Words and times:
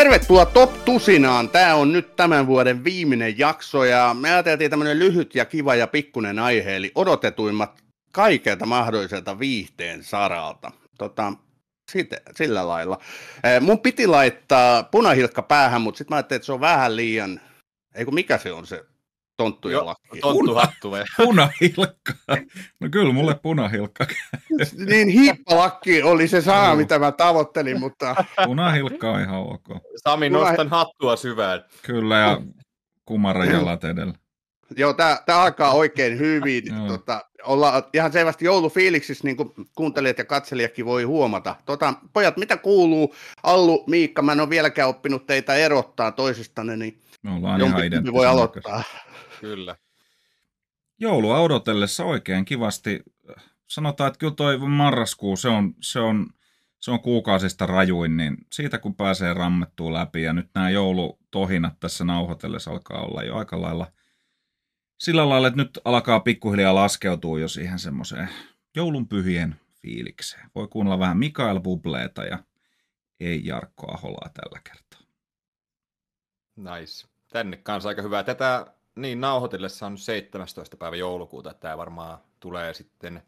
Tervetuloa 0.00 0.46
Top 0.46 0.84
Tusinaan. 0.84 1.48
Tämä 1.48 1.74
on 1.74 1.92
nyt 1.92 2.16
tämän 2.16 2.46
vuoden 2.46 2.84
viimeinen 2.84 3.38
jakso 3.38 3.84
ja 3.84 4.16
me 4.20 4.32
ajateltiin 4.32 4.70
tämmöinen 4.70 4.98
lyhyt 4.98 5.34
ja 5.34 5.44
kiva 5.44 5.74
ja 5.74 5.86
pikkunen 5.86 6.38
aihe, 6.38 6.76
eli 6.76 6.92
odotetuimmat 6.94 7.82
kaikelta 8.12 8.66
mahdolliselta 8.66 9.38
viihteen 9.38 10.04
saralta. 10.04 10.72
Tota, 10.98 11.32
siitä, 11.90 12.20
sillä 12.36 12.68
lailla. 12.68 12.98
Mun 13.60 13.78
piti 13.78 14.06
laittaa 14.06 14.82
punahilkka 14.82 15.42
päähän, 15.42 15.80
mutta 15.80 15.98
sitten 15.98 16.12
mä 16.12 16.16
ajattelin, 16.16 16.38
että 16.38 16.46
se 16.46 16.52
on 16.52 16.60
vähän 16.60 16.96
liian, 16.96 17.40
eikö 17.94 18.10
mikä 18.10 18.38
se 18.38 18.52
on 18.52 18.66
se 18.66 18.84
tonttu 19.40 19.68
ja 19.68 19.86
lakki? 19.86 20.20
Tonttuhattu? 20.20 20.92
Punahilkka. 21.16 22.12
No 22.80 22.88
kyllä 22.90 23.12
mulle 23.12 23.34
punahilkka. 23.34 24.06
niin 24.90 25.08
hiippalakki 25.08 26.02
oli 26.02 26.28
se 26.28 26.40
sana, 26.40 26.74
mitä 26.74 26.98
mä 26.98 27.12
tavoittelin, 27.12 27.80
mutta... 27.80 28.24
Punahilkka 28.44 29.10
on 29.10 29.20
ihan 29.20 29.40
ok. 29.40 29.68
Sami, 29.96 30.30
Punah... 30.30 30.48
nostan 30.48 30.68
hattua 30.68 31.16
syvään. 31.16 31.64
Kyllä, 31.82 32.18
ja 32.18 32.40
kumaran 33.04 33.48
jalat 33.48 33.84
edellä. 33.84 34.14
Joo, 34.76 34.92
tämä 34.92 35.18
alkaa 35.28 35.72
oikein 35.72 36.18
hyvin. 36.18 36.64
tota, 36.88 37.24
olla 37.44 37.88
ihan 37.94 38.12
selvästi 38.12 38.44
joulufiiliksissä, 38.44 39.24
niin 39.24 39.36
kuin 39.36 39.52
kuuntelijat 39.74 40.18
ja 40.18 40.24
katselijatkin 40.24 40.86
voi 40.86 41.02
huomata. 41.02 41.56
Tota, 41.66 41.94
pojat, 42.12 42.36
mitä 42.36 42.56
kuuluu? 42.56 43.14
Allu, 43.42 43.84
Miikka, 43.86 44.22
mä 44.22 44.32
en 44.32 44.40
ole 44.40 44.50
vieläkään 44.50 44.88
oppinut 44.88 45.26
teitä 45.26 45.54
erottaa 45.54 46.12
toisistanne, 46.12 46.76
niin 46.76 47.00
me 47.22 47.30
ollaan 47.30 47.60
ihan 47.60 48.12
voi 48.12 48.26
aloittaa. 48.26 48.82
Kyllä. 49.40 49.76
Joulua 50.98 51.40
odotellessa 51.40 52.04
oikein 52.04 52.44
kivasti. 52.44 53.02
Sanotaan, 53.66 54.08
että 54.08 54.18
kyllä 54.18 54.34
toi 54.34 54.58
marraskuu, 54.58 55.36
se 55.36 55.48
on, 55.48 55.74
se 55.80 56.00
on, 56.00 56.26
se 56.80 56.90
on 56.90 57.00
kuukausista 57.00 57.66
rajuin, 57.66 58.16
niin 58.16 58.36
siitä 58.52 58.78
kun 58.78 58.94
pääsee 58.94 59.34
rammettua 59.34 59.92
läpi 59.92 60.22
ja 60.22 60.32
nyt 60.32 60.50
nämä 60.54 60.70
joulutohinat 60.70 61.80
tässä 61.80 62.04
nauhoitellessa 62.04 62.70
alkaa 62.70 63.02
olla 63.02 63.22
jo 63.22 63.36
aika 63.36 63.60
lailla 63.60 63.92
sillä 65.00 65.28
lailla, 65.28 65.48
että 65.48 65.62
nyt 65.62 65.78
alkaa 65.84 66.20
pikkuhiljaa 66.20 66.74
laskeutua 66.74 67.40
jo 67.40 67.48
siihen 67.48 67.78
semmoiseen 67.78 68.28
joulunpyhien 68.76 69.56
fiilikseen. 69.82 70.50
Voi 70.54 70.68
kuunnella 70.68 70.98
vähän 70.98 71.18
Mikael 71.18 71.60
Bubleeta 71.60 72.24
ja 72.24 72.38
ei 73.20 73.46
Jarkko 73.46 73.94
Aholaa 73.94 74.30
tällä 74.34 74.60
kertaa. 74.64 75.00
Nice. 76.56 77.08
Tänne 77.32 77.56
kanssa 77.56 77.88
aika 77.88 78.02
hyvää. 78.02 78.22
Tätä 78.22 78.66
niin 79.00 79.20
nauhoitellessa 79.20 79.86
on 79.86 79.98
17. 79.98 80.76
päivä 80.76 80.96
joulukuuta. 80.96 81.54
Tämä 81.54 81.78
varmaan 81.78 82.18
tulee 82.40 82.74
sitten 82.74 83.22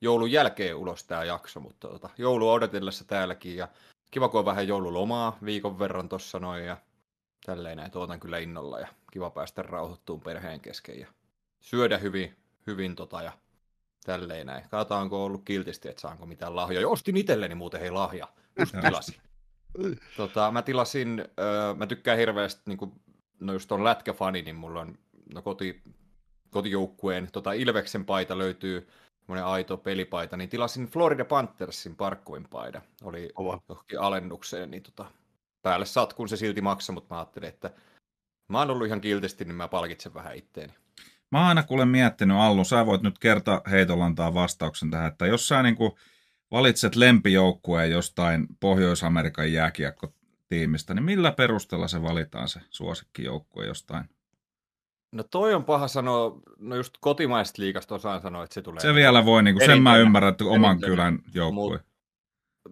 joulun 0.00 0.32
jälkeen 0.32 0.76
ulos 0.76 1.04
tämä 1.04 1.24
jakso, 1.24 1.60
mutta 1.60 1.88
tota, 1.88 2.10
joulua 2.18 2.52
odotellessa 2.52 3.04
täälläkin 3.04 3.56
ja 3.56 3.68
kiva 4.10 4.28
kun 4.28 4.38
on 4.38 4.44
vähän 4.44 4.68
joululomaa 4.68 5.38
viikon 5.44 5.78
verran 5.78 6.08
tuossa 6.08 6.38
noin 6.38 6.64
ja 6.64 6.76
tälleen 7.46 7.76
näin 7.76 7.90
tuotan 7.90 8.20
kyllä 8.20 8.38
innolla 8.38 8.80
ja 8.80 8.88
kiva 9.12 9.30
päästä 9.30 9.62
rauhoittuun 9.62 10.20
perheen 10.20 10.60
kesken 10.60 11.00
ja 11.00 11.06
syödä 11.60 11.98
hyvin, 11.98 12.36
hyvin 12.66 12.96
tota 12.96 13.22
ja 13.22 13.32
tälleen 14.04 14.46
näin. 14.46 14.62
Katsotaan, 14.68 15.02
onko 15.02 15.24
ollut 15.24 15.42
kiltisti, 15.44 15.88
että 15.88 16.00
saanko 16.00 16.26
mitään 16.26 16.56
lahjoja. 16.56 16.88
Ostin 16.88 17.16
itselleni 17.16 17.54
muuten 17.54 17.80
hei 17.80 17.90
lahja, 17.90 18.28
just 18.58 18.74
tilasin. 18.80 19.20
tota, 20.16 20.50
mä 20.50 20.62
tilasin, 20.62 21.24
öö, 21.40 21.74
mä 21.74 21.86
tykkään 21.86 22.18
hirveästi, 22.18 22.62
niin 22.66 22.78
kuin, 22.78 22.92
no 23.40 23.52
just 23.52 23.72
on 23.72 23.84
lätkäfani, 23.84 24.42
niin 24.42 24.56
mulla 24.56 24.80
on 24.80 24.98
no 25.34 25.42
koti, 25.42 25.82
kotijoukkueen 26.50 27.28
tota 27.32 27.52
Ilveksen 27.52 28.04
paita 28.04 28.38
löytyy, 28.38 28.88
semmoinen 29.20 29.44
aito 29.44 29.76
pelipaita, 29.76 30.36
niin 30.36 30.50
tilasin 30.50 30.86
Florida 30.86 31.24
Panthersin 31.24 31.96
parkkuin 31.96 32.48
paida. 32.48 32.82
Oli 33.02 33.32
johonkin 33.68 34.00
alennukseen, 34.00 34.70
niin 34.70 34.82
tota, 34.82 35.10
päälle 35.62 35.86
kun 36.16 36.28
se 36.28 36.36
silti 36.36 36.60
maksaa, 36.60 36.94
mutta 36.94 37.14
mä 37.14 37.18
ajattelin, 37.18 37.48
että 37.48 37.70
mä 38.48 38.58
oon 38.58 38.70
ollut 38.70 38.86
ihan 38.86 39.00
kiltisti, 39.00 39.44
niin 39.44 39.54
mä 39.54 39.68
palkitsen 39.68 40.14
vähän 40.14 40.36
itteeni. 40.36 40.74
Mä 41.30 41.38
oon 41.38 41.48
aina 41.48 41.62
kuule 41.62 41.84
miettinyt, 41.84 42.36
Allu, 42.36 42.64
sä 42.64 42.86
voit 42.86 43.02
nyt 43.02 43.18
kerta 43.18 43.62
heitolla 43.70 44.04
antaa 44.04 44.34
vastauksen 44.34 44.90
tähän, 44.90 45.08
että 45.08 45.26
jos 45.26 45.48
sä 45.48 45.62
niin 45.62 45.76
kuin 45.76 45.92
valitset 46.50 46.96
lempijoukkueen 46.96 47.90
jostain 47.90 48.46
Pohjois-Amerikan 48.60 49.52
jääkiekkotiimistä, 49.52 50.94
niin 50.94 51.04
millä 51.04 51.32
perusteella 51.32 51.88
se 51.88 52.02
valitaan 52.02 52.48
se 52.48 52.60
suosikkijoukkue 52.70 53.66
jostain? 53.66 54.08
No 55.12 55.22
toi 55.22 55.54
on 55.54 55.64
paha 55.64 55.88
sanoa, 55.88 56.40
no 56.58 56.76
just 56.76 56.94
kotimaisesta 57.00 57.62
liikasta 57.62 57.94
osaan 57.94 58.20
sanoa, 58.20 58.44
että 58.44 58.54
se 58.54 58.62
tulee. 58.62 58.80
Se 58.80 58.94
vielä 58.94 59.24
voi, 59.24 59.42
niin 59.42 59.56
kuin, 59.56 59.66
sen 59.66 59.82
mä 59.82 59.96
ymmärrän, 59.96 60.30
että 60.30 60.44
oman 60.44 60.80
kylän 60.80 61.18
joukkue. 61.34 61.80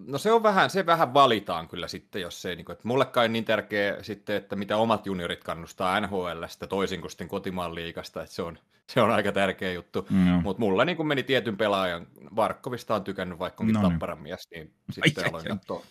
No 0.07 0.19
se 0.19 0.33
on 0.33 0.43
vähän, 0.43 0.71
se 0.71 0.87
vähän 0.87 1.15
valitaan 1.15 1.69
kyllä 1.69 1.89
sitten, 1.89 2.23
jos 2.23 2.47
ei, 2.47 2.57
niin 2.57 2.65
kuin, 2.65 2.75
että 2.75 2.89
mulle 2.89 3.05
kai 3.05 3.29
niin 3.29 3.45
tärkeä 3.45 4.03
sitten, 4.03 4.37
että 4.37 4.57
mitä 4.57 4.77
omat 4.77 5.07
juniorit 5.07 5.45
kannustaa 5.45 6.01
NHLstä 6.01 6.67
toisin 6.67 7.01
kuin 7.01 7.11
sitten 7.11 7.29
kotimaan 7.29 7.75
liikasta, 7.75 8.23
että 8.23 8.35
se 8.35 8.43
on, 8.43 8.59
se 8.87 9.01
on 9.01 9.11
aika 9.11 9.33
tärkeä 9.33 9.73
juttu. 9.73 10.07
Mm, 10.11 10.19
Mutta 10.19 10.61
mulla 10.61 10.85
niin 10.85 10.97
kuin 10.97 11.07
meni 11.07 11.23
tietyn 11.23 11.57
pelaajan, 11.57 12.07
Varkkovista 12.37 12.95
on 12.95 13.05
tykännyt 13.05 13.39
vaikka 13.39 13.63
onkin 13.65 13.75
no 13.75 13.81
niin. 13.81 13.91
Tapparan 13.91 14.19
mies, 14.19 14.49
niin 14.51 14.73
sitten 14.91 15.25
ai, 15.25 15.31
aloin 15.31 15.49
katsoa 15.49 15.83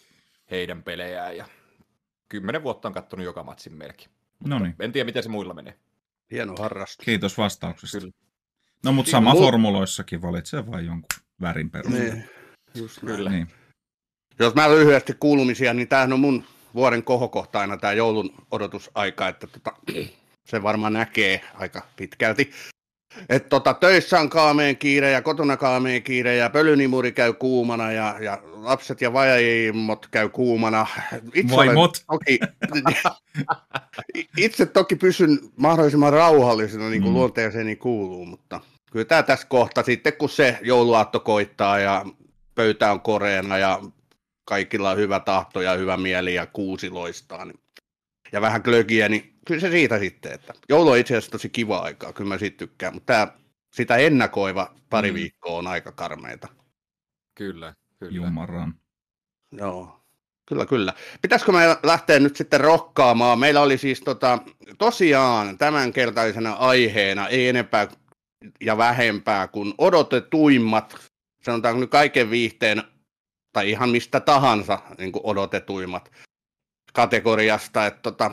heidän 0.52 0.84
pelejään 0.84 1.38
ja 1.38 1.46
kymmenen 2.30 2.64
vuotta 2.64 2.88
on 2.88 2.94
katsonut 2.94 3.26
joka 3.26 3.44
matsin 3.44 3.74
melkein. 3.74 4.10
No 4.48 4.60
niin. 4.60 4.76
En 4.80 4.92
tiedä, 4.92 5.06
miten 5.06 5.24
se 5.24 5.30
muilla 5.30 5.54
menee. 5.54 5.76
Hieno 6.32 6.56
harrastus. 6.60 7.06
Kiitos 7.06 7.38
vastauksesta. 7.38 8.00
Kyllä. 8.00 8.12
No 8.86 8.92
mutta 8.92 9.12
sama 9.12 9.34
Mul... 9.34 9.44
formuloissakin 9.44 10.22
valitsee 10.22 10.72
vain 10.72 10.86
jonkun 10.86 11.20
värin 11.42 11.70
perusteella. 11.70 12.14
Niin, 12.14 12.30
just 12.76 13.00
Kyllä. 13.00 13.30
Niin. 13.30 13.48
Jos 14.40 14.56
mä 14.56 14.70
lyhyesti 14.70 15.14
kuulumisia, 15.20 15.74
niin 15.74 15.88
tämähän 15.88 16.14
on 16.14 16.20
mun 16.20 16.44
vuoden 16.76 17.04
kohokohta 17.04 17.60
aina 17.60 17.78
tämä 17.78 17.94
joulun 17.94 18.34
odotusaika, 18.52 19.28
että 19.28 19.48
tota, 19.48 19.74
se 20.46 20.64
varmaan 20.64 20.94
näkee 20.94 21.42
aika 21.54 21.88
pitkälti. 21.96 22.52
Et 23.30 23.50
tota, 23.50 23.74
töissä 23.74 24.20
on 24.20 24.30
kaameen 24.30 24.78
kiire 24.78 25.12
ja 25.12 25.22
kotona 25.22 25.58
kaameen 25.58 26.04
kiire 26.04 26.36
ja 26.36 26.50
pölynimuri 26.50 27.12
käy 27.12 27.34
kuumana 27.34 27.92
ja, 27.92 28.16
ja 28.20 28.42
lapset 28.66 29.02
ja 29.02 29.14
vaimot 29.14 30.08
käy 30.12 30.30
kuumana. 30.30 30.88
Itse 31.34 31.56
Vaimot? 31.56 32.04
Toki, 32.08 32.40
itse 34.38 34.66
toki 34.66 34.96
pysyn 34.96 35.40
mahdollisimman 35.56 36.14
rauhallisena, 36.14 36.90
niin 36.90 37.02
kuin 37.02 37.12
mm. 37.12 37.18
luonteeseeni 37.18 37.76
kuuluu, 37.76 38.26
mutta 38.26 38.62
kyllä 38.92 39.06
tämä 39.06 39.24
tässä 39.24 39.48
kohta 39.48 39.84
sitten, 39.84 40.14
kun 40.14 40.30
se 40.30 40.60
jouluaatto 40.62 41.20
koittaa 41.20 41.80
ja 41.80 42.06
pöytä 42.56 42.92
on 42.92 43.02
koreena 43.02 43.58
ja 43.58 43.80
kaikilla 44.46 44.92
on 44.92 44.98
hyvä 44.98 45.20
tahto 45.20 45.62
ja 45.62 45.74
hyvä 45.74 45.98
mieli 45.98 46.34
ja 46.34 46.46
kuusi 46.46 46.90
loistaa, 46.90 47.46
niin, 47.46 47.60
ja 48.32 48.42
vähän 48.42 48.64
klögiä, 48.64 49.10
niin 49.10 49.35
kyllä 49.46 49.62
se 49.62 49.72
siitä 49.72 50.00
sitten, 50.00 50.32
että 50.32 50.54
joulu 50.70 50.90
on 50.90 50.98
itse 50.98 51.14
asiassa 51.14 51.32
tosi 51.32 51.50
kiva 51.50 51.78
aikaa, 51.78 52.14
kyllä 52.14 52.28
mä 52.28 52.38
siitä 52.38 52.58
tykkään, 52.58 52.94
mutta 52.94 53.14
tämä 53.14 53.28
sitä 53.74 53.96
ennakoiva 53.96 54.76
pari 54.90 55.12
mm. 55.12 55.16
viikkoa 55.16 55.58
on 55.58 55.68
aika 55.68 55.92
karmeita. 55.92 56.48
Kyllä, 57.36 57.76
kyllä. 58.00 58.16
Jumaran. 58.16 58.74
Joo, 59.52 60.00
kyllä, 60.46 60.66
kyllä. 60.66 60.94
Pitäisikö 61.22 61.52
me 61.52 61.78
lähteä 61.84 62.20
nyt 62.20 62.36
sitten 62.36 62.60
rokkaamaan? 62.60 63.40
Meillä 63.40 63.62
oli 63.62 63.78
siis 63.78 64.02
tota, 64.02 64.40
tosiaan 64.78 65.58
tämänkertaisena 65.58 66.54
aiheena, 66.54 67.28
ei 67.28 67.48
enempää 67.48 67.88
ja 68.62 68.78
vähempää 68.78 69.48
kuin 69.48 69.74
odotetuimmat, 69.78 70.96
sanotaanko 71.42 71.80
nyt 71.80 71.90
kaiken 71.90 72.30
viihteen 72.30 72.84
tai 73.54 73.70
ihan 73.70 73.90
mistä 73.90 74.20
tahansa 74.20 74.80
niin 74.98 75.12
kuin 75.12 75.26
odotetuimmat 75.26 76.12
kategoriasta, 76.94 77.86
että 77.86 78.02
tota, 78.02 78.32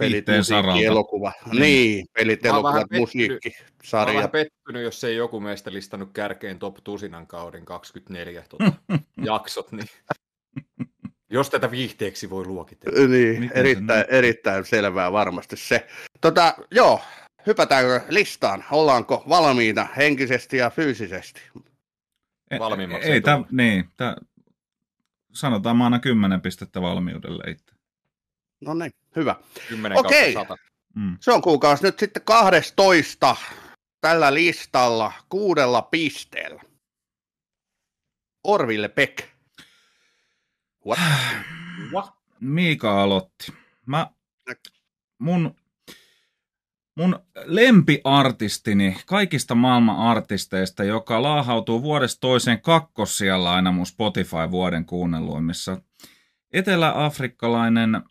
pelit, 0.00 0.26
musiikki, 0.36 0.84
elokuva. 0.84 1.32
Mm. 1.52 1.60
Niin, 1.60 2.06
pelit, 2.12 2.46
elokuvat, 2.46 2.90
musiikki, 2.90 3.56
sarja. 3.84 4.14
Mä 4.14 4.16
vähän 4.16 4.30
pettynyt, 4.30 4.82
jos 4.82 5.04
ei 5.04 5.16
joku 5.16 5.40
meistä 5.40 5.72
listannut 5.72 6.10
kärkeen 6.12 6.58
top 6.58 6.76
tusinan 6.84 7.26
kauden 7.26 7.64
24 7.64 8.42
tuota, 8.48 8.72
jaksot, 9.24 9.72
niin 9.72 9.88
jos 11.30 11.50
tätä 11.50 11.70
viihteeksi 11.70 12.30
voi 12.30 12.46
luokitella. 12.46 13.08
Niin, 13.08 13.40
Miten 13.40 13.56
erittäin, 13.56 14.04
erittäin 14.08 14.64
selvää 14.64 15.12
varmasti 15.12 15.56
se. 15.56 15.86
Tota, 16.20 16.54
joo, 16.70 17.00
hypätäänkö 17.46 18.00
listaan? 18.08 18.64
Ollaanko 18.70 19.24
valmiita 19.28 19.86
henkisesti 19.96 20.56
ja 20.56 20.70
fyysisesti? 20.70 21.40
Valmiimmaksi 22.58 23.08
ei, 23.08 23.12
ei 23.14 23.20
tä, 23.20 23.40
niin, 23.50 23.88
tä, 23.96 24.16
sanotaan 25.32 25.76
mä 25.76 25.86
annan 25.86 26.00
10 26.00 26.40
pistettä 26.40 26.82
valmiudelle 26.82 27.50
itse. 27.50 27.74
No 28.60 28.74
niin, 28.74 28.92
hyvä. 29.16 29.36
10 29.68 29.98
Okei, 29.98 30.34
mm. 30.94 31.16
se 31.20 31.32
on 31.32 31.42
kuukausi 31.42 31.82
nyt 31.82 31.98
sitten 31.98 32.22
12 32.24 33.36
tällä 34.00 34.34
listalla 34.34 35.12
kuudella 35.28 35.82
pisteellä. 35.82 36.62
Orville 38.44 38.88
Peck. 38.88 39.26
What? 40.86 40.98
What? 41.92 42.10
Miika 42.40 43.02
aloitti. 43.02 43.52
Mä, 43.86 44.10
mun 45.18 45.54
mun 46.96 47.18
lempiartistini 47.44 48.96
kaikista 49.06 49.54
maailman 49.54 49.96
artisteista, 49.96 50.84
joka 50.84 51.22
laahautuu 51.22 51.82
vuodesta 51.82 52.20
toiseen 52.20 52.60
kakkossijalla 52.60 53.54
aina 53.54 53.72
mun 53.72 53.86
Spotify-vuoden 53.86 54.84
kuunnelluimmissa. 54.84 55.82
Etelä-afrikkalainen 56.52 58.02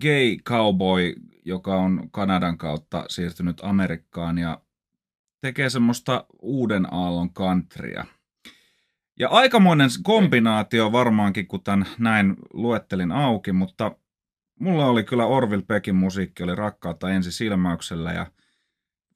gay 0.00 0.36
cowboy, 0.36 1.12
joka 1.44 1.76
on 1.76 2.08
Kanadan 2.10 2.58
kautta 2.58 3.04
siirtynyt 3.08 3.60
Amerikkaan 3.62 4.38
ja 4.38 4.60
tekee 5.40 5.70
semmoista 5.70 6.26
uuden 6.42 6.92
aallon 6.94 7.34
countrya. 7.34 8.04
Ja 9.18 9.28
aikamoinen 9.28 9.90
kombinaatio 10.02 10.92
varmaankin, 10.92 11.46
kun 11.46 11.62
tämän 11.62 11.86
näin 11.98 12.36
luettelin 12.52 13.12
auki, 13.12 13.52
mutta 13.52 13.96
mulla 14.60 14.86
oli 14.86 15.04
kyllä 15.04 15.26
Orville 15.26 15.64
Peckin 15.64 15.96
musiikki, 15.96 16.42
oli 16.42 16.54
rakkautta 16.54 17.10
ensi 17.10 17.32
silmäyksellä 17.32 18.12
ja 18.12 18.26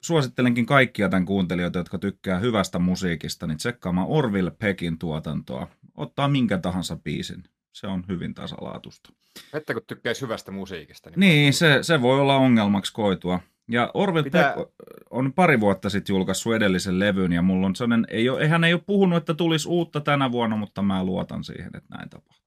suosittelenkin 0.01 0.65
kaikkia 0.65 1.09
tämän 1.09 1.25
kuuntelijoita, 1.25 1.79
jotka 1.79 1.97
tykkää 1.97 2.39
hyvästä 2.39 2.79
musiikista, 2.79 3.47
niin 3.47 3.57
tsekkaamaan 3.57 4.07
Orville 4.09 4.51
Peckin 4.51 4.97
tuotantoa. 4.97 5.67
Ottaa 5.97 6.27
minkä 6.27 6.57
tahansa 6.57 6.95
biisin. 6.95 7.43
Se 7.73 7.87
on 7.87 8.03
hyvin 8.07 8.33
tasalaatusta. 8.33 9.13
Että 9.53 9.73
kun 9.73 9.83
tykkäisi 9.87 10.21
hyvästä 10.21 10.51
musiikista. 10.51 11.09
Niin, 11.09 11.19
niin 11.19 11.53
se, 11.53 11.79
se 11.81 12.01
voi 12.01 12.19
olla 12.19 12.35
ongelmaksi 12.35 12.93
koitua. 12.93 13.39
Ja 13.67 13.91
Orville 13.93 14.23
Pitää... 14.23 14.53
Peck 14.53 14.69
on 15.09 15.33
pari 15.33 15.59
vuotta 15.59 15.89
sitten 15.89 16.13
julkaissut 16.13 16.55
edellisen 16.55 16.99
levyn, 16.99 17.31
ja 17.31 17.41
mulla 17.41 17.67
on 17.67 17.75
sellainen, 17.75 18.07
ei 18.09 18.29
ole, 18.29 18.47
hän 18.47 18.63
ei 18.63 18.73
ole 18.73 18.81
puhunut, 18.85 19.17
että 19.17 19.33
tulisi 19.33 19.69
uutta 19.69 20.01
tänä 20.01 20.31
vuonna, 20.31 20.55
mutta 20.55 20.81
mä 20.81 21.03
luotan 21.03 21.43
siihen, 21.43 21.71
että 21.75 21.97
näin 21.97 22.09
tapahtuu. 22.09 22.43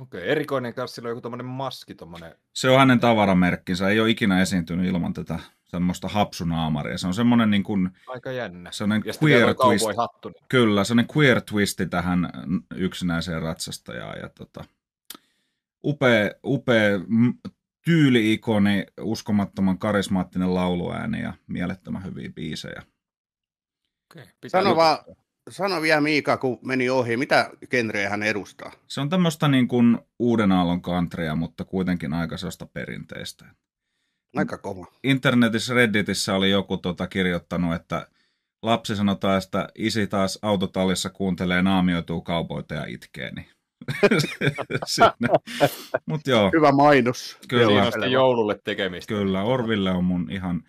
Okei, 0.00 0.20
okay, 0.20 0.30
erikoinen 0.30 0.74
kanssa, 0.74 0.94
sillä 0.94 1.06
on 1.06 1.10
joku 1.10 1.20
tommonen 1.20 1.46
maski 1.46 1.94
tommonen. 1.94 2.34
Se 2.52 2.70
on 2.70 2.78
hänen 2.78 3.00
tavaramerkkinsä, 3.00 3.88
ei 3.88 4.00
ole 4.00 4.10
ikinä 4.10 4.40
esiintynyt 4.40 4.86
ilman 4.86 5.12
tätä 5.12 5.38
semmoista 5.64 6.08
hapsunaamaria. 6.08 6.98
Se 6.98 7.06
on 7.06 7.14
semmoinen 7.14 7.50
niin 7.50 7.62
kuin... 7.62 7.90
Aika 8.08 8.32
jännä. 8.32 8.72
Semmoinen 8.72 9.02
ja 9.06 9.12
queer 9.22 9.54
twist. 9.54 9.86
Hattu, 9.96 10.28
niin. 10.28 10.44
Kyllä, 10.48 10.84
semmoinen 10.84 11.16
queer 11.16 11.40
twisti 11.40 11.86
tähän 11.86 12.30
yksinäiseen 12.74 13.42
ratsastajaan. 13.42 14.18
Ja 14.18 14.28
tota, 14.28 14.64
upea, 15.84 16.30
upea 16.44 17.00
tyyli-ikoni, 17.84 18.86
uskomattoman 19.00 19.78
karismaattinen 19.78 20.54
lauluääni 20.54 21.22
ja 21.22 21.32
mielettömän 21.46 22.04
hyviä 22.04 22.30
biisejä. 22.30 22.82
Okay, 24.12 24.26
Sano 24.46 24.76
vaan, 24.76 24.98
sano 25.50 25.82
vielä 25.82 26.00
Miika, 26.00 26.36
kun 26.36 26.58
meni 26.62 26.90
ohi, 26.90 27.16
mitä 27.16 27.50
genreä 27.70 28.10
hän 28.10 28.22
edustaa? 28.22 28.72
Se 28.86 29.00
on 29.00 29.08
tämmöistä 29.08 29.48
niin 29.48 29.68
kuin 29.68 29.98
uuden 30.18 30.52
aallon 30.52 30.82
countrya, 30.82 31.34
mutta 31.34 31.64
kuitenkin 31.64 32.12
aika 32.12 32.36
sellaista 32.36 32.66
perinteistä. 32.66 33.44
Aika 34.36 34.58
kova. 34.58 34.86
Internetissä 35.04 35.74
Redditissä 35.74 36.34
oli 36.34 36.50
joku 36.50 36.76
tota 36.76 37.06
kirjoittanut, 37.06 37.74
että 37.74 38.08
lapsi 38.62 38.96
sanotaan, 38.96 39.38
että 39.38 39.68
isi 39.74 40.06
taas 40.06 40.38
autotallissa 40.42 41.10
kuuntelee 41.10 41.62
naamioituu 41.62 42.20
kaupoita 42.20 42.74
ja 42.74 42.84
itkee, 42.84 43.30
niin 43.30 43.46
Mut 46.06 46.20
joo. 46.26 46.50
Hyvä 46.54 46.72
mainos. 46.72 47.38
Kyllä. 47.48 47.90
Siinä 47.90 48.06
joululle 48.06 48.58
tekemistä. 48.64 49.14
Kyllä, 49.14 49.42
Orville 49.42 49.90
on 49.90 50.04
mun 50.04 50.30
ihan... 50.30 50.62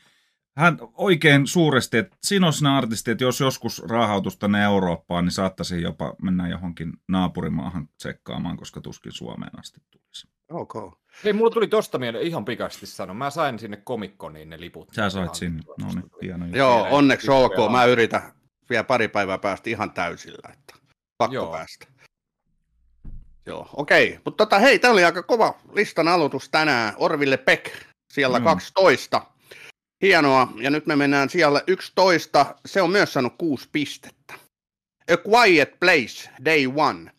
Hän 0.57 0.77
oikein 0.93 1.47
suuresti, 1.47 1.97
että 1.97 2.17
siinä 2.23 2.47
on 2.47 2.67
artisti, 2.67 3.11
että 3.11 3.23
jos 3.23 3.39
joskus 3.39 3.83
raahautus 3.89 4.37
tänne 4.37 4.63
Eurooppaan, 4.63 5.25
niin 5.25 5.31
saattaisi 5.31 5.81
jopa 5.81 6.15
mennä 6.21 6.47
johonkin 6.47 6.93
naapurimaahan 7.07 7.89
tsekkaamaan, 7.97 8.57
koska 8.57 8.81
tuskin 8.81 9.11
Suomeen 9.11 9.59
asti 9.59 9.81
tulisi. 9.91 10.27
Ok. 10.51 10.73
Hei, 11.23 11.33
mulla 11.33 11.51
tuli 11.51 11.67
tosta 11.67 11.97
mieleen 11.97 12.27
ihan 12.27 12.45
pikaisesti 12.45 12.85
sanoa. 12.85 13.13
Mä 13.13 13.29
sain 13.29 13.59
sinne 13.59 13.77
komikkoniin 13.77 14.49
ne 14.49 14.59
liput. 14.59 14.93
Sä 14.93 15.09
sait 15.09 15.35
sinne. 15.35 15.63
No 15.81 15.87
niin, 15.87 16.03
hieno. 16.21 16.45
Joo, 16.45 16.87
onneksi 16.91 17.31
olkoon. 17.31 17.71
Mä 17.71 17.85
yritän 17.85 18.21
vielä 18.69 18.83
pari 18.83 19.07
päivää 19.07 19.37
päästä 19.37 19.69
ihan 19.69 19.91
täysillä. 19.91 20.49
Että 20.53 20.73
pakko 21.17 21.35
Joo. 21.35 21.51
päästä. 21.51 21.87
Joo, 23.45 23.69
okei. 23.73 24.07
Okay. 24.07 24.21
Mutta 24.25 24.45
tota, 24.45 24.59
hei, 24.59 24.79
tämä 24.79 24.91
oli 24.91 25.03
aika 25.03 25.23
kova 25.23 25.59
listan 25.73 26.07
aloitus 26.07 26.49
tänään. 26.49 26.93
Orville 26.97 27.37
Peck, 27.37 27.73
siellä 28.13 28.39
mm. 28.39 28.45
12. 28.45 29.21
Hienoa. 30.01 30.47
Ja 30.55 30.69
nyt 30.69 30.85
me 30.85 30.95
mennään 30.95 31.29
siellä 31.29 31.61
11. 31.67 32.55
Se 32.65 32.81
on 32.81 32.89
myös 32.89 33.13
saanut 33.13 33.33
kuusi 33.37 33.69
pistettä. 33.71 34.33
A 35.11 35.29
Quiet 35.29 35.79
Place, 35.79 36.29
Day 36.45 36.71
One. 36.75 37.11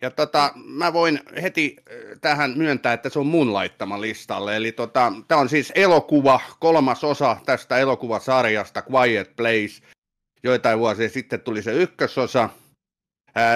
Ja 0.00 0.10
tota, 0.10 0.52
mä 0.56 0.92
voin 0.92 1.20
heti 1.42 1.76
äh, 1.78 2.18
tähän 2.20 2.54
myöntää, 2.56 2.92
että 2.92 3.08
se 3.08 3.18
on 3.18 3.26
mun 3.26 3.52
laittama 3.52 4.00
listalle. 4.00 4.56
Eli 4.56 4.72
tota, 4.72 5.12
tämä 5.28 5.40
on 5.40 5.48
siis 5.48 5.72
elokuva, 5.74 6.40
kolmas 6.60 7.04
osa 7.04 7.36
tästä 7.46 7.78
elokuvasarjasta 7.78 8.82
Quiet 8.92 9.36
Place. 9.36 9.82
Joitain 10.42 10.78
vuosia 10.78 11.08
sitten 11.08 11.40
tuli 11.40 11.62
se 11.62 11.72
ykkösosa. 11.72 12.48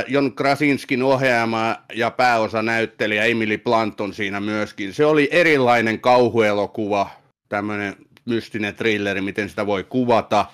Jon 0.08 0.34
Krasinskin 0.34 1.02
ohjaama 1.02 1.76
ja 1.94 2.10
pääosa 2.10 2.62
näyttelijä 2.62 3.24
Emily 3.24 3.58
Blunt 3.58 4.00
on 4.00 4.14
siinä 4.14 4.40
myöskin. 4.40 4.94
Se 4.94 5.06
oli 5.06 5.28
erilainen 5.30 6.00
kauhuelokuva, 6.00 7.10
tämmöinen 7.48 7.96
mystinen 8.24 8.74
thrilleri, 8.74 9.20
miten 9.20 9.48
sitä 9.48 9.66
voi 9.66 9.84
kuvata, 9.84 10.46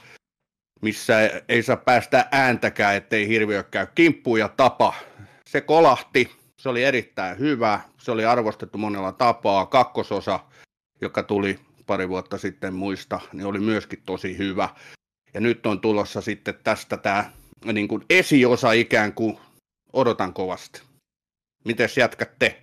missä 0.83 1.15
ei 1.49 1.63
saa 1.63 1.77
päästä 1.77 2.29
ääntäkään, 2.31 2.97
ettei 2.97 3.29
hirviö 3.29 3.63
käy 3.63 3.87
kimppuun 3.95 4.39
ja 4.39 4.49
tapa. 4.49 4.95
Se 5.47 5.61
kolahti, 5.61 6.31
se 6.61 6.69
oli 6.69 6.85
erittäin 6.85 7.39
hyvä, 7.39 7.81
se 7.99 8.11
oli 8.11 8.25
arvostettu 8.25 8.79
monella 8.79 9.13
tapaa. 9.13 9.67
Kakkososa, 9.67 10.41
joka 11.01 11.23
tuli 11.23 11.59
pari 11.87 12.09
vuotta 12.09 12.39
sitten 12.39 12.75
muista, 12.75 13.21
niin 13.33 13.47
oli 13.47 13.59
myöskin 13.59 14.03
tosi 14.07 14.39
hyvä. 14.39 14.69
Ja 15.35 15.41
nyt 15.41 15.67
on 15.67 15.81
tulossa 15.81 16.21
sitten 16.21 16.55
tästä 16.65 16.97
tämä 16.97 17.31
niin 17.65 17.89
kuin 17.89 18.05
esiosa 18.11 18.73
ikään 18.73 19.13
kuin 19.13 19.39
odotan 19.93 20.35
kovasti. 20.35 20.83
Mites 21.65 21.97
jätkätte? 21.97 22.63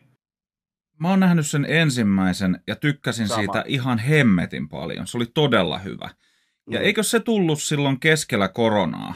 Mä 0.99 1.09
oon 1.09 1.19
nähnyt 1.19 1.47
sen 1.47 1.65
ensimmäisen 1.69 2.59
ja 2.67 2.75
tykkäsin 2.75 3.27
Sama. 3.27 3.41
siitä 3.41 3.63
ihan 3.67 3.99
hemmetin 3.99 4.69
paljon. 4.69 5.07
Se 5.07 5.17
oli 5.17 5.25
todella 5.25 5.77
hyvä. 5.77 6.09
Ja 6.69 6.79
mm. 6.79 6.85
eikö 6.85 7.03
se 7.03 7.19
tullut 7.19 7.61
silloin 7.61 7.99
keskellä 7.99 8.47
koronaa? 8.47 9.15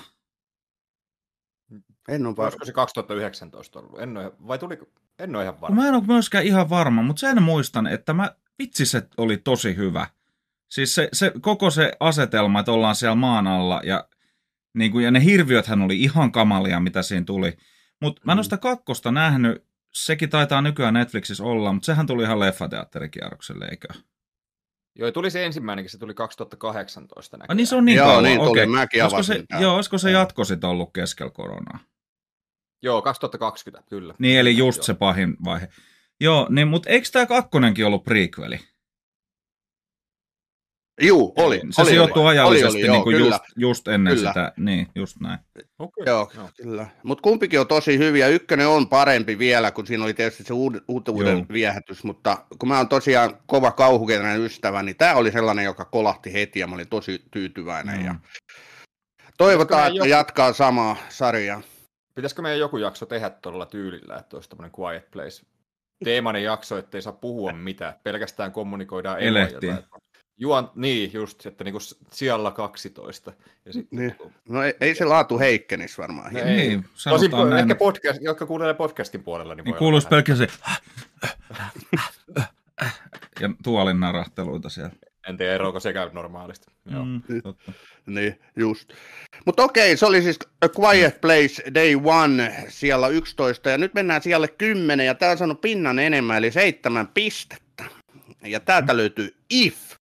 En 2.07 2.25
ole 2.25 2.37
varma. 2.37 2.65
se 2.65 2.71
2019 2.71 3.79
ollut? 3.79 3.99
En 3.99 4.17
ole, 4.17 4.31
vai 4.47 4.59
tuli, 4.59 4.79
en 5.19 5.35
ole 5.35 5.43
ihan 5.43 5.61
varma. 5.61 5.81
Mä 5.81 5.87
en 5.87 5.93
ole 5.95 6.03
myöskään 6.07 6.45
ihan 6.45 6.69
varma, 6.69 7.01
mutta 7.01 7.19
sen 7.19 7.43
muistan, 7.43 7.87
että 7.87 8.13
mä, 8.13 8.35
vitsi 8.59 8.85
se 8.85 9.07
oli 9.17 9.37
tosi 9.37 9.75
hyvä. 9.75 10.07
Siis 10.67 10.95
se, 10.95 11.09
se, 11.13 11.31
koko 11.41 11.69
se 11.69 11.91
asetelma, 11.99 12.59
että 12.59 12.71
ollaan 12.71 12.95
siellä 12.95 13.15
maan 13.15 13.47
alla 13.47 13.81
ja 13.83 14.07
niin 14.73 14.91
kuin, 14.91 15.05
ja 15.05 15.11
ne 15.11 15.23
hirviöthän 15.23 15.81
oli 15.81 16.01
ihan 16.01 16.31
kamalia, 16.31 16.79
mitä 16.79 17.01
siinä 17.01 17.25
tuli. 17.25 17.57
Mutta 18.01 18.21
mä 18.25 18.31
en 18.31 18.37
ole 18.37 18.41
mm. 18.41 18.43
sitä 18.43 18.57
kakkosta 18.57 19.11
nähnyt. 19.11 19.69
Sekin 19.93 20.29
taitaa 20.29 20.61
nykyään 20.61 20.93
Netflixissä 20.93 21.43
olla, 21.43 21.73
mutta 21.73 21.85
sehän 21.85 22.07
tuli 22.07 22.23
ihan 22.23 22.39
leffateatterikierrokselle, 22.39 23.65
eikö? 23.65 23.87
Joo, 24.95 25.11
tuli 25.11 25.31
se 25.31 25.45
ensimmäinenkin, 25.45 25.91
se 25.91 25.97
tuli 25.97 26.13
2018 26.13 27.37
näköjään. 27.37 27.51
Ah, 27.51 27.55
niin 27.55 27.67
se 27.67 27.75
on 27.75 27.85
niin 27.85 27.95
joo, 27.95 28.07
kauan, 28.07 28.23
niin 28.23 28.39
okay. 28.39 28.65
mäkin 28.65 29.03
olisiko 29.03 29.23
se, 29.23 29.43
joo, 29.59 29.75
olisiko 29.75 29.97
se 29.97 30.11
jatko 30.11 30.43
sitten 30.43 30.69
ollut 30.69 30.93
keskellä 30.93 31.31
koronaa? 31.31 31.79
Joo, 32.81 33.01
2020, 33.01 33.89
kyllä. 33.89 34.13
Niin, 34.19 34.39
eli 34.39 34.57
just 34.57 34.77
joo. 34.77 34.83
se 34.83 34.93
pahin 34.93 35.37
vaihe. 35.45 35.69
Joo, 36.21 36.47
niin, 36.49 36.67
mutta 36.67 36.89
eikö 36.89 37.07
tämä 37.11 37.25
kakkonenkin 37.25 37.85
ollut 37.85 38.03
prequeli? 38.03 38.59
Juu, 41.01 41.33
oli. 41.37 41.61
Se 41.71 41.81
oli, 41.81 41.89
sijoittuu 41.89 42.23
oli, 42.23 42.29
ajallisesti 42.29 42.77
oli, 42.77 42.83
oli, 42.83 42.91
niin 42.91 43.03
kuin 43.03 43.19
joo, 43.19 43.27
just, 43.27 43.43
just 43.55 43.87
ennen 43.87 44.15
kyllä. 44.15 44.29
sitä. 44.29 44.51
Niin, 44.57 44.87
just 44.95 45.19
näin. 45.19 45.39
Okay. 45.79 46.03
Joo, 46.05 46.31
no. 46.35 46.49
kyllä. 46.63 46.87
Mutta 47.03 47.21
kumpikin 47.21 47.59
on 47.59 47.67
tosi 47.67 47.97
hyviä. 47.97 48.27
Ykkönen 48.27 48.67
on 48.67 48.89
parempi 48.89 49.39
vielä, 49.39 49.71
kun 49.71 49.87
siinä 49.87 50.03
oli 50.03 50.13
tietysti 50.13 50.43
se 50.43 50.53
uud, 50.53 50.75
uutuuden 50.87 51.37
joo. 51.37 51.45
viehätys. 51.53 52.03
Mutta 52.03 52.37
kun 52.59 52.69
mä 52.69 52.77
oon 52.77 52.89
tosiaan 52.89 53.37
kova 53.45 53.71
kauhukenrainen 53.71 54.41
ystävä, 54.41 54.83
niin 54.83 54.97
tämä 54.97 55.15
oli 55.15 55.31
sellainen, 55.31 55.65
joka 55.65 55.85
kolahti 55.85 56.33
heti 56.33 56.59
ja 56.59 56.67
mä 56.67 56.75
olin 56.75 56.89
tosi 56.89 57.21
tyytyväinen. 57.31 57.99
Mm. 57.99 58.05
Ja 58.05 58.15
toivotaan, 59.37 59.87
että 59.87 59.97
joku... 59.97 60.09
jatkaa 60.09 60.53
samaa 60.53 60.95
sarjaa. 61.09 61.61
Pitäisikö 62.15 62.41
meidän 62.41 62.59
joku 62.59 62.77
jakso 62.77 63.05
tehdä 63.05 63.29
tuolla 63.29 63.65
tyylillä, 63.65 64.17
että 64.17 64.37
olisi 64.37 64.49
tämmöinen 64.49 64.71
Quiet 64.79 65.11
Place 65.11 65.45
teemainen 66.03 66.43
jakso, 66.43 66.77
ettei 66.77 67.01
saa 67.01 67.13
puhua 67.13 67.53
mitään, 67.53 67.93
pelkästään 68.03 68.51
kommunikoidaan 68.51 69.19
Elehtiä. 69.19 69.77
Juon, 70.39 70.71
niin, 70.75 71.13
just, 71.13 71.45
että 71.45 71.63
niinku 71.63 71.79
siellä 72.11 72.51
12. 72.51 73.33
Ja 73.65 73.73
sit, 73.73 73.91
niin. 73.91 74.15
No 74.49 74.63
ei, 74.63 74.73
ei 74.81 74.95
se 74.95 75.05
laatu 75.05 75.39
heikkenis 75.39 75.97
varmaan. 75.97 76.33
No, 76.33 76.39
ei, 76.39 76.45
niin, 76.45 76.85
Tosin, 77.09 77.31
näin. 77.31 77.53
ehkä 77.53 77.75
podcast, 77.75 78.21
jotka 78.21 78.45
kuuntelee 78.45 78.73
podcastin 78.73 79.23
puolella. 79.23 79.55
Niin, 79.55 79.65
niin 79.65 79.75
kuuluisi 79.75 80.07
pelkästään 80.07 80.49
se 80.49 80.57
ja 83.39 83.49
tuolin 83.63 83.99
narahteluita 83.99 84.69
siellä. 84.69 84.91
En 85.27 85.37
tiedä, 85.37 85.53
eroako 85.53 85.79
se 85.79 85.93
käy 85.93 86.09
normaalisti. 86.13 86.67
Joo. 86.91 87.05
Mm, 87.05 87.21
totta. 87.43 87.71
Niin, 88.05 88.39
just. 88.55 88.93
Mutta 89.45 89.63
okei, 89.63 89.97
se 89.97 90.05
oli 90.05 90.21
siis 90.21 90.39
A 90.61 90.67
Quiet 90.79 91.21
Place 91.21 91.63
Day 91.73 91.95
One 92.03 92.65
siellä 92.67 93.07
11, 93.07 93.69
ja 93.69 93.77
nyt 93.77 93.93
mennään 93.93 94.21
siellä 94.21 94.47
10, 94.47 95.05
ja 95.05 95.15
tää 95.15 95.31
on 95.31 95.37
saanut 95.37 95.61
pinnan 95.61 95.99
enemmän, 95.99 96.37
eli 96.37 96.51
seitsemän 96.51 97.07
pistettä. 97.07 97.85
Ja 98.43 98.59
täältä 98.59 98.93
mm. 98.93 98.97
löytyy 98.97 99.35
If. 99.49 99.98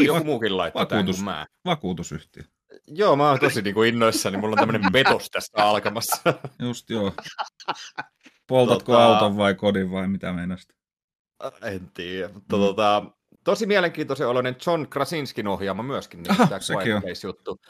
Joku 0.00 0.24
muukin 0.24 0.56
laittaa 0.56 0.82
Vakuutus, 0.82 1.16
tämän 1.16 1.34
mä. 1.34 1.46
Vakuutusyhtiö. 1.64 2.42
Joo, 2.86 3.16
mä 3.16 3.28
oon 3.28 3.40
tosi 3.40 3.62
niin 3.62 3.74
kuin 3.74 3.88
innoissani. 3.88 4.36
Mulla 4.36 4.52
on 4.52 4.58
tämmöinen 4.58 4.92
petos 4.92 5.30
tästä 5.32 5.64
alkamassa. 5.64 6.34
Just 6.58 6.90
joo. 6.90 7.12
Poltatko 8.46 8.92
tota... 8.92 9.04
auton 9.04 9.36
vai 9.36 9.54
kodin 9.54 9.90
vai 9.90 10.08
mitä 10.08 10.32
meinasit? 10.32 10.74
En 11.62 11.90
tiedä, 11.94 12.28
mutta 12.34 12.56
mm. 12.56 12.62
tota, 12.62 13.04
tosi 13.44 13.66
mielenkiintoisen 13.66 14.28
oloinen 14.28 14.56
John 14.66 14.86
Krasinskin 14.90 15.48
ohjaama 15.48 15.82
myöskin, 15.82 16.22
niin 16.22 16.30
Aha, 16.30 16.46
tämä 16.46 16.60
Quiet 16.84 17.02
Place-juttu. 17.02 17.60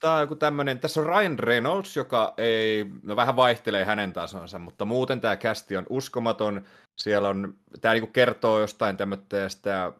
Tämä 0.00 0.14
on 0.14 0.20
joku 0.20 0.36
tämmöinen, 0.36 0.78
tässä 0.78 1.00
on 1.00 1.06
Ryan 1.06 1.38
Reynolds, 1.38 1.96
joka 1.96 2.34
ei, 2.36 2.86
no 3.02 3.16
vähän 3.16 3.36
vaihtelee 3.36 3.84
hänen 3.84 4.12
tasonsa, 4.12 4.58
mutta 4.58 4.84
muuten 4.84 5.20
tämä 5.20 5.36
kästi 5.36 5.76
on 5.76 5.86
uskomaton. 5.88 6.64
Siellä 6.98 7.28
on, 7.28 7.54
tämä 7.80 7.94
niinku 7.94 8.12
kertoo 8.12 8.60
jostain 8.60 8.96
tämmöistä, 8.96 9.92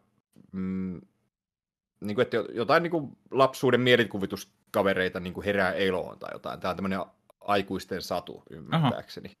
mm, 0.51 1.01
niinku, 2.01 2.21
että 2.21 2.37
jotain 2.53 2.83
niinku 2.83 3.17
lapsuuden 3.31 3.81
mielikuvituskavereita 3.81 5.19
niinku 5.19 5.41
herää 5.41 5.73
eloon 5.73 6.19
tai 6.19 6.29
jotain. 6.33 6.59
Tämä 6.59 6.69
on 6.69 6.75
tämmöinen 6.75 6.99
aikuisten 7.41 8.01
satu, 8.01 8.43
ymmärtääkseni. 8.49 9.27
Aha. 9.27 9.35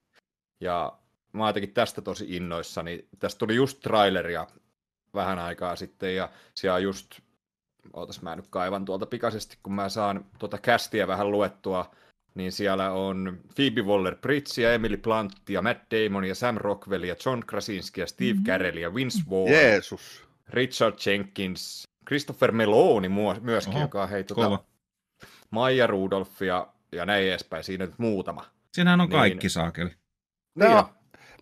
Ja 0.59 0.97
mä 1.33 1.43
oon 1.43 1.49
jotenkin 1.49 1.73
tästä 1.73 2.01
tosi 2.01 2.35
innoissani. 2.35 3.07
Tästä 3.19 3.39
tuli 3.39 3.55
just 3.55 3.79
traileria 3.79 4.47
vähän 5.13 5.39
aikaa 5.39 5.75
sitten, 5.75 6.15
ja 6.15 6.29
siellä 6.53 6.75
on 6.75 6.83
just 6.83 7.19
ootas 7.93 8.21
mä 8.21 8.35
nyt 8.35 8.47
kaivan 8.49 8.85
tuolta 8.85 9.05
pikaisesti, 9.05 9.57
kun 9.63 9.73
mä 9.73 9.89
saan 9.89 10.25
tuota 10.39 10.57
kästiä 10.57 11.07
vähän 11.07 11.31
luettua, 11.31 11.91
niin 12.35 12.51
siellä 12.51 12.91
on 12.91 13.39
Phoebe 13.55 13.81
Waller-Bridge 13.81 14.61
ja 14.61 14.73
Emily 14.73 14.97
Blunt 14.97 15.33
ja 15.49 15.61
Matt 15.61 15.83
Damon 15.91 16.25
ja 16.25 16.35
Sam 16.35 16.57
Rockwell 16.57 17.03
ja 17.03 17.15
John 17.25 17.39
Krasinski 17.47 18.01
ja 18.01 18.07
Steve 18.07 18.33
mm-hmm. 18.33 18.45
Carell 18.45 18.77
ja 18.77 18.95
Vince 18.95 19.19
Vaughn. 19.29 19.51
Jeesus. 19.53 20.23
Richard 20.49 20.95
Jenkins, 21.05 21.87
Christopher 22.09 22.51
Meloni 22.51 23.09
myöskin, 23.41 23.75
Oho, 23.75 23.83
joka 23.83 24.03
on 24.03 24.09
hei, 24.09 24.23
tuota, 24.23 24.59
Maija 25.51 25.87
Rudolph 25.87 26.41
ja, 26.41 26.67
ja 26.91 27.05
näin 27.05 27.27
edespäin. 27.27 27.63
Siinä 27.63 27.85
nyt 27.85 27.99
muutama. 27.99 28.45
Siinähän 28.73 29.01
on 29.01 29.09
niin, 29.09 29.19
kaikki 29.19 29.49
saakeli. 29.49 29.89
Niin, 30.55 30.71
no, 30.71 30.89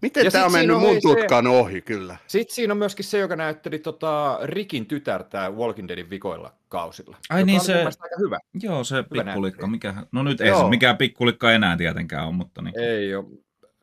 Miten 0.02 0.32
tämä 0.32 0.46
on 0.46 0.52
mennyt 0.52 0.76
on 0.76 0.82
mun 0.82 1.02
tutkan 1.02 1.44
se, 1.44 1.50
ohi, 1.50 1.82
kyllä. 1.82 2.18
Sitten 2.28 2.56
siinä 2.56 2.74
on 2.74 2.78
myöskin 2.78 3.06
se, 3.06 3.18
joka 3.18 3.36
näytteli 3.36 3.80
tota 3.80 4.40
Rikin 4.44 4.86
tytärtä 4.86 5.50
Walking 5.50 5.88
Deadin 5.88 6.10
vikoilla 6.10 6.54
kausilla. 6.68 7.18
Ai 7.30 7.44
niin 7.44 7.62
se, 7.62 7.76
aika 7.84 8.16
hyvä. 8.20 8.40
Joo, 8.62 8.84
se 8.84 8.96
hyvä 8.96 9.24
pikkulikka. 9.24 9.68
Mikä, 9.68 9.94
no 10.12 10.24
nyt 10.24 10.42
ei 10.42 10.48
joo. 10.48 10.64
se 10.64 10.70
mikään 10.70 10.98
pikkulikka 10.98 11.52
enää 11.52 11.78
tietenkään 11.78 12.28
ole, 12.28 12.34
mutta 12.34 12.62
niin. 12.62 12.80
Ei 12.80 13.16
ole, 13.16 13.26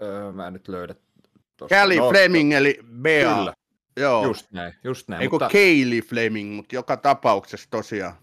öö, 0.03 0.33
mä 0.33 0.47
en 0.47 0.53
nyt 0.53 0.69
löydä. 0.69 0.95
Kelly 1.69 1.97
no, 1.97 2.11
Fleming 2.11 2.53
eli 2.53 2.79
Bea. 3.03 3.35
Kyllä. 3.35 3.55
Joo. 3.97 4.25
Just 4.25 4.53
näin, 4.53 4.75
just 4.85 5.09
näin. 5.09 5.23
Ei 5.23 5.29
mutta... 5.29 5.49
Kaylee 5.53 6.01
Fleming, 6.01 6.55
mutta 6.55 6.75
joka 6.75 6.97
tapauksessa 6.97 7.71
tosiaan. 7.71 8.15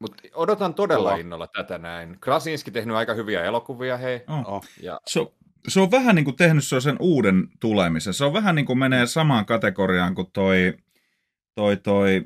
Mut 0.00 0.14
odotan 0.34 0.74
todella 0.74 1.08
Kova. 1.08 1.20
innolla 1.20 1.46
tätä 1.46 1.78
näin. 1.78 2.16
Krasinski 2.20 2.70
tehnyt 2.70 2.96
aika 2.96 3.14
hyviä 3.14 3.44
elokuvia, 3.44 3.96
hei. 3.96 4.20
Oh. 4.46 4.64
Ja... 4.82 5.00
So, 5.08 5.34
se 5.68 5.80
on 5.80 5.90
vähän 5.90 6.14
niin 6.14 6.24
kuin 6.24 6.36
tehnyt 6.36 6.64
sen 6.64 6.96
uuden 7.00 7.48
tulemisen. 7.60 8.14
Se 8.14 8.24
on 8.24 8.32
vähän 8.32 8.54
niin 8.54 8.66
kuin 8.66 8.78
menee 8.78 9.06
samaan 9.06 9.46
kategoriaan 9.46 10.14
kuin 10.14 10.30
toi, 10.32 10.74
toi, 11.54 11.76
toi 11.76 12.24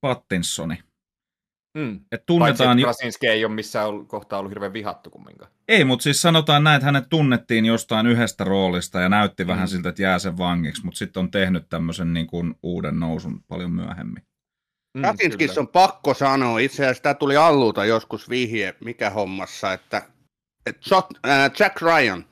Pattinsoni. 0.00 0.78
Mm. 1.76 2.00
Et 2.12 2.26
tunnetaan 2.26 2.78
Paitsi, 2.82 3.06
että 3.06 3.32
ei 3.32 3.44
ole 3.44 3.54
missään 3.54 4.06
kohtaa 4.06 4.38
ollut 4.38 4.50
hirveän 4.50 4.72
vihattu 4.72 5.10
kumminkaan. 5.10 5.50
Ei, 5.68 5.84
mutta 5.84 6.02
siis 6.02 6.22
sanotaan 6.22 6.64
näin, 6.64 6.76
että 6.76 6.86
hänet 6.86 7.08
tunnettiin 7.08 7.64
jostain 7.64 8.06
yhdestä 8.06 8.44
roolista 8.44 9.00
ja 9.00 9.08
näytti 9.08 9.44
mm. 9.44 9.48
vähän 9.48 9.68
siltä, 9.68 9.88
että 9.88 10.02
jää 10.02 10.18
sen 10.18 10.38
vangiksi, 10.38 10.84
mutta 10.84 10.98
sitten 10.98 11.20
on 11.20 11.30
tehnyt 11.30 11.68
tämmöisen 11.68 12.14
niin 12.14 12.26
kuin 12.26 12.54
uuden 12.62 13.00
nousun 13.00 13.44
paljon 13.48 13.70
myöhemmin. 13.70 14.22
Mm, 14.94 15.02
Krasinskissa 15.02 15.60
on 15.60 15.68
pakko 15.68 16.14
sanoa, 16.14 16.58
itse 16.58 16.82
asiassa 16.82 17.02
tämä 17.02 17.14
tuli 17.14 17.36
Alluuta 17.36 17.84
joskus 17.84 18.30
vihje, 18.30 18.74
mikä 18.84 19.10
hommassa, 19.10 19.72
että, 19.72 20.02
että 20.66 20.80
Jack 21.58 21.82
Ryan 21.82 22.24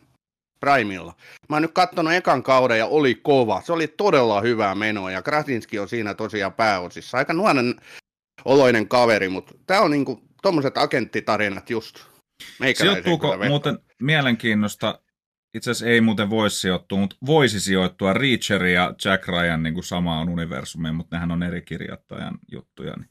Primilla. 0.61 1.15
Mä 1.49 1.57
oon 1.57 1.63
nyt 1.63 1.73
katsonut 1.73 2.13
ekan 2.13 2.43
kauden 2.43 2.79
ja 2.79 2.87
oli 2.87 3.15
kova. 3.15 3.63
Se 3.65 3.73
oli 3.73 3.89
todella 3.89 4.41
hyvää 4.41 4.75
menoa 4.75 5.11
ja 5.11 5.23
Krasinski 5.23 5.79
on 5.79 5.89
siinä 5.89 6.15
tosiaan 6.15 6.53
pääosissa. 6.53 7.19
Aika 7.19 7.33
nuoren 7.33 7.75
oloinen 8.45 8.89
kaveri, 8.89 9.29
mutta 9.29 9.55
tämä 9.67 9.81
on 9.81 9.91
niinku 9.91 10.23
tuommoiset 10.43 10.79
agenttitarinat 10.79 11.71
just. 11.71 11.97
Sijoittuuko 12.75 13.37
muuten 13.49 13.79
mielenkiinnosta, 14.03 15.01
itse 15.55 15.71
asiassa 15.71 15.87
ei 15.87 16.01
muuten 16.01 16.31
voisi 16.31 16.61
sijoittua, 16.61 16.99
mutta 16.99 17.17
voisi 17.27 17.61
sijoittua 17.61 18.13
Reacher 18.13 18.65
ja 18.65 18.95
Jack 19.05 19.29
Ryan 19.29 19.63
niin 19.63 19.75
kuin 19.75 19.85
samaan 19.85 20.29
universumiin, 20.29 20.95
mutta 20.95 21.17
nehän 21.17 21.31
on 21.31 21.43
eri 21.43 21.63
kirjoittajan 21.63 22.39
juttuja. 22.53 22.95
Niin. 22.97 23.11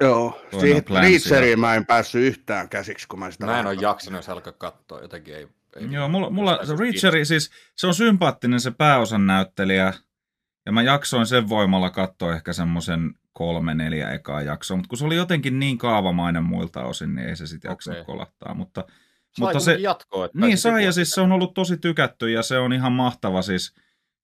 Joo, 0.00 0.40
siihen 0.60 0.84
Reacheriin 1.02 1.60
mä 1.60 1.74
en 1.74 1.86
päässyt 1.86 2.22
yhtään 2.22 2.68
käsiksi, 2.68 3.08
kun 3.08 3.18
mä 3.18 3.30
sitä... 3.30 3.46
Mä 3.46 3.60
en 3.60 3.66
ole 3.66 3.76
jaksanut, 3.80 4.18
jos 4.18 4.28
alkaa 4.28 4.52
katsoa, 4.52 5.00
jotenkin 5.00 5.36
ei 5.36 5.48
ei 5.76 5.92
Joo, 5.92 6.08
mulla, 6.08 6.30
mulla 6.30 6.66
se 6.66 6.76
Richeri, 6.78 7.24
siis 7.24 7.50
se 7.76 7.86
on 7.86 7.94
sympaattinen 7.94 8.60
se 8.60 8.70
pääosan 8.70 9.26
näyttelijä, 9.26 9.94
ja 10.66 10.72
mä 10.72 10.82
jaksoin 10.82 11.26
sen 11.26 11.48
voimalla 11.48 11.90
katsoa 11.90 12.34
ehkä 12.34 12.52
semmoisen 12.52 13.14
kolme, 13.38 13.74
neljä 13.74 14.10
ekaa 14.10 14.42
jaksoa, 14.42 14.76
mutta 14.76 14.88
kun 14.88 14.98
se 14.98 15.04
oli 15.04 15.16
jotenkin 15.16 15.58
niin 15.58 15.78
kaavamainen 15.78 16.44
muilta 16.44 16.84
osin, 16.84 17.14
niin 17.14 17.28
ei 17.28 17.36
se 17.36 17.46
sitten 17.46 17.68
jaksanut 17.68 18.00
okay. 18.00 18.06
kolahtaa, 18.06 18.54
mutta... 18.54 18.84
Sai 19.30 19.46
mutta 19.46 19.60
se, 19.60 19.74
jatkoa, 19.74 20.24
että 20.24 20.38
niin 20.38 20.58
sai, 20.58 20.84
ja 20.84 20.92
siis 20.92 21.10
se 21.10 21.20
on 21.20 21.32
ollut 21.32 21.54
tosi 21.54 21.76
tykätty, 21.76 22.30
ja 22.30 22.42
se 22.42 22.58
on 22.58 22.72
ihan 22.72 22.92
mahtava, 22.92 23.42
siis 23.42 23.74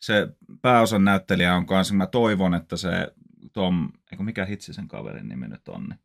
se 0.00 0.28
pääosan 0.62 1.04
näyttelijä 1.04 1.54
on 1.54 1.66
kanssa, 1.66 1.94
mä 1.94 2.06
toivon, 2.06 2.54
että 2.54 2.76
se 2.76 3.12
Tom, 3.52 3.92
eikö 4.12 4.25
mikä 4.25 4.44
hitsi 4.44 4.73
sen 4.73 4.88
kaverin 4.88 5.28
nimi 5.28 5.49
nyt 5.49 5.68
on, 5.68 5.83
niin 5.83 5.99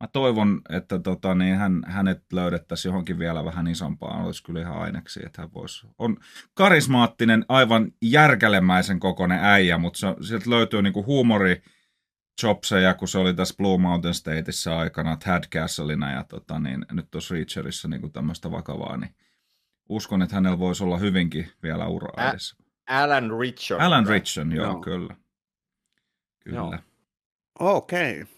Mä 0.00 0.08
toivon, 0.12 0.60
että 0.70 0.98
tota, 0.98 1.34
niin 1.34 1.56
hän, 1.56 1.82
hänet 1.86 2.32
löydettäisiin 2.32 2.90
johonkin 2.90 3.18
vielä 3.18 3.44
vähän 3.44 3.66
isompaan. 3.66 4.24
Olisi 4.24 4.42
kyllä 4.42 4.60
ihan 4.60 4.78
aineksi, 4.78 5.20
että 5.26 5.42
hän 5.42 5.54
voisi. 5.54 5.86
On 5.98 6.16
karismaattinen, 6.54 7.44
aivan 7.48 7.92
järkälemäisen 8.02 9.00
kokoinen 9.00 9.38
äijä, 9.42 9.78
mutta 9.78 9.98
se, 9.98 10.06
sieltä 10.26 10.50
löytyy 10.50 10.82
niinku 10.82 11.06
huumori, 11.06 11.62
chopseja, 12.40 12.94
kun 12.94 13.08
se 13.08 13.18
oli 13.18 13.34
tässä 13.34 13.54
Blue 13.56 13.78
Mountain 13.78 14.14
Stateissa 14.14 14.78
aikana, 14.78 15.16
Tad 15.16 15.44
Castleina 15.44 16.12
ja 16.12 16.24
tota, 16.24 16.58
niin, 16.58 16.86
nyt 16.92 17.10
tuossa 17.10 17.34
Reacherissa 17.34 17.88
niin 17.88 18.12
tämmöistä 18.12 18.50
vakavaa, 18.50 18.96
niin 18.96 19.14
uskon, 19.88 20.22
että 20.22 20.34
hänellä 20.34 20.58
voisi 20.58 20.84
olla 20.84 20.98
hyvinkin 20.98 21.50
vielä 21.62 21.86
ura 21.86 22.30
edessä. 22.30 22.56
Alan 22.88 23.30
Richard. 23.40 23.80
Alan 23.82 24.06
Richard, 24.06 24.52
joo, 24.52 24.66
joo. 24.66 24.80
kyllä. 24.80 25.16
Kyllä. 26.44 26.78
Okei. 27.58 28.22
Okay. 28.22 28.36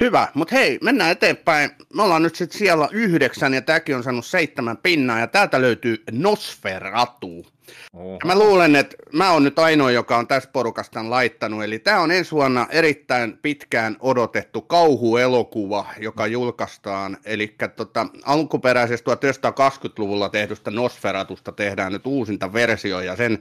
Hyvä, 0.00 0.28
mutta 0.34 0.54
hei, 0.54 0.78
mennään 0.82 1.10
eteenpäin. 1.10 1.70
Me 1.94 2.02
ollaan 2.02 2.22
nyt 2.22 2.34
sitten 2.34 2.58
siellä 2.58 2.88
yhdeksän 2.92 3.54
ja 3.54 3.62
tämäkin 3.62 3.96
on 3.96 4.02
saanut 4.02 4.26
seitsemän 4.26 4.76
pinnaa 4.76 5.18
ja 5.18 5.26
täältä 5.26 5.60
löytyy 5.60 6.02
Nosferatu. 6.10 7.46
Oho. 7.94 8.18
Mä 8.24 8.38
luulen, 8.38 8.76
että 8.76 8.96
mä 9.12 9.32
oon 9.32 9.44
nyt 9.44 9.58
ainoa, 9.58 9.90
joka 9.90 10.16
on 10.16 10.26
tässä 10.28 10.50
porukasta 10.52 11.10
laittanut. 11.10 11.64
Eli 11.64 11.78
tämä 11.78 12.00
on 12.00 12.10
ensi 12.10 12.30
vuonna 12.30 12.66
erittäin 12.70 13.38
pitkään 13.42 13.96
odotettu 14.00 14.60
kauhuelokuva, 14.60 15.86
joka 15.98 16.26
julkaistaan. 16.26 17.16
Eli 17.24 17.54
tota, 17.76 18.06
alkuperäisestä 18.24 19.10
1920-luvulla 19.14 20.28
tehdystä 20.28 20.70
Nosferatusta 20.70 21.52
tehdään 21.52 21.92
nyt 21.92 22.06
uusinta 22.06 22.52
versio 22.52 23.00
ja 23.00 23.16
sen 23.16 23.38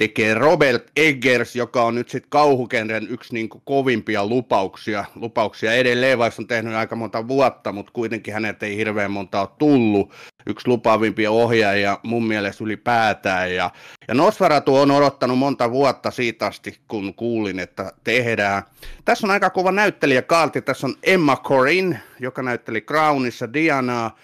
tekee 0.00 0.34
Robert 0.34 0.90
Eggers, 0.96 1.56
joka 1.56 1.82
on 1.82 1.94
nyt 1.94 2.08
sitten 2.08 2.30
kauhukenren 2.30 3.06
yksi 3.10 3.34
niin 3.34 3.48
kuin 3.48 3.62
kovimpia 3.64 4.26
lupauksia. 4.26 5.04
Lupauksia 5.14 5.72
edelleen, 5.72 6.18
vaikka 6.18 6.42
on 6.42 6.46
tehnyt 6.46 6.74
aika 6.74 6.96
monta 6.96 7.28
vuotta, 7.28 7.72
mutta 7.72 7.92
kuitenkin 7.92 8.34
hänet 8.34 8.62
ei 8.62 8.76
hirveän 8.76 9.10
monta 9.10 9.40
ole 9.40 9.48
tullut. 9.58 10.12
Yksi 10.46 10.68
lupaavimpia 10.68 11.30
ohjaajia 11.30 11.98
mun 12.02 12.26
mielestä 12.26 12.64
ylipäätään. 12.64 13.54
Ja, 13.54 13.70
ja 14.08 14.14
Nosferatu 14.14 14.76
on 14.76 14.90
odottanut 14.90 15.38
monta 15.38 15.70
vuotta 15.70 16.10
siitä 16.10 16.46
asti, 16.46 16.78
kun 16.88 17.14
kuulin, 17.14 17.58
että 17.58 17.92
tehdään. 18.04 18.62
Tässä 19.04 19.26
on 19.26 19.30
aika 19.30 19.50
kova 19.50 19.72
näyttelijä 19.72 20.22
kaarti. 20.22 20.62
Tässä 20.62 20.86
on 20.86 20.94
Emma 21.02 21.36
Corrin, 21.36 21.98
joka 22.20 22.42
näytteli 22.42 22.80
Crownissa 22.80 23.52
Dianaa. 23.52 24.18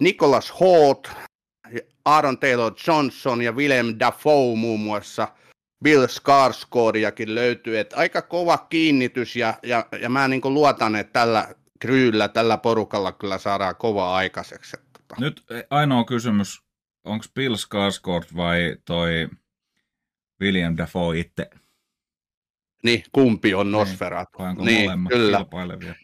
Nicholas 0.00 0.60
Holt, 0.60 1.10
Aaron 2.04 2.38
Taylor 2.38 2.72
Johnson 2.86 3.42
ja 3.42 3.52
Willem 3.52 3.96
Dafoe 3.98 4.56
muun 4.56 4.80
muassa. 4.80 5.28
Bill 5.84 6.06
Skarsgårdiakin 6.06 7.34
löytyy, 7.34 7.78
että 7.78 7.96
aika 7.96 8.22
kova 8.22 8.58
kiinnitys 8.58 9.36
ja, 9.36 9.54
ja, 9.62 9.86
ja 10.00 10.08
mä 10.08 10.28
niin 10.28 10.40
luotan, 10.44 10.96
että 10.96 11.12
tällä 11.12 11.54
kryyllä, 11.80 12.28
tällä 12.28 12.56
porukalla 12.56 13.12
kyllä 13.12 13.38
saadaan 13.38 13.76
kova 13.76 14.14
aikaiseksi. 14.14 14.76
Tota. 14.92 15.14
Nyt 15.18 15.44
ainoa 15.70 16.04
kysymys, 16.04 16.62
onko 17.04 17.24
Bill 17.34 17.54
Skarsgård 17.54 18.36
vai 18.36 18.76
toi 18.84 19.28
William 20.40 20.76
Dafoe 20.76 21.18
itse? 21.18 21.50
Niin, 22.82 23.02
kumpi 23.12 23.54
on 23.54 23.66
niin, 23.66 23.72
Nosferatu? 23.72 24.38
Niin, 24.64 24.82
molemmat 24.82 25.12
kyllä. 25.12 25.36
kilpailevia? 25.36 25.94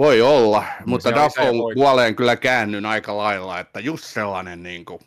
Voi 0.00 0.22
olla, 0.22 0.60
niin 0.60 0.88
mutta 0.90 1.14
Dafoe 1.14 1.74
puoleen 1.74 2.16
kyllä 2.16 2.36
käännyn 2.36 2.86
aika 2.86 3.16
lailla, 3.16 3.60
että 3.60 3.80
just 3.80 4.04
sellainen 4.04 4.62
niin 4.62 4.84
kuin, 4.84 5.00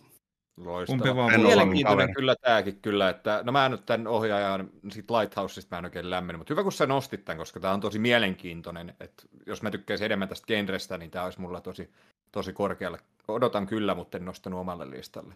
Loistava. 0.57 1.38
Mielenkiintoinen 1.38 2.13
kyllä 2.13 2.35
tämäkin 2.35 2.79
kyllä, 2.81 3.09
että 3.09 3.41
no 3.43 3.51
mä 3.51 3.65
en 3.65 3.71
nyt 3.71 3.85
tämän 3.85 4.07
ohjaajan 4.07 4.69
siitä 4.91 5.13
Lighthouseista 5.13 5.75
mä 5.75 5.79
en 5.79 5.85
oikein 5.85 6.09
lämmennyt, 6.09 6.39
mutta 6.39 6.53
hyvä 6.53 6.63
kun 6.63 6.71
sä 6.71 6.85
nostit 6.85 7.25
tämän, 7.25 7.38
koska 7.38 7.59
tämä 7.59 7.73
on 7.73 7.81
tosi 7.81 8.00
mielenkiintoinen, 8.00 8.95
että 9.00 9.23
jos 9.45 9.62
mä 9.62 9.71
tykkäisin 9.71 10.05
enemmän 10.05 10.29
tästä 10.29 10.47
genrestä, 10.47 10.97
niin 10.97 11.12
tämä 11.12 11.25
olisi 11.25 11.41
mulla 11.41 11.62
tosi, 11.62 11.89
tosi 12.31 12.53
korkealle. 12.53 13.00
Odotan 13.27 13.67
kyllä, 13.67 13.95
mutta 13.95 14.17
en 14.17 14.25
nostanut 14.25 14.59
omalle 14.59 14.89
listalle. 14.89 15.33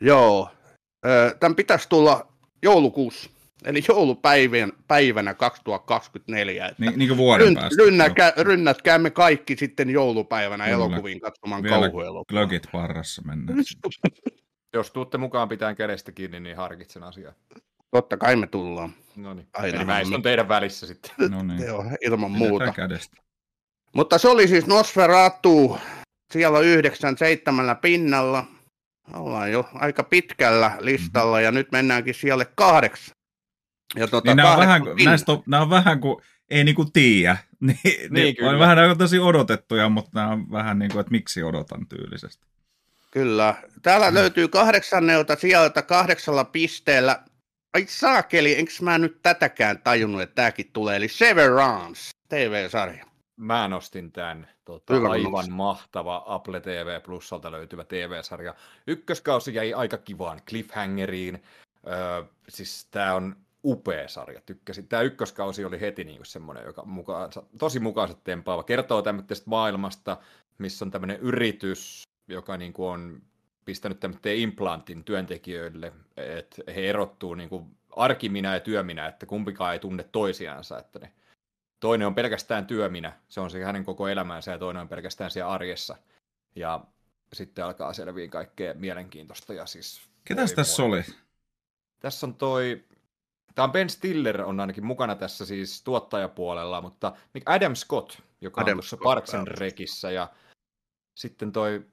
Joo, 0.00 0.48
tämän 1.40 1.54
pitäisi 1.54 1.88
tulla 1.88 2.26
joulukuussa. 2.62 3.30
Eli 3.64 3.82
joulupäivän 3.88 4.72
päivänä 4.88 5.34
2024. 5.34 6.66
Että 6.68 6.82
Ni, 6.84 6.90
niin 6.96 7.08
kuin 7.08 7.18
vuoden 7.18 7.46
ryn, 7.46 7.54
päästä. 7.54 7.82
rynnäkä, 7.82 8.32
rynnätkäämme 8.36 9.10
kaikki 9.10 9.56
sitten 9.56 9.90
joulupäivänä 9.90 10.64
Kyllä. 10.64 10.74
elokuviin 10.74 11.20
katsomaan 11.20 11.62
Vielä 11.62 11.76
kauhuelokuvaa. 11.80 12.24
Glögit 12.28 12.66
parrassa 12.72 13.22
mennään. 13.22 13.58
Jos 14.74 14.90
tuutte 14.90 15.18
mukaan 15.18 15.48
pitään 15.48 15.76
kädestä 15.76 16.12
kiinni, 16.12 16.40
niin 16.40 16.56
harkitsen 16.56 17.02
asiaa. 17.02 17.32
Totta 17.90 18.16
kai 18.16 18.36
me 18.36 18.46
tullaan. 18.46 18.90
No 19.16 19.34
niin. 19.34 19.48
Aina 19.54 19.76
Eli 19.76 19.84
mä 19.84 20.00
istun 20.00 20.22
teidän 20.22 20.48
välissä 20.48 20.86
sitten. 20.86 21.10
No 21.30 21.42
niin. 21.42 21.66
Joo, 21.66 21.84
ilman 22.00 22.32
Pidetään 22.32 22.50
muuta. 22.50 22.72
kädestä. 22.72 23.16
Mutta 23.94 24.18
se 24.18 24.28
oli 24.28 24.48
siis 24.48 24.66
Nosferatu 24.66 25.78
siellä 26.32 26.60
yhdeksän 26.60 27.18
seitsemällä 27.18 27.74
pinnalla. 27.74 28.44
Ollaan 29.14 29.52
jo 29.52 29.68
aika 29.74 30.02
pitkällä 30.02 30.76
listalla 30.80 31.36
Mhm. 31.36 31.44
ja 31.44 31.52
nyt 31.52 31.72
mennäänkin 31.72 32.14
siellä 32.14 32.44
kahdeksan. 32.54 33.14
Ja 33.96 34.08
tota, 34.08 34.28
Niin 34.30 34.36
nämä 34.36 34.52
on, 34.52 34.58
vähän, 34.58 34.82
kuin- 34.82 35.04
näistä 35.04 35.32
on, 35.32 35.42
nämä 35.46 35.62
on 35.62 35.70
vähän 35.70 36.00
kuin 36.00 36.22
ei 36.50 36.64
niinku 36.64 36.84
tiedä. 36.84 37.36
Niin, 37.60 37.78
niin, 37.84 38.12
Niin, 38.12 38.28
on 38.44 38.50
kyllä. 38.50 38.58
vähän 38.58 38.78
aika 38.78 38.94
tosi 38.94 39.18
odotettuja, 39.18 39.88
mutta 39.88 40.10
nämä 40.14 40.28
on 40.32 40.50
vähän 40.50 40.78
niin 40.78 40.90
kuin, 40.90 41.00
että 41.00 41.10
miksi 41.10 41.42
odotan 41.42 41.86
tyylisesti. 41.86 42.46
Kyllä. 43.10 43.54
Täällä 43.82 44.10
Mm. 44.10 44.14
löytyy 44.14 44.48
kahdeksannelta 44.48 45.36
sieltä 45.36 45.82
kahdeksalla 45.82 46.44
pisteellä. 46.44 47.22
Ai 47.74 47.86
saakeli, 47.88 48.58
enkö 48.58 48.72
mä 48.82 48.98
nyt 48.98 49.18
tätäkään 49.22 49.78
tajunnut, 49.78 50.22
että 50.22 50.34
tämäkin 50.34 50.70
tulee. 50.72 50.96
Eli 50.96 51.08
Severance, 51.08 52.00
TV-sarja. 52.28 53.04
Mä 53.36 53.68
nostin 53.68 54.12
tämän 54.12 54.48
tota, 54.64 54.94
Hyvä, 54.94 55.10
aivan 55.10 55.32
nostit. 55.32 55.54
mahtava 55.54 56.24
Apple 56.26 56.60
TV 56.60 57.00
Plusalta 57.02 57.52
löytyvä 57.52 57.84
TV-sarja. 57.84 58.54
Ykköskausi 58.86 59.54
jäi 59.54 59.72
aika 59.74 59.98
kivaan 59.98 60.40
cliffhangeriin. 60.48 61.42
Öö, 61.86 62.22
siis 62.48 62.88
tämä 62.90 63.14
on 63.14 63.36
upea 63.64 64.08
sarja, 64.08 64.40
tykkäsin. 64.46 64.88
Tämä 64.88 65.02
ykköskausi 65.02 65.64
oli 65.64 65.80
heti 65.80 66.04
niinku 66.04 66.24
semmoinen, 66.24 66.64
joka 66.64 66.84
mukaansa, 66.84 67.42
tosi 67.58 67.80
mukaansa 67.80 68.14
tempaava. 68.24 68.62
Kertoo 68.62 69.02
tämmöisestä 69.02 69.50
maailmasta, 69.50 70.16
missä 70.58 70.84
on 70.84 70.90
tämmöinen 70.90 71.20
yritys, 71.20 72.02
joka 72.28 72.56
niinku 72.56 72.86
on 72.86 73.22
pistänyt 73.64 74.00
tämmöisen 74.00 74.36
implantin 74.36 75.04
työntekijöille, 75.04 75.92
että 76.16 76.62
he 76.66 76.88
erottuu 76.88 77.34
niinku 77.34 77.66
arkiminä 77.96 78.54
ja 78.54 78.60
työminä, 78.60 79.06
että 79.06 79.26
kumpikaan 79.26 79.72
ei 79.72 79.78
tunne 79.78 80.04
toisiansa, 80.12 80.78
että 80.78 80.98
ne 80.98 81.12
toinen 81.80 82.06
on 82.06 82.14
pelkästään 82.14 82.66
työminä, 82.66 83.12
se 83.28 83.40
on 83.40 83.50
se 83.50 83.64
hänen 83.64 83.84
koko 83.84 84.08
elämänsä, 84.08 84.52
ja 84.52 84.58
toinen 84.58 84.80
on 84.80 84.88
pelkästään 84.88 85.30
siellä 85.30 85.52
arjessa. 85.52 85.96
Ja 86.56 86.84
sitten 87.32 87.64
alkaa 87.64 87.92
selviä 87.92 88.28
kaikkea 88.28 88.74
mielenkiintoista. 88.74 89.54
Ja 89.54 89.66
siis 89.66 90.10
Ketäs 90.24 90.52
tässä 90.52 90.82
oli? 90.82 91.02
Tässä 92.00 92.26
on 92.26 92.34
toi, 92.34 92.84
tämä 93.54 93.64
on 93.64 93.72
Ben 93.72 93.90
Stiller 93.90 94.42
on 94.42 94.60
ainakin 94.60 94.86
mukana 94.86 95.16
tässä 95.16 95.46
siis 95.46 95.82
tuottajapuolella, 95.82 96.80
mutta 96.80 97.12
Adam 97.46 97.74
Scott, 97.74 98.20
joka 98.40 98.60
Adam 98.60 98.72
on 98.72 98.76
tuossa 98.76 98.96
Scott, 98.96 99.04
Parks 99.04 99.34
and 99.34 99.48
joo. 99.48 99.56
Rekissä, 99.58 100.10
ja 100.10 100.30
sitten 101.14 101.52
toi, 101.52 101.86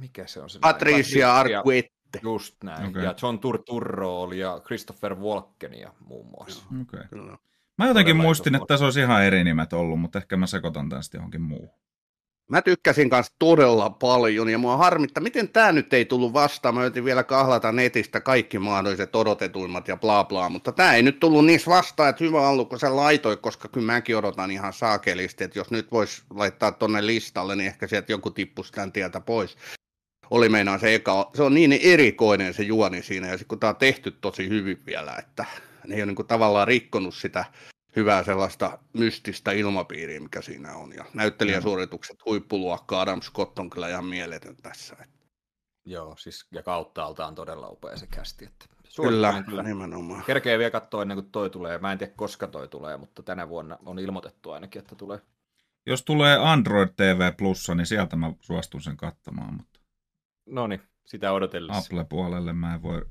mikä 0.00 0.26
se 0.26 0.40
on 0.40 0.50
se? 0.50 0.58
Patricia 0.58 1.36
Arquette. 1.36 2.20
Just 2.22 2.56
näin. 2.64 2.88
Okei. 2.88 3.04
Ja 3.04 3.14
John 3.22 3.38
Turturro 3.38 4.20
oli 4.20 4.38
ja 4.38 4.60
Christopher 4.64 5.14
Walken 5.14 5.74
ja 5.74 5.92
muun 6.00 6.26
muassa. 6.26 6.64
Okay. 6.82 7.04
Kyllä. 7.10 7.38
Mä 7.78 7.88
jotenkin 7.88 8.12
Todella 8.14 8.28
muistin, 8.28 8.54
että 8.54 8.66
tässä 8.66 8.84
olisi 8.84 9.00
ihan 9.00 9.24
eri 9.24 9.44
nimet 9.44 9.72
ollut, 9.72 10.00
mutta 10.00 10.18
ehkä 10.18 10.36
mä 10.36 10.46
sekoitan 10.46 10.88
tämän 10.88 11.02
sitten 11.02 11.18
johonkin 11.18 11.40
muuhun. 11.40 11.80
Mä 12.50 12.62
tykkäsin 12.62 13.10
kanssa 13.10 13.32
todella 13.38 13.90
paljon 13.90 14.48
ja 14.48 14.58
mua 14.58 14.76
harmittaa, 14.76 15.22
miten 15.22 15.48
tämä 15.48 15.72
nyt 15.72 15.92
ei 15.92 16.04
tullut 16.04 16.32
vastaan. 16.32 16.74
Mä 16.74 16.84
yritin 16.84 17.04
vielä 17.04 17.24
kahlata 17.24 17.72
netistä 17.72 18.20
kaikki 18.20 18.58
mahdolliset 18.58 19.16
odotetuimmat 19.16 19.88
ja 19.88 19.96
bla 19.96 20.24
bla, 20.24 20.48
mutta 20.48 20.72
tämä 20.72 20.94
ei 20.94 21.02
nyt 21.02 21.20
tullut 21.20 21.46
niissä 21.46 21.70
vastaan, 21.70 22.10
että 22.10 22.24
hyvä 22.24 22.48
ollut, 22.48 22.68
kun 22.68 22.78
sä 22.78 22.96
laitoit, 22.96 23.40
koska 23.40 23.68
kyllä 23.68 23.86
mäkin 23.86 24.16
odotan 24.16 24.50
ihan 24.50 24.72
saakelisti, 24.72 25.44
että 25.44 25.58
jos 25.58 25.70
nyt 25.70 25.92
vois 25.92 26.22
laittaa 26.30 26.72
tonne 26.72 27.06
listalle, 27.06 27.56
niin 27.56 27.66
ehkä 27.66 27.86
sieltä 27.86 28.12
joku 28.12 28.30
tippuisi 28.30 28.72
tämän 28.72 28.92
tieltä 28.92 29.20
pois. 29.20 29.56
Oli 30.30 30.48
meinaa 30.48 30.78
se 30.78 30.94
eka, 30.94 31.30
se 31.34 31.42
on 31.42 31.54
niin 31.54 31.72
erikoinen 31.82 32.54
se 32.54 32.62
juoni 32.62 33.02
siinä 33.02 33.28
ja 33.28 33.38
sit 33.38 33.48
kun 33.48 33.60
tämä 33.60 33.70
on 33.70 33.76
tehty 33.76 34.10
tosi 34.10 34.48
hyvin 34.48 34.82
vielä, 34.86 35.16
että 35.18 35.44
ne 35.86 35.94
ei 35.94 36.02
ole 36.02 36.12
niin 36.12 36.26
tavallaan 36.26 36.68
rikkonut 36.68 37.14
sitä 37.14 37.44
hyvää 37.96 38.24
sellaista 38.24 38.78
mystistä 38.92 39.52
ilmapiiriä, 39.52 40.20
mikä 40.20 40.42
siinä 40.42 40.76
on. 40.76 40.92
Ja 40.92 41.04
näyttelijäsuoritukset 41.14 42.24
huippuluokka, 42.24 43.00
Adam 43.00 43.22
Scott 43.22 43.58
on 43.58 43.70
kyllä 43.70 43.88
ihan 43.88 44.04
mieletön 44.04 44.56
tässä. 44.56 44.96
Että 45.00 45.26
Joo, 45.84 46.16
siis 46.16 46.46
ja 46.52 46.62
kauttaalta 46.62 47.26
on 47.26 47.34
todella 47.34 47.68
upea 47.68 47.96
se 47.96 48.06
kästi. 48.06 48.44
Että 48.44 48.66
kyllä, 48.96 49.42
kyllä, 49.46 49.62
nimenomaan. 49.62 50.24
Kerkee 50.24 50.58
vielä 50.58 50.70
katsoa 50.70 51.02
ennen 51.02 51.16
kuin 51.16 51.30
toi 51.30 51.50
tulee. 51.50 51.78
Mä 51.78 51.92
en 51.92 51.98
tiedä 51.98 52.12
koska 52.16 52.46
toi 52.46 52.68
tulee, 52.68 52.96
mutta 52.96 53.22
tänä 53.22 53.48
vuonna 53.48 53.78
on 53.86 53.98
ilmoitettu 53.98 54.50
ainakin, 54.50 54.82
että 54.82 54.94
tulee. 54.94 55.20
Jos 55.86 56.02
tulee 56.02 56.36
Android 56.36 56.88
TV 56.96 57.32
Plussa, 57.36 57.74
niin 57.74 57.86
sieltä 57.86 58.16
mä 58.16 58.32
suostun 58.40 58.80
sen 58.80 58.96
katsomaan, 58.96 59.54
mutta 59.54 59.80
No 60.46 60.66
niin, 60.66 60.82
sitä 61.06 61.32
odotellessa. 61.32 61.78
Apple-puolelle 61.78 62.52
mä 62.52 62.74
en 62.74 62.82
voi, 62.82 63.06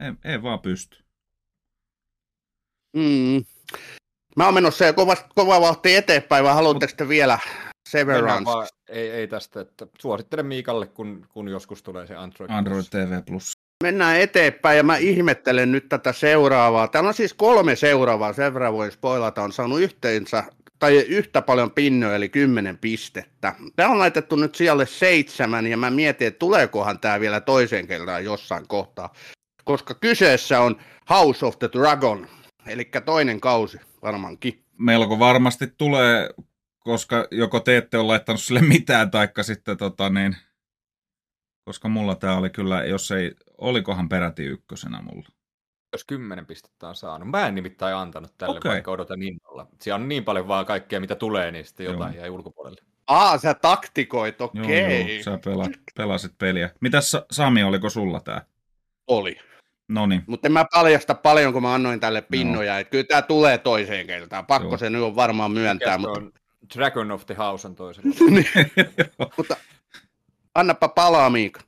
ei, 0.00 0.12
ei 0.24 0.42
vaan 0.42 0.60
pysty. 0.60 1.05
Mm. 2.96 3.44
Mä 4.36 4.44
oon 4.44 4.54
menossa 4.54 4.84
jo 4.84 4.92
kova, 4.92 5.16
kova 5.34 5.60
vauhti 5.60 5.94
eteenpäin, 5.94 6.44
vai 6.44 6.54
haluatteko 6.54 6.92
te 6.96 7.08
vielä 7.08 7.38
Severance? 7.88 8.44
vaan, 8.44 8.66
ei, 8.88 9.10
ei 9.10 9.28
tästä, 9.28 9.60
että 9.60 9.86
suosittelen 9.98 10.46
Miikalle, 10.46 10.86
kun, 10.86 11.26
kun 11.32 11.48
joskus 11.48 11.82
tulee 11.82 12.06
se 12.06 12.16
Android. 12.16 12.50
Android 12.50 12.76
Plus. 12.76 12.90
TV 12.90 13.22
Plus. 13.26 13.52
Mennään 13.82 14.20
eteenpäin 14.20 14.76
ja 14.76 14.82
mä 14.82 14.96
ihmettelen 14.96 15.72
nyt 15.72 15.88
tätä 15.88 16.12
seuraavaa. 16.12 16.88
Täällä 16.88 17.08
on 17.08 17.14
siis 17.14 17.34
kolme 17.34 17.76
seuraavaa, 17.76 18.32
sen 18.32 18.54
verran 18.54 18.72
voi 18.72 18.92
spoilata, 18.92 19.42
on 19.42 19.52
saanut 19.52 19.80
yhteensä 19.80 20.44
tai 20.78 20.96
yhtä 20.96 21.42
paljon 21.42 21.70
pinnoja, 21.70 22.14
eli 22.14 22.28
10 22.28 22.78
pistettä. 22.78 23.54
Tämä 23.76 23.88
on 23.88 23.98
laitettu 23.98 24.36
nyt 24.36 24.54
siellä 24.54 24.84
seitsemän, 24.86 25.66
ja 25.66 25.76
mä 25.76 25.90
mietin, 25.90 26.26
että 26.26 26.38
tuleekohan 26.38 26.98
tämä 26.98 27.20
vielä 27.20 27.40
toiseen 27.40 27.86
kertaan 27.86 28.24
jossain 28.24 28.68
kohtaa. 28.68 29.12
Koska 29.64 29.94
kyseessä 29.94 30.60
on 30.60 30.76
House 31.10 31.46
of 31.46 31.58
the 31.58 31.68
Dragon, 31.72 32.26
eli 32.66 32.90
toinen 33.04 33.40
kausi 33.40 33.78
varmaankin. 34.02 34.64
Melko 34.78 35.18
varmasti 35.18 35.66
tulee, 35.66 36.30
koska 36.78 37.28
joko 37.30 37.60
te 37.60 37.76
ette 37.76 37.98
ole 37.98 38.06
laittanut 38.06 38.40
sille 38.40 38.60
mitään, 38.60 39.10
taikka 39.10 39.42
sitten 39.42 39.76
tota 39.76 40.10
niin, 40.10 40.36
koska 41.64 41.88
mulla 41.88 42.14
tämä 42.14 42.36
oli 42.36 42.50
kyllä, 42.50 42.84
jos 42.84 43.10
ei, 43.10 43.32
olikohan 43.58 44.08
peräti 44.08 44.44
ykkösenä 44.44 45.02
mulla. 45.02 45.28
Jos 45.92 46.04
10 46.04 46.46
pistettä 46.46 46.88
on 46.88 46.94
saanut. 46.94 47.30
Mä 47.30 47.46
en 47.46 47.54
nimittäin 47.54 47.96
antanut 47.96 48.34
tälle, 48.38 48.58
Okei. 48.58 48.70
vaikka 48.72 48.90
odotan 48.90 49.22
innolla. 49.22 49.66
Siellä 49.82 50.02
on 50.02 50.08
niin 50.08 50.24
paljon 50.24 50.48
vaan 50.48 50.66
kaikkea, 50.66 51.00
mitä 51.00 51.14
tulee, 51.14 51.50
niin 51.50 51.64
sitten 51.64 51.86
jotain 51.86 52.14
Joo. 52.14 52.20
jäi 52.20 52.30
ulkopuolelle. 52.30 52.80
Aa, 53.06 53.38
sä 53.38 53.54
taktikoit, 53.54 54.40
Joo, 54.40 54.50
okei. 54.64 55.14
joo, 55.14 55.22
sä 55.22 55.38
pela, 55.44 55.64
pelasit 55.96 56.32
peliä. 56.38 56.70
Mitäs 56.80 57.10
Sa- 57.10 57.26
Sami, 57.30 57.62
oliko 57.62 57.90
sulla 57.90 58.20
tää? 58.20 58.44
Oli. 59.06 59.38
No 59.88 60.06
niin, 60.06 60.24
Mutta 60.26 60.48
en 60.48 60.52
mä 60.52 60.66
paljasta 60.74 61.14
paljon, 61.14 61.52
kun 61.52 61.62
mä 61.62 61.74
annoin 61.74 62.00
tälle 62.00 62.22
pinnoja. 62.22 62.78
että 62.78 62.90
Kyllä 62.90 63.04
tämä 63.04 63.22
tulee 63.22 63.58
toiseen 63.58 64.06
kertaan. 64.06 64.46
Pakko 64.46 64.68
Joo. 64.68 64.78
se 64.78 64.90
nyt 64.90 65.02
on 65.02 65.16
varmaan 65.16 65.50
myöntää. 65.50 65.98
Mutta, 65.98 66.20
on 66.20 66.32
Dragon 66.74 67.10
of 67.10 67.26
the 67.26 67.34
House 67.34 67.68
on 67.68 67.74
toisella. 67.74 68.14
mutta 69.36 69.56
annapa 70.54 70.88
palaa, 70.88 71.30
Miika. 71.30 71.60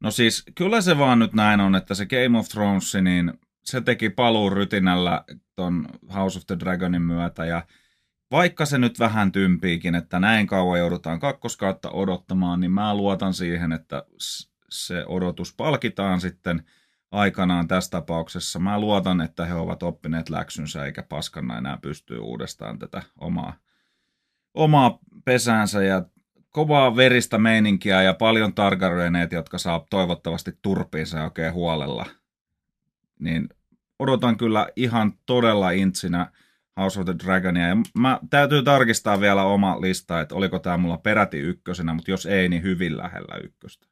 No 0.00 0.10
siis 0.10 0.44
kyllä 0.54 0.80
se 0.80 0.98
vaan 0.98 1.18
nyt 1.18 1.32
näin 1.32 1.60
on, 1.60 1.74
että 1.74 1.94
se 1.94 2.06
Game 2.06 2.38
of 2.38 2.48
Thrones, 2.48 2.94
niin 2.94 3.32
se 3.64 3.80
teki 3.80 4.10
paluun 4.10 4.52
rytinällä 4.52 5.24
ton 5.54 5.86
House 6.14 6.38
of 6.38 6.46
the 6.46 6.58
Dragonin 6.58 7.02
myötä 7.02 7.44
ja 7.44 7.62
vaikka 8.30 8.66
se 8.66 8.78
nyt 8.78 8.98
vähän 8.98 9.32
tympiikin, 9.32 9.94
että 9.94 10.20
näin 10.20 10.46
kauan 10.46 10.78
joudutaan 10.78 11.20
kakkoskautta 11.20 11.90
odottamaan, 11.90 12.60
niin 12.60 12.72
mä 12.72 12.94
luotan 12.94 13.34
siihen, 13.34 13.72
että 13.72 14.04
se 14.70 15.04
odotus 15.06 15.54
palkitaan 15.54 16.20
sitten 16.20 16.62
aikanaan 17.16 17.68
tässä 17.68 17.90
tapauksessa. 17.90 18.58
Mä 18.58 18.80
luotan, 18.80 19.20
että 19.20 19.44
he 19.44 19.54
ovat 19.54 19.82
oppineet 19.82 20.30
läksynsä 20.30 20.84
eikä 20.84 21.02
paskanna 21.02 21.58
enää 21.58 21.78
pystyy 21.82 22.18
uudestaan 22.18 22.78
tätä 22.78 23.02
omaa, 23.18 23.56
omaa 24.54 24.98
pesäänsä 25.24 25.82
ja 25.82 26.04
kovaa 26.50 26.96
veristä 26.96 27.38
meininkiä 27.38 28.02
ja 28.02 28.14
paljon 28.14 28.54
Targaryeneet, 28.54 29.32
jotka 29.32 29.58
saa 29.58 29.86
toivottavasti 29.90 30.58
turpiinsa 30.62 31.24
oikein 31.24 31.52
huolella. 31.52 32.06
Niin 33.18 33.48
odotan 33.98 34.36
kyllä 34.36 34.68
ihan 34.76 35.12
todella 35.26 35.70
intsinä 35.70 36.30
House 36.80 37.00
of 37.00 37.04
the 37.06 37.14
Dragonia. 37.24 37.68
Ja 37.68 37.76
mä 37.98 38.20
täytyy 38.30 38.62
tarkistaa 38.62 39.20
vielä 39.20 39.42
oma 39.42 39.80
lista, 39.80 40.20
että 40.20 40.34
oliko 40.34 40.58
tämä 40.58 40.76
mulla 40.76 40.98
peräti 40.98 41.38
ykkösenä, 41.38 41.94
mutta 41.94 42.10
jos 42.10 42.26
ei, 42.26 42.48
niin 42.48 42.62
hyvin 42.62 42.96
lähellä 42.96 43.36
ykköstä. 43.44 43.86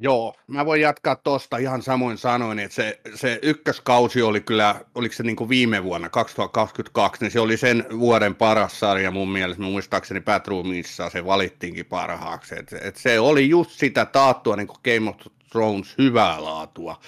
Joo, 0.00 0.34
mä 0.46 0.66
voin 0.66 0.80
jatkaa 0.80 1.16
tuosta 1.16 1.56
ihan 1.56 1.82
samoin 1.82 2.18
sanoin, 2.18 2.58
että 2.58 2.74
se, 2.74 3.00
se 3.14 3.38
ykköskausi 3.42 4.22
oli 4.22 4.40
kyllä, 4.40 4.80
oliko 4.94 5.14
se 5.14 5.22
niin 5.22 5.36
kuin 5.36 5.48
viime 5.48 5.84
vuonna, 5.84 6.08
2022, 6.08 7.24
niin 7.24 7.30
se 7.30 7.40
oli 7.40 7.56
sen 7.56 7.84
vuoden 7.98 8.34
paras 8.34 8.80
sarja 8.80 9.10
mun 9.10 9.32
mielestä. 9.32 9.62
Mä 9.62 9.68
muistaakseni 9.68 10.20
Batroomissa 10.20 11.10
se 11.10 11.24
valittiinkin 11.24 11.86
parhaaksi. 11.86 12.54
Et, 12.58 12.72
et 12.72 12.96
se 12.96 13.20
oli 13.20 13.48
just 13.48 13.70
sitä 13.70 14.04
taattua 14.04 14.56
niin 14.56 14.66
kuin 14.66 14.78
Game 14.84 15.10
of 15.10 15.16
Thrones 15.50 15.94
hyvää 15.98 16.44
laatua. 16.44 17.00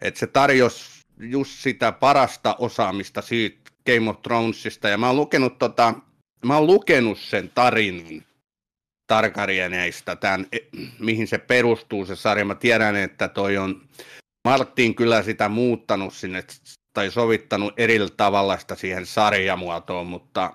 että 0.00 0.20
se 0.20 0.26
tarjosi 0.26 1.04
just 1.18 1.52
sitä 1.52 1.92
parasta 1.92 2.56
osaamista 2.58 3.22
siitä 3.22 3.70
Game 3.86 4.10
of 4.10 4.22
Thronesista, 4.22 4.88
ja 4.88 4.98
mä 4.98 5.06
oon 5.06 5.16
lukenut, 5.16 5.58
tota, 5.58 5.94
mä 6.44 6.56
oon 6.56 6.66
lukenut 6.66 7.18
sen 7.18 7.50
tarinan 7.54 8.24
Targaryeneista, 9.06 10.16
tämän, 10.16 10.46
e, 10.52 10.58
mihin 10.98 11.26
se 11.26 11.38
perustuu 11.38 12.06
se 12.06 12.16
sarja. 12.16 12.44
Mä 12.44 12.54
tiedän, 12.54 12.96
että 12.96 13.28
toi 13.28 13.56
on 13.56 13.82
Martin 14.48 14.94
kyllä 14.94 15.22
sitä 15.22 15.48
muuttanut 15.48 16.14
sinne 16.14 16.44
tai 16.92 17.10
sovittanut 17.10 17.74
eri 17.76 17.98
tavalla 18.16 18.58
sitä 18.58 18.74
siihen 18.74 19.06
sarjamuotoon, 19.06 20.06
mutta 20.06 20.54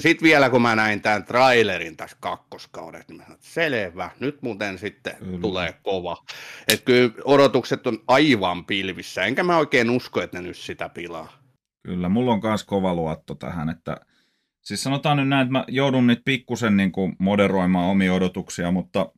sitten 0.00 0.26
vielä 0.26 0.50
kun 0.50 0.62
mä 0.62 0.76
näin 0.76 1.00
tämän 1.00 1.24
trailerin 1.24 1.96
tässä 1.96 2.16
kakkoskaudessa, 2.20 3.04
niin 3.08 3.16
mä 3.16 3.22
sanoin, 3.22 3.34
että 3.34 3.48
selvä, 3.48 4.10
nyt 4.20 4.42
muuten 4.42 4.78
sitten 4.78 5.16
mm. 5.20 5.40
tulee 5.40 5.74
kova. 5.82 6.16
Että 6.68 6.84
kyllä 6.84 7.10
odotukset 7.24 7.86
on 7.86 7.98
aivan 8.08 8.64
pilvissä, 8.64 9.24
enkä 9.24 9.42
mä 9.42 9.58
oikein 9.58 9.90
usko, 9.90 10.22
että 10.22 10.38
ne 10.38 10.48
nyt 10.48 10.56
sitä 10.56 10.88
pilaa. 10.88 11.32
Kyllä, 11.86 12.08
mulla 12.08 12.32
on 12.32 12.40
myös 12.42 12.64
kova 12.64 12.94
luotto 12.94 13.34
tähän, 13.34 13.68
että 13.68 13.96
siis 14.64 14.82
sanotaan 14.82 15.16
nyt 15.16 15.28
näin, 15.28 15.42
että 15.42 15.52
mä 15.52 15.64
joudun 15.68 16.06
nyt 16.06 16.22
pikkusen 16.24 16.76
niin 16.76 16.92
kuin 16.92 17.16
moderoimaan 17.18 17.90
omia 17.90 18.14
odotuksia, 18.14 18.70
mutta 18.70 19.12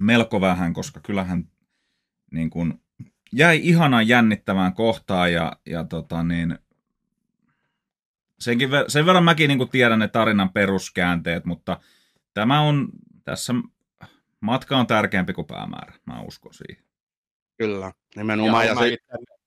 melko 0.00 0.40
vähän, 0.40 0.72
koska 0.72 1.00
kyllähän 1.00 1.48
niin 2.32 2.50
kuin 2.50 2.80
jäi 3.32 3.60
ihanan 3.62 4.08
jännittävään 4.08 4.74
kohtaan 4.74 5.32
ja, 5.32 5.52
ja 5.66 5.84
tota 5.84 6.22
niin, 6.22 6.58
senkin, 8.38 8.68
sen 8.88 9.06
verran 9.06 9.24
mäkin 9.24 9.48
niin 9.48 9.58
kuin 9.58 9.70
tiedän 9.70 9.98
ne 9.98 10.08
tarinan 10.08 10.52
peruskäänteet, 10.52 11.44
mutta 11.44 11.80
tämä 12.34 12.60
on, 12.60 12.88
tässä 13.24 13.54
matka 14.40 14.76
on 14.76 14.86
tärkeämpi 14.86 15.32
kuin 15.32 15.46
päämäärä, 15.46 15.94
mä 16.06 16.20
uskon 16.20 16.54
siihen. 16.54 16.84
Kyllä, 17.58 17.92
nimenomaan. 18.16 18.66
Ja, 18.66 18.72
ja 18.72 18.78
se... 18.78 18.98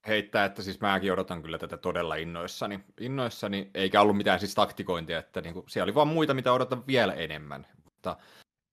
heittää, 0.08 0.44
että 0.44 0.62
siis 0.62 0.80
mäkin 0.80 1.12
odotan 1.12 1.42
kyllä 1.42 1.58
tätä 1.58 1.76
todella 1.76 2.14
innoissani, 2.14 2.80
innoissani 3.00 3.70
eikä 3.74 4.00
ollut 4.00 4.16
mitään 4.16 4.40
siis 4.40 4.54
taktikointia, 4.54 5.18
että 5.18 5.40
niin 5.40 5.54
kuin, 5.54 5.64
siellä 5.68 5.84
oli 5.84 5.94
vaan 5.94 6.08
muita, 6.08 6.34
mitä 6.34 6.52
odotan 6.52 6.86
vielä 6.86 7.12
enemmän. 7.12 7.66
Mutta, 7.84 8.16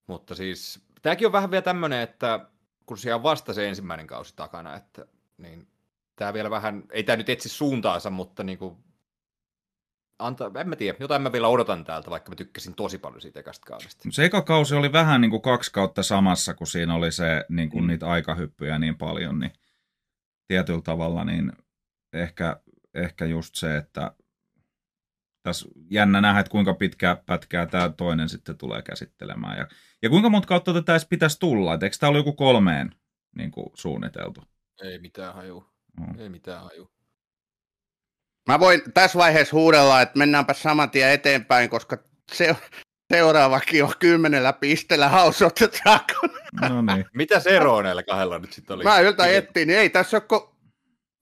mutta 0.06 0.34
siis 0.34 0.80
tämäkin 1.02 1.26
on 1.26 1.32
vähän 1.32 1.50
vielä 1.50 1.62
tämmöinen, 1.62 2.00
että 2.00 2.46
kun 2.86 2.98
siellä 2.98 3.16
on 3.16 3.22
vasta 3.22 3.54
se 3.54 3.68
ensimmäinen 3.68 4.06
kausi 4.06 4.36
takana, 4.36 4.76
että 4.76 5.06
niin 5.38 5.66
tämä 6.16 6.32
vielä 6.32 6.50
vähän, 6.50 6.84
ei 6.90 7.02
tämä 7.02 7.16
nyt 7.16 7.28
etsi 7.28 7.48
suuntaansa, 7.48 8.10
mutta 8.10 8.42
niin 8.44 8.58
kuin, 8.58 8.76
anta, 10.18 10.50
en 10.60 10.68
mä 10.68 10.76
tiedä, 10.76 10.98
jotain 11.00 11.22
mä 11.22 11.32
vielä 11.32 11.48
odotan 11.48 11.84
täältä, 11.84 12.10
vaikka 12.10 12.30
mä 12.30 12.36
tykkäsin 12.36 12.74
tosi 12.74 12.98
paljon 12.98 13.20
siitä 13.20 13.40
ekasta 13.40 13.66
kaudesta. 13.66 14.08
Se 14.10 14.24
eka 14.24 14.42
kausi 14.42 14.74
oli 14.74 14.92
vähän 14.92 15.20
niin 15.20 15.30
kuin 15.30 15.42
kaksi 15.42 15.72
kautta 15.72 16.02
samassa, 16.02 16.54
kun 16.54 16.66
siinä 16.66 16.94
oli 16.94 17.12
se, 17.12 17.44
niin 17.48 17.70
kuin 17.70 17.84
mm. 17.84 17.88
niitä 17.88 18.06
aikahyppyjä 18.06 18.78
niin 18.78 18.98
paljon, 18.98 19.38
niin 19.38 19.52
tietyllä 20.48 20.82
tavalla 20.82 21.24
niin 21.24 21.52
ehkä, 22.12 22.60
ehkä 22.94 23.24
just 23.24 23.54
se, 23.54 23.76
että 23.76 24.12
tässä 25.42 25.68
jännä 25.90 26.20
nähdä, 26.20 26.40
että 26.40 26.50
kuinka 26.50 26.74
pitkää 26.74 27.16
pätkää 27.16 27.66
tämä 27.66 27.88
toinen 27.88 28.28
sitten 28.28 28.58
tulee 28.58 28.82
käsittelemään. 28.82 29.58
Ja, 29.58 29.68
ja 30.02 30.10
kuinka 30.10 30.28
monta 30.28 30.48
kautta 30.48 30.72
tätä 30.72 30.92
edes 30.92 31.06
pitäisi 31.06 31.40
tulla? 31.40 31.74
Et 31.74 31.82
eikö 31.82 31.96
tämä 32.00 32.10
ole 32.10 32.18
joku 32.18 32.32
kolmeen 32.32 32.94
niin 33.36 33.50
kuin 33.50 33.66
suunniteltu? 33.74 34.42
Ei 34.82 34.98
mitään 34.98 35.34
haju. 35.34 35.64
Mm. 36.00 36.18
Ei 36.18 36.28
mitään 36.28 36.62
haju. 36.62 36.90
Mä 38.48 38.60
voin 38.60 38.82
tässä 38.94 39.18
vaiheessa 39.18 39.56
huudella, 39.56 40.00
että 40.00 40.18
mennäänpä 40.18 40.54
saman 40.54 40.90
tien 40.90 41.10
eteenpäin, 41.10 41.70
koska 41.70 41.98
se, 42.32 42.56
seuraavakin 43.12 43.84
on 43.84 43.92
kymmenellä 43.98 44.52
pisteellä 44.52 45.08
House 45.08 45.44
of 45.44 45.54
the 45.54 45.68
Dragon. 45.82 46.40
No 46.70 46.94
niin. 46.94 47.06
Mitä 47.14 47.40
se 47.40 47.50
ero 47.50 47.82
näillä 47.82 48.02
kahdella 48.02 48.38
nyt 48.38 48.52
sitten 48.52 48.74
oli? 48.74 48.84
Mä 48.84 49.00
yltä 49.00 49.26
etsin, 49.26 49.68
niin 49.68 49.78
ei 49.78 49.90
tässä 49.90 50.16
ole, 50.16 50.24
kun 50.28 50.54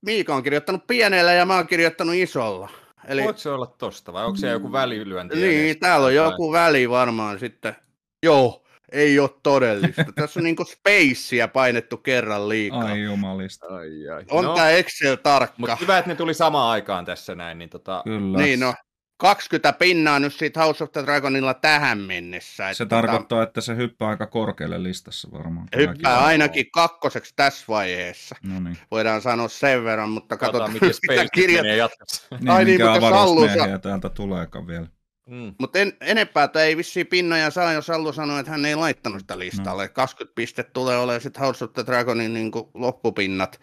Miika 0.07 0.35
on 0.35 0.42
kirjoittanut 0.42 0.87
pienellä 0.87 1.33
ja 1.33 1.47
mä 1.47 1.57
oon 1.57 1.66
kirjoittanut 1.66 2.14
isolla. 2.14 2.68
Eli... 3.09 3.25
Voiko 3.25 3.38
se 3.38 3.51
olla 3.51 3.66
tosta 3.66 4.12
vai 4.12 4.25
onko 4.25 4.37
se 4.37 4.49
joku 4.49 4.73
välilyönti? 4.73 5.37
Niin, 5.37 5.79
täällä 5.79 6.07
on 6.07 6.14
joku 6.14 6.53
väli 6.53 6.90
varmaan 6.90 7.38
sitten. 7.38 7.77
Joo, 8.23 8.64
ei 8.92 9.18
ole 9.18 9.31
todellista. 9.42 10.05
Tässä 10.14 10.40
on 10.40 10.45
niinku 10.45 10.64
spacea 10.64 11.49
painettu 11.49 11.97
kerran 11.97 12.49
liikaa. 12.49 12.85
Ai 12.85 13.03
jumalista. 13.03 13.66
Ai, 13.66 14.09
ai. 14.09 14.25
On 14.31 14.45
no, 14.45 14.55
tämä 14.55 14.71
Excel 14.71 15.16
tarkka. 15.16 15.57
Mutta 15.59 15.77
hyvä, 15.81 15.99
että 15.99 16.11
ne 16.11 16.14
tuli 16.14 16.35
samaan 16.35 16.71
aikaan 16.71 17.05
tässä 17.05 17.35
näin. 17.35 17.59
Niin, 17.59 17.71
tota... 17.71 18.03
Kyllä. 18.05 18.38
niin 18.38 18.61
no, 18.61 18.75
20 19.23 19.73
pinnaa 19.73 20.19
nyt 20.19 20.35
siitä 20.35 20.61
House 20.61 20.85
of 20.85 20.93
the 20.93 21.03
Dragonilla 21.03 21.55
tähän 21.55 21.99
mennessä. 21.99 22.75
Se 22.75 22.83
että 22.83 22.97
tarkoittaa, 22.97 23.39
tota... 23.39 23.43
että 23.43 23.61
se 23.61 23.77
hyppää 23.77 24.09
aika 24.09 24.27
korkealle 24.27 24.83
listassa 24.83 25.29
varmaan. 25.33 25.69
Hyppää 25.77 26.19
on. 26.19 26.25
ainakin 26.25 26.71
kakkoseksi 26.71 27.33
tässä 27.37 27.65
vaiheessa. 27.69 28.37
No 28.43 28.61
niin. 28.61 28.79
Voidaan 28.91 29.23
sanoa 29.23 29.49
sen 29.49 29.85
verran, 29.85 30.09
mutta 30.09 30.37
katsotaan, 30.37 30.73
miten 30.73 30.95
Space 31.05 31.29
kirjat... 31.35 31.63
menee 31.63 31.77
jatkossa. 31.77 32.37
Niin, 32.41 32.51
Ai 32.51 32.65
niin, 32.65 32.81
mikä 32.81 32.93
avaruusmiehiä 32.93 33.79
täältä 33.79 34.09
tuleekaan 34.09 34.67
vielä. 34.67 34.87
Mm. 35.27 35.55
Mutta 35.59 35.79
en, 35.79 35.93
enempää 36.01 36.49
tai 36.49 36.63
ei 36.63 36.77
vissiin 36.77 37.07
pinnoja 37.07 37.51
saa, 37.51 37.73
jos 37.73 37.91
Allu 37.91 38.13
sanoi, 38.13 38.41
että 38.41 38.53
hän 38.53 38.65
ei 38.65 38.75
laittanut 38.75 39.21
sitä 39.21 39.39
listalle. 39.39 39.87
No. 39.87 39.93
20 39.93 40.35
pistettä 40.35 40.73
tulee 40.73 40.99
olemaan 40.99 41.21
sitten 41.21 41.43
House 41.43 41.65
of 41.65 41.73
the 41.73 41.87
Dragonin 41.87 42.35
niin 42.35 42.51
loppupinnat. 42.75 43.61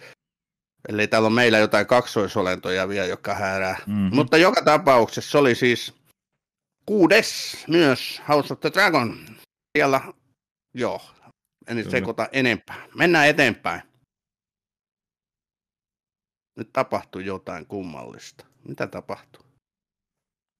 Eli 0.87 1.07
täällä 1.07 1.25
on 1.25 1.33
meillä 1.33 1.57
jotain 1.57 1.87
kaksoisolentoja 1.87 2.87
vielä, 2.87 3.07
jotka 3.07 3.33
häärää. 3.33 3.77
Mm-hmm. 3.87 4.15
Mutta 4.15 4.37
joka 4.37 4.61
tapauksessa 4.61 5.39
oli 5.39 5.55
siis 5.55 5.93
kuudes 6.85 7.57
myös 7.67 8.21
House 8.27 8.53
of 8.53 8.59
the 8.59 8.71
Dragon. 8.73 9.25
Siellä, 9.77 10.01
joo, 10.73 11.01
en 11.67 11.77
nyt 11.77 11.89
sekoita 11.89 12.27
enempää. 12.31 12.87
Mennään 12.95 13.27
eteenpäin. 13.27 13.81
Nyt 16.55 16.69
tapahtui 16.73 17.25
jotain 17.25 17.65
kummallista. 17.65 18.45
Mitä 18.67 18.87
tapahtuu? 18.87 19.45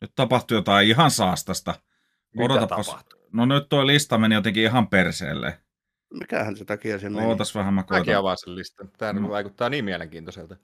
Nyt 0.02 0.12
tapahtui 0.16 0.58
jotain 0.58 0.88
ihan 0.88 1.12
saastasta. 1.12 1.76
Mitä 2.36 2.68
tapahtui? 2.68 3.20
No 3.34 3.46
nyt 3.46 3.70
tuo 3.70 3.88
lista 3.88 4.18
meni 4.18 4.36
jotenkin 4.36 4.64
ihan 4.64 4.88
perseelle. 4.88 5.60
Mikähän 6.14 6.56
se 6.56 6.66
takia 6.66 7.00
se 7.00 7.10
meni? 7.10 7.28
Ootas 7.28 7.56
vähän, 7.56 7.74
mä 7.74 7.84
koitan. 7.84 8.00
Mäkin 8.00 8.18
avaan 8.18 8.38
sen 8.40 8.56
listan. 8.56 8.92
Tämä 8.98 9.14
no. 9.14 9.30
vaikuttaa 9.30 9.70
niin 9.70 9.86
mielenkiintoiselta. 9.86 10.56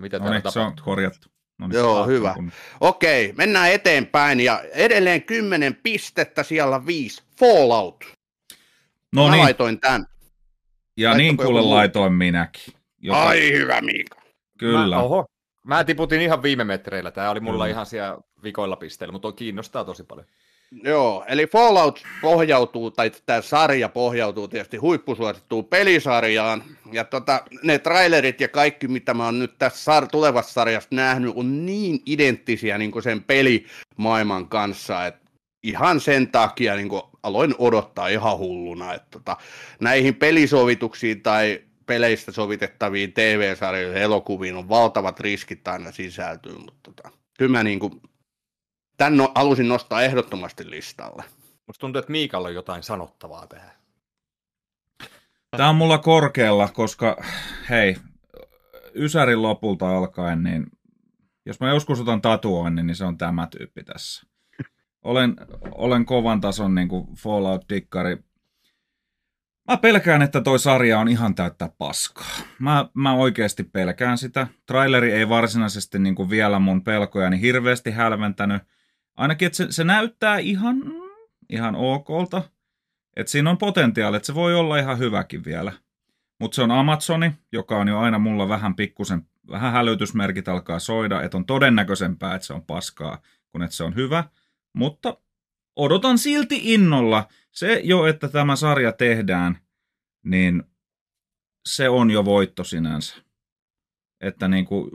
Mitä 0.00 0.18
no 0.18 0.30
niin, 0.30 0.42
se 0.48 0.60
on 0.60 0.72
korjattu. 0.84 1.28
No 1.58 1.68
niin, 1.68 1.78
Joo, 1.78 2.06
hyvä. 2.06 2.34
Kun... 2.34 2.52
Okei, 2.80 3.32
mennään 3.36 3.72
eteenpäin 3.72 4.40
ja 4.40 4.62
edelleen 4.72 5.22
10 5.22 5.74
pistettä, 5.82 6.42
siellä 6.42 6.86
viisi. 6.86 7.22
Fallout. 7.38 8.04
No 9.12 9.24
mä 9.24 9.30
niin. 9.30 9.42
laitoin 9.42 9.80
tämän. 9.80 10.06
Ja 10.96 11.10
Laittoiko 11.10 11.42
niin 11.42 11.46
kuule 11.46 11.60
laitoin 11.62 12.12
minäkin. 12.12 12.74
Joka... 12.98 13.22
Ai 13.22 13.52
hyvä 13.52 13.80
Miika. 13.80 14.22
Kyllä. 14.58 14.96
Mä, 14.96 15.02
oho, 15.02 15.26
mä 15.64 15.84
tiputin 15.84 16.20
ihan 16.20 16.42
viime 16.42 16.64
metreillä. 16.64 17.10
Tämä 17.10 17.30
oli 17.30 17.40
mulla 17.40 17.64
Kyllä. 17.64 17.72
ihan 17.72 17.86
siellä 17.86 18.18
vikoilla 18.42 18.76
pisteillä, 18.76 19.12
mutta 19.12 19.32
kiinnostaa 19.32 19.84
tosi 19.84 20.04
paljon. 20.04 20.26
Joo, 20.84 21.24
eli 21.28 21.46
Fallout 21.46 22.02
pohjautuu, 22.22 22.90
tai 22.90 23.10
tämä 23.26 23.42
sarja 23.42 23.88
pohjautuu 23.88 24.48
tietysti 24.48 24.76
huippusuosittuun 24.76 25.64
pelisarjaan, 25.64 26.62
ja 26.92 27.04
tota, 27.04 27.42
ne 27.62 27.78
trailerit 27.78 28.40
ja 28.40 28.48
kaikki, 28.48 28.88
mitä 28.88 29.14
mä 29.14 29.24
oon 29.24 29.38
nyt 29.38 29.58
tässä 29.58 30.06
tulevassa 30.12 30.52
sarjassa 30.52 30.88
nähnyt, 30.92 31.32
on 31.36 31.66
niin 31.66 32.02
identtisiä 32.06 32.78
niin 32.78 32.90
kuin 32.90 33.02
sen 33.02 33.24
pelimaailman 33.24 34.48
kanssa, 34.48 35.06
että 35.06 35.20
ihan 35.62 36.00
sen 36.00 36.28
takia 36.28 36.76
niin 36.76 36.88
kuin 36.88 37.02
aloin 37.22 37.54
odottaa 37.58 38.08
ihan 38.08 38.38
hulluna, 38.38 38.94
että 38.94 39.08
tota, 39.10 39.36
näihin 39.80 40.14
pelisovituksiin 40.14 41.22
tai 41.22 41.62
peleistä 41.86 42.32
sovitettaviin 42.32 43.12
TV-sarjoihin 43.12 44.02
elokuviin 44.02 44.56
on 44.56 44.68
valtavat 44.68 45.20
riskit 45.20 45.68
aina 45.68 45.92
sisältyy, 45.92 46.54
mutta 46.58 46.80
tota, 46.82 47.10
kyllä 47.38 47.52
mä 47.52 47.62
niin 47.62 47.78
kuin 47.78 47.92
Tän 48.96 49.16
no, 49.16 49.32
halusin 49.34 49.68
nostaa 49.68 50.02
ehdottomasti 50.02 50.70
listalle. 50.70 51.24
Musta 51.66 51.80
tuntuu, 51.80 52.00
että 52.00 52.12
Miikalla 52.12 52.48
on 52.48 52.54
jotain 52.54 52.82
sanottavaa 52.82 53.46
tähän. 53.46 53.70
Tämä 55.56 55.68
on 55.68 55.76
mulla 55.76 55.98
korkealla, 55.98 56.68
koska 56.68 57.24
hei, 57.70 57.96
Ysärin 58.94 59.42
lopulta 59.42 59.96
alkaen, 59.96 60.42
niin 60.42 60.66
jos 61.46 61.60
mä 61.60 61.68
joskus 61.68 62.00
otan 62.00 62.22
tatuoinnin, 62.22 62.86
niin 62.86 62.96
se 62.96 63.04
on 63.04 63.18
tämä 63.18 63.48
tyyppi 63.58 63.84
tässä. 63.84 64.26
Olen, 65.02 65.36
olen 65.70 66.04
kovan 66.04 66.40
tason 66.40 66.74
niin 66.74 66.88
kuin 66.88 67.06
Fallout-dikkari. 67.16 68.24
Mä 69.70 69.76
pelkään, 69.76 70.22
että 70.22 70.40
toi 70.40 70.58
sarja 70.58 70.98
on 70.98 71.08
ihan 71.08 71.34
täyttä 71.34 71.70
paskaa. 71.78 72.30
Mä, 72.58 72.86
mä 72.94 73.14
oikeasti 73.14 73.64
pelkään 73.64 74.18
sitä. 74.18 74.46
Traileri 74.66 75.12
ei 75.12 75.28
varsinaisesti 75.28 75.98
niin 75.98 76.14
kuin 76.14 76.30
vielä 76.30 76.58
mun 76.58 76.84
pelkojani 76.84 77.40
hirveästi 77.40 77.90
hälventänyt. 77.90 78.62
Ainakin, 79.16 79.46
että 79.46 79.56
se, 79.56 79.66
se 79.70 79.84
näyttää 79.84 80.38
ihan, 80.38 80.76
ihan 81.48 81.74
okolta. 81.74 82.42
Että 83.16 83.30
siinä 83.30 83.50
on 83.50 83.58
potentiaali, 83.58 84.16
että 84.16 84.26
se 84.26 84.34
voi 84.34 84.54
olla 84.54 84.78
ihan 84.78 84.98
hyväkin 84.98 85.44
vielä. 85.44 85.72
Mutta 86.40 86.54
se 86.54 86.62
on 86.62 86.70
Amazoni, 86.70 87.32
joka 87.52 87.78
on 87.78 87.88
jo 87.88 87.98
aina 87.98 88.18
mulla 88.18 88.48
vähän 88.48 88.76
pikkusen, 88.76 89.26
vähän 89.50 89.72
hälytysmerkit 89.72 90.48
alkaa 90.48 90.78
soida, 90.78 91.22
että 91.22 91.36
on 91.36 91.46
todennäköisempää, 91.46 92.34
että 92.34 92.46
se 92.46 92.52
on 92.52 92.66
paskaa, 92.66 93.22
kuin 93.52 93.62
että 93.62 93.76
se 93.76 93.84
on 93.84 93.94
hyvä. 93.94 94.24
Mutta 94.72 95.16
odotan 95.76 96.18
silti 96.18 96.60
innolla. 96.74 97.28
Se 97.50 97.80
jo, 97.84 98.06
että 98.06 98.28
tämä 98.28 98.56
sarja 98.56 98.92
tehdään, 98.92 99.58
niin 100.24 100.62
se 101.66 101.88
on 101.88 102.10
jo 102.10 102.24
voitto 102.24 102.64
sinänsä. 102.64 103.16
että 104.20 104.48
niin 104.48 104.64
kuin, 104.64 104.90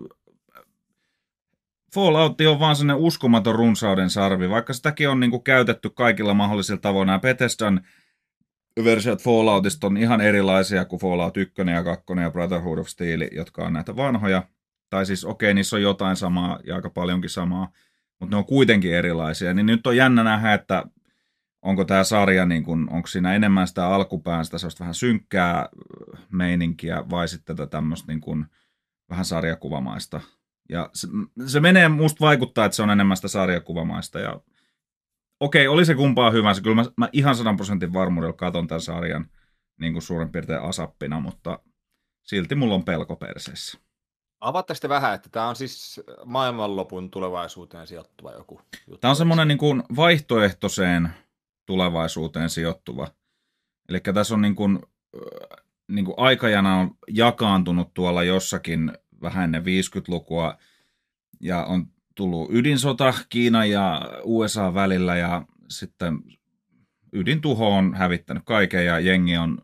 Fallout 1.93 2.41
on 2.41 2.59
vaan 2.59 2.75
sellainen 2.75 3.03
uskomaton 3.03 3.55
runsauden 3.55 4.09
sarvi, 4.09 4.49
vaikka 4.49 4.73
sitäkin 4.73 5.09
on 5.09 5.19
niin 5.19 5.31
kuin 5.31 5.43
käytetty 5.43 5.89
kaikilla 5.89 6.33
mahdollisilla 6.33 6.81
tavoin. 6.81 7.05
Nämä 7.05 7.19
Bethesdan 7.19 7.81
versiot 8.83 9.21
Falloutista 9.21 9.87
on 9.87 9.97
ihan 9.97 10.21
erilaisia 10.21 10.85
kuin 10.85 10.99
Fallout 10.99 11.37
1 11.37 11.53
ja 11.73 11.83
2 11.83 12.05
ja 12.21 12.31
Brotherhood 12.31 12.77
of 12.77 12.87
Steel, 12.87 13.21
jotka 13.31 13.65
on 13.65 13.73
näitä 13.73 13.95
vanhoja. 13.95 14.43
Tai 14.89 15.05
siis 15.05 15.25
okei, 15.25 15.47
okay, 15.47 15.53
niissä 15.53 15.75
on 15.75 15.81
jotain 15.81 16.15
samaa 16.15 16.59
ja 16.63 16.75
aika 16.75 16.89
paljonkin 16.89 17.29
samaa, 17.29 17.71
mutta 18.19 18.35
ne 18.35 18.37
on 18.37 18.45
kuitenkin 18.45 18.93
erilaisia. 18.93 19.53
Niin 19.53 19.65
nyt 19.65 19.87
on 19.87 19.97
jännä 19.97 20.23
nähdä, 20.23 20.53
että 20.53 20.83
onko 21.61 21.85
tämä 21.85 22.03
sarja, 22.03 22.45
niin 22.45 22.63
kun, 22.63 22.87
onko 22.91 23.07
siinä 23.07 23.35
enemmän 23.35 23.67
sitä 23.67 23.87
alkupään, 23.87 24.45
sitä 24.45 24.57
vähän 24.79 24.93
synkkää 24.93 25.69
meininkiä, 26.31 27.03
vai 27.09 27.27
sitten 27.27 27.55
tätä 27.55 27.69
tämmöistä 27.69 28.11
niin 28.11 28.21
kun, 28.21 28.45
vähän 29.09 29.25
sarjakuvamaista. 29.25 30.21
Ja 30.69 30.89
se, 30.93 31.07
se 31.45 31.59
menee, 31.59 31.89
musta 31.89 32.25
vaikuttaa, 32.25 32.65
että 32.65 32.75
se 32.75 32.83
on 32.83 32.89
enemmän 32.89 33.17
sitä 33.17 33.27
sarjakuvamaista, 33.27 34.19
ja 34.19 34.41
okei, 35.39 35.67
oli 35.67 35.85
se 35.85 35.95
kumpaa 35.95 36.31
hyvänsä. 36.31 36.61
Kyllä 36.61 36.75
mä, 36.75 36.85
mä 36.97 37.09
ihan 37.11 37.35
sadan 37.35 37.55
prosentin 37.55 37.93
varmuudella 37.93 38.33
katon 38.33 38.67
tämän 38.67 38.81
sarjan 38.81 39.29
niin 39.79 39.93
kuin 39.93 40.03
suurin 40.03 40.31
piirtein 40.31 40.61
asappina, 40.61 41.19
mutta 41.19 41.59
silti 42.23 42.55
mulla 42.55 42.75
on 42.75 42.83
pelko 42.83 43.15
perseessä. 43.15 43.77
Avaatte 44.39 44.73
sitten 44.73 44.89
vähän, 44.89 45.13
että 45.13 45.29
tämä 45.29 45.49
on 45.49 45.55
siis 45.55 46.01
maailmanlopun 46.25 47.11
tulevaisuuteen 47.11 47.87
sijoittuva 47.87 48.31
joku 48.31 48.61
juttu. 48.87 48.97
Tämä 48.97 49.09
on 49.09 49.15
semmoinen 49.15 49.47
niin 49.47 49.57
kuin 49.57 49.83
vaihtoehtoiseen 49.95 51.09
tulevaisuuteen 51.65 52.49
sijoittuva. 52.49 53.07
Eli 53.89 53.99
tässä 53.99 54.33
on 54.33 54.41
niin 54.41 54.55
kuin, 54.55 54.79
niin 55.87 56.05
kuin 56.05 56.15
aikajana 56.17 56.75
on 56.75 56.91
jakaantunut 57.07 57.93
tuolla 57.93 58.23
jossakin 58.23 58.91
vähän 59.21 59.43
ennen 59.43 59.63
50-lukua 59.63 60.57
ja 61.39 61.65
on 61.65 61.87
tullut 62.15 62.49
ydinsota 62.51 63.13
Kiinan 63.29 63.69
ja 63.69 64.01
USA 64.23 64.73
välillä 64.73 65.15
ja 65.15 65.45
sitten 65.69 66.19
ydintuho 67.13 67.77
on 67.77 67.93
hävittänyt 67.95 68.43
kaiken 68.45 68.85
ja 68.85 68.99
jengi 68.99 69.37
on, 69.37 69.61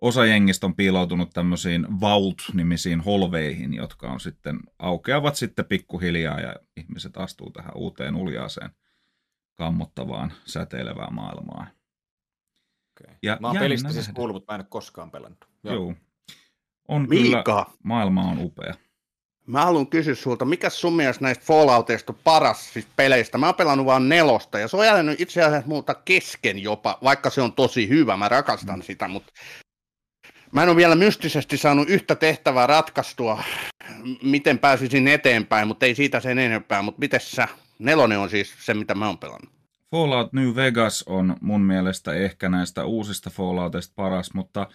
osa 0.00 0.26
jengistä 0.26 0.66
on 0.66 0.76
piiloutunut 0.76 1.30
tämmöisiin 1.30 1.86
Vault-nimisiin 2.00 3.00
holveihin, 3.00 3.74
jotka 3.74 4.10
on 4.10 4.20
sitten, 4.20 4.60
aukeavat 4.78 5.36
sitten 5.36 5.64
pikkuhiljaa 5.64 6.40
ja 6.40 6.56
ihmiset 6.76 7.16
astuu 7.16 7.50
tähän 7.50 7.76
uuteen 7.76 8.16
uljaaseen 8.16 8.70
kammottavaan 9.54 10.32
säteilevään 10.44 11.14
maailmaan. 11.14 11.66
Okay. 13.00 13.16
Ja 13.22 13.38
mä 13.40 13.46
oon 13.46 13.58
pelistä 13.58 13.92
siis 13.92 14.10
kuullut, 14.14 14.34
mutta 14.34 14.52
mä 14.52 14.54
en 14.54 14.60
ole 14.60 14.66
koskaan 14.70 15.10
pelannut. 15.10 15.48
Joo. 15.64 15.74
Joo. 15.74 15.94
On 16.88 17.06
Miika. 17.08 17.42
kyllä, 17.42 17.64
maailma 17.82 18.22
on 18.22 18.38
upea. 18.38 18.74
Mä 19.46 19.64
haluan 19.64 19.86
kysyä 19.86 20.14
sulta, 20.14 20.44
mikä 20.44 20.70
sun 20.70 20.96
mielestä 20.96 21.24
näistä 21.24 21.44
Fallouteista 21.44 22.12
on 22.12 22.18
paras 22.24 22.72
siis 22.72 22.86
peleistä? 22.96 23.38
Mä 23.38 23.46
oon 23.46 23.54
pelannut 23.54 23.86
vaan 23.86 24.08
nelosta 24.08 24.58
ja 24.58 24.68
se 24.68 24.76
on 24.76 24.86
jäänyt 24.86 25.20
itse 25.20 25.42
asiassa 25.42 25.68
muuta 25.68 25.94
kesken 25.94 26.58
jopa, 26.58 26.98
vaikka 27.04 27.30
se 27.30 27.40
on 27.40 27.52
tosi 27.52 27.88
hyvä, 27.88 28.16
mä 28.16 28.28
rakastan 28.28 28.78
mm. 28.78 28.82
sitä, 28.82 29.08
mutta 29.08 29.32
mä 30.52 30.62
en 30.62 30.68
ole 30.68 30.76
vielä 30.76 30.94
mystisesti 30.94 31.56
saanut 31.56 31.88
yhtä 31.88 32.14
tehtävää 32.14 32.66
ratkaistua, 32.66 33.42
miten 34.22 34.58
pääsisin 34.58 35.08
eteenpäin, 35.08 35.68
mutta 35.68 35.86
ei 35.86 35.94
siitä 35.94 36.20
sen 36.20 36.38
enempää, 36.38 36.82
mutta 36.82 36.98
miten 36.98 37.20
sä? 37.20 37.48
Nelonen 37.78 38.18
on 38.18 38.30
siis 38.30 38.54
se, 38.60 38.74
mitä 38.74 38.94
mä 38.94 39.06
oon 39.06 39.18
pelannut. 39.18 39.50
Fallout 39.90 40.32
New 40.32 40.54
Vegas 40.54 41.04
on 41.06 41.36
mun 41.40 41.60
mielestä 41.60 42.12
ehkä 42.12 42.48
näistä 42.48 42.84
uusista 42.84 43.30
Fallouteista 43.30 43.92
paras, 43.96 44.34
mutta 44.34 44.66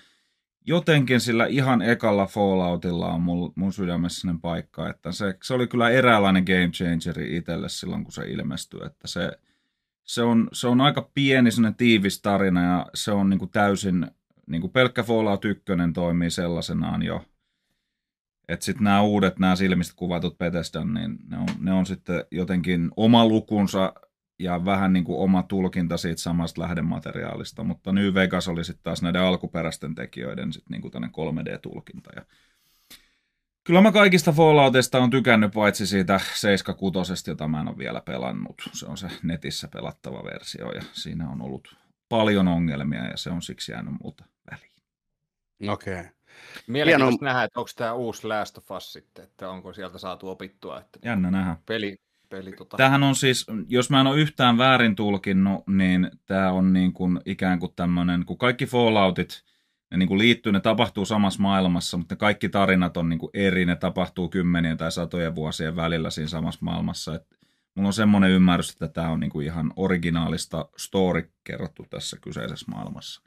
jotenkin 0.65 1.19
sillä 1.19 1.45
ihan 1.45 1.81
ekalla 1.81 2.25
Falloutilla 2.25 3.07
on 3.07 3.21
mun, 3.21 3.53
mun 3.55 3.73
sydämessäinen 3.73 4.41
paikka, 4.41 4.89
että 4.89 5.11
se, 5.11 5.37
se 5.43 5.53
oli 5.53 5.67
kyllä 5.67 5.89
eräänlainen 5.89 6.43
game 6.43 6.69
changeri 6.71 7.37
itselle 7.37 7.69
silloin, 7.69 8.03
kun 8.03 8.13
se 8.13 8.31
ilmestyi, 8.31 8.79
että 8.85 9.07
se, 9.07 9.31
se, 10.03 10.21
on, 10.21 10.49
se 10.53 10.67
on 10.67 10.81
aika 10.81 11.09
pieni 11.13 11.51
sellainen 11.51 11.77
tiivis 11.77 12.21
tarina 12.21 12.63
ja 12.63 12.85
se 12.93 13.11
on 13.11 13.29
niin 13.29 13.39
kuin 13.39 13.51
täysin, 13.51 14.07
niin 14.47 14.61
kuin 14.61 14.73
pelkkä 14.73 15.03
Fallout 15.03 15.45
1 15.45 15.63
toimii 15.93 16.31
sellaisenaan 16.31 17.03
jo, 17.03 17.25
että 18.47 18.65
sitten 18.65 18.83
nämä 18.83 19.01
uudet, 19.01 19.39
nämä 19.39 19.55
silmistä 19.55 19.93
kuvatut 19.95 20.37
Bethesda, 20.37 20.83
niin 20.83 21.17
ne 21.27 21.37
on, 21.37 21.47
ne 21.59 21.73
on 21.73 21.85
sitten 21.85 22.25
jotenkin 22.31 22.91
oma 22.97 23.25
lukunsa 23.25 23.93
ja 24.43 24.65
vähän 24.65 24.93
niin 24.93 25.03
kuin 25.03 25.19
oma 25.19 25.43
tulkinta 25.43 25.97
siitä 25.97 26.21
samasta 26.21 26.61
lähdemateriaalista, 26.61 27.63
mutta 27.63 27.91
New 27.91 28.13
Vegas 28.13 28.47
oli 28.47 28.63
sitten 28.63 28.83
taas 28.83 29.01
näiden 29.01 29.21
alkuperäisten 29.21 29.95
tekijöiden 29.95 30.53
sitten 30.53 30.71
niin 30.71 30.81
kuin 30.81 30.93
3D-tulkinta. 30.93 32.09
Ja 32.15 32.25
Kyllä 33.63 33.81
mä 33.81 33.91
kaikista 33.91 34.31
Falloutista 34.31 34.99
on 34.99 35.09
tykännyt 35.09 35.53
paitsi 35.53 35.87
siitä 35.87 36.19
76, 36.33 37.29
jota 37.29 37.47
mä 37.47 37.61
en 37.61 37.67
ole 37.67 37.77
vielä 37.77 38.01
pelannut. 38.01 38.69
Se 38.73 38.85
on 38.85 38.97
se 38.97 39.07
netissä 39.23 39.67
pelattava 39.67 40.23
versio 40.23 40.71
ja 40.71 40.81
siinä 40.93 41.29
on 41.29 41.41
ollut 41.41 41.75
paljon 42.09 42.47
ongelmia 42.47 43.05
ja 43.05 43.17
se 43.17 43.29
on 43.29 43.41
siksi 43.41 43.71
jäänyt 43.71 43.93
multa 44.03 44.23
väliin. 44.51 45.71
Okei. 45.71 45.99
Okay. 45.99 46.11
Mielenkiintoista 46.67 47.25
nähdä, 47.25 47.43
että 47.43 47.59
onko 47.59 47.71
tämä 47.75 47.93
uusi 47.93 48.27
Last 48.27 48.57
of 48.57 48.71
Us 48.71 48.93
sitten, 48.93 49.23
että 49.23 49.49
onko 49.49 49.73
sieltä 49.73 49.97
saatu 49.97 50.29
opittua. 50.29 50.79
Että 50.79 50.99
Jännä 51.05 51.31
nähdä. 51.31 51.57
Peli, 51.65 51.97
peli 52.31 52.51
tota... 52.51 52.77
Tämähän 52.77 53.03
on 53.03 53.15
siis, 53.15 53.45
jos 53.67 53.89
mä 53.89 54.01
en 54.01 54.07
ole 54.07 54.19
yhtään 54.19 54.57
väärin 54.57 54.95
tulkinnut, 54.95 55.67
niin 55.67 56.11
tämä 56.25 56.51
on 56.51 56.73
niin 56.73 56.93
kuin 56.93 57.21
ikään 57.25 57.59
kuin 57.59 57.73
tämmöinen, 57.75 58.25
kun 58.25 58.37
kaikki 58.37 58.65
Falloutit, 58.65 59.43
ne 59.91 59.97
niin 59.97 60.07
kuin 60.07 60.19
liittyy, 60.19 60.51
ne 60.51 60.59
tapahtuu 60.59 61.05
samassa 61.05 61.41
maailmassa, 61.41 61.97
mutta 61.97 62.15
ne 62.15 62.17
kaikki 62.17 62.49
tarinat 62.49 62.97
on 62.97 63.09
niin 63.09 63.19
kuin 63.19 63.29
eri, 63.33 63.65
ne 63.65 63.75
tapahtuu 63.75 64.29
kymmenien 64.29 64.77
tai 64.77 64.91
satojen 64.91 65.35
vuosien 65.35 65.75
välillä 65.75 66.09
siinä 66.09 66.27
samassa 66.27 66.59
maailmassa. 66.61 67.15
Et 67.15 67.27
mulla 67.75 67.87
on 67.87 67.93
semmoinen 67.93 68.31
ymmärrys, 68.31 68.69
että 68.69 68.87
tämä 68.87 69.09
on 69.09 69.19
niin 69.19 69.31
kuin 69.31 69.45
ihan 69.45 69.73
originaalista 69.75 70.69
story 70.77 71.31
kerrottu 71.43 71.85
tässä 71.89 72.17
kyseisessä 72.21 72.71
maailmassa. 72.71 73.21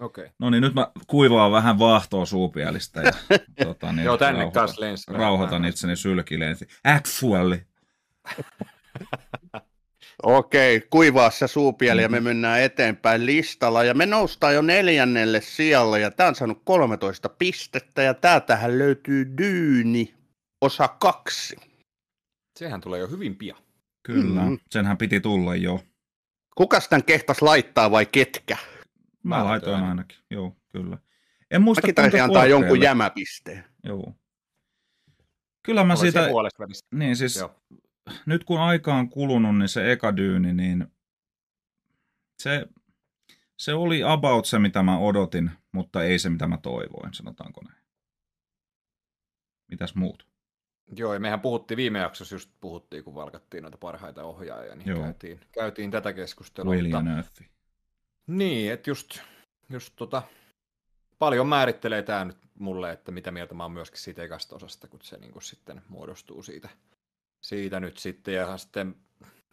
Okay. 0.00 0.28
No 0.38 0.50
niin, 0.50 0.60
nyt 0.60 0.74
mä 0.74 0.88
kuivaan 1.06 1.52
vähän 1.52 1.78
vaahtoa 1.78 2.26
suupielistä 2.26 3.02
ja 3.02 3.12
tota, 3.66 3.92
niin, 3.92 4.04
Joo, 4.04 4.16
tänne 4.16 4.38
rauhoitan, 4.38 4.62
kanssa 4.62 4.80
lensi. 4.80 5.12
Rauhoitan 5.12 5.64
itseni 5.64 5.96
sylkilensi. 5.96 6.68
Actually. 6.84 7.69
Okei, 10.22 10.76
okay, 10.76 10.88
kuivaa 10.90 11.30
se 11.30 11.46
suupieli 11.46 12.00
mm-hmm. 12.00 12.14
ja 12.14 12.20
me 12.20 12.28
mennään 12.28 12.60
eteenpäin 12.60 13.26
listalla 13.26 13.84
ja 13.84 13.94
me 13.94 14.06
noustaan 14.06 14.54
jo 14.54 14.62
neljännelle 14.62 15.40
sijalle 15.40 16.00
ja 16.00 16.10
tämä 16.10 16.28
on 16.28 16.34
saanut 16.34 16.62
13 16.64 17.28
pistettä 17.28 18.02
ja 18.02 18.14
täältähän 18.14 18.78
löytyy 18.78 19.36
Dyyni 19.38 20.14
osa 20.60 20.88
kaksi. 20.88 21.56
Sehän 22.58 22.80
tulee 22.80 23.00
jo 23.00 23.06
hyvin 23.06 23.36
pian. 23.36 23.58
Kyllä, 24.02 24.40
mm-hmm. 24.40 24.58
senhän 24.70 24.98
piti 24.98 25.20
tulla 25.20 25.56
jo. 25.56 25.80
Kukas 26.56 26.88
tämän 26.88 27.04
kehtas 27.04 27.42
laittaa 27.42 27.90
vai 27.90 28.06
ketkä? 28.06 28.56
Mä, 29.22 29.36
Mä 29.36 29.44
laitoin 29.44 29.84
ainakin, 29.84 30.18
joo, 30.30 30.56
kyllä. 30.68 30.98
En 31.50 31.62
muista, 31.62 31.82
Mäkin 31.82 31.94
taisin 31.94 32.22
antaa 32.22 32.46
jonkun 32.46 32.80
jämäpisteen. 32.80 33.64
Joo. 33.84 34.14
Kyllä 35.62 35.84
mä 35.84 35.96
siitä... 35.96 36.28
Niin 36.94 37.16
siis, 37.16 37.36
joo. 37.36 37.54
Nyt 38.26 38.44
kun 38.44 38.60
aika 38.60 38.94
on 38.94 39.08
kulunut, 39.08 39.58
niin 39.58 39.68
se 39.68 39.92
eka 39.92 40.16
dyyni, 40.16 40.54
niin 40.54 40.86
se, 42.38 42.66
se 43.56 43.74
oli 43.74 44.02
about 44.02 44.46
se, 44.46 44.58
mitä 44.58 44.82
mä 44.82 44.98
odotin, 44.98 45.50
mutta 45.72 46.04
ei 46.04 46.18
se, 46.18 46.30
mitä 46.30 46.46
mä 46.46 46.58
toivoin, 46.58 47.14
sanotaanko 47.14 47.60
näin. 47.62 47.82
Mitäs 49.68 49.94
muut? 49.94 50.26
Joo, 50.96 51.14
ja 51.14 51.20
mehän 51.20 51.40
puhuttiin 51.40 51.76
viime 51.76 51.98
jaksossa, 51.98 52.34
just 52.34 52.50
puhuttiin, 52.60 53.04
kun 53.04 53.14
valkattiin 53.14 53.62
noita 53.62 53.78
parhaita 53.78 54.24
ohjaajia, 54.24 54.76
niin 54.76 54.88
Joo. 54.88 55.02
Käytiin, 55.02 55.40
käytiin 55.52 55.90
tätä 55.90 56.12
keskustelua. 56.12 56.74
William 56.74 57.06
Earthy. 57.06 57.44
Niin, 58.26 58.72
että 58.72 58.90
just, 58.90 59.18
just 59.68 59.92
tota, 59.96 60.22
paljon 61.18 61.48
määrittelee 61.48 62.02
tämä 62.02 62.24
nyt 62.24 62.38
mulle, 62.58 62.92
että 62.92 63.12
mitä 63.12 63.30
mieltä 63.30 63.54
mä 63.54 63.62
oon 63.62 63.72
myöskin 63.72 64.00
siitä 64.00 64.22
ekasta 64.22 64.56
osasta, 64.56 64.88
kun 64.88 65.00
se 65.02 65.16
niin 65.16 65.32
kuin 65.32 65.42
sitten 65.42 65.82
muodostuu 65.88 66.42
siitä, 66.42 66.68
siitä 67.40 67.80
nyt 67.80 67.98
sitten. 67.98 68.34
Ja 68.34 68.56
sitten, 68.56 68.94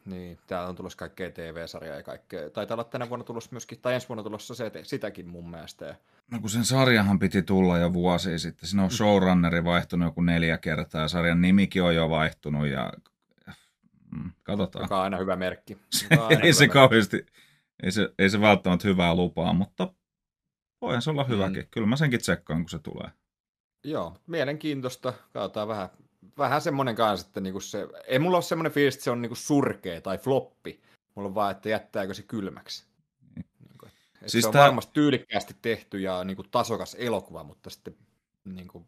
niin, 0.06 0.38
täällä 0.48 0.70
on 0.70 0.76
tulossa 0.76 0.98
kaikkea 0.98 1.32
TV-sarjaa 1.32 1.96
ja 1.96 2.04
kaikkea. 2.04 2.50
Taitaa 2.50 2.76
olla 2.76 2.84
tänä 2.84 3.10
vuonna 3.10 3.24
tulossa 3.24 3.50
myöskin, 3.52 3.80
tai 3.82 3.94
ensi 3.94 4.10
vuonna 4.10 4.24
tulossa 4.24 4.56
se, 4.56 4.72
sitäkin 4.84 5.28
mun 5.28 5.50
mielestä. 5.50 5.96
No 6.32 6.40
kun 6.40 6.50
sen 6.50 6.66
sarjahan 6.66 7.20
piti 7.20 7.42
tulla 7.42 7.78
jo 7.78 7.94
vuosi 7.94 8.40
sitten. 8.40 8.70
Siinä 8.70 8.84
on 8.84 8.92
showrunneri 8.92 9.64
vaihtunut 9.64 10.08
joku 10.08 10.22
neljä 10.22 10.58
kertaa 10.58 11.02
ja 11.02 11.08
sarjan 11.08 11.42
nimikin 11.42 11.84
on 11.84 11.96
jo 11.96 12.10
vaihtunut 12.10 12.68
ja 12.68 12.94
mm, 14.16 14.32
katsotaan. 14.44 14.84
Joka 14.84 14.98
on 14.98 15.04
aina 15.04 15.18
hyvä 15.18 15.36
merkki. 15.36 15.78
Aina 16.30 16.42
ei 16.42 16.54
se 16.54 16.68
kauheasti 16.68 17.26
ei 17.84 17.92
se, 17.92 18.14
ei 18.20 18.30
se 18.30 18.42
välttämättä 18.42 18.88
hyvää 18.88 19.16
lupaa, 19.16 19.54
mutta 19.54 19.94
voihan 20.82 21.02
se 21.02 21.10
olla 21.10 21.24
mm. 21.24 21.30
hyväkin. 21.30 21.64
Mm. 21.64 21.68
Kyllä 21.72 21.88
mä 21.88 21.96
senkin 21.96 22.20
tsekkaan, 22.20 22.62
kun 22.62 22.70
se 22.70 22.80
tulee. 22.80 23.12
Joo, 23.84 24.18
mielenkiintoista. 24.28 25.14
Katsotaan 25.34 25.68
vähän, 25.68 25.90
vähän 26.38 26.62
semmoinen 26.62 26.96
kanssa, 26.96 27.28
että 27.28 27.42
niinku 27.42 27.60
se, 27.60 27.88
ei 28.08 28.20
mulla 28.20 28.38
ole 28.38 28.44
semmoinen 28.44 28.72
fiilis, 28.72 28.96
että 28.96 29.04
se 29.04 29.12
on 29.12 29.22
niinku 29.22 29.36
surkea 29.36 30.02
tai 30.02 30.18
floppi. 30.18 30.82
Mulla 31.16 31.28
on 31.28 31.36
vaan, 31.36 31.52
että 31.52 31.70
jättääkö 31.70 32.14
se 32.14 32.24
kylmäksi. 32.24 32.86
Niin. 33.36 33.46
Niinku, 33.70 33.88
siis 34.26 34.42
se 34.42 34.48
on 34.48 34.54
varmasti 34.54 34.92
tyylikkäästi 34.94 35.56
tehty 35.62 36.00
ja 36.00 36.24
niinku 36.24 36.44
tasokas 36.44 36.96
elokuva, 37.00 37.44
mutta 37.44 37.70
sitten 37.70 37.96
niinku, 38.46 38.88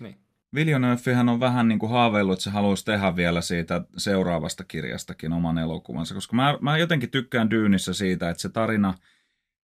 niin. 0.00 0.18
Villeneuvehän 0.54 1.28
on 1.28 1.40
vähän 1.40 1.68
niin 1.68 1.78
kuin 1.78 1.90
haaveillut, 1.90 2.32
että 2.32 2.44
se 2.44 2.50
haluaisi 2.50 2.84
tehdä 2.84 3.16
vielä 3.16 3.40
siitä 3.40 3.82
seuraavasta 3.96 4.64
kirjastakin 4.64 5.32
oman 5.32 5.58
elokuvansa, 5.58 6.14
koska 6.14 6.36
mä, 6.36 6.58
mä 6.60 6.78
jotenkin 6.78 7.10
tykkään 7.10 7.50
Dyynissä 7.50 7.94
siitä, 7.94 8.30
että 8.30 8.40
se 8.40 8.48
tarina, 8.48 8.94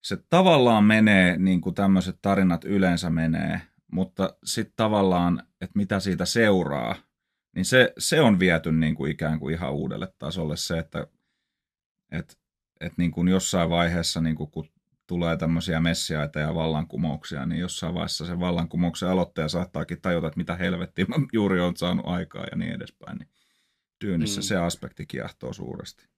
se 0.02 0.16
tavallaan 0.16 0.84
menee 0.84 1.36
niin 1.36 1.60
kuin 1.60 1.74
tämmöiset 1.74 2.18
tarinat 2.22 2.64
yleensä 2.64 3.10
menee, 3.10 3.60
mutta 3.92 4.36
sitten 4.44 4.74
tavallaan, 4.76 5.42
että 5.60 5.78
mitä 5.78 6.00
siitä 6.00 6.24
seuraa, 6.24 6.96
niin 7.54 7.64
se, 7.64 7.92
se 7.98 8.20
on 8.20 8.38
viety 8.38 8.72
niin 8.72 8.94
kuin 8.94 9.12
ikään 9.12 9.38
kuin 9.38 9.54
ihan 9.54 9.72
uudelle 9.72 10.08
tasolle 10.18 10.56
se, 10.56 10.78
että 10.78 11.06
et, 12.12 12.38
et 12.80 12.92
niin 12.96 13.10
kuin 13.10 13.28
jossain 13.28 13.70
vaiheessa, 13.70 14.20
niin 14.20 14.36
kuin 14.36 14.50
kun 14.50 14.68
tulee 15.06 15.36
tämmöisiä 15.36 15.80
messiaita 15.80 16.40
ja 16.40 16.54
vallankumouksia, 16.54 17.46
niin 17.46 17.60
jossain 17.60 17.94
vaiheessa 17.94 18.26
se 18.26 18.40
vallankumouksen 18.40 19.08
aloittaja 19.08 19.48
saattaakin 19.48 20.00
tajuta, 20.00 20.26
että 20.26 20.36
mitä 20.36 20.56
helvettiä 20.56 21.04
mä 21.08 21.16
juuri 21.32 21.60
on 21.60 21.76
saanut 21.76 22.06
aikaa 22.08 22.44
ja 22.50 22.56
niin 22.56 22.72
edespäin. 22.72 23.18
Niin 23.18 23.28
Dyynissä 24.04 24.40
mm. 24.40 24.42
se 24.42 24.56
aspekti 24.56 25.06
kiehtoo 25.06 25.52
suuresti. 25.52 26.08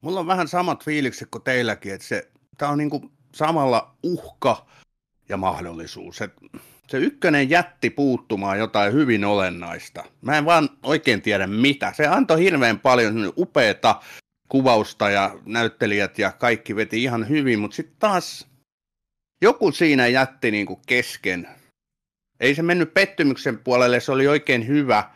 Mulla 0.00 0.20
on 0.20 0.26
vähän 0.26 0.48
samat 0.48 0.84
fiilikset 0.84 1.28
kuin 1.30 1.44
teilläkin, 1.44 1.94
että 1.94 2.06
se, 2.06 2.30
tää 2.58 2.68
on 2.68 2.78
niinku 2.78 3.12
samalla 3.34 3.96
uhka 4.02 4.66
ja 5.28 5.36
mahdollisuus. 5.36 6.22
Et 6.22 6.32
se 6.90 6.98
ykkönen 6.98 7.50
jätti 7.50 7.90
puuttumaan 7.90 8.58
jotain 8.58 8.92
hyvin 8.92 9.24
olennaista. 9.24 10.04
Mä 10.20 10.38
en 10.38 10.44
vaan 10.44 10.68
oikein 10.82 11.22
tiedä 11.22 11.46
mitä. 11.46 11.92
Se 11.96 12.06
antoi 12.06 12.40
hirveän 12.40 12.80
paljon 12.80 13.32
upeata 13.36 14.00
kuvausta 14.48 15.10
ja 15.10 15.38
näyttelijät 15.44 16.18
ja 16.18 16.32
kaikki 16.32 16.76
veti 16.76 17.02
ihan 17.02 17.28
hyvin, 17.28 17.58
mutta 17.58 17.74
sitten 17.74 17.96
taas 17.98 18.48
joku 19.42 19.72
siinä 19.72 20.06
jätti 20.06 20.50
niin 20.50 20.66
kuin 20.66 20.80
kesken. 20.86 21.48
Ei 22.40 22.54
se 22.54 22.62
mennyt 22.62 22.94
pettymyksen 22.94 23.58
puolelle, 23.58 24.00
se 24.00 24.12
oli 24.12 24.26
oikein 24.26 24.66
hyvä, 24.66 25.10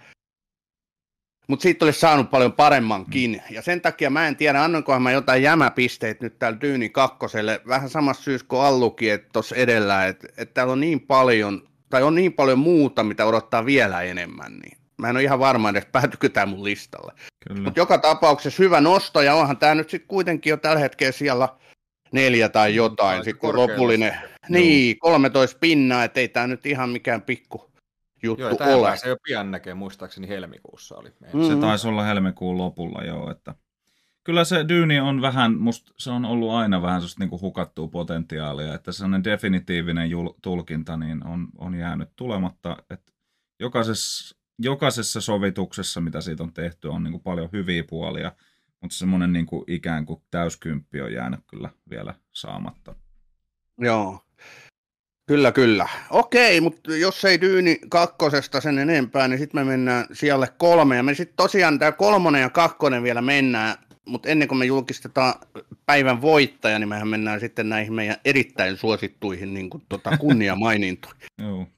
mutta 1.51 1.63
siitä 1.63 1.85
olisi 1.85 2.01
saanut 2.01 2.31
paljon 2.31 2.53
paremmankin. 2.53 3.31
Mm. 3.31 3.55
Ja 3.55 3.63
sen 3.63 3.81
takia 3.81 4.11
mä 4.11 4.29
en 4.29 4.37
tiedä, 4.37 4.65
annankohan 4.65 5.03
mä 5.03 5.13
jotain 5.13 5.43
jämäpisteitä 5.43 6.25
nyt 6.25 6.39
täällä 6.39 6.61
Dyyni 6.61 6.89
kakkoselle. 6.89 7.61
Vähän 7.69 7.91
samassa 7.91 8.23
syys 8.23 8.43
kuin 8.43 8.63
Allukin, 8.63 9.13
että 9.13 9.29
tuossa 9.33 9.57
edellä, 9.57 10.07
että, 10.07 10.29
että 10.37 10.55
täällä 10.55 10.73
on 10.73 10.81
niin 10.81 11.01
paljon, 11.01 11.69
tai 11.91 12.03
on 12.03 12.15
niin 12.15 12.33
paljon 12.33 12.59
muuta, 12.59 13.03
mitä 13.03 13.27
odottaa 13.27 13.67
vielä 13.67 14.03
enemmän. 14.03 14.59
Niin 14.59 14.79
mä 14.99 15.09
en 15.09 15.17
ole 15.17 15.23
ihan 15.23 15.39
varma 15.39 15.71
edes, 15.71 15.87
päätykö 15.93 16.29
tämä 16.29 16.47
mun 16.47 16.65
listalle. 16.65 17.13
Mutta 17.63 17.81
joka 17.81 17.99
tapauksessa 17.99 18.63
hyvä 18.63 18.81
nosto, 18.81 19.21
ja 19.21 19.35
onhan 19.35 19.57
tämä 19.57 19.75
nyt 19.75 19.91
sitten 19.91 20.09
kuitenkin 20.09 20.51
jo 20.51 20.57
tällä 20.57 20.79
hetkellä 20.81 21.13
siellä 21.13 21.49
neljä 22.13 22.49
tai 22.49 22.75
jotain, 22.75 23.25
sitten 23.25 23.41
kun 23.41 23.57
lopullinen, 23.57 24.17
niin, 24.49 24.99
13 24.99 25.59
pinnaa, 25.61 26.05
että 26.05 26.21
ei 26.21 26.29
tämä 26.29 26.47
nyt 26.47 26.67
ihan 26.67 26.91
mikään 26.91 27.23
pikku 27.23 27.70
juttu 28.23 28.43
joo, 28.43 28.79
ole. 28.79 28.97
se 28.97 29.09
jo 29.09 29.17
pian 29.23 29.51
näkee, 29.51 29.75
muistaakseni 29.75 30.29
helmikuussa 30.29 30.97
oli. 30.97 31.09
Mm-hmm. 31.09 31.49
Se 31.49 31.57
taisi 31.57 31.89
olla 31.89 32.05
helmikuun 32.05 32.59
lopulla, 32.59 33.05
joo, 33.05 33.31
että 33.31 33.55
kyllä 34.25 34.45
se 34.45 34.69
Dyni 34.69 35.01
on 35.01 35.23
vähän, 35.23 35.59
musta 35.59 35.93
se 35.99 36.11
on 36.11 36.25
ollut 36.25 36.51
aina 36.51 36.83
vähän 36.83 37.01
sellaista 37.01 37.25
niin 37.25 37.41
hukattua 37.41 37.89
potentiaalia, 37.89 38.75
että 38.75 38.93
sellainen 38.93 39.25
definitiivinen 39.25 40.11
jul- 40.11 40.39
tulkinta 40.43 40.97
niin 40.97 41.27
on, 41.27 41.49
on 41.59 41.75
jäänyt 41.75 42.09
tulematta, 42.17 42.77
että 42.91 43.13
jokaisessa 43.61 44.41
jokaisessa 44.63 45.21
sovituksessa, 45.21 46.01
mitä 46.01 46.21
siitä 46.21 46.43
on 46.43 46.53
tehty, 46.53 46.89
on 46.89 47.03
niin 47.03 47.13
kuin 47.13 47.23
paljon 47.23 47.49
hyviä 47.53 47.85
puolia, 47.85 48.33
mutta 48.81 48.97
semmoinen 48.97 49.33
niin 49.33 49.47
kuin 49.47 49.65
ikään 49.67 50.07
kuin 50.07 50.23
täyskymppi 50.31 51.01
on 51.01 51.13
jäänyt 51.13 51.41
kyllä 51.47 51.71
vielä 51.91 52.15
saamatta. 52.33 52.95
Joo, 53.79 54.25
kyllä 55.31 55.53
kyllä. 55.53 55.89
Okei, 56.11 56.61
mutta 56.61 56.97
jos 56.97 57.25
ei 57.25 57.41
Dyyni 57.41 57.79
kakkosesta 57.89 58.61
sen 58.61 58.79
enempää, 58.79 59.29
niin 59.29 59.39
sitten 59.39 59.61
me 59.61 59.65
mennään 59.65 60.07
siellä 60.13 60.47
kolme. 60.59 60.97
Ja 60.97 61.03
me 61.03 61.15
sitten 61.15 61.37
tosiaan 61.37 61.79
tämä 61.79 61.93
kolmonen 61.93 62.41
ja 62.41 62.51
kakkonen 62.51 63.03
vielä 63.03 63.23
mennään, 63.23 63.77
mutta 64.05 64.29
ennen 64.29 64.49
kuin 64.49 64.59
me 64.59 64.65
julkistetaan 64.65 65.35
päivän 65.87 66.21
voittaja, 66.21 66.79
niin 66.79 66.89
mehän 66.89 67.09
mennään 67.09 67.41
sitten 67.41 67.69
näihin 67.69 67.93
meidän 67.93 68.17
erittäin 68.25 68.77
suosittuihin 68.77 69.55
niin 69.55 69.71
kuin, 69.71 69.83
tota, 69.89 70.17
kunniamainintoihin. 70.21 71.29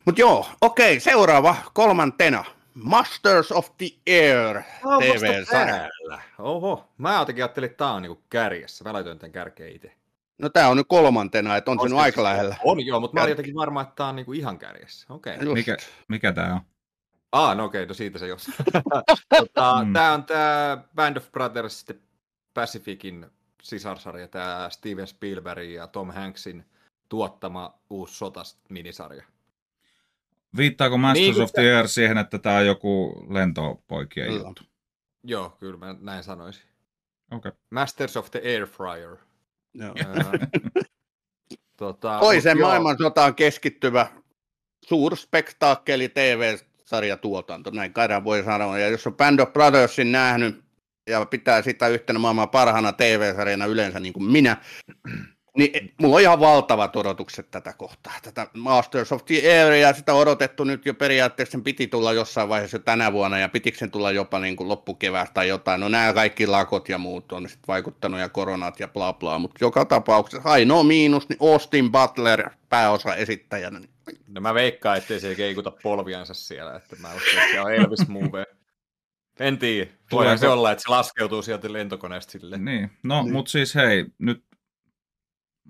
Mutta 0.05 0.21
joo, 0.21 0.47
okei, 0.61 1.01
seuraava 1.01 1.57
kolmantena. 1.73 2.45
Masters 2.75 3.53
of 3.53 3.69
the 3.79 3.87
Air 4.07 4.63
TV-sarja. 4.99 5.89
Oho, 6.39 6.89
mä 6.99 7.19
jotenkin 7.19 7.45
ajattelin, 7.45 7.67
että 7.67 7.77
tää 7.77 7.93
on 7.93 8.03
niinku 8.03 8.23
kärjessä. 8.31 8.85
Mä 8.85 8.93
laitoin 8.93 9.19
tämän 9.19 9.33
kärkeen 9.33 9.77
itse. 9.77 9.93
No 10.39 10.49
tää 10.49 10.69
on 10.69 10.77
nyt 10.77 10.87
kolmantena, 10.89 11.57
että 11.57 11.71
on, 11.71 11.81
on 11.81 11.89
se 11.89 11.95
nyt 11.95 12.03
aika 12.03 12.23
lähellä. 12.23 12.57
On 12.65 12.87
joo, 12.87 13.01
mutta 13.01 13.15
mä 13.15 13.23
olin 13.23 13.31
jotenkin 13.31 13.55
varma, 13.55 13.81
että 13.81 13.95
tää 13.95 14.07
on 14.07 14.17
niinku 14.17 14.33
ihan 14.33 14.59
kärjessä. 14.59 15.07
Okay. 15.15 15.39
Mikä, 15.55 15.77
mikä 16.09 16.33
tää 16.33 16.55
on? 16.55 16.61
Ah, 17.33 17.57
no 17.57 17.65
okei, 17.65 17.83
okay, 17.83 17.89
no 17.89 17.95
siitä 17.95 18.19
se 18.19 18.27
jos. 18.27 18.47
tota, 19.39 19.85
mm. 19.85 19.93
Tää 19.93 20.13
on 20.13 20.25
tää 20.25 20.85
Band 20.95 21.17
of 21.17 21.33
Brothers 21.33 21.85
The 21.85 21.95
Pacificin 22.55 23.27
sisarsarja, 23.63 24.29
tää 24.29 24.71
Steven 24.71 25.07
Spielberg 25.07 25.69
ja 25.69 25.87
Tom 25.87 26.11
Hanksin 26.11 26.65
tuottama 27.09 27.79
uusi 27.91 28.15
sotas-minisarja. 28.15 29.25
Viittaako 30.57 30.99
Masters 30.99 31.37
niin, 31.37 31.43
of 31.43 31.53
the 31.53 31.75
Air 31.75 31.89
siihen, 31.89 32.19
että 32.19 32.39
tämä 32.39 32.57
on 32.57 32.67
joku 32.67 33.25
lentopoikien 33.31 34.31
mm. 34.31 34.37
juttu? 34.37 34.63
Joo, 35.25 35.51
kyllä 35.51 35.79
mä 35.79 35.95
näin 36.01 36.25
sanoisin. 36.25 36.63
Okay. 37.31 37.53
Masters 37.71 38.17
of 38.17 38.31
the 38.31 38.41
Air 38.45 38.67
Fryer. 38.67 39.17
Joo. 39.75 39.95
tota, 41.77 42.19
Toisen 42.21 42.61
maailmansotaan 42.61 43.35
keskittyvä 43.35 44.07
suurspektaakkeli 44.85 46.09
TV-sarjatuotanto, 46.09 47.71
näin 47.71 47.93
kai 47.93 48.25
voi 48.25 48.43
sanoa. 48.43 48.79
Ja 48.79 48.89
jos 48.89 49.07
on 49.07 49.15
Band 49.15 49.41
of 49.41 49.53
Brothersin 49.53 50.13
nähnyt 50.13 50.65
ja 51.07 51.27
pitää 51.27 51.63
sitä 51.63 51.89
yhtenä 51.89 52.19
maailman 52.19 52.49
parhaana 52.49 52.93
TV-sarjana 52.93 53.67
yleensä 53.67 54.01
niin 54.01 54.13
kuin 54.13 54.25
minä, 54.33 54.57
niin 55.57 55.95
mulla 55.99 56.17
on 56.17 56.23
ihan 56.23 56.41
valtavat 56.41 56.97
odotukset 56.97 57.51
tätä 57.51 57.73
kohtaa, 57.73 58.13
tätä 58.23 58.47
Masters 58.55 59.13
of 59.13 59.25
the 59.25 59.35
Air, 59.35 59.73
ja 59.73 59.93
sitä 59.93 60.15
odotettu 60.15 60.65
nyt 60.65 60.87
jo 60.87 60.95
periaatteessa, 60.95 61.53
sen 61.53 61.63
piti 61.63 61.87
tulla 61.87 62.13
jossain 62.13 62.49
vaiheessa 62.49 62.77
jo 62.77 62.83
tänä 62.83 63.13
vuonna, 63.13 63.39
ja 63.39 63.49
pitikö 63.49 63.79
sen 63.79 63.91
tulla 63.91 64.11
jopa 64.11 64.39
niin 64.39 64.57
kuin 64.57 64.69
loppukeväästä 64.69 65.35
tai 65.35 65.49
jotain. 65.49 65.81
No 65.81 65.89
nämä 65.89 66.13
kaikki 66.13 66.47
lakot 66.47 66.89
ja 66.89 66.99
muut 66.99 67.33
on 67.33 67.49
sitten 67.49 67.69
vaikuttanut, 67.69 68.21
ja 68.21 68.29
koronat 68.29 68.81
ja 68.81 68.89
bla 68.89 69.13
bla, 69.13 69.39
mutta 69.39 69.65
joka 69.65 69.85
tapauksessa 69.85 70.49
ainoa 70.49 70.83
miinus, 70.83 71.29
niin 71.29 71.39
Austin 71.41 71.93
Butler 71.93 72.51
pääosa 72.69 73.15
esittäjänä. 73.15 73.79
Niin- 73.79 73.91
no 74.29 74.41
mä 74.41 74.55
veikkaan, 74.55 74.99
ettei 74.99 75.21
se 75.21 75.35
keikuta 75.35 75.73
polviansa 75.83 76.35
siellä, 76.35 76.77
että 76.77 76.97
mä 76.97 77.09
uskon, 77.15 77.43
että 77.43 77.53
se 77.53 77.61
on 77.61 77.75
Elvis 77.75 78.09
Move. 78.09 78.45
En 79.41 79.59
tiedä. 79.59 79.91
Voidaan 80.13 80.39
se 80.39 80.49
olla, 80.49 80.73
että 80.73 80.83
se 80.83 80.89
laskeutuu 80.89 81.43
sieltä 81.43 81.73
lentokoneesta 81.73 82.33
silleen. 82.33 82.65
Niin, 82.65 82.91
no 83.03 83.23
niin. 83.23 83.33
mutta 83.33 83.51
siis 83.51 83.75
hei, 83.75 84.05
nyt 84.19 84.45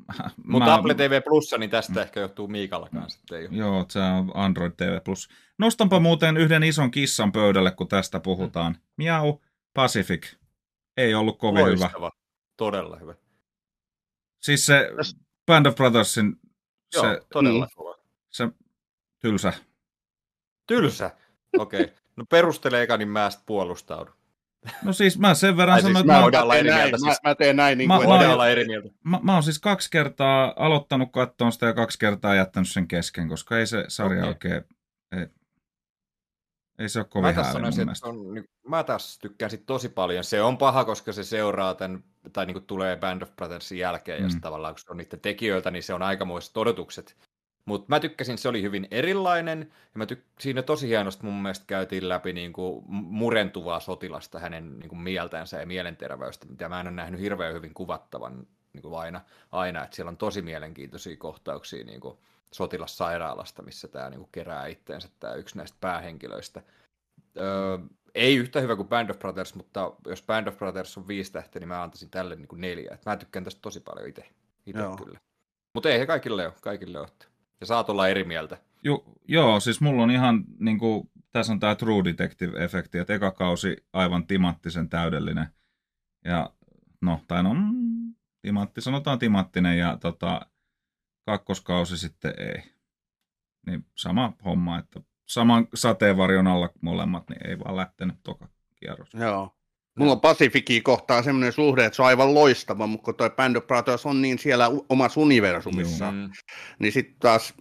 mutta 0.45 0.69
mä... 0.69 0.75
Apple 0.75 0.95
TV 0.95 1.23
Plus, 1.25 1.55
niin 1.59 1.71
tästä 1.71 1.93
mm. 1.93 1.99
ehkä 1.99 2.21
johtuu 2.21 2.49
Miikalla 2.49 2.89
kanssa. 2.89 3.37
Ei 3.37 3.49
Joo, 3.51 3.87
se 3.89 3.99
on 3.99 4.31
Android 4.35 4.73
TV 4.77 5.01
Plus. 5.05 5.29
Nostanpa 5.59 6.01
muuten 6.01 6.37
yhden 6.37 6.63
ison 6.63 6.91
kissan 6.91 7.33
pöydälle, 7.33 7.71
kun 7.71 7.89
tästä 7.89 8.21
puhutaan. 8.21 8.73
Mm. 8.73 8.81
Miau 8.97 9.41
Pacific. 9.75 10.27
Ei 10.97 11.15
ollut 11.15 11.39
kovin 11.39 11.65
Loistava. 11.65 11.93
hyvä. 11.97 12.11
Todella 12.57 12.97
hyvä. 12.97 13.15
Siis 14.43 14.67
se 14.67 14.91
Band 15.47 15.67
of 15.67 15.75
Brothersin... 15.75 16.37
Joo, 16.95 17.05
se, 17.05 17.21
todella 17.33 17.65
mm, 17.65 17.83
hyvä. 17.83 17.95
Se 18.31 18.49
tylsä. 19.19 19.53
Tylsä? 20.67 21.11
Okei. 21.59 21.83
Okay. 21.83 21.95
No 22.17 22.25
perustele 22.31 22.83
eka, 22.83 22.97
niin 22.97 23.09
mä 23.09 23.31
puolustaudun. 23.47 24.15
No 24.83 24.93
siis 24.93 25.19
mä 25.19 25.35
sen 25.35 25.57
verran 25.57 25.81
sanon, 25.81 25.97
siis 25.97 26.01
että 26.01 26.13
mä, 26.13 26.47
mä, 26.47 26.55
eri 26.55 26.71
mieltä, 26.71 26.97
siis. 26.97 27.19
mä, 27.23 27.31
mä 27.31 27.35
teen 27.35 27.57
näin, 27.57 27.79
niin 27.79 27.89
mä, 27.89 27.97
kuin 27.97 28.09
mä, 28.09 28.33
olla 28.33 28.49
eri 28.49 28.65
mieltä. 28.65 28.89
Mä, 29.05 29.21
mä 29.23 29.35
oon 29.35 29.43
siis 29.43 29.59
kaksi 29.59 29.91
kertaa 29.91 30.55
aloittanut 30.57 31.13
katsoa 31.13 31.51
sitä 31.51 31.67
ja 31.67 31.73
kaksi 31.73 31.99
kertaa 31.99 32.35
jättänyt 32.35 32.69
sen 32.69 32.89
kesken, 32.89 33.29
koska 33.29 33.59
ei 33.59 33.67
se 33.67 33.85
sarja 33.89 34.19
okay. 34.19 34.29
oikein, 34.29 34.65
ei, 35.13 35.27
ei 36.79 36.89
se 36.89 36.99
ole 36.99 37.07
kovin 37.11 37.29
mä 37.29 37.33
tässä 37.33 37.53
sanoisin, 37.53 37.89
että 37.89 38.09
on, 38.09 38.35
niin, 38.35 38.45
mä 38.69 38.85
taas 38.85 39.19
tykkään 39.19 39.51
sit 39.51 39.67
tosi 39.67 39.89
paljon. 39.89 40.25
Se 40.25 40.43
on 40.43 40.59
paha, 40.59 40.85
koska 40.85 41.13
se 41.13 41.25
seuraa 41.25 41.75
tämän, 41.75 42.05
tai 42.33 42.47
niin 42.47 42.55
kuin 42.55 42.67
tulee 42.67 42.97
Band 42.97 43.23
of 43.23 43.37
Brothersin 43.37 43.79
jälkeen, 43.79 44.23
mm. 44.23 44.29
ja 44.29 44.35
tavallaan 44.41 44.75
kun 44.75 44.81
se 44.81 44.91
on 44.91 44.97
niiden 44.97 45.21
tekijöiltä, 45.21 45.71
niin 45.71 45.83
se 45.83 45.95
on 45.95 46.03
aikamoiset 46.03 46.57
odotukset. 46.57 47.17
Mutta 47.65 47.87
mä 47.89 48.01
tykkäsin, 48.01 48.39
se 48.39 48.49
oli 48.49 48.63
hyvin 48.63 48.89
erilainen, 48.91 49.61
ja 49.95 49.99
mä 49.99 50.05
tyk- 50.05 50.41
siinä 50.41 50.63
tosi 50.63 50.89
hienosti 50.89 51.25
mun 51.25 51.43
mielestä 51.43 51.65
käytiin 51.67 52.09
läpi 52.09 52.33
niin 52.33 52.53
kuin 52.53 52.85
murentuvaa 52.89 53.81
sotilasta, 53.81 54.39
hänen 54.39 54.79
niin 54.79 54.89
kuin 54.89 54.99
mieltänsä 54.99 55.61
ja 55.61 55.67
mielenterveystä, 55.67 56.47
mitä 56.47 56.69
mä 56.69 56.81
en 56.81 56.87
ole 56.87 56.95
nähnyt 56.95 57.21
hirveän 57.21 57.55
hyvin 57.55 57.75
kuvattavan 57.75 58.47
niin 58.73 58.83
kuin 58.83 58.99
aina, 58.99 59.21
aina, 59.53 59.85
että 59.85 59.97
siellä 59.97 60.11
on 60.11 60.17
tosi 60.17 60.43
mielenkiintoisia 60.43 61.17
kohtauksia 61.17 61.85
niin 61.85 62.01
kuin 62.01 62.19
sotilassairaalasta, 62.53 63.63
missä 63.63 63.89
tämä 63.89 64.11
niin 64.11 64.21
kuin 64.21 64.29
kerää 64.33 64.67
itteensä 64.67 65.09
tämä 65.21 65.35
yksi 65.35 65.57
näistä 65.57 65.79
päähenkilöistä. 65.81 66.63
Öö, 67.37 67.79
ei 68.15 68.37
yhtä 68.37 68.61
hyvä 68.61 68.77
kuin 68.77 68.89
Band 68.89 69.11
of 69.11 69.19
Brothers, 69.19 69.55
mutta 69.55 69.93
jos 70.07 70.23
Band 70.23 70.47
of 70.47 70.59
Brothers 70.59 70.99
on 70.99 71.09
viisi 71.09 71.33
tähteä, 71.33 71.61
niin 71.61 71.69
mä 71.69 71.83
antaisin 71.83 72.11
tälle 72.11 72.37
niin 72.37 72.49
kuin 72.49 72.61
neljä. 72.61 72.95
Et 72.95 73.07
mä 73.07 73.17
tykkään 73.17 73.45
tästä 73.45 73.63
tosi 73.63 73.81
paljon 73.81 74.09
itse, 74.09 74.29
itse 74.67 74.83
kyllä. 75.05 75.19
Mutta 75.75 75.91
ei 75.91 75.99
he 75.99 76.07
kaikille 76.07 76.47
ole, 76.47 76.55
kaikille 76.61 76.99
ole 76.99 77.09
ja 77.63 77.67
saat 77.67 77.91
olla 77.91 78.09
eri 78.09 78.25
mieltä. 78.25 78.59
Jo, 78.85 79.05
joo, 79.29 79.61
siis 79.61 79.81
mulla 79.81 80.03
on 80.03 80.11
ihan 80.11 80.45
niin 80.59 80.79
kuin, 80.79 81.11
tässä 81.33 81.53
on 81.53 81.61
tämä 81.61 81.75
True 81.75 82.03
Detective-efekti, 82.05 82.99
että 82.99 83.15
eka 83.15 83.31
kausi 83.31 83.77
aivan 83.93 84.27
timattisen 84.27 84.89
täydellinen. 84.89 85.47
Ja 86.25 86.51
no, 87.01 87.21
tai 87.29 87.43
no, 87.43 87.55
mm, 87.55 88.15
timatti, 88.43 88.81
sanotaan 88.81 89.19
timattinen 89.19 89.79
ja 89.79 89.97
tota, 90.01 90.41
kakkoskausi 91.27 91.99
sitten 91.99 92.35
ei. 92.39 92.63
Niin 93.67 93.87
sama 93.95 94.33
homma, 94.45 94.79
että 94.79 95.01
saman 95.29 95.69
sateenvarjon 95.75 96.47
alla 96.47 96.69
molemmat, 96.81 97.29
niin 97.29 97.47
ei 97.47 97.59
vaan 97.59 97.77
lähtenyt 97.77 98.17
toka 98.23 98.49
kierros. 98.77 99.15
Joo. 99.15 99.57
Mulla 99.99 100.13
on 100.13 100.21
Pacificia 100.21 100.81
kohtaa 100.83 101.23
semmoinen 101.23 101.53
suhde, 101.53 101.85
että 101.85 101.97
se 101.97 102.03
on 102.03 102.09
aivan 102.09 102.35
loistava, 102.35 102.87
mutta 102.87 103.05
kun 103.05 103.15
toi 103.15 103.31
Band 103.31 103.57
of 103.57 103.67
Brothers 103.67 104.07
on 104.07 104.23
niin 104.23 104.39
siellä 104.39 104.71
omassa 104.89 105.21
universumissa, 105.21 106.11
Mm. 106.11 106.31
niin 106.79 106.93
sitten 106.93 107.17
taas, 107.21 107.55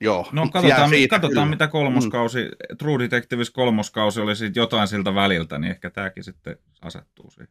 joo. 0.00 0.28
No 0.32 0.48
katsotaan, 0.48 0.88
siitä 0.90 1.20
katsotaan 1.20 1.48
mitä 1.48 1.68
kolmoskausi, 1.68 2.38
mm. 2.44 2.76
True 2.76 2.98
Detectives 2.98 3.50
kolmoskausi 3.50 4.20
oli 4.20 4.36
siitä 4.36 4.58
jotain 4.58 4.88
siltä 4.88 5.14
väliltä, 5.14 5.58
niin 5.58 5.70
ehkä 5.70 5.90
tämäkin 5.90 6.24
sitten 6.24 6.56
asettuu 6.82 7.30
siihen. 7.30 7.48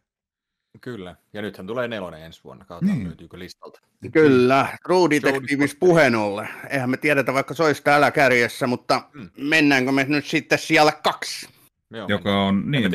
Kyllä. 0.81 1.15
Ja 1.33 1.41
nythän 1.41 1.67
tulee 1.67 1.87
nelonen 1.87 2.21
ensi 2.21 2.43
vuonna. 2.43 2.65
Katsotaan, 2.65 2.97
Niin. 2.97 3.07
löytyykö 3.07 3.39
listalta. 3.39 3.79
Kyllä, 4.13 4.77
True 4.87 5.09
Detectives 5.09 5.49
Detective. 5.49 5.79
puheen 5.79 6.15
ollen. 6.15 6.49
Eihän 6.69 6.89
me 6.89 6.97
tiedetä, 6.97 7.33
vaikka 7.33 7.53
se 7.53 7.63
olisi 7.63 7.83
täällä 7.83 8.11
kärjessä, 8.11 8.67
mutta 8.67 9.03
Mm. 9.13 9.29
mennäänkö 9.37 9.91
me 9.91 10.03
nyt 10.03 10.25
sitten 10.25 10.59
siellä 10.59 10.91
kaksi? 10.91 11.49
Joo, 11.91 12.07
Joka 12.07 12.43
on, 12.43 12.71
niin, 12.71 12.91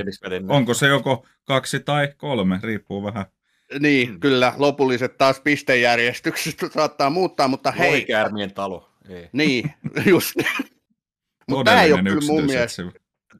onko 0.48 0.74
se 0.74 0.86
joko 0.86 1.26
kaksi 1.44 1.80
tai 1.80 2.08
kolme, 2.16 2.60
riippuu 2.62 3.02
vähän. 3.02 3.26
Niin, 3.80 4.10
Mm. 4.10 4.20
kyllä, 4.20 4.52
lopulliset 4.56 5.18
taas 5.18 5.40
pistejärjestyksestä 5.40 6.68
saattaa 6.74 7.10
muuttaa, 7.10 7.48
mutta 7.48 7.70
hei, 7.70 7.90
Lohikäärmien 7.90 8.54
talo. 8.54 8.90
Ei. 9.08 9.28
niin, 9.32 9.70
just. 10.06 10.34
Mutta 11.48 11.70
tämä 11.70 11.82
ei 11.82 11.92
ole 11.92 12.02
kyllä 12.02 12.26
mun 12.26 12.44
mielestä, 12.44 12.82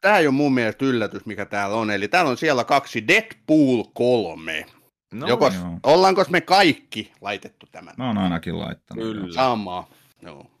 tämä 0.01 0.17
ei 0.17 0.27
ole 0.27 0.33
mun 0.35 0.53
mielestä 0.53 0.85
yllätys, 0.85 1.25
mikä 1.25 1.45
täällä 1.45 1.75
on. 1.75 1.91
Eli 1.91 2.07
täällä 2.07 2.31
on 2.31 2.37
siellä 2.37 2.63
kaksi 2.63 3.07
Deadpool 3.07 3.83
3. 3.93 4.65
No, 5.13 5.27
Joko, 5.27 5.45
joo. 5.55 5.79
ollaanko 5.83 6.25
me 6.29 6.41
kaikki 6.41 7.11
laitettu 7.21 7.65
tämän? 7.71 7.93
Mä 7.97 8.07
oon 8.07 8.17
ainakin 8.17 8.59
laittanut. 8.59 9.03
Kyllä. 9.03 9.33
Samaa. 9.33 9.89
Joo. 10.21 10.51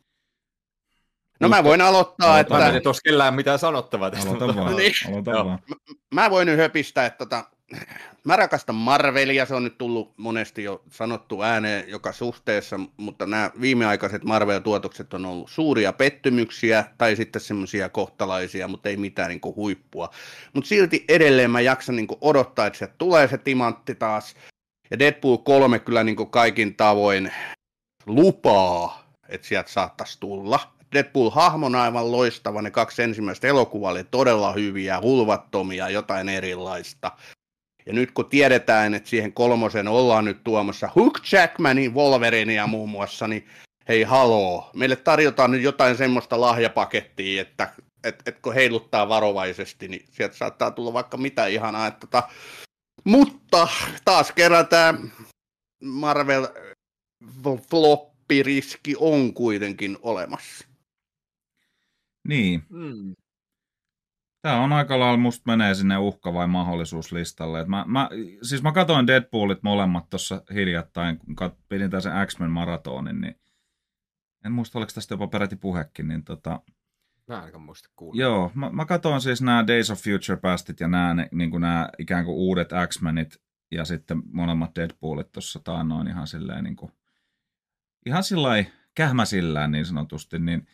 No 1.39 1.49
mä 1.49 1.63
voin 1.63 1.81
aloittaa, 1.81 2.27
Aloita 2.27 2.39
että... 2.41 2.53
Mä 2.53 2.65
en 2.65 2.71
tiedä, 2.71 2.89
olis 2.89 3.01
kellään 3.01 3.33
mitään 3.33 3.59
sanottavaa 3.59 4.11
tästä. 4.11 4.29
Aloita 4.29 4.45
mutta- 4.47 4.61
vaan, 4.61 4.75
Niin. 4.75 4.93
aloita 5.07 5.31
Joo. 5.31 5.45
vaan. 5.45 5.59
mä 6.13 6.29
voin 6.29 6.45
nyt 6.45 6.57
höpistää, 6.59 7.05
että 7.05 7.17
tota, 7.17 7.43
mä 8.23 8.35
rakastan 8.35 8.75
Marvelia, 8.75 9.45
se 9.45 9.55
on 9.55 9.63
nyt 9.63 9.77
tullut 9.77 10.13
monesti 10.17 10.63
jo 10.63 10.81
sanottu 10.91 11.41
ääneen 11.41 11.89
joka 11.89 12.11
suhteessa, 12.11 12.79
mutta 12.97 13.25
nämä 13.25 13.51
viimeaikaiset 13.61 14.23
Marvel-tuotokset 14.23 15.13
on 15.13 15.25
ollut 15.25 15.49
suuria 15.51 15.93
pettymyksiä 15.93 16.85
tai 16.97 17.15
sitten 17.15 17.41
semmoisia 17.41 17.89
kohtalaisia, 17.89 18.67
mutta 18.67 18.89
ei 18.89 18.97
mitään 18.97 19.29
niin 19.29 19.41
huippua. 19.55 20.09
Mutta 20.53 20.67
silti 20.67 21.05
edelleen 21.09 21.51
mä 21.51 21.61
jaksan 21.61 21.95
niin 21.95 22.07
odottaa, 22.21 22.65
että 22.67 22.79
sieltä 22.79 22.95
tulee 22.97 23.27
se 23.27 23.37
timantti 23.37 23.95
taas. 23.95 24.35
Ja 24.91 24.99
Deadpool 24.99 25.37
3 25.37 25.79
kyllä 25.79 26.03
niin 26.03 26.29
kaikin 26.29 26.75
tavoin 26.75 27.31
lupaa, 28.05 29.03
että 29.29 29.47
sieltä 29.47 29.69
saattaisi 29.71 30.17
tulla. 30.19 30.59
Deadpool-hahmon 30.93 31.75
aivan 31.75 32.11
loistava, 32.11 32.61
ne 32.61 32.71
kaksi 32.71 33.03
ensimmäistä 33.03 33.47
elokuvaa 33.47 33.91
oli 33.91 34.03
todella 34.03 34.53
hyviä, 34.53 35.01
hulvattomia, 35.01 35.89
jotain 35.89 36.29
erilaista. 36.29 37.11
Ja 37.85 37.93
nyt 37.93 38.11
kun 38.11 38.29
tiedetään, 38.29 38.93
että 38.93 39.09
siihen 39.09 39.33
kolmosen 39.33 39.87
ollaan 39.87 40.25
nyt 40.25 40.43
tuomassa 40.43 40.89
Hugh 40.95 41.21
Jackmanin 41.31 41.93
Wolverinea 41.93 42.67
muun 42.67 42.89
muassa, 42.89 43.27
niin 43.27 43.47
hei 43.87 44.03
haloo, 44.03 44.69
meille 44.75 44.95
tarjotaan 44.95 45.51
nyt 45.51 45.61
jotain 45.61 45.97
semmoista 45.97 46.41
lahjapakettia, 46.41 47.41
että 47.41 47.73
et, 48.03 48.23
et 48.25 48.39
kun 48.39 48.53
heiluttaa 48.53 49.09
varovaisesti, 49.09 49.87
niin 49.87 50.05
sieltä 50.11 50.35
saattaa 50.35 50.71
tulla 50.71 50.93
vaikka 50.93 51.17
mitä 51.17 51.45
ihanaa. 51.45 51.87
Että 51.87 51.99
tota, 51.99 52.29
mutta 53.03 53.67
taas 54.05 54.31
kerran 54.31 54.67
tämä 54.67 54.93
Marvel 55.83 56.47
floppiriski 57.69 58.95
on 58.99 59.33
kuitenkin 59.33 59.97
olemassa. 60.01 60.67
Niin, 62.27 62.63
Mm. 62.69 63.15
Tämä 64.41 64.61
on 64.63 64.73
aika 64.73 64.99
lailla, 64.99 65.17
musta 65.17 65.43
menee 65.51 65.73
sinne 65.75 65.95
uhka- 65.97 66.33
vai 66.33 66.47
mahdollisuuslistalle. 66.47 67.59
Et 67.61 67.67
mä, 67.67 67.85
mä, 67.87 68.09
siis 68.41 68.63
mä 68.63 68.71
katsoin 68.71 69.07
Deadpoolit 69.07 69.63
molemmat 69.63 70.09
tuossa 70.09 70.41
hiljattain, 70.53 71.17
kun 71.17 71.35
kat, 71.35 71.57
pidin 71.69 71.89
tämän 71.91 72.01
sen 72.01 72.27
X-Men-maratonin, 72.27 73.21
niin 73.21 73.35
en 74.45 74.51
muista, 74.51 74.79
oliko 74.79 74.91
tästä 74.95 75.13
jopa 75.13 75.27
peräti 75.27 75.55
puhekin, 75.55 76.07
niin 76.07 76.23
tota, 76.23 76.61
Mä 77.27 77.39
ainakaan 77.39 77.61
muista 77.61 77.89
kuulla. 77.95 78.21
joo, 78.21 78.51
mä, 78.55 78.69
mä 78.69 78.85
katsoin 78.85 79.21
siis 79.21 79.41
nämä 79.41 79.67
Days 79.67 79.91
of 79.91 79.99
Future 79.99 80.39
Pastit 80.41 80.79
ja 80.79 80.87
nämä, 80.87 81.15
niin 81.31 81.51
nämä 81.61 81.89
ikään 81.99 82.25
kuin 82.25 82.35
uudet 82.37 82.69
X-Menit 82.87 83.41
ja 83.71 83.85
sitten 83.85 84.21
molemmat 84.31 84.75
Deadpoolit 84.75 85.31
tuossa 85.31 85.59
taannoin 85.63 86.07
ihan 86.07 86.27
silleen 86.27 86.63
niin 86.63 86.75
kuin, 86.75 86.91
ihan 88.05 88.23
sillä 88.23 88.65
kähmäsillään 88.95 89.71
niin 89.71 89.85
sanotusti, 89.85 90.39
niin 90.39 90.67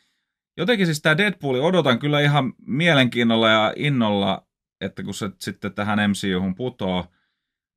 jotenkin 0.57 0.87
siis 0.87 1.01
tämä 1.01 1.17
Deadpool 1.17 1.55
odotan 1.55 1.99
kyllä 1.99 2.19
ihan 2.19 2.53
mielenkiinnolla 2.67 3.49
ja 3.49 3.73
innolla, 3.75 4.47
että 4.81 5.03
kun 5.03 5.13
se 5.13 5.29
sitten 5.39 5.73
tähän 5.73 5.99
MCUhun 6.11 6.55
putoo, 6.55 7.05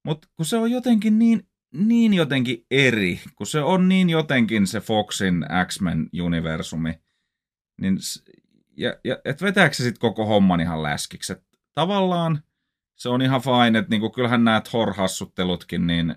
mutta 0.05 0.29
kun 0.37 0.47
se 0.47 0.57
on 0.57 0.70
jotenkin 0.70 1.18
niin, 1.18 1.49
niin 1.72 2.14
jotenkin 2.14 2.66
eri, 2.70 3.20
kun 3.35 3.47
se 3.47 3.61
on 3.61 3.89
niin 3.89 4.11
jotenkin 4.11 4.66
se 4.66 4.81
Foxin 4.81 5.47
X-Men-universumi, 5.66 6.95
niin 7.81 7.99
ja, 8.77 8.97
ja 9.05 9.18
et 9.24 9.43
vetääkö 9.43 9.74
se 9.74 9.83
sitten 9.83 10.01
koko 10.01 10.27
homman 10.27 10.61
ihan 10.61 10.83
läskiksi, 10.83 11.33
Et 11.33 11.43
tavallaan 11.74 12.43
se 12.95 13.09
on 13.09 13.22
ihan 13.22 13.41
fine, 13.41 13.79
että 13.79 13.91
niinku, 13.91 14.11
kyllähän 14.11 14.45
nämä 14.45 14.61
Thor-hassuttelutkin, 14.61 15.87
niin 15.87 16.14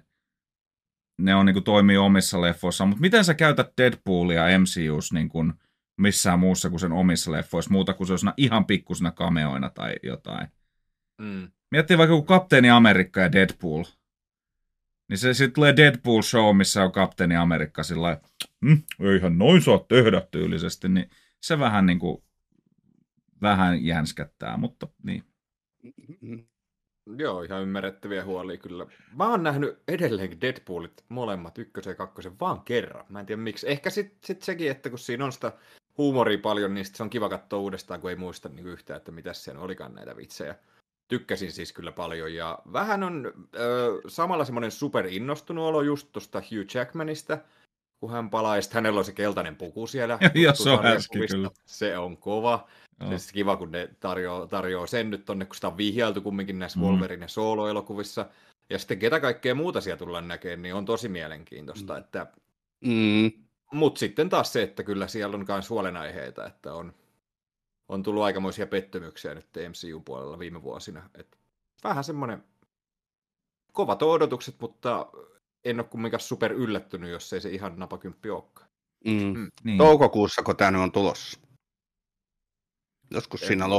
ne 1.19 1.35
on 1.35 1.45
niinku 1.45 1.61
toimii 1.61 1.97
omissa 1.97 2.41
leffoissa, 2.41 2.85
mutta 2.85 3.01
miten 3.01 3.25
sä 3.25 3.33
käytät 3.33 3.73
Deadpoolia 3.77 4.59
MCUs 4.59 5.13
niin 5.13 5.29
kuin 5.29 5.53
missään 5.99 6.39
muussa 6.39 6.69
kuin 6.69 6.79
sen 6.79 6.91
omissa 6.91 7.31
leffoissa, 7.31 7.71
muuta 7.71 7.93
kuin 7.93 8.07
se 8.07 8.13
olisi 8.13 8.25
ihan 8.37 8.65
pikkusina 8.65 9.11
cameoina 9.11 9.69
tai 9.69 9.95
jotain. 10.03 10.47
Mm. 11.17 11.51
Miettii 11.71 11.97
vaikka 11.97 12.13
joku 12.15 12.25
Kapteeni 12.25 12.69
Amerikka 12.69 13.19
ja 13.19 13.31
Deadpool. 13.31 13.83
Niin 15.09 15.17
se 15.17 15.33
sitten 15.33 15.53
tulee 15.53 15.75
Deadpool 15.75 16.21
show, 16.21 16.57
missä 16.57 16.83
on 16.83 16.91
Kapteeni 16.91 17.35
Amerikka 17.35 17.83
sillä 17.83 18.21
hm, 18.65 19.05
eihän 19.13 19.37
noin 19.37 19.61
saa 19.61 19.79
tehdä 19.87 20.21
tyylisesti, 20.31 20.89
niin 20.89 21.09
se 21.41 21.59
vähän 21.59 21.85
niin 21.85 21.99
kuin, 21.99 22.23
vähän 23.41 23.85
jänskättää, 23.85 24.57
mutta 24.57 24.87
niin. 25.03 25.23
Joo, 27.17 27.41
ihan 27.41 27.61
ymmärrettäviä 27.61 28.25
huolia 28.25 28.57
kyllä. 28.57 28.85
Mä 29.15 29.29
oon 29.29 29.43
nähnyt 29.43 29.79
edelleenkin 29.87 30.41
Deadpoolit 30.41 31.05
molemmat, 31.09 31.57
ykkösen 31.57 31.91
ja 31.91 31.95
kakkosen, 31.95 32.39
vaan 32.39 32.61
kerran. 32.61 33.05
Mä 33.09 33.19
en 33.19 33.25
tiedä 33.25 33.41
miksi. 33.41 33.69
Ehkä 33.69 33.89
sitten 33.89 34.19
sit 34.23 34.41
sekin, 34.41 34.71
että 34.71 34.89
kun 34.89 34.99
siinä 34.99 35.25
on 35.25 35.31
sitä 35.31 35.51
huumoria 35.99 36.37
paljon, 36.37 36.73
niin 36.73 36.85
se 36.85 37.03
on 37.03 37.09
kiva 37.09 37.29
katsoa 37.29 37.59
uudestaan, 37.59 38.01
kun 38.01 38.09
ei 38.09 38.15
muista 38.15 38.49
niin 38.49 38.67
yhtään, 38.67 38.97
että 38.97 39.11
mitä 39.11 39.33
siellä 39.33 39.61
olikaan 39.61 39.93
näitä 39.95 40.17
vitsejä. 40.17 40.55
Tykkäsin 41.07 41.51
siis 41.51 41.73
kyllä 41.73 41.91
paljon 41.91 42.33
ja 42.33 42.59
vähän 42.73 43.03
on 43.03 43.33
ö, 43.55 44.01
samalla 44.07 44.45
semmoinen 44.45 44.71
super 44.71 45.05
innostunut 45.07 45.65
olo 45.65 45.81
just 45.81 46.07
tuosta 46.11 46.39
Hugh 46.39 46.75
Jackmanista, 46.75 47.37
kun 47.99 48.11
hän 48.11 48.29
palaa 48.29 48.55
ja 48.55 48.61
hänellä 48.71 48.97
on 48.97 49.05
se 49.05 49.11
keltainen 49.13 49.55
puku 49.55 49.87
siellä. 49.87 50.19
Joo, 50.33 50.55
se 50.55 50.69
on 50.69 50.83
härski 50.83 51.27
kyllä. 51.27 51.49
Se 51.65 51.97
on 51.97 52.17
kova. 52.17 52.67
Joo. 52.99 53.09
Siis 53.09 53.31
kiva, 53.31 53.57
kun 53.57 53.71
ne 53.71 53.89
tarjoaa, 53.99 54.47
tarjoaa 54.47 54.87
sen 54.87 55.09
nyt 55.09 55.25
tonne, 55.25 55.45
kun 55.45 55.55
sitä 55.55 55.67
on 55.67 55.77
vihjailtu 55.77 56.21
kumminkin 56.21 56.59
näissä 56.59 56.79
Mm. 56.79 56.85
mm. 56.85 56.91
Wolverine 56.91 57.27
solo-elokuvissa. 57.27 58.25
Ja 58.69 58.79
sitten 58.79 58.99
ketä 58.99 59.19
kaikkea 59.19 59.55
muuta 59.55 59.81
siellä 59.81 59.97
tullaan 59.97 60.27
näkemään, 60.27 60.61
niin 60.61 60.75
on 60.75 60.85
tosi 60.85 61.09
mielenkiintoista. 61.09 61.93
Mm. 61.93 61.99
Että... 61.99 62.27
Mm. 62.81 63.31
Mutta 63.73 63.99
sitten 63.99 64.29
taas 64.29 64.53
se, 64.53 64.63
että 64.63 64.83
kyllä 64.83 65.07
siellä 65.07 65.37
on 65.37 65.45
myös 65.47 65.69
huolenaiheita, 65.69 66.47
että 66.47 66.73
on, 66.73 66.93
on 67.87 68.03
tullut 68.03 68.23
aikamoisia 68.23 68.67
pettymyksiä 68.67 69.33
nyt 69.33 69.47
MCU-puolella 69.69 70.39
viime 70.39 70.63
vuosina. 70.63 71.09
Et 71.15 71.37
vähän 71.83 72.03
semmoinen 72.03 72.43
kovat 73.73 74.03
odotukset, 74.03 74.55
mutta 74.59 75.11
en 75.63 75.79
ole 75.79 75.87
kumminkaan 75.87 76.21
super 76.21 76.53
yllättynyt, 76.53 77.09
jos 77.11 77.33
ei 77.33 77.41
se 77.41 77.49
ihan 77.49 77.73
napakymppi 77.79 78.29
olekaan. 78.29 78.69
Mm. 79.05 79.51
Niin. 79.63 79.77
Toukokuussa, 79.77 80.43
kun 80.43 80.57
tämä 80.57 80.71
nyt 80.71 80.81
on 80.81 80.91
tulossa. 80.91 81.39
Joskus 83.11 83.41
siinä 83.41 83.65
kyllä, 83.65 83.75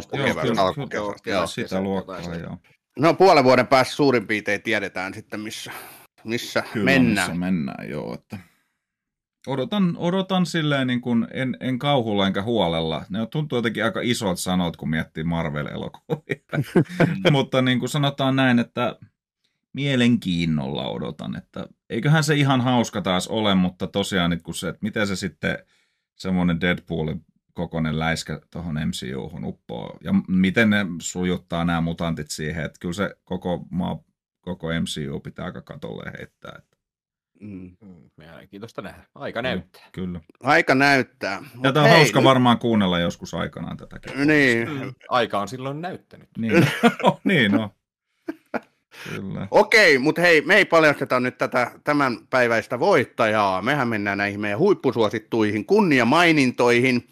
alkukesästä. 0.63 1.31
Joo. 1.31 1.47
Sitä 1.47 1.81
luokkaa, 1.81 2.21
joo. 2.21 2.57
No 2.99 3.15
puolen 3.15 3.45
vuoden 3.45 3.67
päästä 3.67 3.95
suurin 3.95 4.27
piirtein 4.27 4.63
tiedetään 4.63 5.15
sitten, 5.15 5.41
missä, 5.41 5.73
missä 6.25 6.63
Kyllä, 6.73 6.85
mennään. 6.85 7.31
missä 7.31 7.41
mennään, 7.41 7.91
joo. 7.91 8.15
Että 8.15 8.39
odotan, 9.47 9.97
odotan 9.97 10.47
silleen 10.47 10.87
niin 10.87 11.01
kuin 11.01 11.27
en, 11.33 11.57
en 11.61 11.79
kauhulla 11.79 12.27
enkä 12.27 12.43
huolella. 12.43 13.05
Ne 13.09 13.27
tuntuu 13.27 13.59
jotenkin 13.59 13.85
aika 13.85 14.01
isot 14.03 14.39
sanot, 14.39 14.77
kun 14.77 14.91
miettii 14.91 15.25
Marvel-elokuvia. 15.25 16.41
Mutta 17.33 17.63
niin 17.63 17.79
kuin 17.79 17.89
sanotaan 17.89 18.37
näin, 18.37 18.59
että 18.59 18.97
mielenkiinnolla 19.73 20.89
odotan, 20.89 21.37
että 21.37 21.67
eiköhän 21.91 22.25
se 22.25 22.35
ihan 22.35 22.61
hauska 22.61 23.01
taas 23.01 23.29
ole, 23.29 23.55
mutta 23.55 23.87
tosiaan, 23.87 24.33
että 24.33 24.45
kun 24.45 24.55
se, 24.55 24.69
että 24.69 24.79
miten 24.83 25.07
se 25.07 25.17
sitten 25.17 25.59
semmoinen 26.17 26.61
Deadpoolin 26.61 27.25
kokonen 27.53 27.99
läiskä 27.99 28.41
tuohon 28.53 28.75
MCUhun 28.75 29.45
uppoo. 29.45 29.99
Ja 30.05 30.15
miten 30.29 30.71
ne 30.71 30.87
sujuttaa 31.01 31.65
nämä 31.65 31.81
mutantit 31.81 32.31
siihen, 32.31 32.65
että 32.65 32.79
kyllä 32.81 32.95
se 32.95 33.17
koko 33.25 33.67
maa, 33.71 34.03
koko 34.41 34.69
MCU 34.69 35.21
pitää 35.21 35.45
aika 35.45 35.63
katolle 35.63 36.13
heittää. 36.19 36.63
Mm. 37.41 37.77
mm 37.81 38.11
mielenkiintoista 38.17 38.83
nähdä. 38.83 39.05
Aika 39.15 39.43
näyttää. 39.43 39.83
Kyllä. 39.93 40.21
Aika 40.43 40.75
näyttää. 40.75 41.43
Ja 41.63 41.73
tämä 41.73 41.85
on 41.85 41.91
hei, 41.91 41.99
hauska 41.99 42.19
nyt... 42.19 42.25
varmaan 42.25 42.59
kuunnella 42.59 42.99
joskus 42.99 43.35
aikanaan 43.35 43.77
tätäkin. 43.77 44.27
Niin. 44.27 44.69
Mm. 44.69 44.95
Aika 45.09 45.41
on 45.41 45.49
silloin 45.49 45.81
näyttänyt. 45.81 46.29
Niin, 46.39 46.67
niin 47.25 47.53
no. 47.53 47.71
Kyllä. 49.09 49.49
Okei, 49.51 49.99
mutta 49.99 50.21
hei, 50.21 50.41
me 50.41 50.57
ei 50.57 50.65
paljasteta 50.65 51.21
nyt 51.21 51.39
tätä 51.39 51.71
tämän 51.85 52.19
päiväistä 52.31 52.81
voittajaa. 52.81 53.63
Mehän 53.63 53.89
mennään 53.89 54.19
näihin 54.19 54.41
meidän 54.41 54.59
huippusuosittuihin 54.59 55.67
kunniamainintoihin. 55.67 57.09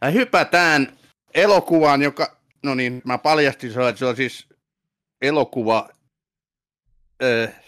Ja 0.00 0.10
hypätään 0.10 0.88
elokuvaan, 1.34 2.02
joka, 2.02 2.36
no 2.62 2.74
niin, 2.74 3.02
mä 3.04 3.18
paljastin 3.18 3.70
että 3.70 3.98
se 3.98 4.06
on 4.06 4.16
siis 4.16 4.48
elokuva, 5.22 5.88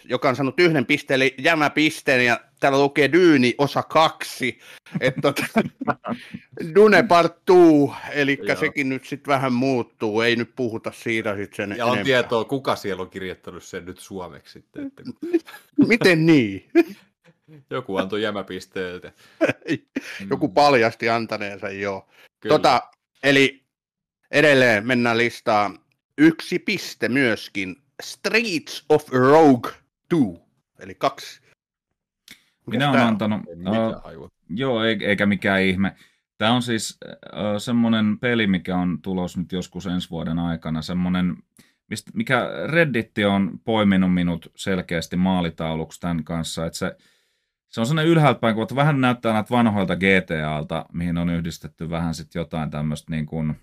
joka 0.05 0.28
on 0.28 0.36
saanut 0.36 0.61
yhden 0.61 0.86
pisteen, 0.86 1.16
eli 1.16 1.34
jämäpisteen, 1.38 2.26
ja 2.26 2.40
täällä 2.61 2.78
lukee 2.80 3.12
Dyyni 3.12 3.55
osa 3.59 3.82
kaksi, 3.82 4.59
että 5.00 5.20
tota, 5.20 5.46
Dune 6.74 7.02
part 7.02 7.36
2, 7.46 8.11
eli 8.12 8.38
sekin 8.61 8.88
nyt 8.88 9.05
sitten 9.05 9.32
vähän 9.32 9.52
muuttuu, 9.52 10.20
ei 10.20 10.36
nyt 10.36 10.50
puhuta 10.57 10.92
siitä 10.92 11.36
sitten 11.36 11.57
sen 11.57 11.78
Ja 11.78 11.86
on 11.86 11.92
enempää. 11.92 12.05
tietoa, 12.05 12.44
kuka 12.44 12.76
siellä 12.76 13.02
on 13.02 13.11
kirjoittanut 13.11 13.64
sen 13.64 13.84
nyt 13.84 13.98
suomeksi 13.98 14.52
sitten. 14.52 14.86
Että... 14.86 15.02
Miten 15.86 16.26
niin? 16.26 16.70
Joku 17.70 17.96
antoi 17.96 18.22
jämäpisteeltä. 18.22 19.12
Joku 20.30 20.48
paljasti 20.48 21.09
antaneensa, 21.09 21.70
joo. 21.70 22.09
Tota, 22.48 22.82
eli 23.22 23.64
edelleen 24.30 24.86
mennään 24.86 25.18
listaan. 25.18 25.78
Yksi 26.18 26.59
piste 26.59 27.09
myöskin 27.09 27.84
Streets 28.05 28.84
of 28.88 29.09
Rogue 29.09 29.72
2, 30.09 30.42
eli 30.78 30.94
kaksi. 30.94 31.40
Minä 32.66 32.90
olen 32.90 33.00
antanut, 33.00 33.40
uh, 33.46 34.30
joo, 34.50 34.84
eikä 34.84 35.26
mikään 35.26 35.62
ihme. 35.62 35.96
Tämä 36.38 36.52
on 36.52 36.62
siis 36.62 36.98
uh, 37.12 37.59
semmoinen 37.59 38.18
peli, 38.18 38.46
mikä 38.46 38.76
on 38.76 39.02
tulos 39.02 39.36
nyt 39.36 39.52
joskus 39.52 39.86
ensi 39.86 40.11
vuoden 40.11 40.38
aikana, 40.38 40.82
semmoinen, 40.82 41.36
mistä, 41.90 42.11
mikä 42.14 42.48
Redditti 42.66 43.24
on 43.24 43.61
poiminut 43.64 44.14
minut 44.14 44.52
selkeästi 44.57 45.16
maalitauluksi 45.16 46.00
tämän 46.00 46.24
kanssa, 46.24 46.66
että 46.66 46.78
se, 46.78 46.96
se 47.68 47.80
on 47.80 47.86
sellainen 47.86 48.12
ylhäältä 48.12 48.40
päin, 48.40 48.55
kun 48.55 48.66
vähän 48.74 49.00
näyttää 49.00 49.32
näitä 49.32 49.50
vanhoilta 49.50 49.96
GTAlta, 49.96 50.86
mihin 50.92 51.18
on 51.18 51.30
yhdistetty 51.30 51.90
vähän 51.90 52.14
sitten 52.14 52.40
jotain 52.40 52.70
tämmöistä 52.70 53.11
niin 53.11 53.26
kuin, 53.26 53.61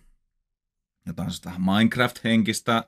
jotain 1.06 1.30
Minecraft-henkistä 1.58 2.84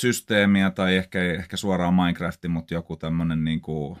systeemiä 0.00 0.70
tai 0.70 0.96
ehkä, 0.96 1.22
ehkä 1.22 1.56
suoraan 1.56 1.94
Minecrafti, 1.94 2.48
mutta 2.48 2.74
joku 2.74 2.96
tämmöinen 2.96 3.44
niin 3.44 3.60
kuin, 3.60 3.98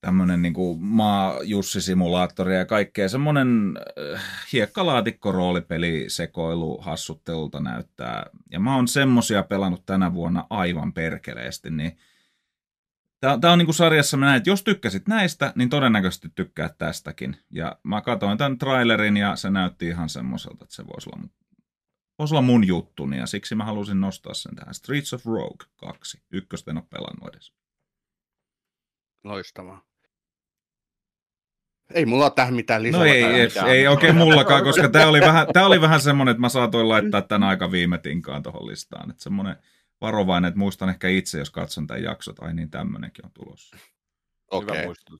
tämmöinen 0.00 0.42
niin 0.42 0.54
maa-Jussi-simulaattori 0.78 2.56
ja 2.56 2.64
kaikkea. 2.64 3.08
Semmoinen 3.08 3.78
äh, 4.14 4.22
hiekkalaatikko-roolipeli 4.52 6.04
sekoilu 6.08 6.80
hassuttelulta 6.80 7.60
näyttää. 7.60 8.26
Ja 8.50 8.60
mä 8.60 8.74
oon 8.76 8.88
semmosia 8.88 9.42
pelannut 9.42 9.86
tänä 9.86 10.14
vuonna 10.14 10.46
aivan 10.50 10.92
perkeleesti, 10.92 11.70
niin 11.70 11.98
Tämä 13.20 13.52
on 13.52 13.58
niin 13.58 13.66
kuin 13.66 13.74
sarjassa 13.74 14.16
mä 14.16 14.26
näin, 14.26 14.36
että 14.36 14.50
jos 14.50 14.62
tykkäsit 14.62 15.08
näistä, 15.08 15.52
niin 15.56 15.70
todennäköisesti 15.70 16.28
tykkää 16.34 16.70
tästäkin. 16.78 17.36
Ja 17.50 17.78
mä 17.82 18.00
katsoin 18.00 18.38
tämän 18.38 18.58
trailerin 18.58 19.16
ja 19.16 19.36
se 19.36 19.50
näytti 19.50 19.88
ihan 19.88 20.08
semmoiselta, 20.08 20.64
että 20.64 20.74
se 20.74 20.86
voisi 20.86 21.10
olla 21.12 21.28
voisi 22.18 22.34
olla 22.34 22.42
mun 22.42 22.66
juttuni 22.66 23.18
ja 23.18 23.26
siksi 23.26 23.54
mä 23.54 23.64
halusin 23.64 24.00
nostaa 24.00 24.34
sen 24.34 24.56
tähän. 24.56 24.74
Streets 24.74 25.14
of 25.14 25.26
Rogue 25.26 25.66
2. 25.76 26.22
Ykköstä 26.30 26.70
en 26.70 26.76
ole 26.76 26.86
pelannut 26.90 27.34
edes. 27.34 27.52
Loistavaa. 29.24 29.88
Ei 31.94 32.06
mulla 32.06 32.24
ole 32.24 32.32
tähän 32.36 32.54
mitään 32.54 32.82
lisää. 32.82 32.98
No 32.98 33.06
ei, 33.06 33.22
ei, 33.22 33.46
mitään. 33.46 33.68
ei 33.68 33.88
oikein 33.88 34.16
mullakaan, 34.16 34.64
koska 34.64 34.88
tämä 34.88 35.06
oli 35.06 35.20
vähän, 35.20 35.46
tää 35.52 35.66
oli 35.66 35.80
vähän 35.80 36.00
semmoinen, 36.00 36.30
että 36.30 36.40
mä 36.40 36.48
saatoin 36.48 36.88
laittaa 36.88 37.22
tämän 37.22 37.48
aika 37.48 37.70
viime 37.70 37.98
tinkaan 37.98 38.42
tuohon 38.42 38.66
listaan. 38.66 39.10
Että 39.10 39.22
semmoinen 39.22 39.56
varovainen, 40.00 40.48
että 40.48 40.58
muistan 40.58 40.88
ehkä 40.88 41.08
itse, 41.08 41.38
jos 41.38 41.50
katson 41.50 41.86
tämän 41.86 42.02
jaksot, 42.02 42.38
ai 42.38 42.54
niin 42.54 42.70
tämmöinenkin 42.70 43.24
on 43.26 43.32
tulossa. 43.32 43.76
Okei. 44.50 44.86
Okay. 44.86 45.18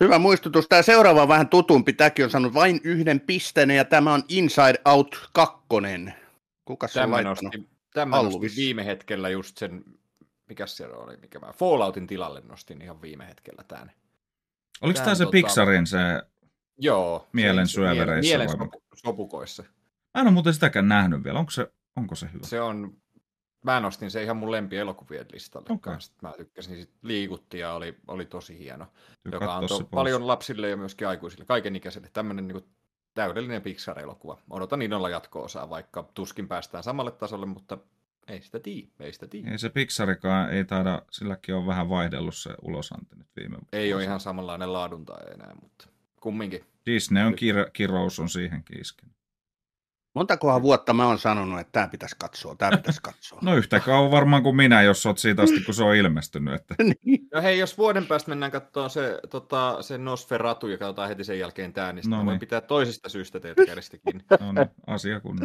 Hyvä 0.00 0.18
muistutus. 0.18 0.68
Tämä 0.68 0.82
seuraava 0.82 1.22
on 1.22 1.28
vähän 1.28 1.48
tutumpi. 1.48 1.92
Tämäkin 1.92 2.24
on 2.24 2.30
saanut 2.30 2.54
vain 2.54 2.80
yhden 2.84 3.20
pisteen 3.20 3.70
ja 3.70 3.84
tämä 3.84 4.14
on 4.14 4.22
Inside 4.28 4.80
Out 4.84 5.28
2. 5.32 5.56
Kuka 6.64 6.88
se 6.88 7.00
on 7.00 7.10
laittanut? 7.10 7.42
Nosti, 7.42 7.68
tämä 7.94 8.22
nosti 8.22 8.50
viime 8.56 8.84
hetkellä 8.84 9.28
just 9.28 9.58
sen, 9.58 9.84
mikä 10.48 10.66
se 10.66 10.86
oli, 10.86 11.16
mikä 11.16 11.38
mä 11.38 11.52
Falloutin 11.52 12.06
tilalle 12.06 12.42
nostin 12.48 12.82
ihan 12.82 13.02
viime 13.02 13.26
hetkellä 13.26 13.64
tämän. 13.68 13.92
Oliko 14.80 15.00
tämä 15.00 15.14
se 15.14 15.24
tota... 15.24 15.32
Pixarin 15.32 15.86
se 15.86 15.98
Joo, 16.78 17.28
mielen 17.32 17.68
syövereissä? 17.68 18.38
Mielen 18.38 18.48
sopukoissa. 18.94 19.62
Mä 20.14 20.20
en 20.20 20.26
ole 20.26 20.30
muuten 20.30 20.54
sitäkään 20.54 20.88
nähnyt 20.88 21.24
vielä. 21.24 21.38
Onko 21.38 21.50
se, 21.50 21.72
onko 21.96 22.14
se 22.14 22.28
hyvä? 22.32 22.46
Se 22.46 22.60
on 22.60 22.96
Mä 23.62 23.80
nostin 23.80 24.10
se 24.10 24.22
ihan 24.22 24.36
mun 24.36 24.50
lempielokuvien 24.50 25.26
listalle 25.32 25.66
okay. 25.70 25.92
kanssa. 25.92 26.12
Mä 26.22 26.32
tykkäsin, 26.36 26.76
sit 26.76 26.90
liikutti 27.02 27.58
ja 27.58 27.72
oli, 27.72 27.96
oli 28.08 28.24
tosi 28.24 28.58
hieno. 28.58 28.86
Tykkää 29.22 29.40
joka 29.40 29.56
antoi 29.56 29.84
paljon 29.84 30.26
lapsille 30.26 30.68
ja 30.68 30.76
myöskin 30.76 31.08
aikuisille, 31.08 31.44
kaikenikäisille. 31.44 32.10
Tämmöinen 32.12 32.48
niin 32.48 32.64
täydellinen 33.14 33.62
Pixar-elokuva. 33.62 34.38
Odotan 34.50 34.82
innolla 34.82 35.08
jatko-osaa, 35.08 35.70
vaikka 35.70 36.10
tuskin 36.14 36.48
päästään 36.48 36.84
samalle 36.84 37.10
tasolle, 37.10 37.46
mutta 37.46 37.78
ei 38.28 38.42
sitä 38.42 38.60
tii, 38.60 38.90
ei 39.00 39.12
sitä 39.12 39.26
tii. 39.26 39.44
Ei 39.50 39.58
se 39.58 39.68
Pixarikaan, 39.68 40.50
ei 40.50 40.64
taida, 40.64 41.02
silläkin 41.10 41.54
on 41.54 41.66
vähän 41.66 41.88
vaihdellut 41.88 42.36
se 42.36 42.54
ulosanti 42.62 43.16
nyt 43.16 43.26
viime 43.36 43.52
vuosina. 43.52 43.68
Ei 43.72 43.94
ole 43.94 44.04
ihan 44.04 44.20
samanlainen 44.20 44.72
laadunta 44.72 45.18
enää, 45.34 45.54
mutta 45.62 45.88
kumminkin. 46.20 46.64
Disney 46.86 47.24
on 47.24 47.32
kir- 47.32 47.70
kirous 47.72 48.18
on 48.18 48.28
siihenkin 48.28 48.80
iskenyt. 48.80 49.19
Montakohan 50.14 50.62
vuotta 50.62 50.92
mä 50.92 51.06
oon 51.06 51.18
sanonut, 51.18 51.60
että 51.60 51.72
tämä 51.72 51.88
pitäisi 51.88 52.16
katsoa, 52.18 52.54
tämä 52.54 52.76
pitäisi 52.76 53.02
katsoa. 53.10 53.38
no 53.42 53.56
yhtä 53.56 53.80
kauan 53.80 54.10
varmaan 54.10 54.42
kuin 54.42 54.56
minä, 54.56 54.82
jos 54.82 55.06
oot 55.06 55.18
siitä 55.18 55.42
asti, 55.42 55.60
kun 55.60 55.74
se 55.74 55.84
on 55.84 55.94
ilmestynyt. 55.96 56.54
Että... 56.54 56.74
niin. 57.04 57.28
No 57.34 57.42
hei, 57.42 57.58
jos 57.58 57.78
vuoden 57.78 58.06
päästä 58.06 58.28
mennään 58.28 58.52
katsomaan 58.52 58.90
se, 58.90 59.18
tota, 59.30 59.82
se 59.82 59.98
Nosferatu 59.98 60.68
ja 60.68 60.78
katsotaan 60.78 61.08
heti 61.08 61.24
sen 61.24 61.38
jälkeen 61.38 61.72
tämä, 61.72 61.92
niin 61.92 62.10
no 62.10 62.24
niin. 62.24 62.38
pitää 62.38 62.60
toisesta 62.60 63.08
syystä 63.08 63.40
teitä 63.40 63.66
käristikin. 63.66 64.24
no 64.40 64.52
niin, 64.52 64.70
asia 64.86 65.20
kun... 65.20 65.38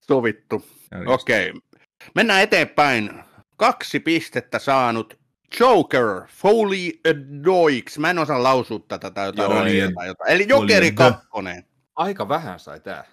Sovittu. 0.00 0.64
Okei. 1.06 1.50
Okay. 1.50 1.60
Mennään 2.14 2.42
eteenpäin. 2.42 3.24
Kaksi 3.56 4.00
pistettä 4.00 4.58
saanut 4.58 5.18
Joker, 5.60 6.22
Foley 6.28 6.90
Doix. 7.44 7.98
Mä 7.98 8.10
en 8.10 8.18
osaa 8.18 8.42
lausua 8.42 8.80
tätä 8.88 9.10
tai 9.10 9.28
jotain. 9.28 9.78
Joo, 9.78 9.86
jotain. 9.86 10.14
Eli 10.26 10.46
Jokeri 10.48 10.92
kakkonen. 10.92 11.64
Aika 11.96 12.28
vähän 12.28 12.60
sai 12.60 12.80
tää. 12.80 13.04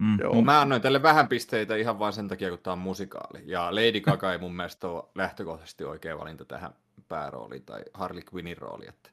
Mm. 0.00 0.18
Joo. 0.20 0.42
Mä 0.42 0.60
annoin 0.60 0.82
tälle 0.82 1.02
vähän 1.02 1.28
pisteitä 1.28 1.76
ihan 1.76 1.98
vain 1.98 2.12
sen 2.12 2.28
takia, 2.28 2.50
kun 2.50 2.58
tämä 2.58 2.72
on 2.72 2.78
musikaali. 2.78 3.42
Ja 3.44 3.74
Lady 3.74 4.00
Gaga 4.00 4.32
ei 4.32 4.38
mun 4.38 4.56
mielestä 4.56 4.88
ole 4.88 5.04
lähtökohtaisesti 5.14 5.84
oikea 5.84 6.18
valinta 6.18 6.44
tähän 6.44 6.74
päärooliin 7.08 7.64
tai 7.64 7.82
Harley 7.94 8.22
Quinnin 8.34 8.58
rooliin. 8.58 8.88
Että 8.88 9.10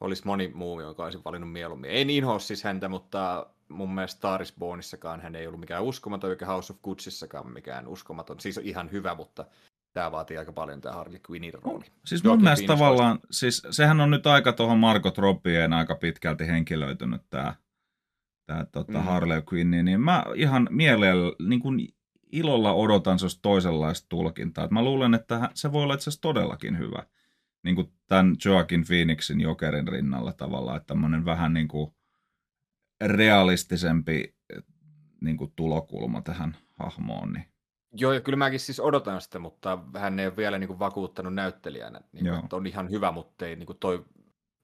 olisi 0.00 0.22
moni 0.26 0.50
muu, 0.54 0.80
joka 0.80 1.04
olisi 1.04 1.20
valinnut 1.24 1.52
mieluummin. 1.52 1.90
Ei 1.90 2.04
niin 2.04 2.24
siis 2.38 2.64
häntä, 2.64 2.88
mutta 2.88 3.46
mun 3.68 3.94
mielestä 3.94 4.18
Star 4.18 4.40
Bornissakaan 4.58 5.20
hän 5.20 5.34
ei 5.34 5.46
ollut 5.46 5.60
mikään 5.60 5.82
uskomaton, 5.82 6.30
eikä 6.30 6.46
House 6.46 6.72
of 6.72 6.82
Goodsissakaan 6.82 7.52
mikään 7.52 7.88
uskomaton. 7.88 8.40
Siis 8.40 8.60
ihan 8.62 8.90
hyvä, 8.92 9.14
mutta 9.14 9.44
tämä 9.92 10.12
vaatii 10.12 10.38
aika 10.38 10.52
paljon 10.52 10.80
tämä 10.80 10.94
Harley 10.94 11.20
Quinnin 11.30 11.54
rooli. 11.54 11.84
Siis 12.04 12.24
mun 12.24 12.42
mielestä 12.42 12.66
tavallaan, 12.66 13.18
siis 13.30 13.62
sehän 13.70 14.00
on 14.00 14.10
nyt 14.10 14.26
aika 14.26 14.52
tuohon 14.52 14.78
Margot 14.78 15.18
Robbien 15.18 15.72
aika 15.72 15.94
pitkälti 15.94 16.46
henkilöitynyt 16.46 17.22
tämä 17.30 17.54
tämä 18.48 18.64
tota, 18.64 18.98
mm. 18.98 19.04
Harley 19.04 19.42
Quinn, 19.52 19.70
niin 19.70 20.00
mä 20.00 20.24
ihan 20.34 20.68
mielellä, 20.70 21.32
niin 21.48 21.60
kuin 21.60 21.88
ilolla 22.32 22.72
odotan 22.72 23.18
sellaista 23.18 23.42
toisenlaista 23.42 24.06
tulkintaa. 24.08 24.64
Et 24.64 24.70
mä 24.70 24.84
luulen, 24.84 25.14
että 25.14 25.50
se 25.54 25.72
voi 25.72 25.82
olla 25.82 25.94
itse 25.94 26.10
asiassa 26.10 26.20
todellakin 26.20 26.78
hyvä. 26.78 27.06
Niin 27.64 27.74
kuin 27.74 27.92
tämän 28.06 28.36
Joaquin 28.44 28.84
Phoenixin 28.86 29.40
Jokerin 29.40 29.88
rinnalla 29.88 30.32
tavallaan, 30.32 30.76
että 30.76 30.86
tämmöinen 30.86 31.24
vähän 31.24 31.52
niin 31.52 31.68
kuin 31.68 31.90
realistisempi 33.04 34.34
niin 35.20 35.36
kuin 35.36 35.52
tulokulma 35.56 36.22
tähän 36.22 36.56
hahmoon. 36.74 37.32
Niin. 37.32 37.44
Joo, 37.92 38.12
ja 38.12 38.20
kyllä 38.20 38.36
mäkin 38.36 38.60
siis 38.60 38.80
odotan 38.80 39.20
sitä, 39.20 39.38
mutta 39.38 39.78
hän 39.98 40.20
ei 40.20 40.26
ole 40.26 40.36
vielä 40.36 40.58
niin 40.58 40.68
kuin 40.68 40.78
vakuuttanut 40.78 41.34
näyttelijänä. 41.34 42.00
Niin 42.12 42.24
kuin, 42.26 42.38
että 42.38 42.56
on 42.56 42.66
ihan 42.66 42.90
hyvä, 42.90 43.12
mutta 43.12 43.46
ei, 43.46 43.56
niin 43.56 43.66
kuin 43.66 43.78
toi 43.78 44.04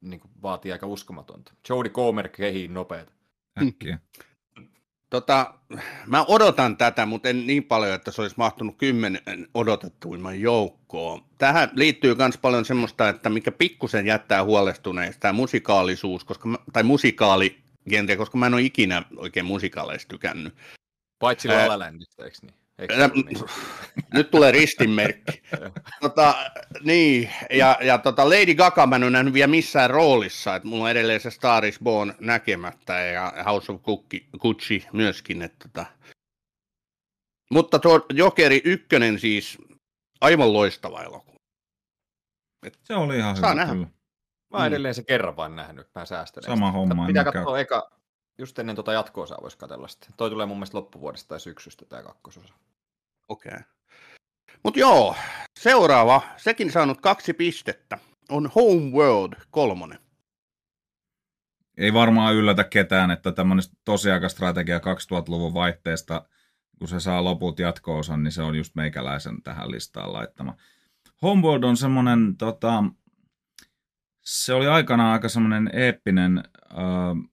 niin 0.00 0.20
kuin 0.20 0.30
vaatii 0.42 0.72
aika 0.72 0.86
uskomatonta. 0.86 1.54
Jodie 1.68 1.92
Comer 1.92 2.28
kehii 2.28 2.68
nopeeta 2.68 3.12
äkkiä. 3.62 3.98
Tota, 5.10 5.54
mä 6.06 6.24
odotan 6.28 6.76
tätä, 6.76 7.06
mutta 7.06 7.28
en 7.28 7.46
niin 7.46 7.64
paljon, 7.64 7.94
että 7.94 8.10
se 8.10 8.22
olisi 8.22 8.36
mahtunut 8.38 8.78
kymmenen 8.78 9.48
odotettuimman 9.54 10.40
joukkoon. 10.40 11.24
Tähän 11.38 11.70
liittyy 11.74 12.14
myös 12.14 12.38
paljon 12.38 12.64
semmoista, 12.64 13.08
että 13.08 13.30
mikä 13.30 13.52
pikkusen 13.52 14.06
jättää 14.06 14.44
huolestuneista, 14.44 15.20
tämä 15.20 15.32
musikaalisuus, 15.32 16.24
koska, 16.24 16.48
tai 16.72 16.82
musikaali 16.82 17.64
koska 18.16 18.38
mä 18.38 18.46
en 18.46 18.54
ole 18.54 18.62
ikinä 18.62 19.02
oikein 19.16 19.46
musikaaleista 19.46 20.08
tykännyt. 20.08 20.54
Paitsi 21.18 21.48
La 21.48 21.68
La 21.68 21.78
Landista, 21.78 22.24
eikö 22.24 22.36
niin? 22.42 22.63
Niin? 22.78 23.38
Nyt 24.14 24.30
tulee 24.30 24.52
ristinmerkki. 24.52 25.42
tota, 26.00 26.34
niin, 26.82 27.30
ja, 27.50 27.78
ja 27.80 27.98
tota 27.98 28.28
Lady 28.28 28.54
Gaga 28.54 28.86
mä 28.86 28.96
en 28.96 29.02
ole 29.02 29.10
nähnyt 29.10 29.34
vielä 29.34 29.50
missään 29.50 29.90
roolissa, 29.90 30.56
että 30.56 30.68
mulla 30.68 30.84
on 30.84 30.90
edelleen 30.90 31.20
se 31.20 31.30
Star 31.30 31.64
is 31.64 31.78
Born 31.84 32.14
näkemättä 32.20 32.92
ja 32.92 33.32
House 33.44 33.72
of 33.72 33.82
Gucci, 33.82 34.28
Gucci 34.40 34.86
myöskin. 34.92 35.42
Että 35.42 35.68
tota. 35.68 35.86
Mutta 37.50 37.78
tuo 37.78 38.06
Jokeri 38.12 38.62
ykkönen 38.64 39.18
siis 39.18 39.58
aivan 40.20 40.52
loistava 40.52 41.02
elokuva. 41.02 41.38
Se 42.82 42.94
oli 42.94 43.18
ihan 43.18 43.36
Saa 43.36 43.50
hyvä 43.50 43.60
nähdä. 43.60 43.72
kyllä. 43.72 43.86
Mä 44.50 44.58
oon 44.58 44.66
edelleen 44.66 44.94
se 44.94 45.02
kerran 45.02 45.36
vain 45.36 45.56
nähnyt, 45.56 45.86
mä 45.94 46.04
säästän. 46.06 46.42
Sama 46.42 46.72
homma, 46.72 47.06
Pitää 47.06 47.24
katsoa 47.24 47.58
eka, 47.58 47.90
just 48.38 48.58
ennen 48.58 48.76
tuota 48.76 48.92
jatko-osaa 48.92 49.38
voisi 49.42 49.58
katsella 49.58 49.88
sitten. 49.88 50.10
Toi 50.16 50.30
tulee 50.30 50.46
mun 50.46 50.56
mielestä 50.56 50.76
loppuvuodesta 50.78 51.28
tai 51.28 51.40
syksystä 51.40 51.84
tämä 51.84 52.02
kakkososa. 52.02 52.54
Okei. 53.28 53.52
Okay. 53.52 53.64
Mutta 54.62 54.80
joo, 54.80 55.16
seuraava, 55.60 56.22
sekin 56.36 56.72
saanut 56.72 57.00
kaksi 57.00 57.32
pistettä, 57.32 57.98
on 58.28 58.50
Homeworld 58.54 59.32
kolmonen. 59.50 59.98
Ei 61.76 61.92
varmaan 61.92 62.34
yllätä 62.34 62.64
ketään, 62.64 63.10
että 63.10 63.32
tämmöinen 63.32 63.64
tosiaikastrategia 63.84 64.78
2000-luvun 64.78 65.54
vaihteesta, 65.54 66.28
kun 66.78 66.88
se 66.88 67.00
saa 67.00 67.24
loput 67.24 67.58
jatko-osan, 67.58 68.22
niin 68.22 68.32
se 68.32 68.42
on 68.42 68.56
just 68.56 68.74
meikäläisen 68.74 69.42
tähän 69.42 69.70
listaan 69.70 70.12
laittama. 70.12 70.56
Homeworld 71.22 71.62
on 71.62 71.76
semmoinen, 71.76 72.36
tota, 72.36 72.84
se 74.24 74.54
oli 74.54 74.66
aikanaan 74.66 75.12
aika 75.12 75.28
semmoinen 75.28 75.70
eeppinen 75.72 76.38
äh, 76.72 77.30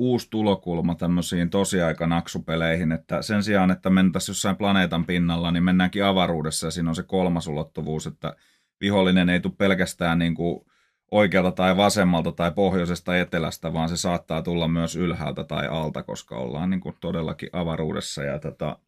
uusi 0.00 0.30
tulokulma 0.30 0.94
tämmöisiin 0.94 1.50
tosiaikanaksupeleihin, 1.50 2.92
että 2.92 3.22
sen 3.22 3.42
sijaan, 3.42 3.70
että 3.70 3.90
mentäisiin 3.90 4.30
jossain 4.32 4.56
planeetan 4.56 5.06
pinnalla, 5.06 5.50
niin 5.50 5.64
mennäänkin 5.64 6.04
avaruudessa 6.04 6.66
ja 6.66 6.70
siinä 6.70 6.88
on 6.88 6.96
se 6.96 7.02
kolmas 7.02 7.46
ulottuvuus, 7.46 8.06
että 8.06 8.36
vihollinen 8.80 9.28
ei 9.28 9.40
tule 9.40 9.54
pelkästään 9.58 10.18
niin 10.18 10.34
kuin 10.34 10.64
oikealta 11.10 11.52
tai 11.52 11.76
vasemmalta 11.76 12.32
tai 12.32 12.52
pohjoisesta 12.52 13.18
etelästä, 13.18 13.72
vaan 13.72 13.88
se 13.88 13.96
saattaa 13.96 14.42
tulla 14.42 14.68
myös 14.68 14.96
ylhäältä 14.96 15.44
tai 15.44 15.68
alta, 15.68 16.02
koska 16.02 16.36
ollaan 16.36 16.70
niin 16.70 16.80
kuin 16.80 16.96
todellakin 17.00 17.50
avaruudessa. 17.52 18.22
Ja 18.22 18.38
tota, 18.38 18.78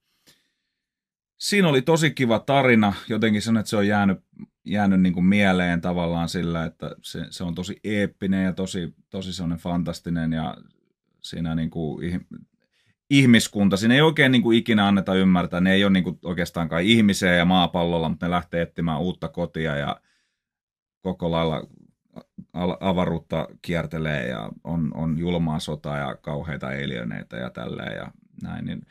siinä 1.38 1.68
oli 1.68 1.82
tosi 1.82 2.10
kiva 2.10 2.38
tarina, 2.38 2.92
jotenkin 3.08 3.42
sen, 3.42 3.56
että 3.56 3.70
se 3.70 3.76
on 3.76 3.86
jäänyt, 3.86 4.18
jäänyt 4.64 5.00
niin 5.00 5.14
kuin 5.14 5.26
mieleen 5.26 5.80
tavallaan 5.80 6.28
sillä, 6.28 6.64
että 6.64 6.96
se, 7.02 7.26
se 7.30 7.44
on 7.44 7.54
tosi 7.54 7.80
eeppinen 7.84 8.44
ja 8.44 8.52
tosi, 8.52 8.94
tosi 9.10 9.32
sellainen 9.32 9.58
fantastinen 9.58 10.32
ja 10.32 10.56
siinä 11.22 11.54
niin 11.54 11.70
kuin 11.70 12.02
ih- 12.12 12.44
ihmiskunta, 13.10 13.76
siinä 13.76 13.94
ei 13.94 14.00
oikein 14.00 14.32
niin 14.32 14.42
kuin 14.42 14.58
ikinä 14.58 14.86
anneta 14.86 15.14
ymmärtää, 15.14 15.60
ne 15.60 15.72
ei 15.72 15.84
ole 15.84 15.92
niin 15.92 16.04
kuin 16.04 16.18
oikeastaan 16.24 16.68
kai 16.68 16.90
ihmisiä 16.90 17.34
ja 17.34 17.44
maapallolla, 17.44 18.08
mutta 18.08 18.26
ne 18.26 18.30
lähtee 18.30 18.62
etsimään 18.62 19.00
uutta 19.00 19.28
kotia 19.28 19.76
ja 19.76 20.00
koko 21.00 21.30
lailla 21.30 21.66
avaruutta 22.80 23.48
kiertelee 23.62 24.28
ja 24.28 24.50
on, 24.64 24.90
on 24.94 25.18
julmaa 25.18 25.58
sotaa 25.58 25.98
ja 25.98 26.16
kauheita 26.16 26.66
alieneita 26.66 27.36
ja 27.36 27.50
tälleen 27.50 27.96
ja 27.96 28.12
näin, 28.42 28.64
niin 28.64 28.86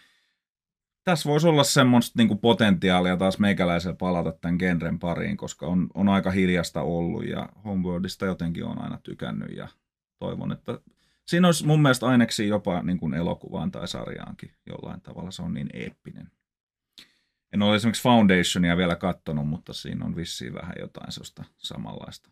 tässä 1.04 1.30
voisi 1.30 1.48
olla 1.48 1.64
semmoista 1.64 2.24
niin 2.24 2.40
potentiaalia 2.40 3.18
taas 3.18 3.40
meikäläisellä 3.40 3.96
palata 3.96 4.32
tämän 4.32 4.56
genren 4.60 5.00
pariin, 5.00 5.38
koska 5.38 5.68
on, 5.68 5.88
on 5.94 6.10
aika 6.10 6.32
hiljasta 6.32 6.82
ollut 6.82 7.26
ja 7.26 7.50
Homeworldista 7.66 8.26
jotenkin 8.26 8.66
on 8.66 8.82
aina 8.82 9.00
tykännyt 9.04 9.58
ja 9.58 9.68
toivon, 10.20 10.52
että 10.52 10.80
siinä 11.28 11.48
olisi 11.48 11.66
mun 11.66 11.82
mielestä 11.82 12.06
aineksi 12.06 12.48
jopa 12.48 12.84
niin 12.84 12.98
kuin 13.00 13.14
elokuvaan 13.14 13.72
tai 13.72 13.88
sarjaankin 13.88 14.54
jollain 14.66 15.02
tavalla, 15.02 15.32
se 15.32 15.42
on 15.42 15.54
niin 15.54 15.70
eeppinen. 15.74 16.32
En 17.54 17.62
ole 17.62 17.76
esimerkiksi 17.76 18.04
Foundationia 18.04 18.78
vielä 18.78 18.96
kattonut, 18.96 19.48
mutta 19.48 19.74
siinä 19.74 20.06
on 20.06 20.16
vissiin 20.16 20.54
vähän 20.54 20.76
jotain 20.80 21.12
sellaista 21.12 21.44
samanlaista. 21.58 22.30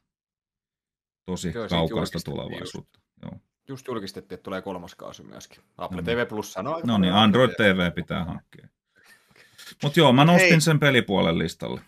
Tosi 1.26 1.52
Joo, 1.56 1.68
kaukaista 1.68 2.20
tulevaisuutta. 2.26 3.00
Joo. 3.22 3.32
Just 3.68 3.88
julkistettiin, 3.88 4.36
että 4.38 4.44
tulee 4.44 4.62
kolmas 4.62 4.96
kausi 4.96 5.24
myöskin. 5.24 5.64
Apple 5.78 6.02
No 6.02 6.04
TV 6.04 6.28
Plus 6.28 6.54
sanoo. 6.54 6.82
No 6.86 6.98
niin, 6.98 7.14
Android 7.14 7.52
TV 7.52 7.92
pitää 7.92 8.26
hankkia. 8.26 8.68
Mutta 9.84 10.00
joo, 10.00 10.14
mä 10.14 10.26
nostin 10.26 10.50
Hei. 10.50 10.62
sen 10.62 10.80
pelipuolen 10.80 11.38
listalle. 11.38 11.82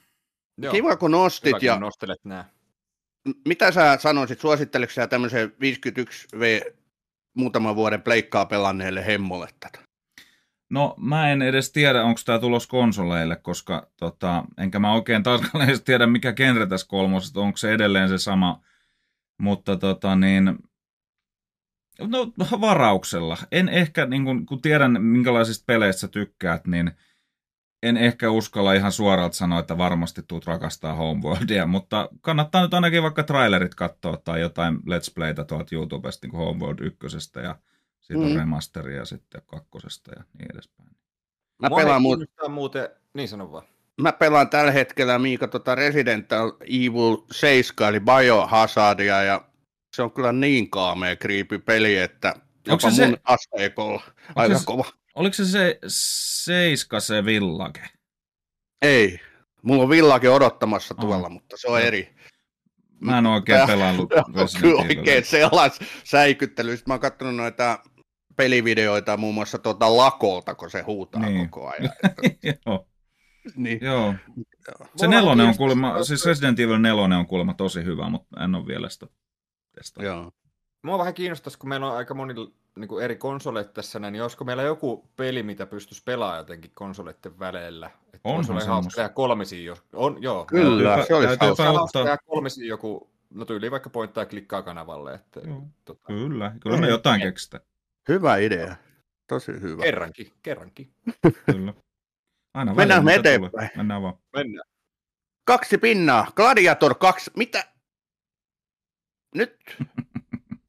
Joo, 0.57 0.73
Kiva 0.73 0.95
kun 0.97 1.11
nostit 1.11 1.47
hyvä, 1.47 1.59
kun 1.59 1.65
ja 1.65 1.79
nostelet 1.79 2.19
nää. 2.23 2.49
mitä 3.45 3.71
sä 3.71 3.97
sanoisit, 4.01 4.39
suositteliko 4.39 4.93
sä 4.93 5.07
tämmöisen 5.07 5.49
51V 5.49 6.73
muutaman 7.33 7.75
vuoden 7.75 8.01
pleikkaa 8.01 8.45
pelanneelle 8.45 9.05
hemmolle 9.05 9.47
tätä? 9.59 9.79
No 10.69 10.95
mä 10.97 11.31
en 11.31 11.41
edes 11.41 11.71
tiedä, 11.71 12.03
onko 12.03 12.21
tämä 12.25 12.39
tulos 12.39 12.67
konsoleille, 12.67 13.35
koska 13.35 13.87
tota, 13.97 14.43
enkä 14.57 14.79
mä 14.79 14.93
oikein 14.93 15.23
tarkalleen 15.23 15.83
tiedä, 15.83 16.07
mikä 16.07 16.33
genre 16.33 16.65
tässä 16.65 16.87
kolmosesta, 16.87 17.39
onko 17.39 17.57
se 17.57 17.71
edelleen 17.73 18.09
se 18.09 18.17
sama. 18.17 18.63
Mutta 19.37 19.75
tota 19.75 20.15
niin, 20.15 20.45
no 21.99 22.31
varauksella. 22.61 23.37
En 23.51 23.69
ehkä, 23.69 24.05
niin 24.05 24.25
kun, 24.25 24.45
kun 24.45 24.61
tiedän 24.61 25.03
minkälaisista 25.03 25.63
peleistä 25.67 25.99
sä 25.99 26.07
tykkäät, 26.07 26.67
niin 26.67 26.91
en 27.83 27.97
ehkä 27.97 28.29
uskalla 28.31 28.73
ihan 28.73 28.91
suoraan 28.91 29.33
sanoa, 29.33 29.59
että 29.59 29.77
varmasti 29.77 30.21
tuut 30.27 30.45
rakastaa 30.45 30.93
Homeworldia, 30.93 31.67
mutta 31.67 32.09
kannattaa 32.21 32.61
nyt 32.61 32.73
ainakin 32.73 33.03
vaikka 33.03 33.23
trailerit 33.23 33.75
katsoa 33.75 34.17
tai 34.17 34.41
jotain 34.41 34.75
Let's 34.75 35.13
Playtä 35.15 35.43
tuolta 35.43 35.75
YouTubesta 35.75 36.25
niin 36.27 36.31
kuin 36.31 36.45
Homeworld 36.45 36.79
ykkösestä 36.79 37.39
ja 37.41 37.55
siitä 38.01 38.21
on 38.23 38.29
Mm. 38.31 38.35
remasteria 38.37 38.97
ja 38.97 39.05
sitten 39.05 39.41
kakkosesta 39.45 40.11
ja 40.17 40.23
niin 40.37 40.47
edespäin. 40.53 40.89
Mä 41.61 41.69
Mua 41.69 41.77
pelaan, 41.77 41.95
ei 41.95 42.01
muut, 42.01 42.17
kiinnostaa 42.19 42.49
muuten, 42.49 42.89
niin 43.13 43.27
sano 43.27 43.51
vaan. 43.51 43.63
mä 44.01 44.11
pelaan 44.11 44.49
tällä 44.49 44.71
hetkellä 44.71 45.19
Miika 45.19 45.47
tota 45.47 45.75
Resident 45.75 46.31
Evil 46.61 47.17
7 47.31 47.89
eli 47.89 47.99
Biohazardia 47.99 49.23
ja 49.23 49.45
se 49.95 50.01
on 50.01 50.11
kyllä 50.11 50.31
niin 50.31 50.69
kaamea 50.69 51.15
creepy 51.15 51.59
peli, 51.59 51.97
että 51.97 52.33
jopa 52.67 52.89
se 52.89 52.95
se- 52.95 53.07
mun 53.07 53.17
asteikolla 53.23 54.01
aika 54.35 54.57
se- 54.57 54.65
kova. 54.65 54.83
Oliko 55.15 55.33
se 55.33 55.45
se 55.45 55.79
Seiska 55.87 56.99
se 56.99 57.25
villake? 57.25 57.81
Ei, 58.81 59.19
mulla 59.61 59.83
on 59.83 59.89
villake 59.89 60.29
odottamassa 60.29 60.95
Oh. 60.97 61.01
tuolla, 61.01 61.29
mutta 61.29 61.57
se 61.57 61.67
on 61.67 61.79
Joo. 61.79 61.87
eri. 61.87 62.15
Mä 62.99 63.17
en 63.17 63.25
oikein 63.25 63.57
Tää- 63.57 63.67
pelannut 63.67 64.09
kyllä 64.61 64.81
oikein 64.81 65.25
sellas 65.25 65.79
säikyttely. 66.03 66.77
Sitten 66.77 66.91
mä 66.91 66.93
oon 66.93 67.01
katsonut 67.01 67.35
noita 67.35 67.79
pelivideoita 68.35 69.17
muun 69.17 69.33
muassa 69.35 69.57
tuota 69.57 69.97
Lakolta, 69.97 70.55
kun 70.55 70.69
se 70.69 70.81
huutaa 70.81 71.21
Niin. 71.21 71.49
koko 71.49 71.69
ajan. 71.69 71.89
Joo, 72.65 72.87
niin. 73.55 73.79
joo. 73.81 74.13
Se 74.95 75.07
nelonen 75.07 75.47
on 75.47 75.57
kuulemma, 75.57 76.03
siis 76.03 76.25
Resident 76.25 76.59
Evil 76.59 76.77
4 76.77 77.17
on 77.17 77.27
kuulemma 77.27 77.53
tosi 77.53 77.83
hyvä, 77.83 78.09
mutta 78.09 78.43
en 78.43 78.55
ole 78.55 78.67
vielä 78.67 78.89
sitä 78.89 79.07
testannut. 79.75 80.13
Joo. 80.13 80.31
Mua 80.83 80.97
vähän 80.97 81.13
kiinnostaisi, 81.13 81.57
kun 81.57 81.69
meillä 81.69 81.91
on 81.91 81.97
aika 81.97 82.13
moni 82.13 82.33
niin 82.75 82.87
kuin 82.87 83.03
eri 83.05 83.15
konsoleita 83.15 83.71
tässä, 83.73 83.99
näin, 83.99 84.11
niin 84.11 84.21
olisiko 84.23 84.43
meillä 84.43 84.63
joku 84.63 85.09
peli, 85.15 85.43
mitä 85.43 85.65
pystyisi 85.65 86.03
pelaamaan 86.05 86.37
jotenkin 86.37 86.71
konsoleiden 86.73 87.39
välillä? 87.39 87.91
Että 88.13 88.29
olla 88.29 88.61
ihan 88.61 88.67
hauska 88.67 89.09
kolmisia, 89.09 89.63
jos... 89.63 89.83
On, 89.93 90.17
joo. 90.23 90.45
Kyllä, 90.45 90.95
Täytyypä- 90.95 91.07
se 91.07 91.15
olisi 91.15 91.37
hauska. 91.39 91.63
Hauska 91.63 92.17
kolmisia 92.25 92.67
joku, 92.67 93.09
no 93.29 93.45
tyyli 93.45 93.71
vaikka 93.71 93.89
pointtaa 93.89 94.21
ja 94.21 94.25
klikkaa 94.25 94.61
kanavalle. 94.61 95.13
Että, 95.13 95.41
tota, 95.85 96.05
Kyllä, 96.07 96.55
kyllä 96.59 96.77
me 96.77 96.87
jotain 96.87 97.21
keksitään. 97.21 97.63
Hyvä 98.09 98.37
idea. 98.37 98.75
Tosi 99.27 99.51
hyvä. 99.51 99.83
kerrankin, 99.83 100.31
kerrankin. 100.43 100.91
Kyllä. 101.51 101.73
Aina 102.53 102.73
Mennään 102.75 102.75
välillä 102.75 103.01
me 103.01 103.15
eteenpäin. 103.15 103.51
tulee. 103.51 103.69
Mennään 103.75 104.01
vaan. 104.01 104.13
Mennään. 104.35 104.67
Kaksi 105.43 105.77
pinnaa. 105.77 106.27
Gladiator 106.35 106.95
2. 106.95 107.31
Mitä? 107.35 107.63
Nyt 109.35 109.55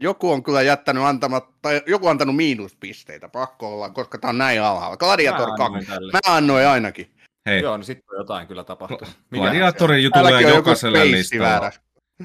joku 0.02 0.30
on 0.30 0.42
kyllä 0.42 0.62
jättänyt 0.62 1.02
antamatta, 1.04 1.52
tai 1.62 1.82
joku 1.86 2.08
antanut 2.08 2.36
miinuspisteitä, 2.36 3.28
pakko 3.28 3.74
olla, 3.74 3.90
koska 3.90 4.18
tämä 4.18 4.28
on 4.28 4.38
näin 4.38 4.62
alhaalla. 4.62 4.96
Gladiator 4.96 5.48
Mä 5.50 5.56
2. 5.56 5.62
annoin 5.62 5.86
tälle. 5.86 6.12
Mä 6.12 6.36
annoin 6.36 6.66
ainakin. 6.66 7.10
Hei, 7.46 7.60
Joo, 7.62 7.76
niin 7.76 7.84
sitten 7.84 8.16
jotain 8.18 8.46
kyllä 8.46 8.64
tapahtuu. 8.64 9.08
gladiatori 9.30 10.10
tulee 10.14 10.34
on 10.36 10.42
jokaiselle 10.42 11.04
listalle. 11.10 11.70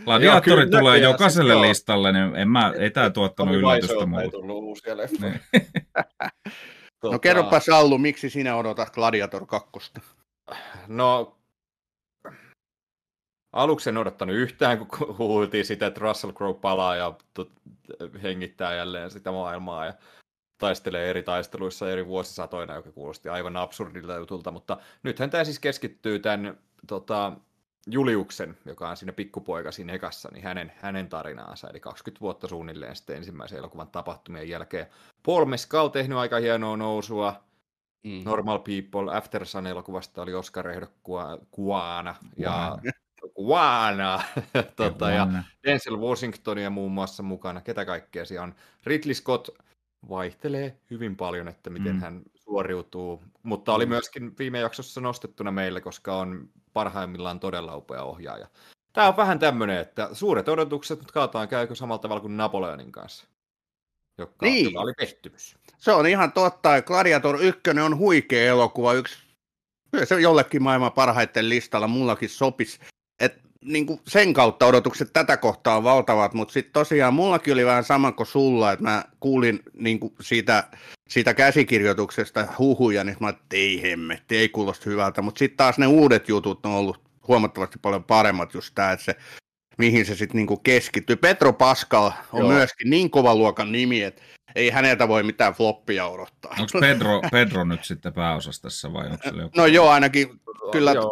Gladiatori 0.06 0.62
Joo, 0.62 0.80
tulee 0.80 0.98
jokaiselle 0.98 1.54
sit 1.54 1.62
listalle, 1.62 2.12
niin 2.12 2.36
en 2.36 2.50
mä, 2.50 2.74
ei 2.80 2.90
tää 2.90 3.10
tuottanut 3.10 3.56
yllätystä 3.56 4.06
muuta. 4.06 4.30
tullut 4.32 4.64
uusia 4.64 4.98
leffoja. 4.98 5.32
Niin. 5.32 5.42
Tota, 7.02 7.16
No 7.16 7.20
kerropa 7.20 7.60
Sallu, 7.60 7.98
miksi 7.98 8.30
sinä 8.30 8.56
odotat 8.56 8.90
Gladiator 8.94 9.46
2? 9.46 9.70
No, 10.88 11.37
aluksi 13.58 13.90
en 13.90 13.98
odottanut 13.98 14.36
yhtään, 14.36 14.78
kun 14.78 15.18
huhuiltiin 15.18 15.66
sitä, 15.66 15.88
että 15.88 16.00
Russell 16.00 16.34
Crowe 16.34 16.60
palaa 16.60 16.96
ja 16.96 17.14
hengittää 18.24 18.76
jälleen 18.76 19.12
sitä 19.12 19.32
maailmaa 19.32 19.86
ja 19.86 19.94
taistelee 20.58 21.10
eri 21.10 21.24
taisteluissa 21.24 21.92
eri 21.92 22.08
vuosisatoina, 22.08 22.76
joka 22.76 22.92
kuulosti 22.92 23.30
aivan 23.30 23.58
absurdilta 23.58 24.16
jutulta, 24.16 24.52
mutta 24.52 24.78
nythän 25.04 25.30
tämä 25.30 25.44
siis 25.44 25.60
keskittyy 25.60 26.20
tämän 26.20 26.58
tota, 26.88 27.34
Juliuksen, 27.90 28.58
joka 28.66 28.90
on 28.90 28.98
siinä 28.98 29.14
pikkupoika 29.14 29.72
siinä 29.72 29.94
ekassa, 29.94 30.30
niin 30.34 30.44
hänen, 30.44 30.74
hänen 30.76 31.10
tarinaansa, 31.10 31.70
eli 31.70 31.80
20 31.80 32.22
vuotta 32.22 32.48
suunnilleen 32.48 32.96
sitten 32.96 33.18
ensimmäisen 33.18 33.58
elokuvan 33.58 33.88
tapahtumien 33.88 34.50
jälkeen. 34.50 34.88
Paul 35.26 35.46
Mescal 35.46 35.88
tehnyt 35.88 36.18
aika 36.18 36.38
hienoa 36.38 36.78
nousua, 36.78 37.44
mm. 38.04 38.22
Normal 38.26 38.60
People, 38.60 39.18
After 39.18 39.46
Sun 39.46 39.68
elokuvasta 39.68 40.22
oli 40.22 40.34
Oscar 40.34 40.66
Kuana, 41.52 42.16
ja 42.38 42.78
Kuana, 43.34 44.22
tota, 44.76 45.12
ja 45.12 45.28
Denzel 45.64 46.00
Washingtonia 46.00 46.70
muun 46.70 46.92
muassa 46.92 47.24
mukana, 47.24 47.62
ketä 47.62 47.86
kaikkea 47.86 48.26
siellä 48.26 48.44
on. 48.44 48.56
Ridley 48.84 49.14
Scott 49.14 49.50
vaihtelee 50.10 50.78
hyvin 50.90 51.16
paljon, 51.16 51.48
että 51.48 51.70
miten 51.70 51.96
mm. 51.96 52.02
hän 52.02 52.22
suoriutuu, 52.36 53.24
mutta 53.44 53.74
oli 53.74 53.86
mm. 53.86 53.90
myöskin 53.90 54.38
viime 54.40 54.60
jaksossa 54.60 55.02
nostettuna 55.02 55.52
meille, 55.52 55.82
koska 55.82 56.18
on 56.18 56.50
parhaimmillaan 56.74 57.40
todella 57.40 57.76
upea 57.76 58.04
ohjaaja. 58.04 58.48
Tämä 58.94 59.08
on 59.08 59.18
vähän 59.18 59.40
tämmöinen, 59.40 59.78
että 59.78 60.10
suuret 60.14 60.50
odotukset, 60.50 61.00
mutta 61.00 61.14
kaataan 61.14 61.48
käykö 61.48 61.76
samalla 61.76 62.00
tavalla 62.00 62.22
kuin 62.22 62.38
Napoleonin 62.38 62.92
kanssa, 62.92 63.26
joka, 64.18 64.46
niin. 64.46 64.78
oli 64.78 64.94
pettymys. 64.94 65.58
Se 65.78 65.92
on 65.92 66.08
ihan 66.08 66.32
totta. 66.32 66.82
Gladiator 66.82 67.42
1 67.42 67.62
on 67.86 67.98
huikea 67.98 68.46
elokuva, 68.46 68.94
yksi 68.94 69.28
se 70.04 70.22
jollekin 70.22 70.64
maailman 70.64 70.92
parhaiten 70.92 71.50
listalla 71.50 71.88
mullakin 71.88 72.30
sopisi. 72.30 72.80
Niin 73.66 73.86
kuin 73.86 74.02
sen 74.08 74.34
kautta 74.34 74.66
odotukset 74.66 75.14
tätä 75.14 75.38
kohtaa 75.38 75.78
on 75.78 75.84
valtavat, 75.84 76.34
mutta 76.34 76.52
sitten 76.52 76.74
tosiaan 76.74 77.14
mullakin 77.14 77.54
oli 77.54 77.66
vähän 77.66 77.84
sama 77.84 78.12
kuin 78.12 78.28
sulla, 78.28 78.72
että 78.72 78.84
mä 78.84 79.04
kuulin 79.20 79.60
niin 79.74 80.00
kuin 80.00 80.14
siitä, 80.22 80.64
siitä 81.10 81.34
käsikirjoituksesta 81.34 82.48
huhuja, 82.58 83.04
niin 83.04 83.18
mä 83.20 83.30
että 83.30 83.46
ei 83.52 83.82
hemmetti, 83.82 84.38
ei 84.38 84.50
kuulosta 84.50 84.90
hyvältä, 84.90 85.22
mutta 85.22 85.40
sitten 85.40 85.58
taas 85.58 85.78
ne 85.78 85.88
uudet 85.88 86.30
jutut 86.30 86.66
on 86.66 86.72
ollut 86.72 87.02
huomattavasti 87.28 87.80
paljon 87.82 88.04
paremmat 88.04 88.54
just 88.54 88.76
tämä, 88.76 88.92
että 88.92 89.06
se 89.06 89.16
mihin 89.78 90.06
se 90.06 90.16
sitten 90.16 90.38
niinku 90.38 90.58
keskittyy. 90.58 91.16
Petro 91.16 91.54
Pascal 91.54 92.12
on 92.34 92.40
Joo. 92.40 92.52
myöskin 92.52 92.90
niin 92.90 93.10
kova 93.10 93.36
luokan 93.36 93.72
nimi, 93.72 94.04
että 94.04 94.22
ei 94.56 94.70
häneltä 94.70 95.08
voi 95.08 95.24
mitään 95.24 95.54
floppia 95.54 96.08
odottaa. 96.08 96.56
Onko 96.60 96.80
Pedro, 96.80 97.22
Pedro 97.32 97.64
nyt 97.64 97.86
sitten 97.86 98.14
pääosassa 98.14 98.62
tässä 98.62 98.94
vai 98.94 99.06
onko 99.06 99.24
se 99.24 99.30
joku? 99.30 99.52
No 99.58 99.66
joo, 99.66 99.90
ainakin 99.90 100.42
kyllä. 100.72 100.92
Joo. 100.92 101.12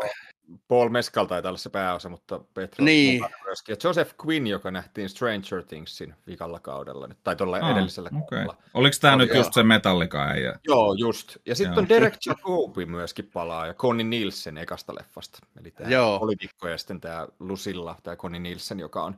Paul 0.68 0.90
Mescal 0.90 1.26
taitaa 1.26 1.50
olla 1.50 1.58
se 1.58 1.70
pääosa, 1.70 2.10
mutta 2.10 2.40
Petro 2.54 2.86
niin. 2.86 3.26
myöskin. 3.44 3.74
Ja 3.74 3.78
Joseph 3.84 4.16
Quinn, 4.26 4.48
joka 4.48 4.72
nähtiin 4.72 5.10
Stranger 5.10 5.64
Thingsin 5.68 6.14
vikalla 6.28 6.60
kaudella, 6.60 7.08
nyt, 7.08 7.18
tai 7.24 7.36
tuolla 7.36 7.58
ah, 7.62 7.72
edellisellä 7.72 8.10
okay. 8.14 8.22
kaudella. 8.30 8.58
Oliko 8.74 8.96
tämä 9.02 9.16
nyt 9.16 9.34
just 9.36 9.54
se 9.54 9.64
Metallica 9.64 10.24
äijä? 10.24 10.60
Joo, 10.68 10.94
just. 10.94 11.38
Ja 11.46 11.56
sitten 11.56 11.80
on 11.80 11.90
Derek 11.90 12.14
Jacobi 12.26 12.86
myöskin 12.86 13.30
palaa, 13.34 13.68
ja 13.68 13.74
Connie 13.74 14.04
Nielsen 14.04 14.58
ekasta 14.58 14.96
leffasta. 14.96 15.40
Eli 15.60 15.72
tämä 15.72 15.90
poliitikko 16.20 16.68
ja 16.68 16.78
sitten 16.78 17.02
tämä 17.02 17.28
Lucilla, 17.40 17.96
tämä 18.04 18.16
Connie 18.16 18.40
Nielsen, 18.40 18.80
joka 18.80 19.04
on, 19.04 19.18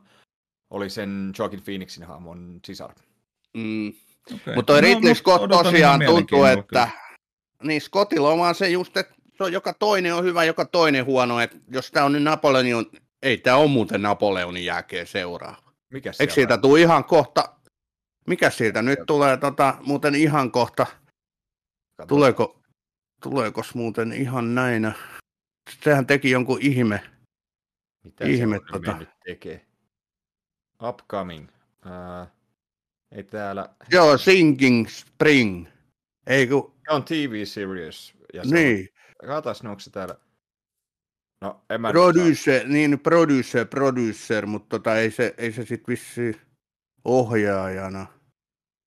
oli 0.70 0.90
sen 0.90 1.32
Joaquin 1.38 1.62
Phoenixin 1.62 2.04
hahmon 2.04 2.60
sisar. 2.64 2.94
Mm. 3.56 3.92
Okay. 4.34 4.54
Mutta 4.54 4.72
toi 4.72 4.82
no, 4.82 4.88
Ridley 4.88 5.14
Scott 5.14 5.44
tosiaan 5.48 6.00
tuntuu, 6.06 6.44
että 6.44 6.88
niin 7.62 7.80
Scottilla 7.80 8.28
on 8.28 8.38
vaan 8.38 8.54
se 8.54 8.68
just, 8.68 8.96
että 8.96 9.14
se 9.38 9.44
on, 9.44 9.52
joka 9.52 9.72
toinen 9.72 10.14
on 10.14 10.24
hyvä, 10.24 10.44
joka 10.44 10.64
toinen 10.64 11.04
huono. 11.04 11.40
Että 11.40 11.56
jos 11.70 11.90
tämä 11.90 12.06
on 12.06 12.12
nyt 12.12 12.22
Napoleonin, 12.22 12.74
ei 13.22 13.38
tämä 13.38 13.56
ole 13.56 13.70
muuten 13.70 14.02
Napoleonin 14.02 14.64
jälkeen 14.64 15.06
seuraava. 15.06 15.72
Mikä 15.92 16.12
Eikö 16.20 16.32
siitä 16.32 16.58
tule 16.58 16.80
ihan 16.80 17.04
kohta, 17.04 17.54
mikä 18.26 18.50
siitä 18.50 18.82
nyt 18.82 18.98
tulee 19.06 19.36
tota, 19.36 19.74
muuten 19.82 20.14
ihan 20.14 20.50
kohta, 20.50 20.86
tuleeko, 22.08 22.60
tuleeko 23.22 23.62
muuten 23.74 24.12
ihan 24.12 24.54
näinä? 24.54 24.92
Sehän 25.84 26.06
teki 26.06 26.30
jonkun 26.30 26.58
ihme. 26.60 27.00
Mitä 28.04 28.24
ihme, 28.24 28.56
se 28.56 28.72
tota... 28.72 28.96
nyt 28.96 29.08
tekee? 29.24 29.66
Upcoming. 30.82 31.48
Uh, 31.86 32.28
ei 33.12 33.24
täällä... 33.24 33.68
Joo, 33.90 34.18
Sinking 34.18 34.88
Spring. 34.88 35.66
Ei 36.26 36.46
kun... 36.46 36.74
On 36.88 37.04
TV-series. 37.04 38.14
Ja 38.34 38.44
se 38.44 38.54
niin. 38.54 38.88
Katas, 39.26 39.62
onko 39.62 39.80
se 39.80 39.90
täällä... 39.90 40.14
No, 41.40 41.60
en 41.70 41.80
mä 41.80 41.90
producer, 41.90 42.68
niin 42.68 43.00
producer, 43.00 43.66
producer, 43.66 44.46
mutta 44.46 44.78
tota, 44.78 44.96
ei 44.96 45.10
se, 45.10 45.34
ei 45.38 45.52
se 45.52 45.64
sit 45.64 45.88
vissi 45.88 46.40
ohjaajana. 47.04 48.06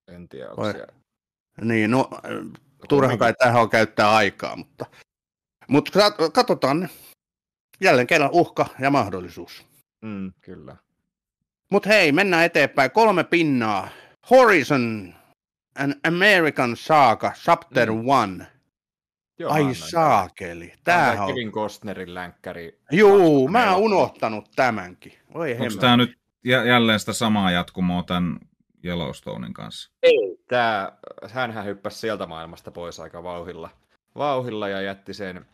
En 0.07 0.29
tiedä, 0.29 0.49
onko 0.49 0.61
Vai... 0.61 0.71
siellä... 0.71 0.93
Niin, 1.61 1.91
no 1.91 2.09
turha 2.89 3.17
kai 3.17 3.33
tähän 3.33 3.61
on 3.61 3.69
käyttää 3.69 4.15
aikaa, 4.15 4.55
mutta, 4.55 4.85
mutta 5.67 6.11
katsotaan 6.33 6.89
jälleen 7.81 8.07
kerran 8.07 8.29
uhka 8.33 8.65
ja 8.79 8.89
mahdollisuus. 8.89 9.65
Mm, 10.01 10.33
kyllä. 10.41 10.75
Mutta 11.71 11.89
hei, 11.89 12.11
mennään 12.11 12.45
eteenpäin. 12.45 12.91
Kolme 12.91 13.23
pinnaa. 13.23 13.89
Horizon, 14.29 15.13
An 15.79 15.95
American 16.07 16.77
Saga, 16.77 17.31
Chapter 17.31 17.89
1. 17.89 18.01
Mm. 18.05 18.45
Joo, 19.41 19.51
Ai 19.51 19.75
saakeli. 19.75 20.73
Tää 20.83 21.23
on... 21.23 21.27
Kevin 21.27 21.51
Costnerin 21.51 22.13
länkkäri. 22.13 22.79
Juu, 22.91 23.47
mä 23.47 23.71
oon 23.71 23.81
unohtanut 23.81 24.51
tämänkin. 24.55 25.13
Oi 25.33 25.57
Onko 25.59 25.75
tämä 25.79 25.97
nyt 25.97 26.17
jälleen 26.43 26.99
sitä 26.99 27.13
samaa 27.13 27.51
jatkumoa 27.51 28.03
tämän 28.03 28.39
Yellowstonein 28.85 29.53
kanssa? 29.53 29.91
Ei, 30.03 30.37
tää, 30.47 30.97
hänhän 31.29 31.65
hyppäsi 31.65 31.99
sieltä 31.99 32.25
maailmasta 32.25 32.71
pois 32.71 32.99
aika 32.99 33.23
vauhilla, 33.23 33.69
vauhilla 34.15 34.69
ja 34.69 34.81
jätti 34.81 35.13
sen 35.13 35.45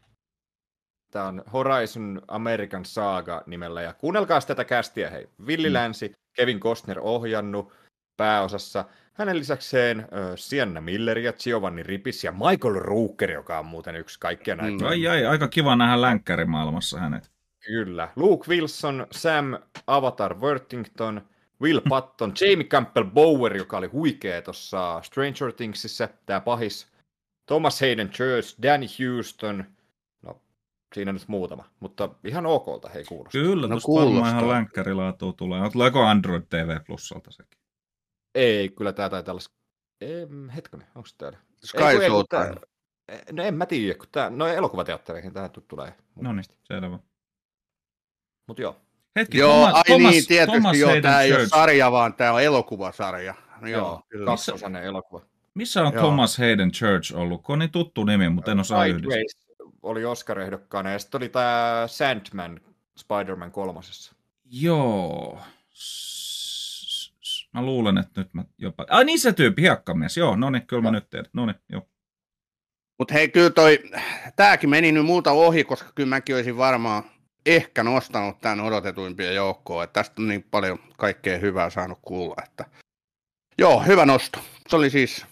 Tämä 1.12 1.26
on 1.26 1.44
Horizon 1.54 2.22
American 2.28 2.86
Saga 2.86 3.44
nimellä. 3.46 3.82
Ja 3.82 3.94
kuunnelkaa 3.94 4.42
tätä 4.42 4.66
kästiä, 4.66 5.10
hei. 5.10 5.30
Villi 5.48 5.70
mm. 5.70 5.74
Länsi, 5.74 6.12
Kevin 6.34 6.60
Costner 6.60 7.00
ohjannut 7.00 7.74
pääosassa. 8.18 8.86
Hänen 9.18 9.40
lisäkseen 9.40 10.00
äh, 10.00 10.08
Sienna 10.36 10.82
Miller 10.82 11.20
ja 11.20 11.34
Giovanni 11.34 11.84
Ripis 11.84 12.24
ja 12.24 12.32
Michael 12.32 12.74
Rooker, 12.74 13.32
joka 13.32 13.60
on 13.60 13.66
muuten 13.66 13.96
yksi 13.96 14.20
kaikkia 14.20 14.56
näitä. 14.56 14.84
Mm. 14.84 14.90
Ai 14.90 15.08
ai, 15.08 15.26
aika 15.26 15.48
kiva 15.48 15.76
nähdä 15.76 16.02
länkkärimaailmassa 16.02 17.00
hänet. 17.00 17.32
Kyllä. 17.66 18.10
Luke 18.16 18.52
Wilson, 18.52 19.08
Sam 19.12 19.46
Avatar 19.88 20.40
Worthington, 20.40 21.22
Will 21.62 21.82
Patton, 21.90 22.34
Jamie 22.42 22.68
Campbell 22.68 23.06
Bower, 23.06 23.58
joka 23.58 23.78
oli 23.78 23.88
huikea 23.88 24.42
tuossa 24.42 25.02
Stranger 25.04 25.54
Thingsissä, 25.54 26.10
tämä 26.26 26.40
pahis, 26.40 26.88
Thomas 27.46 27.82
Hayden 27.82 28.10
Church, 28.10 28.62
Danny 28.62 28.88
Houston, 29.00 29.66
no 30.22 30.42
siinä 30.96 31.12
nyt 31.12 31.28
muutama, 31.28 31.66
mutta 31.80 32.10
ihan 32.24 32.46
okolta 32.46 32.90
hei 32.90 33.04
kuulostaa. 33.04 33.42
Kyllä, 33.42 33.68
no, 33.68 33.80
tuosta 33.80 34.06
varmaan 34.06 34.30
ihan 34.30 34.50
länkkärilaatua 34.50 35.34
tulee. 35.34 35.70
Tuleeko 35.72 36.04
Android 36.04 36.44
TV 36.50 36.78
Plusalta 36.86 37.32
sekin? 37.32 37.57
Ei, 38.38 38.70
kyllä 38.70 38.94
tämä 38.94 39.10
taitaa 39.10 39.32
olla... 39.34 39.42
Ei, 40.02 40.28
hetkinen, 40.56 40.88
onko 40.96 41.10
täällä? 41.18 41.38
Sky 41.64 41.80
Showtime. 42.08 42.56
No 43.32 43.44
en 43.44 43.54
mä 43.54 43.66
tiedä, 43.66 43.98
kun 43.98 44.08
tää, 44.12 44.30
no 44.30 44.48
elokuvateattereihin 44.48 45.34
tämä 45.34 45.50
tulee. 45.68 45.94
No 46.16 46.34
niin, 46.34 46.46
selvä. 46.64 47.00
Mut 48.48 48.60
joo. 48.60 48.76
Hetki, 49.16 49.38
joo, 49.38 49.54
Thomas, 49.54 49.76
ai 49.76 49.84
Thomas, 49.86 50.12
niin, 50.12 50.28
tietysti 50.28 50.52
Thomas 50.52 50.78
joo, 50.78 51.02
tämä 51.02 51.22
ei 51.22 51.34
ole 51.34 51.48
sarja, 51.48 51.92
vaan 51.92 52.14
tämä 52.14 52.34
on 52.34 52.42
elokuvasarja. 52.42 53.36
No, 53.62 53.68
joo, 53.68 53.80
joo 53.80 54.02
kyllä. 54.10 54.26
kaksosainen 54.26 54.84
elokuva. 54.84 55.26
Missä 55.54 55.82
on 55.84 55.94
joo. 55.94 56.04
Thomas 56.04 56.38
Hayden 56.38 56.72
Church 56.72 57.16
ollut? 57.16 57.44
Kun 57.44 57.54
on 57.54 57.60
niin 57.60 57.72
tuttu 57.72 58.04
nimi, 58.04 58.30
mutta 58.30 58.52
en 58.52 58.60
osaa 58.60 58.86
yhdistää. 58.86 59.22
oli 59.82 60.06
Oscar-ehdokkaana 60.06 60.92
ja 60.92 61.00
sitten 61.00 61.20
oli 61.20 61.30
tämä 61.30 61.84
Sandman 61.88 62.60
Spider-Man 62.98 63.52
kolmosessa. 63.52 64.16
Joo. 64.46 65.40
Mä 67.58 67.66
luulen, 67.66 67.98
että 67.98 68.22
nyt 68.22 68.34
mä 68.34 68.44
jopa... 68.58 68.86
Ai 68.90 69.06
niin 69.06 69.20
se 69.20 69.34
tyyppi, 69.34 69.62
hiekkamies. 69.62 70.18
Joo, 70.18 70.36
no 70.36 70.50
niin, 70.50 70.68
kyllä 70.68 70.82
mä 70.82 70.92
nyt 70.92 71.10
tiedän. 71.10 71.30
No 71.34 71.46
niin, 71.46 71.56
joo. 71.70 71.88
Mutta 73.00 73.14
hei, 73.14 73.30
kyllä 73.30 73.50
toi, 73.50 73.80
tääkin 74.36 74.70
meni 74.70 74.92
nyt 74.92 75.06
muuta 75.06 75.32
ohi, 75.32 75.64
koska 75.64 75.92
kyllä 75.96 76.10
mäkin 76.10 76.36
olisin 76.36 76.58
varmaan 76.58 77.04
ehkä 77.46 77.84
nostanut 77.84 78.42
tämän 78.42 78.62
odotetuimpia 78.62 79.32
joukkoa. 79.32 79.84
Että 79.84 79.94
tästä 79.94 80.22
on 80.22 80.28
niin 80.28 80.44
paljon 80.52 80.80
kaikkea 80.98 81.38
hyvää 81.38 81.70
saanut 81.70 82.00
kuulla. 82.02 82.36
Että... 82.46 82.66
Joo, 83.58 83.80
hyvä 83.80 84.06
nosto. 84.06 84.40
Se 84.70 84.76
oli 84.76 84.90
siis 84.90 85.26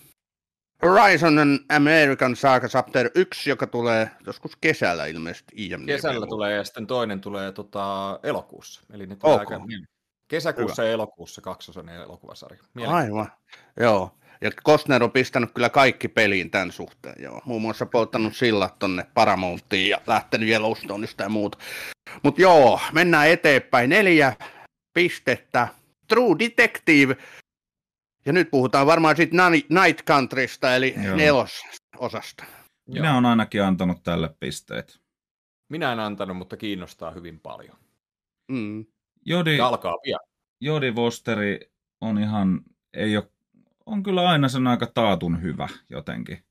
Horizon 0.83 1.39
and 1.39 1.59
American 1.69 2.35
Saga 2.35 2.67
Chapter 2.67 3.09
1, 3.15 3.49
joka 3.49 3.67
tulee 3.67 4.11
joskus 4.27 4.55
kesällä 4.61 5.05
ilmeisesti 5.05 5.53
IMDb. 5.55 5.85
Kesällä 5.85 6.27
tulee 6.27 6.55
ja 6.55 6.63
sitten 6.63 6.87
toinen 6.87 7.21
tulee 7.21 7.51
tota, 7.51 8.19
elokuussa. 8.23 8.81
Eli 8.93 9.07
ne 9.07 9.15
tulee 9.15 9.35
okay. 9.35 9.57
aika 9.57 9.65
Kesäkuussa 10.27 10.81
Hyvä. 10.81 10.89
ja 10.89 10.93
elokuussa 10.93 11.41
kaksosainen 11.41 11.95
elokuvasarja. 11.95 12.63
Aivan, 12.87 13.31
joo. 13.79 14.17
Ja 14.41 14.51
Kostner 14.63 15.03
on 15.03 15.11
pistänyt 15.11 15.51
kyllä 15.53 15.69
kaikki 15.69 16.07
peliin 16.07 16.51
tämän 16.51 16.71
suhteen, 16.71 17.23
joo. 17.23 17.41
Muun 17.45 17.61
muassa 17.61 17.85
polttanut 17.85 18.35
sillat 18.35 18.79
tonne 18.79 19.05
Paramountiin 19.13 19.89
ja 19.89 20.01
lähtenyt 20.07 20.49
Yellowstoneista 20.49 21.23
ja 21.23 21.29
muuta. 21.29 21.57
Mutta 22.23 22.41
joo, 22.41 22.79
mennään 22.93 23.29
eteenpäin. 23.29 23.89
Neljä 23.89 24.35
pistettä. 24.93 25.67
True 26.07 26.35
Detective. 26.39 27.17
Ja 28.25 28.33
nyt 28.33 28.51
puhutaan 28.51 28.87
varmaan 28.87 29.15
sitten 29.15 29.39
Night 29.51 30.05
Countrysta, 30.07 30.75
eli 30.75 30.95
joo. 31.03 31.15
nelososasta. 31.15 32.45
Minä 32.87 33.17
on 33.17 33.25
ainakin 33.25 33.63
antanut 33.63 34.03
tälle 34.03 34.29
pisteet. 34.39 34.99
Minä 35.69 35.93
en 35.93 35.99
antanut, 35.99 36.37
mutta 36.37 36.57
kiinnostaa 36.57 37.11
hyvin 37.11 37.39
paljon. 37.39 37.77
Mm. 38.51 38.85
Jodi, 39.25 39.57
Ja 39.57 39.67
alkaa 39.67 39.97
pian. 40.03 40.19
Jodi 40.61 40.95
Vosteri 40.95 41.59
on 42.01 42.17
ihan, 42.17 42.61
ei 42.93 43.17
ole, 43.17 43.31
on 43.85 44.03
kyllä 44.03 44.29
aina 44.29 44.49
sen 44.49 44.67
aika 44.67 44.87
taatun 44.93 45.41
hyvä 45.41 45.67
jotenkin. 45.89 46.45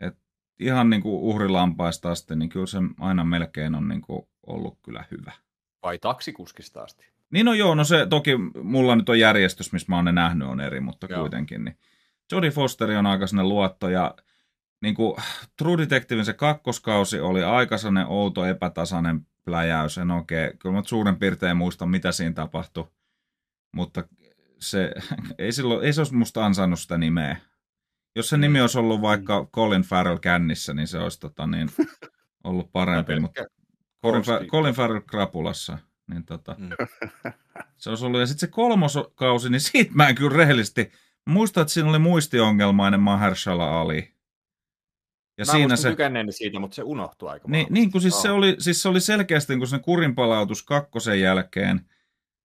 Et 0.00 0.18
ihan 0.60 0.90
niin 0.90 1.02
kuin 1.02 1.14
uhrilampaista 1.14 2.10
asti, 2.10 2.36
niin 2.36 2.48
kyllä 2.48 2.66
se 2.66 2.78
aina 3.00 3.24
melkein 3.24 3.74
on 3.74 3.88
niin 3.88 4.02
kuin 4.02 4.28
ollut 4.46 4.78
kyllä 4.82 5.04
hyvä. 5.10 5.32
Vai 5.82 5.98
taksikuskista 5.98 6.82
asti? 6.82 7.06
Niin 7.30 7.46
no 7.46 7.54
joo, 7.54 7.74
no 7.74 7.84
se 7.84 8.06
toki 8.06 8.36
mulla 8.62 8.96
nyt 8.96 9.08
on 9.08 9.18
järjestys, 9.18 9.72
missä 9.72 9.86
mä 9.88 9.96
oon 9.96 10.04
ne 10.04 10.12
nähnyt 10.12 10.48
on 10.48 10.60
eri, 10.60 10.80
mutta 10.80 11.06
Joo. 11.10 11.20
kuitenkin. 11.20 11.64
Niin 11.64 11.78
Jodie 12.32 12.50
Fosteri 12.50 12.96
on 12.96 13.06
aika 13.06 13.26
sellainen 13.26 13.48
luotto 13.48 13.88
ja 13.88 14.14
niin 14.80 14.94
kuin 14.94 15.16
True 15.56 15.78
Detectivein 15.78 16.24
se 16.24 16.32
kakkoskausi 16.32 17.20
oli 17.20 17.44
aika 17.44 17.78
sellainen 17.78 18.06
outo, 18.06 18.44
epätasainen 18.44 19.26
pläjäys. 19.48 19.98
En 19.98 20.10
oikein, 20.10 20.58
kyllä 20.58 20.74
mä 20.74 20.82
suurin 20.86 21.16
piirtein 21.18 21.56
muista, 21.56 21.86
mitä 21.86 22.12
siinä 22.12 22.34
tapahtui, 22.34 22.88
mutta 23.72 24.04
se, 24.58 24.92
ei, 25.38 25.52
silloin, 25.52 25.86
ei 25.86 25.92
se 25.92 26.00
olisi 26.00 26.14
musta 26.14 26.46
ansainnut 26.46 26.80
sitä 26.80 26.98
nimeä. 26.98 27.36
Jos 28.16 28.28
se 28.28 28.36
nimi 28.36 28.60
olisi 28.60 28.78
ollut 28.78 29.00
vaikka 29.02 29.46
Colin 29.54 29.82
Farrell 29.82 30.18
kännissä, 30.18 30.74
niin 30.74 30.86
se 30.88 30.98
olisi 30.98 31.20
tota, 31.20 31.46
niin, 31.46 31.68
ollut 32.44 32.72
parempi, 32.72 33.20
mutta 33.20 33.44
Colin, 34.02 34.22
Fa- 34.22 34.46
Colin 34.46 34.74
Farrell 34.74 35.00
krapulassa. 35.00 35.78
Niin 36.10 36.24
tota, 36.24 36.56
Mm. 36.58 36.70
se 37.76 37.90
olisi 37.90 38.04
ollut. 38.06 38.20
Ja 38.20 38.26
sitten 38.26 38.48
se 38.48 38.52
kolmoskausi, 38.52 39.50
niin 39.50 39.60
siitä 39.60 39.90
mä 39.94 40.08
en 40.08 40.14
kyllä 40.14 40.36
rehellisesti. 40.36 40.92
Mä 41.26 41.32
muistan, 41.32 41.60
että 41.62 41.74
siinä 41.74 41.88
oli 41.88 41.98
muistiongelmainen 41.98 43.00
Mahershala 43.00 43.80
Ali. 43.80 44.14
Ja 45.38 45.44
Mä 45.46 45.52
siinä 45.52 45.76
se... 45.76 45.82
se, 45.82 45.90
tykänneeni 45.90 46.32
siitä, 46.32 46.58
mutta 46.58 46.74
se 46.74 46.82
unohtui 46.82 47.28
aika 47.30 47.48
niin, 47.48 47.66
niin 47.70 47.90
kuin 47.92 48.02
siis 48.02 48.22
se, 48.22 48.28
Joo. 48.28 48.36
oli, 48.36 48.56
siis 48.58 48.82
se 48.82 48.88
oli 48.88 49.00
selkeästi 49.00 49.52
niin 49.52 49.60
kuin 49.60 49.68
se 49.68 49.78
kurinpalautus 49.78 50.62
kakkosen 50.62 51.20
jälkeen, 51.20 51.80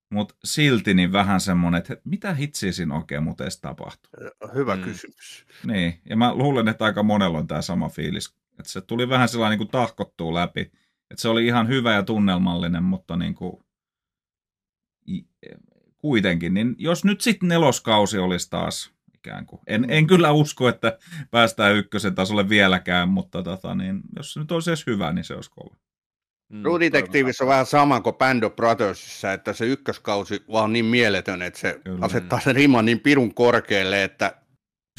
mutta 0.09 0.35
silti 0.43 0.93
niin 0.93 1.13
vähän 1.13 1.41
semmoinen, 1.41 1.79
että 1.79 1.97
mitä 2.03 2.33
hitsiä 2.33 2.71
siinä 2.71 2.95
oikein 2.95 3.23
muuten 3.23 3.43
edes 3.45 3.61
tapahtuu. 3.61 4.11
Hyvä 4.55 4.75
Mm. 4.75 4.83
kysymys. 4.83 5.45
Niin, 5.65 5.99
ja 6.09 6.17
mä 6.17 6.35
luulen, 6.35 6.67
että 6.67 6.85
aika 6.85 7.03
monella 7.03 7.37
on 7.37 7.47
tämä 7.47 7.61
sama 7.61 7.89
fiilis. 7.89 8.35
Että 8.59 8.71
se 8.71 8.81
tuli 8.81 9.09
vähän 9.09 9.29
sellainen 9.29 9.59
niin 9.59 9.67
kuin 9.67 9.71
tahkottuu 9.81 10.33
läpi. 10.33 10.61
Että 10.61 11.21
se 11.21 11.29
oli 11.29 11.45
ihan 11.45 11.67
hyvä 11.67 11.93
ja 11.93 12.03
tunnelmallinen, 12.03 12.83
mutta 12.83 13.15
niin 13.17 13.35
kuin, 13.35 13.63
kuitenkin. 15.97 16.53
Niin 16.53 16.75
jos 16.77 17.05
nyt 17.05 17.21
sitten 17.21 17.49
neloskausi 17.49 18.17
olisi 18.17 18.49
taas 18.49 18.92
ikään 19.27 19.45
kuin. 19.45 19.61
En, 19.67 19.85
en 19.89 20.07
kyllä 20.07 20.31
usko, 20.31 20.69
että 20.69 20.97
päästään 21.31 21.75
ykkösen 21.75 22.15
tasolle 22.15 22.49
vieläkään, 22.49 23.09
mutta 23.09 23.43
tota, 23.43 23.75
niin, 23.75 24.01
jos 24.15 24.33
se 24.33 24.39
nyt 24.39 24.51
olisi 24.51 24.69
edes 24.69 24.87
hyvä, 24.87 25.13
niin 25.13 25.25
se 25.25 25.35
olisi 25.35 25.51
kova. 25.51 25.75
Mm, 26.49 26.61
True 26.61 26.79
Detectiveissa 26.79 27.43
on 27.43 27.47
vähän 27.47 27.65
sama 27.65 28.01
kuin 28.01 28.15
Band 28.15 28.43
of 28.43 28.55
Brothersissa, 28.55 29.33
että 29.33 29.53
se 29.53 29.65
ykköskausi 29.65 30.43
vaan 30.51 30.63
on 30.63 30.73
niin 30.73 30.85
mieletön, 30.85 31.41
että 31.41 31.59
se 31.59 31.79
Kyllä. 31.83 32.05
Asettaa 32.05 32.39
sen 32.39 32.55
riman 32.55 32.85
niin 32.85 32.99
pirun 32.99 33.33
korkealle, 33.33 34.03
että 34.03 34.35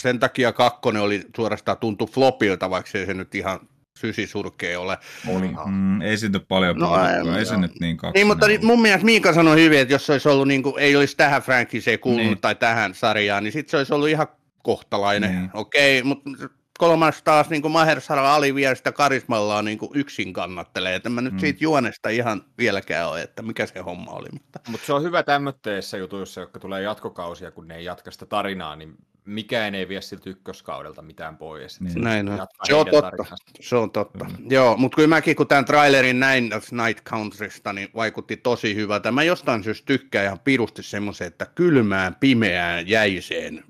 sen 0.03 0.19
takia 0.19 0.53
kakkonen 0.53 1.03
oli 1.03 1.27
suorastaan 1.37 1.79
tuntu 1.79 2.07
flopilta, 2.07 2.71
vaikka 2.71 2.99
ei 2.99 3.07
se 3.07 3.15
nyt 3.15 3.35
ihan 3.35 3.61
sysisurkea 3.99 4.81
ole. 4.81 4.99
Olihan. 5.29 5.71
Mm, 5.71 6.03
ei 6.03 6.17
siitä 6.19 6.41
paljon 6.41 6.77
No, 6.79 6.87
puhuttu, 6.89 7.31
ei, 7.31 7.39
ei 7.39 7.47
se 7.47 7.57
nyt 7.57 7.81
niin 7.81 7.97
kaksi. 7.97 8.15
Niin, 8.15 8.27
mutta 8.27 8.49
ni- 8.49 8.59
mun 8.59 8.83
mielestä 8.83 9.05
Miika 9.05 9.33
sanoi 9.33 9.57
hyvin, 9.57 9.79
että 9.79 9.95
jos 9.95 10.07
se 10.07 10.13
olisi 10.13 10.29
ollut, 10.29 10.49
niin 10.49 10.63
kuin, 10.63 10.75
ei 10.79 10.97
olisi 10.97 11.17
tähän 11.17 11.43
franchiseen 11.43 11.99
kuulunut 11.99 12.27
Niin. 12.27 12.41
tai 12.41 12.55
tähän 12.55 12.95
sarjaan, 12.95 13.45
niin 13.45 13.53
sitten 13.53 13.71
se 13.71 13.77
olisi 13.77 13.95
ollut 13.95 14.09
ihan 14.09 14.27
kohtalainen. 14.63 15.31
Niin. 15.35 15.51
Okei, 15.55 16.03
mutta 16.03 16.31
kolmas 16.79 17.23
taas 17.23 17.51
niin 17.51 17.71
Mahershala 17.71 18.35
Ali 18.35 18.55
vielä 18.55 18.75
sitä 18.75 18.93
karismallaan 18.93 19.65
niin 19.65 19.79
yksin 19.95 20.33
kannattelee. 20.33 20.95
Että 20.95 21.09
en 21.09 21.13
mä 21.13 21.21
nyt 21.21 21.33
Mm. 21.33 21.39
siitä 21.39 21.65
juonesta 21.65 22.09
ihan 22.09 22.45
vieläkään 22.59 23.09
ole, 23.09 23.23
että 23.23 23.43
mikä 23.43 23.67
se 23.67 23.81
homma 23.81 24.11
oli. 24.13 24.29
Mutta... 24.33 24.61
Mutta 24.69 24.87
se 24.87 24.93
on 24.93 25.03
hyvä 25.03 25.23
tämmötteissä 25.23 25.97
jutuissa, 25.97 26.41
jotka 26.41 26.61
tulee 26.61 26.83
jatkokausia, 26.83 27.51
kun 27.51 27.69
ne 27.69 27.77
ei 27.77 27.85
jatka 27.85 28.11
sitä 28.11 28.27
tarinaa, 28.27 28.77
niin 28.77 28.95
mikään 29.25 29.75
ei 29.75 29.89
vie 29.89 30.01
siltä 30.01 30.31
ykköskaudelta 30.31 31.03
mitään 31.03 31.37
pois. 31.37 31.81
Niin. 31.81 32.01
Näin 32.01 32.29
on. 32.29 32.47
Se 32.65 32.75
on 32.75 32.87
totta. 32.87 33.03
tarinansa. 33.03 33.37
Se 33.61 33.77
on 33.77 33.91
totta. 33.91 34.25
Kyllä. 34.25 34.39
Joo, 34.51 34.77
mutta 34.77 34.97
kyllä 34.97 35.09
mäkin 35.09 35.37
kun 35.37 35.47
tämän 35.47 35.65
trailerin 35.65 36.21
näin 36.21 36.51
Night 36.87 37.05
Countrysta, 37.05 37.73
niin 37.73 37.89
vaikutti 37.95 38.37
tosi 38.37 38.75
hyvältä. 38.75 39.13
Mä 39.13 39.23
jostain 39.23 39.65
syystä 39.65 39.87
tykkään 39.87 40.25
ihan 40.25 40.41
pirusti 40.41 40.83
semmoisen, 40.83 41.27
että 41.27 41.47
kylmään, 41.55 42.17
pimeään, 42.21 42.89
jäiseen 42.89 43.65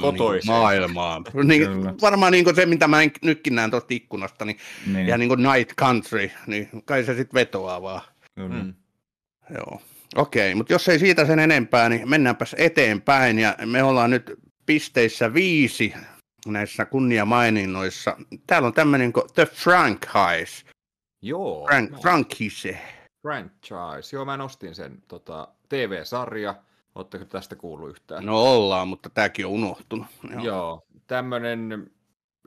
Kotoiseen. 0.00 0.54
Niin, 0.54 0.62
maailmaan. 0.62 1.24
Niin, 1.44 1.68
varmaan 2.00 2.32
niin 2.32 2.56
se, 2.56 2.66
mitä 2.66 2.88
mä 2.88 2.96
nytkin 3.24 3.54
näen 3.54 3.70
tuosta 3.70 3.94
ikkunasta, 3.94 4.44
niin 4.44 4.56
Niin, 4.92 5.06
ihan 5.06 5.20
niin 5.20 5.28
kuin 5.28 5.42
Night 5.42 5.76
Country, 5.80 6.30
niin 6.46 6.68
kai 6.84 7.04
se 7.04 7.14
sitten 7.14 7.34
vetoaa 7.34 7.82
vaan. 7.82 8.00
kyllä. 8.34 8.62
Mm. 8.62 8.74
Joo. 9.54 9.82
Okei, 10.16 10.54
mutta 10.54 10.72
jos 10.72 10.88
ei 10.88 10.98
siitä 10.98 11.26
sen 11.26 11.38
enempää, 11.38 11.88
niin 11.88 12.08
mennäänpäs 12.08 12.54
eteenpäin. 12.58 13.38
Ja 13.38 13.56
me 13.66 13.82
ollaan 13.82 14.10
nyt 14.10 14.38
pisteissä 14.66 15.34
viisi 15.34 15.94
näissä 16.46 16.84
kunniamaininnoissa. 16.84 18.16
Täällä 18.46 18.66
on 18.66 18.74
tämmöinen 18.74 19.12
kuin 19.12 19.26
The 19.34 19.46
Franchise. 19.46 20.66
Joo, 21.22 21.66
Frank, 21.66 21.90
no, 21.90 21.98
franchise. 21.98 22.78
franchise. 23.22 24.16
Joo, 24.16 24.24
mä 24.24 24.36
nostin 24.36 24.74
sen 24.74 25.02
tota, 25.08 25.48
TV-sarja. 25.68 26.54
Oletteko 26.94 27.24
tästä 27.24 27.56
kuullut 27.56 27.90
yhtään? 27.90 28.26
No 28.26 28.42
ollaan, 28.42 28.88
mutta 28.88 29.10
tämäkin 29.10 29.46
on 29.46 29.52
unohtunut. 29.52 30.06
Joo. 30.30 30.42
Joo, 30.42 30.86
tämmöinen 31.06 31.90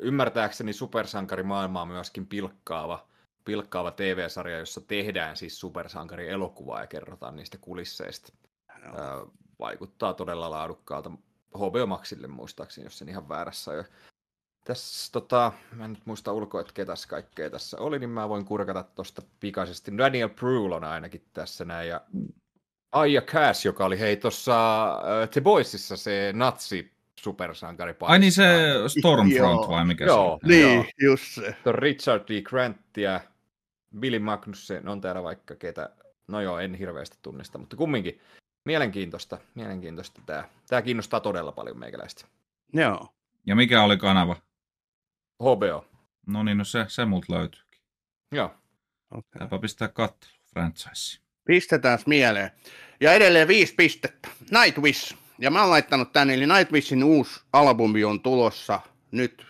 ymmärtääkseni 0.02 0.74
supersankarimaailmaa 0.74 1.86
myöskin 1.86 2.28
pilkkaava, 2.28 3.08
pilkkaava 3.46 3.92
TV-sarja, 3.92 4.60
jossa 4.60 4.82
tehdään 4.82 5.38
siis 5.38 5.60
supersankarielokuvaa 5.60 6.82
ja 6.82 6.88
kerrotaan 6.88 7.36
niistä 7.36 7.58
kulisseista. 7.62 8.34
Ää, 8.70 8.94
vaikuttaa 9.60 10.14
todella 10.14 10.50
laadukkaalta 10.50 11.12
HBO 11.58 11.86
Maxille 11.86 12.28
muistaakseni, 12.28 12.86
jos 12.86 13.02
en 13.02 13.10
ihan 13.10 13.30
väärässä 13.30 13.72
ole. 13.72 13.86
Tässä, 14.66 15.12
tota, 15.12 15.52
mä 15.76 15.86
en 15.86 15.94
nyt 15.94 16.06
muista 16.06 16.34
ulkoa, 16.34 16.62
että 16.62 16.74
ketäs 16.74 17.06
kaikkea 17.06 17.50
tässä 17.50 17.78
oli, 17.78 18.00
niin 18.00 18.10
mä 18.10 18.30
voin 18.30 18.46
kurkata 18.46 18.84
tuosta 18.84 19.22
pikaisesti. 19.40 19.98
Daniel 19.98 20.28
Brühl 20.28 20.74
on 20.74 20.84
ainakin 20.84 21.26
tässä 21.34 21.66
näin, 21.66 21.90
ja 21.90 22.02
Aija 22.92 23.22
Cash, 23.22 23.66
joka 23.66 23.86
oli 23.86 24.00
hei 24.00 24.18
tuossa 24.18 24.86
uh, 24.98 25.30
The 25.30 25.42
Boysissa 25.42 25.98
se 25.98 26.32
natsi 26.34 26.92
supersankari 27.20 27.96
Ai 28.02 28.20
niin 28.20 28.32
se 28.32 28.46
Stormfront 28.88 29.70
vai 29.70 29.86
mikä 29.86 30.06
Joo. 30.06 30.16
se 30.16 30.32
on? 30.32 30.40
Niin, 30.44 30.76
Joo. 30.76 30.86
just 31.02 31.24
se. 31.24 31.56
on? 31.66 31.76
Richard 31.76 32.24
D. 32.24 32.42
Grantia, 32.42 33.22
Billy 34.00 34.20
Magnussen, 34.20 34.88
on 34.88 35.02
täällä 35.02 35.24
vaikka 35.24 35.56
ketä, 35.56 35.90
no 36.28 36.42
joo, 36.42 36.60
en 36.60 36.76
hirveästi 36.76 37.18
tunnista, 37.22 37.58
mutta 37.58 37.76
kumminkin 37.76 38.22
mielenkiintoista, 38.70 39.38
mielenkiintoista 39.56 40.22
tämä. 40.26 40.44
Tämä 40.68 40.82
kiinnostaa 40.82 41.20
todella 41.20 41.52
paljon 41.52 41.80
meikäläistä. 41.80 42.26
Joo. 42.74 43.14
Ja 43.46 43.56
mikä 43.56 43.84
oli 43.84 43.98
kanava? 43.98 44.36
HBO, 45.42 45.86
No 46.28 46.44
niin, 46.44 46.58
no 46.58 46.64
se, 46.64 46.86
se 46.88 47.06
multa 47.06 47.34
löytyy. 47.34 47.62
joo. 48.32 48.56
Okay. 49.12 49.40
Täypä 49.40 49.60
pistää 49.60 49.88
kattelu, 49.88 50.32
franchise. 50.54 51.20
Pistetään 51.46 52.00
mieleen. 52.06 52.52
Ja 53.00 53.14
edelleen 53.14 53.48
viisi 53.48 53.76
pistettä. 53.76 54.30
Nightwish. 54.52 55.16
Ja 55.40 55.52
mä 55.52 55.62
oon 55.62 55.70
laittanut 55.70 56.12
tänne, 56.12 56.34
eli 56.34 56.46
Nightwishin 56.48 57.04
uusi 57.04 57.42
albumi 57.54 58.04
on 58.04 58.22
tulossa 58.22 58.80
nyt 59.12 59.48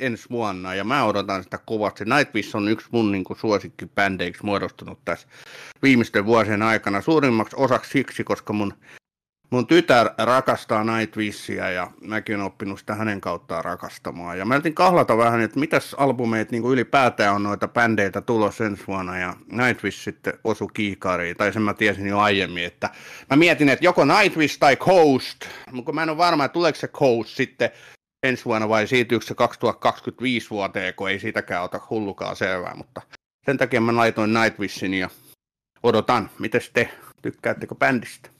ensi 0.00 0.30
vuonna, 0.30 0.74
ja 0.74 0.84
mä 0.84 1.04
odotan 1.04 1.42
sitä 1.42 1.58
kovasti. 1.66 2.04
Nightwish 2.04 2.56
on 2.56 2.68
yksi 2.68 2.88
mun 2.90 3.12
niin 3.12 3.24
kuin, 3.24 3.38
suosikkibändeiksi 3.38 4.44
muodostunut 4.44 4.98
tässä 5.04 5.28
viimeisten 5.82 6.26
vuosien 6.26 6.62
aikana. 6.62 7.00
Suurimmaksi 7.00 7.56
osaksi 7.58 7.90
siksi, 7.90 8.24
koska 8.24 8.52
mun, 8.52 8.74
mun 9.50 9.66
tytär 9.66 10.10
rakastaa 10.18 10.84
Nightwishia, 10.84 11.70
ja 11.70 11.90
mäkin 12.00 12.34
olen 12.34 12.46
oppinut 12.46 12.78
sitä 12.78 12.94
hänen 12.94 13.20
kauttaan 13.20 13.64
rakastamaan. 13.64 14.38
Ja 14.38 14.44
mä 14.44 14.54
yritin 14.54 14.74
kahlata 14.74 15.16
vähän, 15.16 15.40
että 15.40 15.60
mitäs 15.60 15.94
albumeita 15.94 16.52
niin 16.52 16.62
kuin 16.62 16.72
ylipäätään 16.72 17.34
on 17.34 17.42
noita 17.42 17.68
bändeitä 17.68 18.20
tulossa 18.20 18.64
ensi 18.64 18.82
vuonna, 18.86 19.18
ja 19.18 19.36
Nightwish 19.52 19.98
sitten 19.98 20.38
osu 20.44 20.68
kiikariin, 20.68 21.36
tai 21.36 21.52
sen 21.52 21.62
mä 21.62 21.74
tiesin 21.74 22.06
jo 22.06 22.18
aiemmin, 22.18 22.64
että 22.64 22.90
mä 23.30 23.36
mietin, 23.36 23.68
että 23.68 23.84
joko 23.84 24.04
Nightwish 24.04 24.58
tai 24.58 24.76
Coast, 24.76 25.44
mutta 25.72 25.92
mä 25.92 26.02
en 26.02 26.10
ole 26.10 26.18
varma, 26.18 26.44
että 26.44 26.52
tuleeko 26.52 26.78
se 26.78 26.88
Coast 26.88 27.30
sitten 27.30 27.70
ensi 28.24 28.44
vuonna 28.44 28.68
vai 28.68 28.86
siirtyykö 28.86 29.26
se 29.26 29.34
2025 29.34 30.50
vuoteen, 30.50 30.94
kun 30.94 31.10
ei 31.10 31.18
siitäkään 31.18 31.62
ota 31.62 31.80
hullukaan 31.90 32.36
selvää, 32.36 32.74
mutta 32.74 33.02
sen 33.46 33.58
takia 33.58 33.80
mä 33.80 33.96
laitoin 33.96 34.34
Nightwishin 34.34 34.94
ja 34.94 35.10
odotan, 35.82 36.30
miten 36.38 36.60
te 36.72 36.90
tykkäättekö 37.22 37.74
bändistä? 37.74 38.30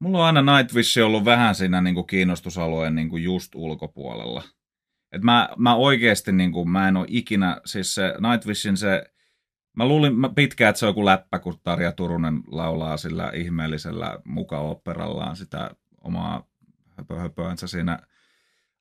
Mulla 0.00 0.18
on 0.18 0.36
aina 0.36 0.58
Nightwish 0.58 0.98
ollut 0.98 1.24
vähän 1.24 1.54
siinä 1.54 1.80
niin 1.80 1.94
kuin 1.94 2.06
kiinnostusalueen 2.06 2.94
niin 2.94 3.08
kuin 3.08 3.22
just 3.22 3.54
ulkopuolella. 3.54 4.42
Et 5.12 5.22
mä, 5.22 5.48
mä 5.58 5.74
oikeasti, 5.74 6.32
niin 6.32 6.52
kuin, 6.52 6.70
mä 6.70 6.88
en 6.88 6.96
ole 6.96 7.06
ikinä, 7.08 7.60
siis 7.64 7.94
se 7.94 8.14
Nightwishin 8.30 8.76
se, 8.76 9.04
mä 9.76 9.88
luulin 9.88 10.14
mä 10.14 10.28
pitkään, 10.28 10.70
että 10.70 10.78
se 10.78 10.86
on 10.86 10.90
joku 10.90 11.04
läppä, 11.04 11.38
kun 11.38 11.60
Tarja 11.62 11.92
Turunen 11.92 12.40
laulaa 12.50 12.96
sillä 12.96 13.30
ihmeellisellä 13.34 14.18
mukaoperallaan 14.24 15.36
sitä 15.36 15.70
omaa 16.00 16.46
höpöhöpöänsä 16.96 17.66
siinä 17.66 17.98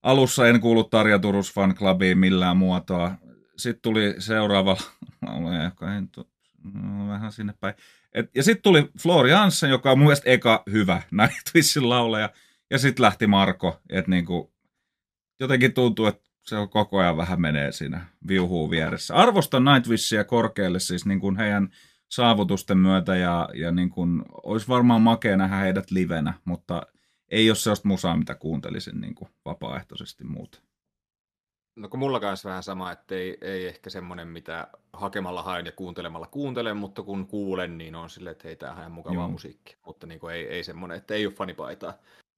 alussa 0.04 0.48
en 0.48 0.62
kuulu 0.62 0.84
Tarja 0.84 1.20
Turus 1.20 1.54
fan 1.54 1.76
clubiin 1.76 2.18
millään 2.18 2.58
muotoa. 2.58 3.12
Sitten 3.58 3.82
tuli 3.82 4.16
seuraava 4.20 4.78
joka 5.64 5.96
ei 5.96 6.02
no, 6.74 7.08
vähän 7.08 7.32
sinne 7.32 7.54
päin. 7.60 7.76
Et, 8.14 8.30
ja 8.36 8.44
sitten 8.44 8.64
tuli 8.64 8.90
Flori 9.02 9.32
Janssen, 9.32 9.70
joka 9.70 9.92
on 9.92 9.98
mun 9.98 10.06
mielestä 10.06 10.30
eka 10.30 10.64
hyvä 10.72 11.02
Nightwishin 11.22 11.90
lauleja. 11.90 12.30
Ja 12.70 12.78
sitten 12.78 13.04
lähti 13.04 13.28
Marko, 13.28 13.82
että 13.90 14.12
niinku, 14.12 14.54
jotenkin 15.40 15.74
tuntuu, 15.74 16.06
että 16.06 16.28
se 16.46 16.56
on 16.56 16.70
koko 16.70 16.98
ajan 16.98 17.18
vähän 17.18 17.42
menee 17.42 17.72
siinä 17.72 18.06
viuhuu 18.28 18.72
vieressä. 18.72 19.16
Arvostan 19.16 19.66
Nightwishia 19.66 20.24
korkealle 20.24 20.80
siis 20.80 21.06
niin 21.06 21.20
kuin 21.20 21.38
heidän 21.38 21.70
saavutusten 22.10 22.78
myötä 22.78 23.16
ja, 23.16 23.50
ja 23.54 23.72
niin 23.72 23.90
kuin, 23.90 24.24
olisi 24.44 24.68
varmaan 24.68 25.02
makea 25.02 25.38
nähdä 25.38 25.56
heidät 25.56 25.92
livenä, 25.92 26.34
mutta 26.46 26.82
ei 27.32 27.50
ole 27.50 27.56
sellaista 27.56 27.88
musaa, 27.88 28.18
mitä 28.18 28.36
kuuntelisin 28.36 29.02
niin 29.02 29.16
kuin 29.16 29.30
vapaaehtoisesti 29.46 30.24
muuta. 30.24 30.60
No 31.76 31.90
kun 31.90 32.00
mulla 32.00 32.20
kanssa 32.20 32.50
vähän 32.50 32.64
sama, 32.64 32.92
että 32.92 33.16
ei, 33.16 33.38
ei 33.42 33.68
ehkä 33.68 33.90
semmoinen, 33.90 34.28
mitä 34.28 34.68
hakemalla 34.94 35.44
haen 35.44 35.66
ja 35.66 35.72
kuuntelemalla 35.72 36.28
kuuntelen, 36.28 36.78
mutta 36.78 37.04
kun 37.04 37.28
kuulen, 37.28 37.78
niin 37.78 37.96
on 37.96 38.10
silleen, 38.10 38.32
että 38.32 38.48
hei, 38.48 38.56
tämähän 38.56 38.86
on 38.86 38.92
mukavaa 38.92 39.24
Joo. 39.24 39.30
musiikkia. 39.30 39.78
Mutta 39.86 40.08
niin 40.08 40.20
kuin 40.20 40.36
ei, 40.36 40.48
ei 40.48 40.64
semmoinen, 40.64 40.98
että 40.98 41.14
ei 41.14 41.26
ole 41.26 41.34
fanipaitaa 41.34 41.94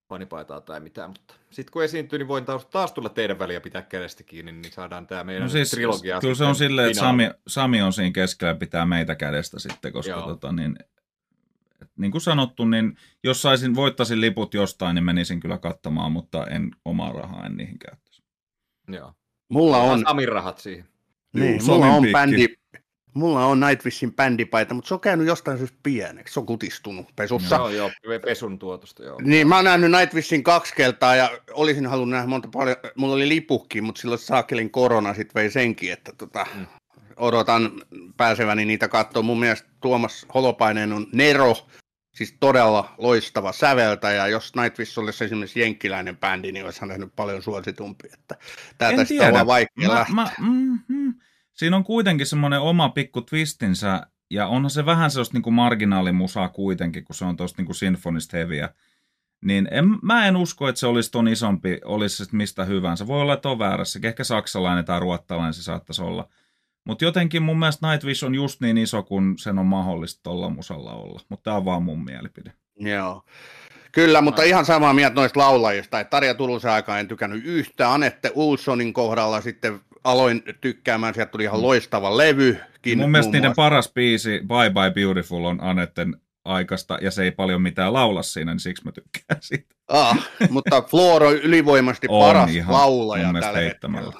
fanipaitaa 0.10 0.62
tai 0.62 0.80
mitään, 0.80 1.10
mutta 1.10 1.34
sitten 1.50 1.74
kun 1.74 1.84
esiintyy, 1.84 2.20
niin 2.20 2.28
voin 2.28 2.46
taas, 2.46 2.66
taas 2.66 2.92
tulla 2.92 3.10
teidän 3.10 3.40
väliä 3.40 3.62
pitää 3.62 3.82
kädestä 3.82 4.24
kiinni, 4.24 4.52
niin 4.52 4.72
saadaan 4.72 5.08
tämä 5.08 5.24
meidän 5.24 5.44
no 5.44 5.50
siis, 5.50 5.72
trilogia. 5.72 6.20
Kyllä 6.20 6.36
se 6.36 6.44
on 6.44 6.56
silleen, 6.56 6.88
että 6.88 7.00
Sami, 7.00 7.30
Sami 7.48 7.82
on 7.82 7.94
siinä 7.94 8.12
keskellä 8.12 8.56
pitää 8.56 8.86
meitä 8.86 9.16
kädestä 9.16 9.60
sitten, 9.60 9.94
koska 9.94 10.22
tota, 10.22 10.52
niin, 10.52 10.80
niin 12.00 12.12
kuin 12.12 12.22
sanottu, 12.22 12.66
niin 12.66 12.98
jos 13.24 13.42
saisin, 13.42 13.76
voittaisin 13.76 14.22
liput 14.22 14.54
jostain, 14.54 14.96
niin 14.96 15.06
menisin 15.06 15.40
kyllä 15.40 15.58
katsomaan, 15.58 16.12
mutta 16.12 16.48
en 16.48 16.72
omaa 16.86 17.12
rahaa 17.12 17.46
en 17.46 17.58
niihin 17.58 17.80
käyttäisi. 17.80 18.24
Joo. 18.88 19.14
Mulla 19.50 19.78
on... 19.78 20.04
Samin 20.08 20.28
rahat 20.28 20.58
siihen. 20.58 20.86
Niin, 21.34 21.66
mulla 21.66 21.86
on 21.86 22.08
bändi, 22.12 22.48
Mulla 23.14 23.46
on 23.46 23.60
Nightwishin 23.60 24.14
bändipaita, 24.14 24.74
mutta 24.74 24.88
se 24.88 24.94
on 24.94 25.00
käynyt 25.00 25.28
jostain 25.28 25.58
syystä 25.58 25.78
pieneksi. 25.84 26.34
Se 26.34 26.40
on 26.40 26.46
kutistunut 26.46 27.08
pesussa. 27.16 27.56
Joo, 27.56 27.70
joo, 27.70 27.92
pesun 28.26 28.60
tuotosta, 28.60 29.04
joo. 29.04 29.18
Niin, 29.22 29.48
mä 29.48 29.56
oon 29.56 29.66
nähnyt 29.66 29.92
Nightwishin 29.92 30.44
kaksi 30.44 30.76
kertaa 30.76 31.16
ja 31.16 31.30
olisin 31.54 31.86
halunnut 31.86 32.16
nähdä 32.16 32.28
monta 32.28 32.50
paljon. 32.54 32.78
Mulla 32.96 33.16
oli 33.16 33.30
lipukki, 33.30 33.82
mutta 33.82 34.02
silloin 34.02 34.20
saakelin 34.20 34.72
korona 34.72 35.14
sitten 35.14 35.42
vei 35.42 35.52
senkin, 35.52 35.94
että 35.94 36.12
tota, 36.18 36.48
mm. 36.56 36.66
odotan 37.16 37.72
pääseväni 38.18 38.66
niitä 38.66 38.88
katsoa. 38.88 39.24
Mun 39.24 39.40
mielestä 39.40 39.70
Tuomas 39.82 40.26
Holopainen 40.34 40.94
on 40.94 41.08
Nero, 41.14 41.56
siis 42.16 42.38
todella 42.40 42.96
loistava 42.98 43.52
säveltäjä. 43.52 44.28
Jos 44.28 44.56
Nightwish 44.56 45.00
olisi 45.00 45.24
esimerkiksi 45.24 45.60
jenkkiläinen 45.60 46.18
bändi, 46.18 46.52
niin 46.52 46.66
olisi 46.66 46.82
hän 46.82 47.12
paljon 47.16 47.44
suositumpi. 47.44 48.10
Että 48.14 48.36
täältä 48.78 49.06
sitä 49.06 49.28
on 49.28 49.48
vaikea 49.48 49.88
mä, 49.88 49.94
lähteä. 49.94 50.16
Mä, 50.16 50.32
mm, 50.40 50.80
mm. 50.88 51.14
Siinä 51.54 51.76
on 51.76 51.84
kuitenkin 51.84 52.28
semmoinen 52.28 52.60
oma 52.60 52.90
pikku 52.90 53.22
twistinsä, 53.22 54.08
ja 54.30 54.48
onhan 54.48 54.70
se 54.70 54.86
vähän 54.86 55.12
sellaista 55.12 55.34
niin 55.34 55.44
kuin 55.44 55.54
marginaalimusaa 55.54 56.50
kuitenkin, 56.50 57.04
kun 57.04 57.16
se 57.16 57.26
on 57.26 57.38
tuosta 57.38 57.62
niin 57.62 57.76
sinfonista 57.76 58.38
heviä. 58.38 58.70
Niin 59.42 59.68
en, 59.72 59.86
mä 60.02 60.28
en 60.28 60.38
usko, 60.38 60.68
että 60.68 60.80
se 60.80 60.88
olisi 60.88 61.12
ton 61.12 61.28
isompi, 61.28 61.78
olisi 61.86 62.24
mistä 62.32 62.66
hyvänsä. 62.66 63.08
Voi 63.08 63.22
olla, 63.22 63.34
että 63.34 63.50
on 63.50 63.60
väärässä. 63.60 64.00
Ehkä 64.04 64.24
saksalainen 64.24 64.86
tai 64.86 65.00
ruottalainen 65.00 65.54
se 65.54 65.64
saattaisi 65.64 66.02
olla. 66.02 66.30
Mutta 66.90 67.06
jotenkin 67.06 67.44
mun 67.44 67.60
mielestä 67.60 67.92
Nightwish 67.92 68.26
on 68.26 68.36
just 68.36 68.62
niin 68.62 68.78
iso, 68.78 69.04
kun 69.04 69.36
sen 69.38 69.60
on 69.60 69.66
mahdollista 69.66 70.24
tuolla 70.24 70.50
musalla 70.50 70.94
olla. 70.94 71.20
Mutta 71.30 71.44
tämä 71.44 71.58
on 71.58 71.66
vaan 71.66 71.84
mun 71.84 72.04
mielipide. 72.04 72.54
Joo. 72.80 73.24
Kyllä, 73.92 74.22
mutta 74.22 74.44
ihan 74.44 74.66
samaa 74.66 74.94
mieltä 74.94 75.16
noista 75.16 75.40
laulajista. 75.40 76.00
Että 76.00 76.10
Tarja 76.10 76.34
Turusen 76.34 76.72
aikaan 76.72 77.00
en 77.00 77.08
tykännyt 77.08 77.46
yhtään. 77.46 77.92
Anette 77.92 78.32
Ulsonin 78.36 78.94
kohdalla 78.94 79.42
sitten 79.42 79.80
aloin 80.04 80.44
tykkäämään, 80.62 81.14
sieltä 81.14 81.32
tuli 81.32 81.44
ihan 81.44 81.60
mm. 81.60 81.64
loistava 81.64 82.18
levy. 82.18 82.58
Mun 82.96 83.12
mielestä 83.12 83.32
niiden 83.32 83.56
paras 83.56 83.92
biisi 83.94 84.42
Bye 84.48 84.70
Bye 84.70 84.92
Beautiful 84.92 85.44
on 85.46 85.64
Anetten 85.64 86.16
aikasta, 86.46 86.98
ja 87.02 87.12
se 87.12 87.24
ei 87.24 87.32
paljon 87.32 87.62
mitään 87.62 87.94
laula 87.94 88.24
siinä, 88.24 88.52
niin 88.52 88.60
siksi 88.60 88.86
mä 88.86 88.92
tykkään 88.92 89.42
siitä. 89.42 89.76
Ah, 89.88 90.30
mutta 90.50 90.82
Floor 90.82 91.24
on 91.24 91.36
ylivoimasti 91.36 92.08
on 92.10 92.28
paras 92.28 92.50
ihan, 92.50 92.74
laulaja 92.74 93.34
tällä 93.42 93.60
hetkellä. 93.60 94.14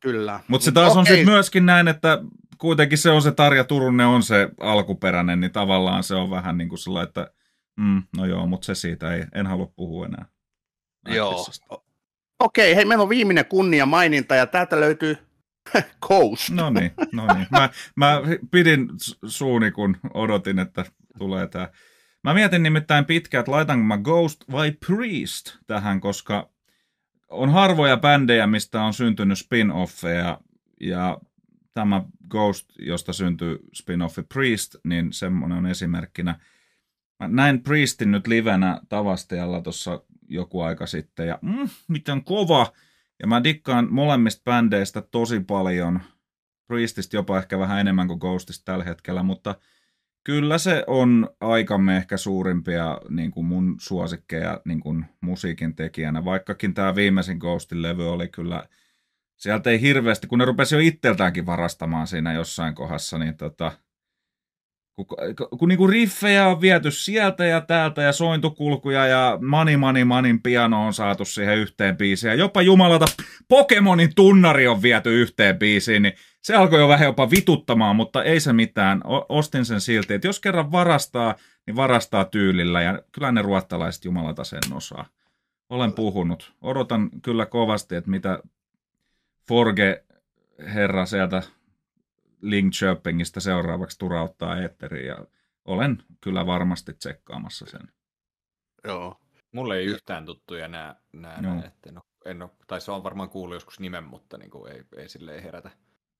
Kyllä. 0.00 0.40
Mutta 0.48 0.64
se 0.64 0.72
taas 0.72 0.90
okay. 0.90 1.00
on 1.00 1.06
sitten 1.06 1.28
myöskin 1.28 1.66
näin, 1.66 1.88
että 1.88 2.18
kuitenkin 2.58 2.98
se 2.98 3.10
on 3.10 3.22
se 3.22 3.32
Tarja 3.32 3.64
Turunen 3.64 4.06
on 4.06 4.22
se 4.22 4.48
alkuperäinen, 4.60 5.40
niin 5.40 5.52
tavallaan 5.52 6.02
se 6.02 6.14
on 6.14 6.30
vähän 6.30 6.58
niin 6.58 6.68
kuin 6.68 6.78
sellainen, 6.78 7.08
että 7.08 7.30
mm, 7.76 8.02
no 8.16 8.26
joo, 8.26 8.46
mutta 8.46 8.66
se 8.66 8.74
siitä 8.74 9.14
ei, 9.14 9.24
en 9.34 9.46
halua 9.46 9.72
puhua 9.76 10.06
enää. 10.06 10.26
Joo, 11.08 11.46
Okei, 12.40 12.76
hei, 12.76 12.84
meillä 12.84 13.02
on 13.02 13.08
viimeinen 13.08 13.46
kunnia 13.46 13.86
maininta 13.86 14.34
ja 14.34 14.46
täältä 14.46 14.80
löytyy 14.80 15.16
Ghost. 16.06 16.50
No 16.50 16.70
niin, 16.70 16.92
no 17.12 17.26
niin. 17.34 17.46
Mä, 17.50 17.70
mä 17.96 18.20
pidin 18.50 18.88
suuni, 19.26 19.70
kun 19.70 19.96
odotin, 20.14 20.58
että 20.58 20.84
tulee 21.18 21.46
tämä. 21.46 21.68
Mä 22.24 22.34
mietin 22.34 22.62
nimittäin 22.62 23.04
pitkään, 23.04 23.40
että 23.40 23.52
laitanko 23.52 23.84
mä 23.84 23.98
Ghost 23.98 24.44
vai 24.52 24.72
Priest 24.86 25.56
tähän, 25.66 26.00
koska 26.00 26.50
on 27.30 27.50
harvoja 27.50 27.96
bändejä, 27.96 28.46
mistä 28.46 28.82
on 28.82 28.94
syntynyt 28.94 29.38
spin-offeja, 29.38 30.40
ja 30.80 31.18
tämä 31.74 32.02
Ghost, 32.28 32.66
josta 32.78 33.12
syntyy 33.12 33.58
spin-offi 33.76 34.24
Priest, 34.34 34.76
niin 34.84 35.12
semmoinen 35.12 35.58
on 35.58 35.66
esimerkkinä. 35.66 36.40
Mä 37.20 37.28
näin 37.28 37.62
Priestin 37.62 38.10
nyt 38.10 38.26
livenä 38.26 38.80
Tavastialla 38.88 39.60
tuossa 39.60 40.02
joku 40.28 40.60
aika 40.60 40.86
sitten. 40.86 41.28
Ja 41.28 41.38
mm, 41.42 41.68
miten 41.88 42.24
kova! 42.24 42.72
Ja 43.20 43.26
mä 43.26 43.44
dikkaan 43.44 43.88
molemmista 43.90 44.42
bändeistä 44.44 45.02
tosi 45.02 45.40
paljon. 45.40 46.00
Priestistä 46.66 47.16
jopa 47.16 47.38
ehkä 47.38 47.58
vähän 47.58 47.80
enemmän 47.80 48.08
kuin 48.08 48.18
Ghostista 48.18 48.64
tällä 48.64 48.84
hetkellä, 48.84 49.22
mutta 49.22 49.54
kyllä 50.24 50.58
se 50.58 50.84
on 50.86 51.28
aikamme 51.40 51.96
ehkä 51.96 52.16
suurimpia 52.16 53.00
niin 53.08 53.30
kuin 53.30 53.46
mun 53.46 53.76
suosikkeja 53.80 54.60
niin 54.64 54.80
kuin 54.80 55.04
musiikin 55.20 55.76
tekijänä. 55.76 56.24
Vaikkakin 56.24 56.74
tämä 56.74 56.94
viimeisin 56.94 57.38
Ghostin 57.38 57.82
levy 57.82 58.12
oli 58.12 58.28
kyllä, 58.28 58.68
sieltä 59.36 59.70
ei 59.70 59.80
hirveästi, 59.80 60.26
kun 60.26 60.38
ne 60.38 60.44
rupesi 60.44 60.74
jo 60.74 60.80
itseltäänkin 60.80 61.46
varastamaan 61.46 62.06
siinä 62.06 62.32
jossain 62.32 62.74
kohdassa, 62.74 63.18
niin 63.18 63.36
tota, 63.36 63.72
kun, 64.96 65.06
kun 65.58 65.68
niinku 65.68 65.86
riffejä 65.86 66.48
on 66.48 66.60
viety 66.60 66.90
sieltä 66.90 67.44
ja 67.44 67.60
täältä 67.60 68.02
ja 68.02 68.12
sointukulkuja 68.12 69.06
ja 69.06 69.38
Mani 69.40 69.76
Mani 69.76 70.04
Manin 70.04 70.42
piano 70.42 70.86
on 70.86 70.94
saatu 70.94 71.24
siihen 71.24 71.58
yhteen 71.58 71.96
biisiin 71.96 72.28
ja 72.28 72.34
jopa 72.34 72.62
jumalata 72.62 73.06
Pokemonin 73.48 74.14
tunnari 74.14 74.66
on 74.66 74.82
viety 74.82 75.20
yhteen 75.20 75.58
biisiin, 75.58 76.02
niin 76.02 76.14
se 76.42 76.56
alkoi 76.56 76.80
jo 76.80 76.88
vähän 76.88 77.06
jopa 77.06 77.30
vituttamaan, 77.30 77.96
mutta 77.96 78.24
ei 78.24 78.40
se 78.40 78.52
mitään. 78.52 79.00
O- 79.06 79.26
ostin 79.28 79.64
sen 79.64 79.80
silti, 79.80 80.14
että 80.14 80.28
jos 80.28 80.40
kerran 80.40 80.72
varastaa, 80.72 81.34
niin 81.66 81.76
varastaa 81.76 82.24
tyylillä 82.24 82.82
ja 82.82 83.02
kyllä 83.12 83.32
ne 83.32 83.42
ruottalaiset 83.42 84.04
jumalata 84.04 84.44
sen 84.44 84.72
osaa. 84.74 85.06
Olen 85.68 85.92
puhunut. 85.92 86.52
Odotan 86.60 87.10
kyllä 87.22 87.46
kovasti, 87.46 87.94
että 87.94 88.10
mitä 88.10 88.38
Forge 89.48 90.04
herra 90.58 91.06
sieltä 91.06 91.42
Linkköpingistä 92.40 93.40
seuraavaksi 93.40 93.98
turauttaa 93.98 94.60
eetteriin 94.60 95.06
ja 95.06 95.24
olen 95.64 96.02
kyllä 96.20 96.46
varmasti 96.46 96.94
tsekkaamassa 96.94 97.66
sen. 97.66 97.88
Joo. 98.84 99.20
Mulle 99.52 99.76
ei 99.76 99.84
yhtään 99.84 100.26
tuttuja 100.26 100.68
nämä, 100.68 100.96
nämä 101.12 101.62
että 101.64 101.88
en 101.88 101.96
ole, 101.96 102.04
en 102.24 102.42
ole, 102.42 102.50
tai 102.66 102.80
se 102.80 102.90
on 102.90 103.04
varmaan 103.04 103.28
kuullut 103.28 103.56
joskus 103.56 103.80
nimen, 103.80 104.04
mutta 104.04 104.38
niin 104.38 104.50
kuin 104.50 104.72
ei, 104.72 104.82
ei 104.96 105.08
sille 105.08 105.34
ei 105.34 105.42
herätä, 105.42 105.70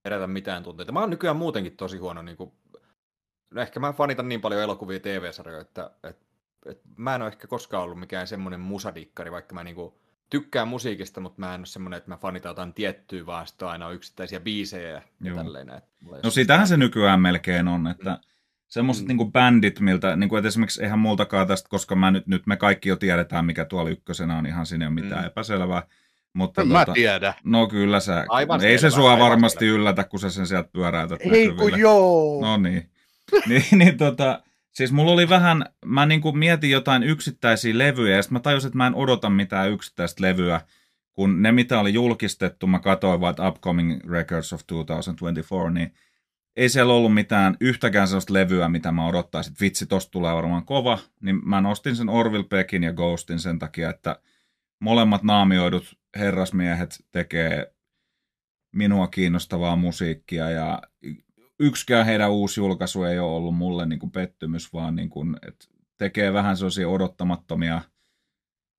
herätä 0.05 0.27
mitään 0.27 0.63
tunteita. 0.63 0.93
Mä 0.93 1.01
oon 1.01 1.11
nykyään 1.11 1.37
muutenkin 1.37 1.77
tosi 1.77 1.99
huono, 1.99 2.23
niin 2.23 2.37
kuin, 2.37 2.53
no 3.51 3.61
ehkä 3.61 3.81
mä 3.81 3.93
fanitan 3.93 4.29
niin 4.29 4.41
paljon 4.41 4.63
elokuvia 4.63 5.01
TV-sarjoja, 5.01 5.61
että, 5.61 5.91
että, 6.05 6.27
että 6.67 6.89
mä 6.97 7.15
en 7.15 7.23
ole 7.23 7.31
ehkä 7.31 7.47
koskaan 7.47 7.85
ollut 7.85 8.01
mikään 8.01 8.27
semmoinen 8.27 8.61
musadikkari, 8.61 9.33
vaikka 9.33 9.55
mä 9.55 9.65
niin 9.65 9.77
kuin, 9.77 9.95
tykkään 10.31 10.69
musiikista, 10.69 11.21
mutta 11.21 11.41
mä 11.41 11.55
en 11.55 11.61
ole 11.61 11.67
semmoinen, 11.67 11.99
että 11.99 12.11
mä 12.11 12.17
fanitan 12.17 12.51
jotain 12.51 12.75
tiettyä, 12.75 13.27
vaan 13.27 13.47
sitten 13.47 13.67
on 13.67 13.73
aina 13.73 13.91
yksittäisiä 13.91 14.41
biisejä 14.41 14.91
ja 14.91 15.03
Joo. 15.21 15.37
tälleen. 15.37 15.73
No 16.25 16.31
sitähän 16.31 16.67
se 16.67 16.77
nykyään 16.77 17.21
melkein 17.21 17.69
on, 17.69 17.87
että 17.87 18.11
mm. 18.11 18.19
semmoiset 18.69 19.09
mm. 19.09 19.17
niin 19.17 19.33
bändit, 19.33 19.81
miltä, 19.81 20.17
niin 20.17 20.29
kuin, 20.29 20.39
että 20.39 20.49
esimerkiksi 20.49 20.83
eihän 20.83 20.99
multakaan 20.99 21.47
tästä, 21.47 21.69
koska 21.69 21.97
mä 21.97 22.11
nyt, 22.11 22.27
nyt 22.27 22.47
me 22.47 22.57
kaikki 22.57 22.89
jo 22.89 22.97
tiedetään, 22.97 23.45
mikä 23.45 23.65
tuolla 23.65 23.91
ykkösenä 23.91 24.39
on, 24.39 24.47
ihan 24.47 24.67
sinne 24.67 24.85
ei 24.85 24.89
ole 24.89 24.95
mitään 24.95 25.23
mm. 25.23 25.27
epäselvää. 25.27 25.83
Mutta 26.33 26.65
mä 26.65 26.79
tota, 26.79 26.93
tiedän. 26.93 27.35
No 27.45 27.67
kyllä 27.67 28.01
sä, 28.01 28.25
aivan 28.29 28.65
ei 28.65 28.79
selvä, 28.79 28.91
se 28.91 28.95
sua 28.95 29.19
varmasti 29.19 29.65
selvä. 29.65 29.75
yllätä, 29.75 30.05
kun 30.05 30.21
sä 30.21 30.31
sen 30.31 30.47
sieltä 30.47 30.69
pyöräytät 30.73 31.21
Ei 31.21 31.53
kun 31.53 31.79
joo. 31.79 32.41
No 32.41 32.57
niin. 32.57 32.91
niin, 33.49 33.65
niin 33.79 33.97
tota, 33.97 34.43
Siis 34.73 34.93
mulla 34.93 35.13
oli 35.13 35.29
vähän, 35.29 35.65
mä 35.85 36.07
niin 36.07 36.21
kuin 36.21 36.39
mietin 36.39 36.71
jotain 36.71 37.03
yksittäisiä 37.03 37.79
levyjä, 37.79 38.17
ja 38.17 38.23
sitten 38.23 38.37
mä 38.37 38.41
tajusin, 38.41 38.69
että 38.69 38.77
mä 38.77 38.87
en 38.87 38.95
odota 38.95 39.31
mitään 39.31 39.71
yksittäistä 39.71 40.23
levyä, 40.23 40.61
kun 41.13 41.43
ne, 41.43 41.53
mitä 41.53 41.81
oli 41.81 41.95
julkistettu, 41.95 42.67
mä 42.67 42.79
katsoin 42.79 43.21
vaan 43.21 43.35
Upcoming 43.49 44.05
Records 44.11 44.53
of 44.53 44.61
2024, 44.67 45.71
niin 45.71 45.95
ei 46.57 46.69
siellä 46.69 46.95
ollut 46.95 47.15
mitään 47.15 47.57
yhtäkään 47.61 48.09
sellaista 48.09 48.33
levyä, 48.33 48.69
mitä 48.69 48.93
mä 48.93 49.07
odottaisin, 49.07 49.53
että 49.53 49.65
vitsi, 49.65 49.87
tosta 49.87 50.11
tulee 50.11 50.35
varmaan 50.35 50.65
kova, 50.65 50.99
niin 51.21 51.49
mä 51.49 51.61
nostin 51.61 51.97
sen 51.97 52.09
Orville 52.09 52.47
Peckin 52.49 52.83
ja 52.83 52.93
Ghostin 52.93 53.39
sen 53.39 53.59
takia, 53.59 53.91
että 53.91 54.17
molemmat 54.81 55.23
naamioidut 55.23 55.99
herrasmiehet 56.19 57.05
tekee 57.13 57.75
minua 58.73 59.09
kiinnostavaa 59.09 59.77
musiikkia 59.77 60.51
ja 60.51 60.83
yksikään 61.61 62.07
heidän 62.07 62.31
uusi 62.31 62.61
julkaisu 62.61 63.03
ei 63.03 63.19
ole 63.19 63.33
ollut 63.37 63.57
mulle 63.57 63.87
niin 63.87 63.99
kuin 63.99 64.13
pettymys, 64.13 64.73
vaan 64.73 64.97
niin 64.97 65.11
kuin, 65.11 65.37
että 65.49 65.67
tekee 65.99 66.33
vähän 66.33 66.57
sellaisia 66.57 66.89
odottamattomia 66.89 67.83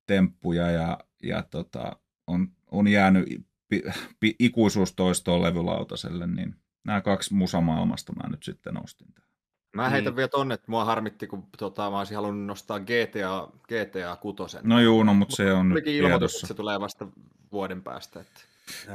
temppuja 0.07 0.71
ja, 0.71 0.99
ja 1.23 1.43
tota, 1.43 1.99
on, 2.27 2.47
on 2.71 2.87
jäänyt 2.87 3.25
pi, 3.67 3.83
pi, 4.19 4.35
ikuisuustoistoon 4.39 5.41
levylautaselle, 5.41 6.27
niin 6.27 6.55
nämä 6.85 7.01
kaksi 7.01 7.33
musamaailmasta 7.33 8.13
mä 8.13 8.29
nyt 8.29 8.43
sitten 8.43 8.83
ostin. 8.83 9.13
Mä 9.75 9.89
heitän 9.89 10.13
mm. 10.13 10.17
vielä 10.17 10.27
tonne, 10.27 10.53
että 10.53 10.71
mua 10.71 10.85
harmitti, 10.85 11.27
kun 11.27 11.47
tota, 11.57 11.89
mä 11.89 11.97
olisin 11.97 12.15
halunnut 12.15 12.47
nostaa 12.47 12.79
GTA, 12.79 13.47
GTA 13.63 14.15
6. 14.15 14.57
No 14.63 14.79
juu, 14.79 15.03
no, 15.03 15.13
mutta 15.13 15.35
se 15.35 15.53
on 15.53 15.69
nyt 15.69 15.85
että 16.25 16.47
se 16.47 16.53
tulee 16.53 16.79
vasta 16.79 17.07
vuoden 17.51 17.83
päästä. 17.83 18.19
Että... 18.19 18.41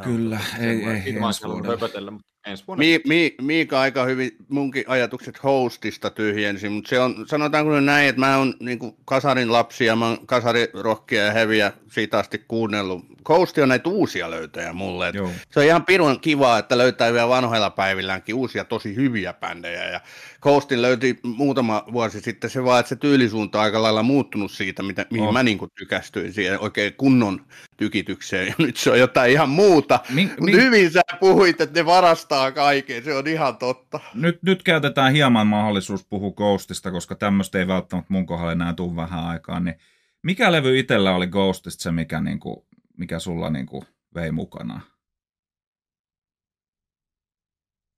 Kyllä, 0.05 0.41
ei, 0.59 0.69
ei, 0.69 0.85
ei 0.85 1.17
ensi 1.27 1.69
höpötellä, 1.69 2.11
mutta 2.11 2.29
ensi 2.47 2.65
vuonna. 2.67 2.79
Mi, 2.81 3.01
mi, 3.07 3.35
Miika 3.41 3.81
aika 3.81 4.05
hyvin 4.05 4.37
munkin 4.49 4.85
ajatukset 4.87 5.43
hostista 5.43 6.11
tyhjensi, 6.11 6.69
mutta 6.69 6.89
se 6.89 7.01
on, 7.01 7.25
sanotaanko 7.29 7.81
näin, 7.81 8.09
että 8.09 8.21
mä 8.21 8.39
oon 8.39 8.55
niin 8.61 8.79
kasarin 9.05 9.53
lapsia, 9.53 9.97
mä 9.97 10.07
oon 10.09 10.27
kasarirokkia 10.27 11.25
ja 11.25 11.33
heviä 11.33 11.73
siitä 11.91 12.19
asti 12.19 12.45
kuunnellut. 12.49 13.05
Hosti 13.29 13.63
on 13.63 13.69
näitä 13.69 13.89
uusia 13.89 14.31
löytäjä 14.31 14.73
mulle. 14.73 15.13
Se 15.51 15.61
on 15.61 15.67
ihan 15.67 15.85
pirun 15.85 16.21
kivaa, 16.21 16.59
että 16.59 16.79
löytää 16.79 17.13
vielä 17.13 17.29
vanhoilla 17.29 17.71
päivilläänkin 17.71 18.35
uusia 18.35 18.65
tosi 18.65 18.97
hyviä 18.97 19.33
bändejä. 19.33 19.91
Ja 19.91 20.01
Coastin 20.43 20.83
löytyi 20.83 21.19
muutama 21.23 21.85
vuosi 21.93 22.21
sitten 22.21 22.51
se 22.51 22.65
vaan, 22.65 22.81
että 22.81 22.89
se 22.89 22.97
tyylisuunta 22.97 23.59
on 23.59 23.65
aika 23.65 23.83
lailla 23.83 24.03
muuttunut 24.03 24.51
siitä, 24.51 24.83
mitä, 24.83 25.07
mihin 25.11 25.27
oh. 25.27 25.33
mä 25.33 25.43
niin 25.43 25.59
tykästyin 25.79 26.33
siihen 26.33 26.61
oikein 26.61 26.95
kunnon 26.95 27.41
tykitykseen. 27.77 28.47
Ja 28.49 28.55
nyt 28.59 28.77
se 28.77 28.91
on 28.91 28.99
jotain 28.99 29.33
ihan 29.33 29.49
muuta. 29.49 30.01
Mi- 30.11 30.25
Mutta 30.25 30.43
mi- 30.45 30.53
hyvin 30.53 30.91
sä 30.91 31.03
puhuit, 31.21 31.61
että 31.61 31.81
ne 31.81 31.87
varastaa 31.87 32.36
kaiken. 32.55 33.05
Se 33.05 33.15
on 33.15 33.27
ihan 33.27 33.57
totta. 33.57 34.01
Nyt, 34.15 34.43
nyt 34.43 34.63
käytetään 34.63 35.13
hieman 35.13 35.47
mahdollisuus 35.47 36.07
puhua 36.07 36.33
Ghostista, 36.33 36.91
koska 36.91 37.15
tämmöistä 37.15 37.59
ei 37.59 37.67
välttämättä 37.67 38.13
mun 38.13 38.27
kohdalla 38.27 38.53
enää 38.53 38.75
tule 38.75 38.97
vähän 38.97 39.25
aikaa. 39.25 39.61
Niin 39.61 39.77
mikä 40.23 40.53
levy 40.53 40.79
itsellä 40.79 41.15
oli 41.15 41.27
Ghostista 41.27 41.83
se, 41.83 41.93
mikä, 41.93 42.21
niin 42.21 42.41
kuin, 42.41 42.67
mikä 42.97 43.19
sulla 43.19 43.51
niin 43.51 43.67
kuin 43.67 43.83
vei 44.15 44.33
mukana? 44.33 44.81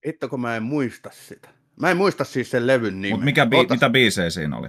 Hitto, 0.07 0.28
kun 0.28 0.41
mä 0.41 0.57
en 0.57 0.62
muista 0.62 1.11
sitä. 1.12 1.49
Mä 1.80 1.91
en 1.91 1.97
muista 1.97 2.24
siis 2.24 2.51
sen 2.51 2.66
levyn 2.66 3.01
nimeä. 3.01 3.16
Mut 3.16 3.24
mikä 3.24 3.45
bi- 3.45 3.70
mitä 3.70 3.91
biisejä 3.91 4.30
siinä 4.30 4.57
oli? 4.57 4.68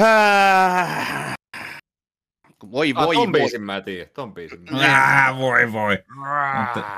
Äh... 0.00 1.31
Voi, 2.70 2.92
ah, 2.96 3.06
voi, 3.06 3.14
ton 3.14 3.32
voi. 3.32 3.40
biisin 3.40 3.62
mä 3.62 3.80
tiedän, 3.80 4.08
ton 4.14 4.34
biisin 4.34 4.64
mä 4.70 5.34
voi, 5.38 5.72
voi. 5.72 5.98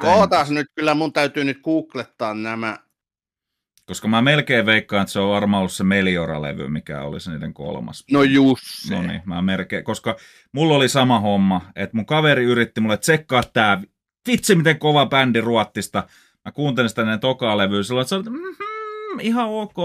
Ootas 0.02 0.50
nyt, 0.50 0.66
kyllä 0.74 0.94
mun 0.94 1.12
täytyy 1.12 1.44
nyt 1.44 1.60
googlettaa 1.62 2.34
nämä. 2.34 2.78
Koska 3.86 4.08
mä 4.08 4.22
melkein 4.22 4.66
veikkaan, 4.66 5.02
että 5.02 5.12
se 5.12 5.20
on 5.20 5.30
varmaan 5.30 5.60
ollut 5.60 5.72
se 5.72 5.84
Meliora-levy, 5.84 6.68
mikä 6.68 7.02
oli 7.02 7.20
se 7.20 7.30
niiden 7.30 7.54
kolmas. 7.54 8.04
No 8.12 8.22
just 8.22 8.62
se. 8.64 8.94
No 8.94 9.02
niin, 9.02 9.22
mä 9.24 9.42
melkein, 9.42 9.84
koska 9.84 10.16
mulla 10.52 10.74
oli 10.74 10.88
sama 10.88 11.20
homma, 11.20 11.60
että 11.76 11.96
mun 11.96 12.06
kaveri 12.06 12.44
yritti 12.44 12.80
mulle 12.80 12.96
tsekkaa 12.96 13.42
tää, 13.52 13.82
vitsi 14.28 14.54
miten 14.54 14.78
kova 14.78 15.06
bändi 15.06 15.40
Ruottista, 15.40 16.06
mä 16.44 16.52
kuuntelin 16.52 16.88
sitä 16.88 17.02
ennen 17.02 17.20
tokaa 17.20 17.58
levyä, 17.58 17.82
silloin, 17.82 18.02
että 18.02 18.08
se 18.08 18.14
oli, 18.14 18.24
mm-hmm, 18.24 19.20
ihan 19.20 19.48
ok. 19.48 19.76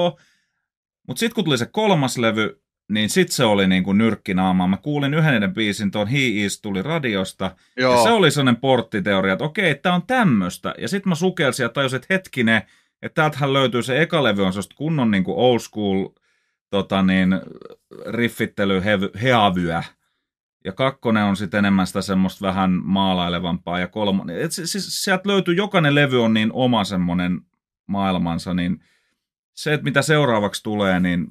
Mutta 1.07 1.19
sitten 1.19 1.35
kun 1.35 1.43
tuli 1.43 1.57
se 1.57 1.65
kolmas 1.65 2.17
levy, 2.17 2.61
niin 2.89 3.09
sitten 3.09 3.35
se 3.35 3.43
oli 3.43 3.67
niin 3.67 3.83
kuin 3.83 3.97
nyrkkinaama. 3.97 4.67
Mä 4.67 4.77
kuulin 4.77 5.13
yhden 5.13 5.31
niiden 5.31 5.53
biisin, 5.53 5.91
tuon 5.91 6.07
He 6.07 6.19
Is 6.19 6.61
tuli 6.61 6.81
radiosta. 6.81 7.55
Joo. 7.77 7.95
Ja 7.95 8.03
se 8.03 8.09
oli 8.09 8.31
sellainen 8.31 8.61
porttiteoria, 8.61 9.33
että 9.33 9.45
okei, 9.45 9.75
tämä 9.75 9.95
on 9.95 10.07
tämmöistä. 10.07 10.73
Ja 10.77 10.87
sitten 10.87 11.09
mä 11.09 11.15
sukelsin 11.15 11.63
ja 11.63 11.69
tajusin, 11.69 11.97
että 11.97 12.13
hetkinen, 12.13 12.61
että 13.01 13.21
täältähän 13.21 13.53
löytyy 13.53 13.83
se 13.83 14.01
eka 14.01 14.23
levy, 14.23 14.45
on 14.45 14.53
sellaista 14.53 14.75
kunnon 14.75 15.11
niin 15.11 15.23
kuin 15.23 15.37
old 15.37 15.59
school 15.59 16.09
tota 16.69 17.01
niin, 17.01 17.41
riffittely, 18.07 18.81
heavyä. 19.21 19.83
Ja 20.65 20.71
kakkonen 20.71 21.23
on 21.23 21.35
sitten 21.37 21.57
enemmän 21.57 21.87
sitä 21.87 22.01
semmoista 22.01 22.47
vähän 22.47 22.71
maalailevampaa 22.83 23.79
ja 23.79 23.87
kolmonen. 23.87 24.41
Et 24.41 24.51
siis 24.51 25.03
sieltä 25.03 25.29
löytyy, 25.29 25.53
jokainen 25.53 25.95
levy 25.95 26.23
on 26.23 26.33
niin 26.33 26.49
oma 26.53 26.83
semmoinen 26.83 27.41
maailmansa, 27.87 28.53
niin 28.53 28.83
se, 29.53 29.73
että 29.73 29.83
mitä 29.83 30.01
seuraavaksi 30.01 30.63
tulee, 30.63 30.99
niin 30.99 31.27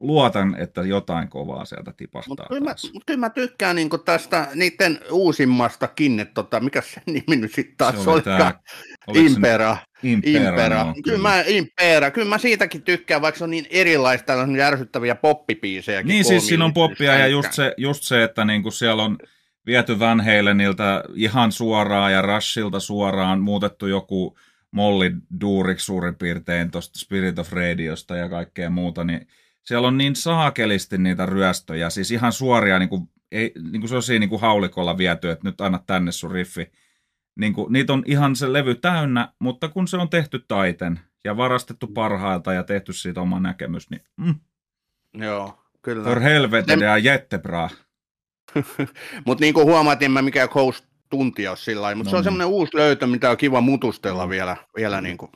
luotan, 0.00 0.56
että 0.58 0.80
jotain 0.80 1.28
kovaa 1.28 1.64
sieltä 1.64 1.92
tipahtaa 1.96 2.28
Mutta 2.28 2.46
kyllä, 2.48 2.74
mut 2.92 3.02
kyllä 3.06 3.20
mä 3.20 3.30
tykkään 3.30 3.76
niinku 3.76 3.98
tästä 3.98 4.48
niiden 4.54 4.98
uusimmastakin, 5.10 6.20
että 6.20 6.34
tota, 6.34 6.60
mikä 6.60 6.80
se 6.80 7.00
nimi 7.06 7.36
nyt 7.36 7.52
sitten 7.52 7.76
taas 7.76 8.04
se 8.04 8.10
oli? 8.10 8.22
Tää, 8.22 8.60
Impera. 9.14 9.76
Impera. 10.02 10.48
Impera. 10.48 10.84
No, 10.84 10.94
kyllä. 11.04 11.18
Mä, 11.18 11.42
Impera. 11.46 12.10
Kyllä 12.10 12.28
mä 12.28 12.38
siitäkin 12.38 12.82
tykkään, 12.82 13.22
vaikka 13.22 13.38
se 13.38 13.44
on 13.44 13.50
niin 13.50 13.66
erilaista, 13.70 14.34
on 14.34 14.56
järsyttäviä 14.56 15.14
poppipiisejä. 15.14 16.02
Niin 16.02 16.24
siis 16.24 16.46
siinä 16.46 16.64
on 16.64 16.74
poppia 16.74 17.14
ja 17.14 17.26
just 17.26 17.52
se, 17.52 17.74
just 17.76 18.02
se 18.02 18.24
että 18.24 18.44
niinku 18.44 18.70
siellä 18.70 19.02
on 19.02 19.18
viety 19.66 19.98
Van 19.98 20.20
Halenilta 20.20 21.04
ihan 21.14 21.52
suoraan 21.52 22.12
ja 22.12 22.22
Rushilta 22.22 22.80
suoraan 22.80 23.40
muutettu 23.40 23.86
joku 23.86 24.38
Molly 24.70 25.12
Duuriksi 25.40 25.86
suurin 25.86 26.14
piirtein 26.14 26.70
tuosta 26.70 26.98
Spirit 26.98 27.38
of 27.38 27.52
Radiosta 27.52 28.16
ja 28.16 28.28
kaikkea 28.28 28.70
muuta, 28.70 29.04
niin 29.04 29.26
siellä 29.66 29.88
on 29.88 29.98
niin 29.98 30.16
saakelisti 30.16 30.98
niitä 30.98 31.26
ryöstöjä, 31.26 31.90
siis 31.90 32.10
ihan 32.10 32.32
suoria, 32.32 32.78
niin 32.78 32.88
kuin, 32.88 33.08
ei, 33.32 33.52
niin 33.70 33.80
kuin 33.80 33.88
se 33.88 33.96
on 33.96 34.02
siinä 34.02 34.20
niin 34.20 34.30
kuin 34.30 34.40
haulikolla 34.40 34.98
viety, 34.98 35.30
että 35.30 35.48
nyt 35.48 35.60
anna 35.60 35.80
tänne 35.86 36.12
sun 36.12 36.30
riffi. 36.30 36.72
Niin 37.36 37.52
kuin, 37.52 37.72
niitä 37.72 37.92
on 37.92 38.02
ihan 38.06 38.36
se 38.36 38.52
levy 38.52 38.74
täynnä, 38.74 39.32
mutta 39.38 39.68
kun 39.68 39.88
se 39.88 39.96
on 39.96 40.08
tehty 40.08 40.44
taiten 40.48 41.00
ja 41.24 41.36
varastettu 41.36 41.86
parhailta 41.86 42.52
ja 42.52 42.62
tehty 42.62 42.92
siitä 42.92 43.20
oma 43.20 43.40
näkemys, 43.40 43.90
niin 43.90 44.02
mm. 44.16 44.34
Joo, 45.14 45.58
kyllä. 45.82 46.04
For 46.04 46.20
helvete 46.20 46.74
ja 46.74 46.98
jättebra. 46.98 47.70
mutta 49.26 49.42
niin 49.42 49.54
kuin 49.54 49.66
huomaatiin, 49.66 50.10
mä 50.10 50.22
mikä 50.22 50.48
Coast 50.48 50.84
tuntia 51.10 51.56
sillä 51.56 51.94
mutta 51.94 52.08
no, 52.08 52.10
se 52.10 52.16
on 52.16 52.20
niin. 52.20 52.24
semmoinen 52.24 52.46
uusi 52.46 52.76
löytö, 52.76 53.06
mitä 53.06 53.30
on 53.30 53.36
kiva 53.36 53.60
mutustella 53.60 54.22
no. 54.22 54.28
vielä, 54.28 54.56
vielä 54.76 55.00
niin 55.00 55.16
kuin. 55.16 55.32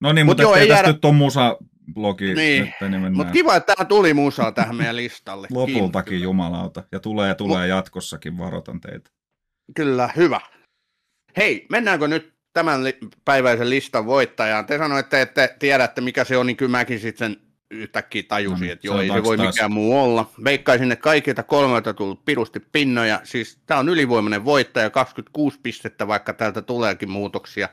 No 0.00 0.12
niin, 0.12 0.26
mutta 0.26 0.42
Mut 0.42 0.48
joo, 0.50 0.56
ei 0.56 0.68
jäädä... 0.68 0.88
nyt 0.88 1.04
on 1.04 1.14
musa 1.14 1.56
blogi. 1.94 2.34
Niin, 2.34 2.74
niin 2.88 3.16
mutta 3.16 3.32
kiva, 3.32 3.56
että 3.56 3.74
tämä 3.74 3.84
tuli 3.84 4.14
musaa 4.14 4.52
tähän 4.52 4.76
meidän 4.76 4.96
listalle. 4.96 5.48
Lopultakin 5.54 6.10
Kiinni. 6.10 6.24
jumalauta. 6.24 6.82
Ja 6.92 7.00
tulee 7.00 7.34
tulee 7.34 7.60
Mut... 7.60 7.68
jatkossakin, 7.68 8.38
varoitan 8.38 8.80
teitä. 8.80 9.10
Kyllä, 9.76 10.10
hyvä. 10.16 10.40
Hei, 11.36 11.66
mennäänkö 11.70 12.08
nyt 12.08 12.34
tämän 12.52 12.84
li- 12.84 12.98
päiväisen 13.24 13.70
listan 13.70 14.06
voittajaan? 14.06 14.66
Te 14.66 14.78
sanoitte, 14.78 15.20
että 15.22 15.48
te 15.48 15.56
tiedätte, 15.58 16.00
mikä 16.00 16.24
se 16.24 16.36
on, 16.36 16.46
niin 16.46 16.56
kyllä 16.56 16.70
mäkin 16.70 17.00
sitten 17.00 17.32
sen 17.32 17.48
yhtäkkiä 17.70 18.22
tajusin, 18.28 18.66
no, 18.66 18.72
että 18.72 18.86
joo, 18.86 19.00
ei 19.00 19.08
se 19.08 19.24
voi 19.24 19.36
taas. 19.36 19.54
mikään 19.54 19.72
muu 19.72 20.00
olla. 20.00 20.30
Veikkaisin, 20.44 20.92
että 20.92 21.02
kaikilta 21.02 21.42
kolmelta 21.42 21.94
tullut 21.94 22.24
pirusti 22.24 22.60
pinnoja. 22.60 23.20
Siis 23.24 23.58
tämä 23.66 23.80
on 23.80 23.88
ylivoimainen 23.88 24.44
voittaja, 24.44 24.90
26 24.90 25.60
pistettä, 25.62 26.08
vaikka 26.08 26.32
täältä 26.32 26.62
tuleekin 26.62 27.10
muutoksia. 27.10 27.68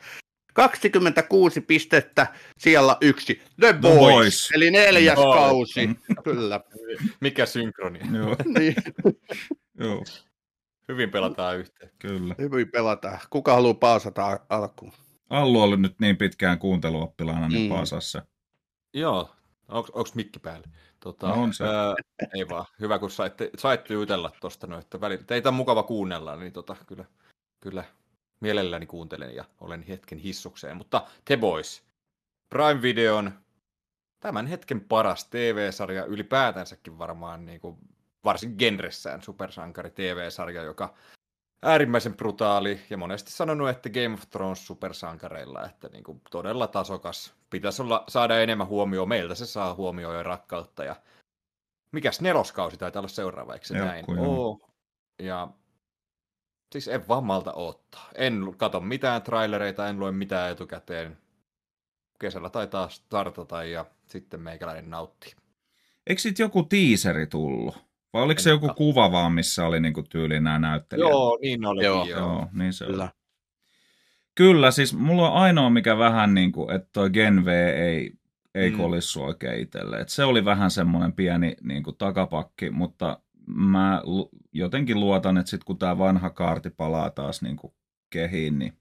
26 0.55 1.61
pistettä, 1.61 2.27
siellä 2.57 2.97
yksi. 3.01 3.41
The, 3.59 3.73
The 3.73 3.73
Boys, 3.73 3.99
Boys, 3.99 4.51
eli 4.51 4.71
neljäs 4.71 5.17
no. 5.17 5.33
kausi. 5.33 5.87
Mm. 5.87 5.95
Kyllä. 6.23 6.59
Mikä 7.19 7.45
synkroni. 7.45 7.99
Joo. 8.13 8.35
niin. 8.59 8.75
Joo. 9.79 10.03
Hyvin 10.87 11.09
pelataan 11.09 11.57
yhteen. 11.57 11.91
Kyllä. 11.99 12.35
Hyvin 12.39 12.71
pelataan. 12.71 13.19
Kuka 13.29 13.53
haluaa 13.53 13.73
paasata 13.73 14.39
alkuun? 14.49 14.91
Allu 15.29 15.61
oli 15.61 15.77
nyt 15.77 15.99
niin 15.99 16.17
pitkään 16.17 16.59
kuunteluoppilaana, 16.59 17.47
niin 17.47 17.71
mm. 17.71 17.75
paasassa. 17.75 18.25
Joo. 18.93 19.35
Onko 19.67 20.09
mikki 20.15 20.39
päällä? 20.39 20.67
Tota, 20.99 21.27
no 21.27 21.43
on 21.43 21.53
se. 21.53 21.63
Ää, 21.63 21.95
ei 22.35 22.49
vaan. 22.49 22.65
Hyvä, 22.79 22.99
kun 22.99 23.11
saitte, 23.11 23.49
saitte 23.57 23.93
jutella 23.93 24.31
tuosta. 24.41 24.67
No, 24.67 24.79
että 24.79 25.01
välillä, 25.01 25.23
teitä 25.23 25.49
on 25.49 25.55
mukava 25.55 25.83
kuunnella, 25.83 26.35
niin 26.35 26.53
tota, 26.53 26.75
kyllä, 26.87 27.05
kyllä 27.59 27.83
mielelläni 28.39 28.85
kuuntelen 28.85 29.35
ja 29.35 29.45
olen 29.61 29.81
hetken 29.81 30.17
hissukseen. 30.17 30.77
Mutta 30.77 31.07
The 31.25 31.37
Boys, 31.37 31.83
Prime 32.49 32.81
Videon 32.81 33.31
tämän 34.19 34.47
hetken 34.47 34.81
paras 34.81 35.25
TV-sarja 35.25 36.05
ylipäätänsäkin 36.05 36.97
varmaan 36.97 37.45
niin 37.45 37.59
kuin, 37.59 37.77
varsin 38.23 38.55
genressään 38.57 39.21
supersankari 39.21 39.89
TV-sarja, 39.89 40.63
joka 40.63 40.93
äärimmäisen 41.61 42.17
brutaali 42.17 42.81
ja 42.89 42.97
monesti 42.97 43.31
sanonut, 43.31 43.69
että 43.69 43.89
Game 43.89 44.13
of 44.13 44.29
Thrones 44.29 44.67
supersankareilla, 44.67 45.65
että 45.65 45.89
niin 45.89 46.03
kuin, 46.03 46.21
todella 46.31 46.67
tasokas. 46.67 47.33
Pitäisi 47.49 47.81
olla, 47.81 48.03
saada 48.07 48.39
enemmän 48.39 48.67
huomioon. 48.67 49.09
Meiltä 49.09 49.35
se 49.35 49.45
saa 49.45 49.73
huomioon 49.73 50.15
ja 50.15 50.23
rakkautta. 50.23 50.83
Ja 50.83 50.95
mikäs 51.91 52.21
neloskausi 52.21 52.77
taitaa 52.77 52.99
olla 52.99 53.07
seuraava, 53.07 53.53
eikö 53.53 53.65
se 53.65 53.73
näin? 53.73 54.05
Oo. 54.19 54.69
Ja 55.19 55.47
Siis 56.75 56.87
en 56.87 57.07
vaan 57.07 57.23
malta 57.23 57.53
ottaa. 57.53 58.09
En 58.15 58.53
kato 58.57 58.79
mitään 58.79 59.21
trailereita, 59.21 59.87
en 59.87 59.99
lue 59.99 60.11
mitään 60.11 60.51
etukäteen. 60.51 61.17
Kesällä 62.19 62.49
taitaa 62.49 62.89
startata 62.89 63.63
ja 63.63 63.85
sitten 64.07 64.39
meikäläinen 64.41 64.89
nauttii. 64.89 65.33
Eikö 66.07 66.21
sitten 66.21 66.43
joku 66.43 66.63
tiiseri 66.63 67.27
tullut? 67.27 67.77
Vai 68.13 68.23
oliko 68.23 68.39
en 68.39 68.43
se 68.43 68.49
joku 68.49 68.73
kuva 68.73 69.11
vaan, 69.11 69.31
missä 69.31 69.65
oli 69.65 69.79
niinku 69.79 70.03
tyyli 70.03 70.39
nämä 70.39 70.59
näyttelijät? 70.59 71.09
Joo, 71.09 71.37
niin 71.41 71.65
oli. 71.65 71.85
Joo, 71.85 72.05
joo 72.05 72.47
niin 72.53 72.73
se 72.73 72.85
Kyllä. 72.85 73.09
Kyllä, 74.35 74.71
siis 74.71 74.93
mulla 74.93 75.31
on 75.31 75.37
ainoa 75.37 75.69
mikä 75.69 75.97
vähän 75.97 76.33
niin 76.33 76.51
kuin, 76.51 76.75
että 76.75 76.89
toi 76.93 77.09
Gen 77.09 77.45
V 77.45 77.47
ei, 77.77 78.11
ei 78.55 78.69
Mm. 78.69 78.77
kolissu 78.77 79.23
oikein 79.23 79.61
itselle. 79.61 79.99
Et 79.99 80.09
se 80.09 80.23
oli 80.23 80.45
vähän 80.45 80.71
semmoinen 80.71 81.13
pieni 81.13 81.55
niin 81.61 81.83
kuin 81.83 81.97
takapakki, 81.97 82.69
mutta 82.69 83.19
mä 83.47 84.01
jotenkin 84.53 84.99
luotan, 84.99 85.37
että 85.37 85.49
sit 85.49 85.63
kun 85.63 85.77
tämä 85.77 85.97
vanha 85.97 86.29
kaarti 86.29 86.69
palaa 86.69 87.09
taas 87.09 87.41
niin 87.41 87.55
kuin 87.57 87.73
kehiin, 88.09 88.59
niin 88.59 88.77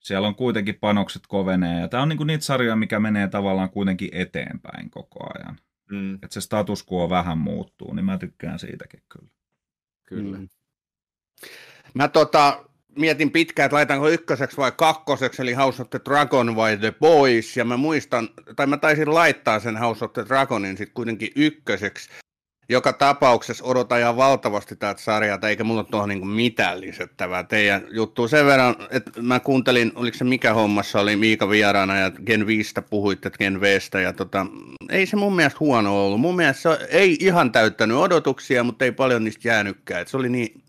siellä 0.00 0.28
on 0.28 0.34
kuitenkin 0.34 0.74
panokset 0.74 1.22
kovenee. 1.28 1.80
Ja 1.80 1.88
tämä 1.88 2.02
on 2.02 2.08
niin 2.08 2.16
kuin 2.16 2.26
niitä 2.26 2.44
sarjoja, 2.44 2.76
mikä 2.76 3.00
menee 3.00 3.28
tavallaan 3.28 3.70
kuitenkin 3.70 4.08
eteenpäin 4.12 4.90
koko 4.90 5.26
ajan. 5.38 5.58
Mm, 5.90 6.14
Että 6.14 6.28
se 6.30 6.40
status 6.40 6.86
quo 6.92 7.10
vähän 7.10 7.38
muuttuu, 7.38 7.94
niin 7.94 8.04
mä 8.04 8.18
tykkään 8.18 8.58
siitäkin 8.58 9.02
kyllä. 9.08 9.30
kyllä. 10.04 10.38
Mm. 10.38 10.48
Mä 11.94 12.08
tota, 12.08 12.64
mietin 12.98 13.30
pitkään, 13.30 13.64
että 13.64 13.76
laitanko 13.76 14.08
ykköseksi 14.08 14.56
vai 14.56 14.72
kakkoseksi, 14.72 15.42
eli 15.42 15.52
House 15.52 15.82
of 15.82 15.90
the 15.90 16.00
Dragon 16.04 16.56
vai 16.56 16.76
The 16.76 16.94
Boys, 17.00 17.56
ja 17.56 17.64
mä 17.64 17.76
muistan, 17.76 18.28
tai 18.56 18.66
mä 18.66 18.76
taisin 18.76 19.14
laittaa 19.14 19.60
sen 19.60 19.76
House 19.76 20.04
of 20.04 20.12
the 20.12 20.24
Dragonin 20.28 20.76
sitten 20.76 20.94
kuitenkin 20.94 21.28
ykköseksi. 21.36 22.10
Joka 22.68 22.92
tapauksessa 22.92 23.64
odotan 23.64 24.00
ihan 24.00 24.16
valtavasti 24.16 24.76
täältä 24.76 25.00
sarjaa, 25.00 25.38
eikä 25.48 25.64
mulla 25.64 25.84
tuohon 25.84 26.08
niinku 26.08 26.26
mitään 26.26 26.80
lisättävää 26.80 27.44
teidän 27.44 27.86
juttu. 27.90 28.28
Sen 28.28 28.46
verran, 28.46 28.76
että 28.90 29.22
mä 29.22 29.40
kuuntelin, 29.40 29.92
oliko 29.94 30.18
se 30.18 30.24
mikä 30.24 30.54
hommassa 30.54 31.00
oli 31.00 31.16
Miika 31.16 31.50
vieraana 31.50 31.96
ja 31.96 32.10
Gen 32.10 32.46
5 32.46 32.74
puhuitte 32.90 33.30
Gen 33.30 33.60
Vstä, 33.60 34.00
ja 34.00 34.12
tota, 34.12 34.46
ei 34.90 35.06
se 35.06 35.16
mun 35.16 35.36
mielestä 35.36 35.60
huono 35.60 36.06
ollut. 36.06 36.20
Mun 36.20 36.36
mielestä 36.36 36.62
se 36.62 36.86
ei 36.90 37.16
ihan 37.20 37.52
täyttänyt 37.52 37.96
odotuksia, 37.96 38.64
mutta 38.64 38.84
ei 38.84 38.92
paljon 38.92 39.24
niistä 39.24 39.48
jäänytkään. 39.48 40.02
Et 40.02 40.08
se 40.08 40.16
oli 40.16 40.28
niin 40.28 40.62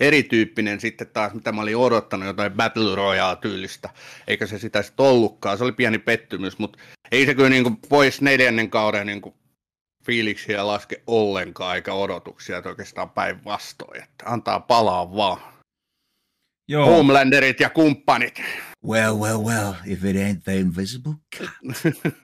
erityyppinen 0.00 0.80
sitten 0.80 1.06
taas, 1.12 1.34
mitä 1.34 1.52
mä 1.52 1.62
olin 1.62 1.76
odottanut, 1.76 2.26
jotain 2.26 2.52
Battle 2.52 2.94
Royale-tyylistä, 2.94 3.90
eikä 4.26 4.46
se 4.46 4.58
sitä 4.58 4.82
sitten 4.82 5.06
ollutkaan. 5.06 5.58
Se 5.58 5.64
oli 5.64 5.72
pieni 5.72 5.98
pettymys, 5.98 6.58
mutta 6.58 6.78
ei 7.12 7.26
se 7.26 7.34
kyllä 7.34 7.48
niin 7.48 7.76
pois 7.88 8.20
neljännen 8.20 8.70
kauden 8.70 9.06
niin 9.06 9.22
fiiliksiä 10.04 10.66
laske 10.66 11.02
ollenkaan, 11.06 11.76
eikä 11.76 11.94
odotuksia, 11.94 12.58
että 12.58 12.68
oikeastaan 12.70 13.10
päinvastoin, 13.10 14.02
että 14.02 14.24
antaa 14.26 14.60
palaa 14.60 15.16
vaan. 15.16 15.40
Joo, 16.68 16.86
Homelanderit 16.86 17.60
ja 17.60 17.70
kumppanit. 17.70 18.42
Well, 18.86 19.16
well, 19.18 19.42
well, 19.44 19.72
if 19.86 20.04
it 20.04 20.16
ain't 20.16 20.42
the 20.44 20.56
invisible 20.56 21.12
cat. 21.38 21.50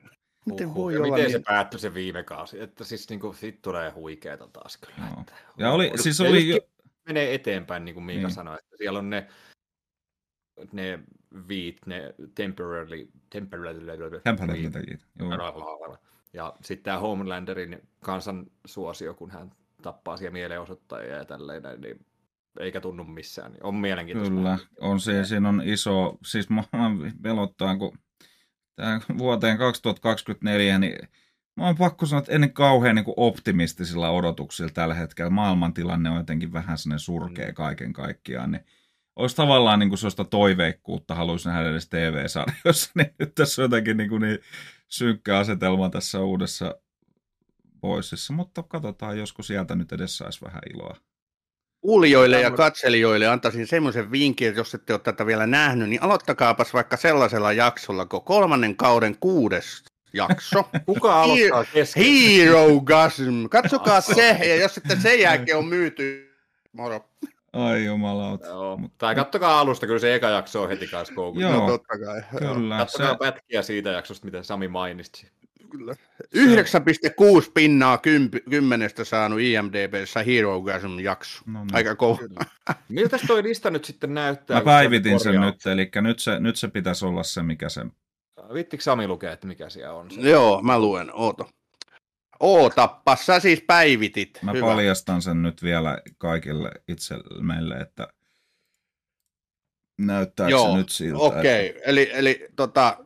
Miten 0.47 0.75
voi 0.75 0.95
ja 0.95 1.01
olla 1.01 1.17
miten 1.17 1.31
niin? 1.31 1.33
se 1.33 1.45
päättyi 1.47 1.81
se 1.81 1.95
viime 1.95 2.23
kausi? 2.23 2.61
Että 2.61 2.85
siis 2.85 3.09
niinku, 3.11 3.33
sit 3.33 3.63
tulee 3.63 3.91
huikeeta 3.91 4.49
taas 4.49 4.77
kyllä. 4.77 5.09
Joo. 5.11 5.21
Että, 5.21 5.33
Ja 5.57 5.71
oli, 5.73 5.93
siis 5.97 6.19
Ja 6.19 6.29
oli, 6.29 6.49
just 6.49 6.67
menee 7.09 7.35
eteenpäin, 7.35 7.85
niin 7.85 7.95
kuin 7.95 8.05
Miika 8.05 8.27
Niin. 8.27 8.35
sanoi, 8.35 8.59
että 8.59 8.77
siellä 8.77 8.99
on 8.99 9.11
ne, 9.11 9.29
ne 10.73 10.99
viit, 11.49 11.87
ne 11.87 12.15
temporarily, 12.35 13.09
temporarily, 13.31 14.21
Temperamentajit, 14.25 15.07
joo. 15.19 15.31
Ja 16.33 16.55
sitten 16.63 16.85
tämä 16.85 16.99
Homelanderin 16.99 17.83
kansan 18.01 18.47
suosio, 18.65 19.15
kun 19.15 19.31
hän 19.31 19.53
tappaa 19.83 20.17
siellä 20.17 20.33
mielenosoittajia 20.33 21.17
ja 21.17 21.25
tälleen, 21.25 21.63
näin, 21.63 21.81
niin 21.81 22.07
eikä 22.61 22.81
tunnu 22.81 23.05
missään. 23.05 23.53
Niin 23.53 23.65
on 23.65 23.75
mielenkiintoista. 23.75 24.35
Kyllä, 24.35 24.59
on 24.81 25.01
se, 25.01 25.25
siinä 25.25 25.49
on 25.49 25.63
iso, 25.65 26.19
siis 26.25 26.51
mä 26.51 26.65
pelottaa, 27.23 27.77
kun 27.77 27.99
tää 28.77 29.01
vuoteen 29.19 29.59
2024, 29.59 30.79
niin 30.79 31.09
mä 31.57 31.67
oon 31.67 31.77
pakko 31.77 32.07
sanoa, 32.07 32.19
että 32.19 32.33
ennen 32.33 32.53
kauhean 32.53 32.97
niin 32.97 33.05
optimistisilla 33.17 34.11
odotuksilla 34.11 34.71
tällä 34.75 34.95
hetkellä. 34.95 35.31
Maailmantilanne 35.31 36.11
on 36.11 36.17
jotenkin 36.17 36.53
vähän 36.53 36.79
sellainen 36.79 36.99
surkea 36.99 37.49
Mm. 37.49 37.55
kaiken 37.55 37.93
kaikkiaan, 37.93 38.51
niin 38.51 38.65
olisi 39.17 39.37
tavallaan 39.37 39.79
niin 39.79 39.89
kuin 39.89 39.99
sellaista 39.99 40.25
toiveikkuutta, 40.25 41.15
haluaisin 41.15 41.51
nähdä 41.51 41.71
edes 41.71 41.89
TV-sarjoissa, 41.89 42.91
niin 42.99 43.15
nyt 43.19 43.35
tässä 43.35 43.63
on 43.63 43.65
jotenkin 43.65 43.97
niin, 43.97 44.09
kuin 44.09 44.23
niin 44.23 44.39
synkkä 44.89 45.39
asetelma 45.39 45.91
tässä 45.91 46.21
uudessa 46.21 46.75
Boysissa, 47.81 48.33
mutta 48.33 48.63
katsotaan, 48.63 49.19
josko 49.19 49.43
sieltä 49.43 49.75
nyt 49.75 49.93
edes 49.93 50.17
saisi 50.17 50.45
vähän 50.45 50.63
iloa. 50.75 50.97
Kuulijoille 51.81 52.41
ja 52.41 52.51
katselijoille 52.51 53.27
antaisin 53.27 53.67
semmoisen 53.67 54.11
vinkin, 54.13 54.49
että 54.49 54.61
jos 54.61 54.75
ette 54.75 54.93
ole 54.93 55.01
tätä 55.01 55.27
vielä 55.27 55.47
nähnyt, 55.47 55.89
niin 55.89 56.03
aloittakaapas 56.03 56.75
vaikka 56.75 56.97
sellaisella 56.97 57.53
jaksolla, 57.53 58.07
kun 58.07 58.23
kolmannen 58.23 58.77
kauden 58.77 59.17
kuudes 59.21 59.83
jakso. 60.13 60.71
Kuka 60.87 61.23
aloittaa 61.23 61.65
kesken? 61.65 62.03
Hero 62.05 62.81
Gasm. 62.81 63.49
Katsokaa 63.51 64.01
se, 64.17 64.39
ja 64.43 64.57
jos 64.57 64.75
sitten 64.75 65.01
sen 65.01 65.21
jälkeen 65.21 65.59
on 65.59 65.67
myyty, 65.67 66.35
moro. 66.73 67.11
Ai 67.53 67.85
jumalauta. 67.85 68.47
Joo, 68.47 68.77
Mut- 68.77 68.91
tai 68.99 69.15
kattokaa 69.15 69.61
alusta, 69.61 69.87
kyllä 69.87 69.99
se 69.99 70.15
eka 70.15 70.29
jakso 70.29 70.63
on 70.63 70.69
heti 70.69 70.87
kanssa 70.87 71.15
koukun. 71.15 71.43
Joo. 71.43 71.53
No 71.53 71.67
totta 71.67 71.99
kai. 71.99 72.23
Kyllä, 72.39 72.79
Kattokaa 72.79 73.13
se, 73.13 73.19
pätkiä 73.19 73.63
siitä 73.63 73.91
jaksosta, 73.91 74.25
mitä 74.25 74.43
Sami 74.43 74.69
mainitsi. 74.69 75.31
Kyllä. 75.71 75.95
9,6 76.37 77.51
pinnaa 77.55 77.99
kymmenestä 78.51 79.05
saanut 79.05 79.41
IMDBssä 79.41 80.23
Hero 80.23 80.61
Gasm 80.61 80.99
jakso. 80.99 81.43
no 81.47 81.61
niin. 81.61 81.75
Aika 81.75 81.97
kova. 81.97 82.19
Miltä 82.89 83.19
toi 83.27 83.43
lista 83.43 83.71
nyt 83.71 83.85
sitten 83.85 84.15
näyttää? 84.15 84.55
Mä 84.55 84.61
se 84.61 84.65
päivitin 84.65 85.21
sen 85.21 85.41
nyt, 85.41 85.67
eli 85.67 85.91
nyt 86.01 86.19
se, 86.19 86.41
nyt 86.41 86.57
se 86.57 86.69
pitäisi 86.69 87.07
olla 87.07 87.23
se, 87.23 87.43
mikä 87.43 87.69
se... 87.69 87.87
Vittikö 88.55 88.83
Sami 88.83 89.09
lukee, 89.09 89.33
että 89.33 89.47
mikä 89.47 89.69
siellä 89.69 89.95
on? 89.95 90.11
Se? 90.11 90.21
Joo, 90.21 90.63
mä 90.63 90.79
luen. 90.79 91.15
Oota. 91.15 91.45
Ootappa, 92.41 93.17
sä 93.17 93.41
siis 93.41 93.63
päivitit. 93.67 94.39
Mä 94.43 94.53
Hyvä. 94.53 94.67
paljastan 94.67 95.23
sen 95.23 95.43
nyt 95.43 95.63
vielä 95.63 95.99
kaikille 96.19 96.71
itse 96.89 97.15
meille, 97.41 97.75
että 97.75 98.09
näyttääkö 99.99 100.51
Joo, 100.51 100.71
se 100.71 100.77
nyt 100.77 100.89
siltä. 100.89 101.19
Okei, 101.19 101.71
okay. 101.71 101.83
eli, 101.85 102.11
eli 102.13 102.47
tota, 102.57 103.05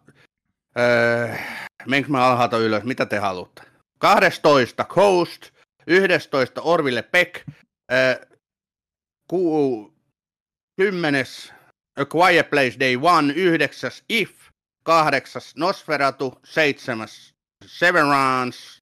öö, 0.79 1.35
menkö 1.87 2.11
mä 2.11 2.27
alhaalta 2.27 2.59
ylös, 2.59 2.85
mitä 2.85 3.07
te 3.07 3.19
haluatte? 3.19 3.63
12 3.99 4.85
Coast, 4.85 5.51
11 5.87 6.61
Orville 6.61 7.03
Peck, 7.03 7.49
öö, 7.93 8.27
ku, 9.29 9.95
10 10.77 11.27
A 11.97 12.05
Quiet 12.15 12.51
Place 12.51 12.79
Day 12.81 12.93
1, 12.93 13.41
9 13.41 13.91
If, 14.09 14.31
8 14.83 15.43
Nosferatu, 15.57 16.41
7 16.45 17.09
Severance, 17.67 18.82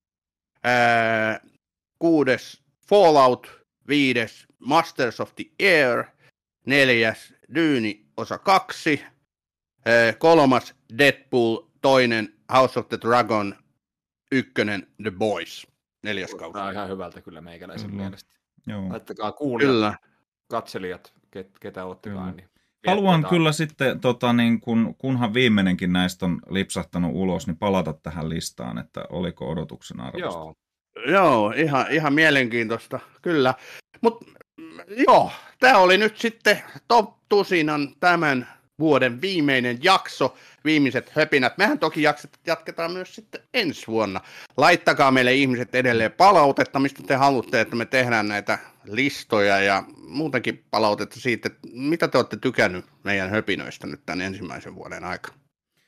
öö, 0.67 1.51
6 1.99 2.63
Fallout, 2.89 3.61
5 3.89 4.47
Masters 4.59 5.21
of 5.21 5.35
the 5.35 5.45
Air, 5.61 6.05
neljäs 6.67 7.35
Dyyni 7.55 8.07
osa 8.17 8.39
kaksi, 8.39 9.05
eh, 9.87 10.19
kolmas 10.19 10.75
Deadpool, 10.99 11.63
toinen 11.81 12.35
House 12.53 12.81
of 12.81 12.89
the 12.89 12.99
Dragon, 13.01 13.55
ykkönen 14.33 14.87
The 15.03 15.11
Boys, 15.11 15.67
neljäs 16.03 16.35
kausi. 16.35 16.53
Tämä 16.53 16.65
on 16.65 16.73
ihan 16.73 16.89
hyvältä 16.89 17.21
kyllä 17.21 17.41
meikäläisen 17.41 17.91
Kyllä. 17.91 18.03
mielestä. 18.03 18.35
Joo. 18.67 18.89
Laittakaa 18.89 19.33
kuulijat, 19.33 19.73
Kyllä, 19.73 19.95
katselijat, 20.51 21.15
ket, 21.31 21.59
ketä 21.59 21.85
ottikaan. 21.85 22.31
Kyllä. 22.31 22.37
Niin 22.37 22.60
Haluan 22.87 23.27
kyllä 23.31 23.53
sitten, 23.53 24.01
tota, 24.01 24.33
niin 24.33 24.61
kun, 24.61 24.95
kunhan 24.99 25.35
viimeinenkin 25.35 25.93
näistä 25.93 26.27
on 26.27 26.41
lipsahtanut 26.49 27.11
ulos, 27.15 27.47
niin 27.47 27.57
palata 27.57 27.93
tähän 27.93 28.29
listaan, 28.29 28.79
että 28.79 29.05
oliko 29.11 29.51
odotuksen 29.51 30.01
arvosta. 30.01 30.39
Joo, 30.39 30.55
joo, 31.07 31.53
ihan, 31.57 31.87
ihan 31.91 32.13
mielenkiintoista, 32.13 33.01
kyllä. 33.23 33.55
Mutta 34.01 34.27
joo, 35.09 35.31
tämä 35.59 35.79
oli 35.79 35.99
nyt 35.99 36.17
sitten 36.17 36.63
Top 36.89 37.11
Tusinan 37.29 37.89
tämän 38.01 38.49
vuoden 38.79 39.21
viimeinen 39.21 39.79
jakso, 39.83 40.37
viimeiset 40.65 41.11
höpinät. 41.11 41.59
Mehän 41.59 41.79
toki 41.79 42.03
jakset, 42.03 42.39
jatketaan 42.47 42.93
myös 42.93 43.15
sitten 43.15 43.41
ensi 43.55 43.87
vuonna. 43.87 44.21
Laittakaa 44.57 45.11
meille 45.11 45.35
ihmiset 45.35 45.75
edelleen 45.75 46.13
palautetta, 46.13 46.79
mistä 46.79 47.03
te 47.07 47.15
haluatte, 47.15 47.61
että 47.61 47.77
me 47.77 47.85
tehdään 47.87 48.29
näitä 48.29 48.59
listoja 48.85 49.61
ja 49.61 49.85
muutenkin 49.97 50.65
palautetta 50.71 51.21
siitä, 51.21 51.47
että 51.49 51.69
mitä 51.73 52.09
te 52.09 52.19
olette 52.19 52.37
tykännyt 52.37 52.85
meidän 53.05 53.31
höpinöistä 53.31 53.87
nyt 53.87 54.01
tämän 54.07 54.21
ensimmäisen 54.21 54.75
vuoden 54.75 55.05
aikana. 55.05 55.37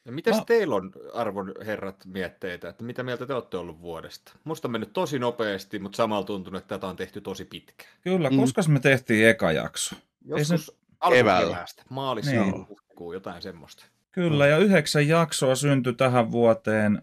Ja 0.04 0.12
mitäs 0.12 0.36
No. 0.36 0.44
teillä 0.44 0.74
on, 0.74 0.92
arvon 1.14 1.54
herrat, 1.66 2.04
mietteitä, 2.06 2.68
että 2.68 2.84
mitä 2.84 3.02
mieltä 3.02 3.26
te 3.26 3.34
olette 3.34 3.56
ollut 3.56 3.80
vuodesta? 3.80 4.32
Musta 4.44 4.68
on 4.68 4.72
mennyt 4.72 4.92
tosi 4.92 5.18
nopeasti, 5.18 5.78
mutta 5.78 5.96
samalla 5.96 6.26
tuntunut, 6.26 6.58
että 6.62 6.68
tätä 6.74 6.86
on 6.86 6.96
tehty 6.96 7.20
tosi 7.20 7.44
pitkään. 7.44 7.90
Kyllä, 8.04 8.30
Mm. 8.30 8.36
koska 8.36 8.62
me 8.68 8.80
tehtiin 8.80 9.28
eka 9.28 9.52
jakso. 9.52 9.96
Joskus 10.24 10.72
Keväällä. 11.10 11.36
alkukeväästä, 11.38 11.82
maalissa, 11.88 12.30
Niin. 12.32 12.42
niin. 12.52 12.68
huhtikuun, 12.68 13.14
jotain 13.14 13.42
semmoista. 13.42 13.84
Kyllä, 14.12 14.46
ja 14.46 14.58
yhdeksän 14.58 15.08
jaksoa 15.08 15.54
syntyi 15.54 15.92
tähän 15.92 16.30
vuoteen. 16.32 17.02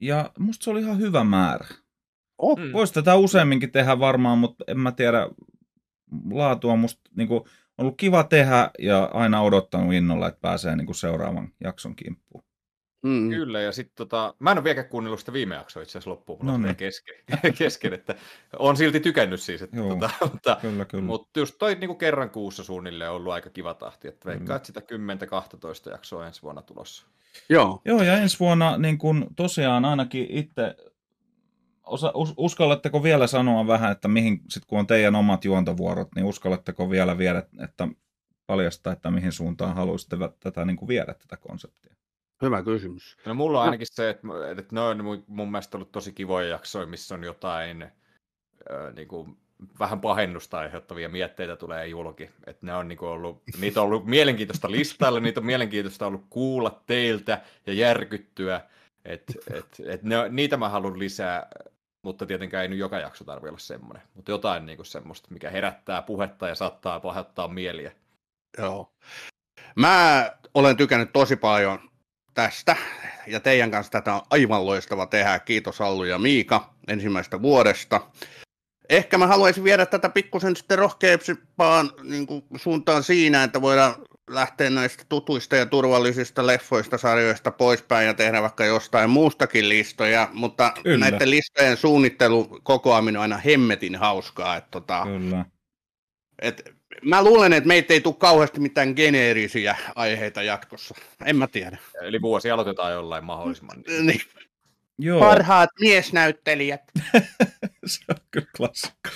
Ja 0.00 0.30
musta 0.38 0.64
se 0.64 0.70
oli 0.70 0.80
ihan 0.80 0.98
hyvä 0.98 1.24
määrä. 1.24 1.66
Oh, 2.42 2.58
Mm. 2.58 2.72
Voisi 2.72 2.94
tätä 2.94 3.16
useamminkin 3.16 3.72
tehdä 3.72 3.98
varmaan, 3.98 4.38
mutta 4.38 4.64
en 4.68 4.80
mä 4.80 4.92
tiedä. 4.92 5.28
Laatu 6.30 6.68
on 6.68 6.78
musta 6.78 7.10
niin 7.16 7.28
kuin, 7.28 7.44
ollut 7.78 7.94
kiva 7.96 8.24
tehdä 8.24 8.70
ja 8.78 9.04
aina 9.04 9.42
odottanut 9.42 9.92
innolla, 9.94 10.28
että 10.28 10.40
pääsee 10.40 10.76
niin 10.76 10.86
kuin 10.86 10.96
seuraavan 10.96 11.48
jakson 11.64 11.96
kimppuun. 11.96 12.44
Mm. 13.02 13.30
Kyllä, 13.30 13.60
ja 13.60 13.72
sitten 13.72 13.94
tota, 13.96 14.34
mä 14.38 14.50
en 14.50 14.58
ole 14.58 14.64
vieläkään 14.64 14.88
kuunnellut 14.88 15.20
sitä 15.20 15.32
viime 15.32 15.54
jaksoa 15.54 15.82
itse 15.82 15.90
asiassa 15.92 16.10
loppuun, 16.10 16.38
mulla 16.42 16.58
No 16.58 16.64
niin. 16.66 16.76
kesken, 16.76 17.14
kesken, 17.58 17.92
että 17.92 18.14
on 18.58 18.76
silti 18.76 19.00
tykännyt 19.00 19.40
siis, 19.40 19.62
että, 19.62 19.76
Joo. 19.76 19.88
tota, 19.88 20.10
mutta, 20.32 20.58
Kyllä, 20.60 20.84
kyllä. 20.84 21.04
mutta 21.04 21.40
just 21.40 21.54
toi 21.58 21.74
niin 21.74 21.88
kuin 21.88 21.98
kerran 21.98 22.30
kuussa 22.30 22.64
suunnilleen 22.64 23.10
on 23.10 23.16
ollut 23.16 23.32
aika 23.32 23.50
kiva 23.50 23.74
tahti, 23.74 24.08
että 24.08 24.22
Kyllä. 24.22 24.36
veikkaa, 24.36 24.56
että 24.56 24.66
sitä 24.66 24.80
10-12 25.88 25.90
jaksoa 25.90 26.26
ensi 26.26 26.42
vuonna 26.42 26.62
tulossa. 26.62 27.06
Joo. 27.48 27.82
Joo, 27.84 28.02
ja 28.02 28.16
ensi 28.16 28.40
vuonna 28.40 28.78
niin 28.78 28.98
kun 28.98 29.26
tosiaan 29.36 29.84
ainakin 29.84 30.26
itse, 30.30 30.74
osa, 31.86 32.12
us, 32.14 32.34
uskallatteko 32.36 33.02
vielä 33.02 33.26
sanoa 33.26 33.66
vähän, 33.66 33.92
että 33.92 34.08
mihin, 34.08 34.40
sit 34.48 34.64
kun 34.66 34.78
on 34.78 34.86
teidän 34.86 35.14
omat 35.14 35.44
juontovuorot, 35.44 36.08
niin 36.14 36.26
uskallatteko 36.26 36.90
vielä 36.90 37.18
viedä, 37.18 37.42
että 37.64 37.88
paljastaa, 38.46 38.92
että 38.92 39.10
mihin 39.10 39.32
suuntaan 39.32 39.74
haluaisitte 39.74 40.16
tätä 40.40 40.64
niin 40.64 40.76
kuin 40.76 40.88
viedä 40.88 41.14
tätä 41.14 41.36
konseptia? 41.36 41.94
Hyvä 42.42 42.62
kysymys. 42.62 43.16
No 43.26 43.34
mulla 43.34 43.58
on 43.58 43.64
ainakin 43.64 43.86
se, 43.90 44.10
että, 44.10 44.26
että 44.58 44.74
ne 44.74 44.80
on 44.80 45.04
mun- 45.04 45.50
mielestä 45.50 45.76
ollut 45.76 45.92
tosi 45.92 46.12
kivoja 46.12 46.48
jaksoja, 46.48 46.86
missä 46.86 47.14
on 47.14 47.24
jotain 47.24 47.82
ö, 48.70 48.92
niin 48.96 49.08
kuin, 49.08 49.36
vähän 49.78 50.00
pahennusta 50.00 50.58
aiheuttavia 50.58 51.08
mietteitä 51.08 51.56
tulee 51.56 51.86
julki. 51.86 52.30
Että 52.46 52.66
ne 52.66 52.74
on 52.74 52.88
niin 52.88 52.98
kuin 52.98 53.08
ollut, 53.08 53.42
niitä 53.60 53.80
on 53.80 53.86
ollut 53.86 54.06
mielenkiintoista 54.06 54.70
listailla, 54.70 55.20
niitä 55.20 55.40
on 55.40 55.46
mielenkiintoista 55.46 56.06
ollut 56.06 56.26
kuulla 56.30 56.82
teiltä 56.86 57.42
ja 57.66 57.72
järkyttyä. 57.72 58.60
Et, 59.04 59.22
et, 59.52 59.66
et 59.86 60.02
ne, 60.02 60.28
niitä 60.28 60.56
mä 60.56 60.68
haluan 60.68 60.98
lisää, 60.98 61.46
mutta 62.02 62.26
tietenkään 62.26 62.62
ei 62.62 62.68
nyt 62.68 62.78
joka 62.78 62.98
jakso 62.98 63.24
tarvitse 63.24 63.48
olla 63.48 63.58
semmoinen. 63.58 64.02
Mutta 64.14 64.30
jotain 64.30 64.66
niin 64.66 64.76
kuin 64.76 64.86
semmoista, 64.86 65.28
mikä 65.30 65.50
herättää 65.50 66.02
puhetta 66.02 66.48
ja 66.48 66.54
saattaa 66.54 67.00
pahoittaa 67.00 67.48
mieliä. 67.48 67.92
Joo. 68.58 68.92
Mä 69.76 70.30
olen 70.54 70.76
tykännyt 70.76 71.12
tosi 71.12 71.36
paljon 71.36 71.90
tästä, 72.34 72.76
ja 73.26 73.40
teidän 73.40 73.70
kanssa 73.70 73.92
tätä 73.92 74.14
on 74.14 74.22
aivan 74.30 74.66
loistava 74.66 75.06
tehdä. 75.06 75.38
Kiitos 75.38 75.80
Allu 75.80 76.04
ja 76.04 76.18
Miika 76.18 76.74
ensimmäistä 76.88 77.42
vuodesta. 77.42 78.00
Ehkä 78.88 79.18
mä 79.18 79.26
haluaisin 79.26 79.64
viedä 79.64 79.86
tätä 79.86 80.08
pikkusen 80.08 80.56
sitten 80.56 80.78
rohkeampaan 80.78 81.90
niin 82.02 82.26
suuntaan 82.56 83.02
siinä, 83.02 83.44
että 83.44 83.62
voidaan 83.62 83.94
lähteä 84.34 84.70
näistä 84.70 85.04
tutuista 85.08 85.56
ja 85.56 85.66
turvallisista 85.66 86.46
leffoista, 86.46 86.98
sarjoista 86.98 87.50
poispäin 87.50 88.06
ja 88.06 88.14
tehdä 88.14 88.42
vaikka 88.42 88.64
jostain 88.64 89.10
muustakin 89.10 89.68
listoja, 89.68 90.28
mutta 90.32 90.72
Kyllä. 90.82 91.10
näiden 91.10 91.30
listojen 91.30 91.76
suunnittelu, 91.76 92.60
kokoaminen 92.62 93.16
on 93.18 93.22
aina 93.22 93.36
hemmetin 93.36 93.96
hauskaa. 93.96 94.56
Että 94.56 94.70
tota, 94.70 95.02
Kyllä. 95.04 95.44
et, 96.42 96.74
mä 97.02 97.24
luulen, 97.24 97.52
että 97.52 97.68
meitä 97.68 97.94
ei 97.94 98.00
tule 98.00 98.14
kauheasti 98.18 98.60
mitään 98.60 98.92
geneerisiä 98.96 99.76
aiheita 99.94 100.42
jatkossa. 100.42 100.94
En 101.24 101.36
mä 101.36 101.46
tiedä. 101.46 101.78
Eli 102.02 102.22
vuosi 102.22 102.50
aloitetaan 102.50 102.92
jollain 102.92 103.24
mahdollisimman. 103.24 103.76
Niin. 104.06 104.20
Joo, 104.98 105.20
Parhaat 105.20 105.70
miesnäyttelijät. 105.80 106.82
se 107.86 108.04
on 108.08 108.16
kyllä 108.30 108.46
klassikko. 108.56 109.10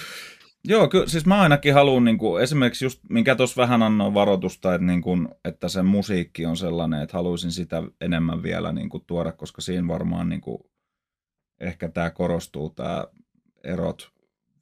Joo, 0.67 0.89
kyllä, 0.89 1.07
siis 1.07 1.27
mä 1.27 1.41
ainakin 1.41 1.75
haluan 1.75 2.05
niin 2.05 2.19
kuin, 2.19 2.43
esimerkiksi 2.43 2.85
just, 2.85 3.01
minkä 3.11 3.35
tuossa 3.35 3.63
vähän 3.63 3.83
annoin 3.83 4.15
varoitusta, 4.15 4.75
että, 4.75 4.87
niin 4.87 5.03
kuin, 5.03 5.29
että 5.45 5.69
se 5.69 5.83
musiikki 5.83 6.47
on 6.47 6.57
sellainen, 6.57 7.03
että 7.03 7.17
haluaisin 7.17 7.53
sitä 7.53 7.83
enemmän 8.01 8.43
vielä 8.43 8.73
niin 8.73 8.89
kuin, 8.89 9.05
tuoda, 9.07 9.33
koska 9.33 9.61
siinä 9.61 9.89
varmaan 9.89 10.29
niin 10.29 10.41
kuin, 10.41 10.59
ehkä 11.61 11.89
tämä 11.89 12.11
korostuu, 12.11 12.71
tämä 12.71 13.05
erot 13.65 14.11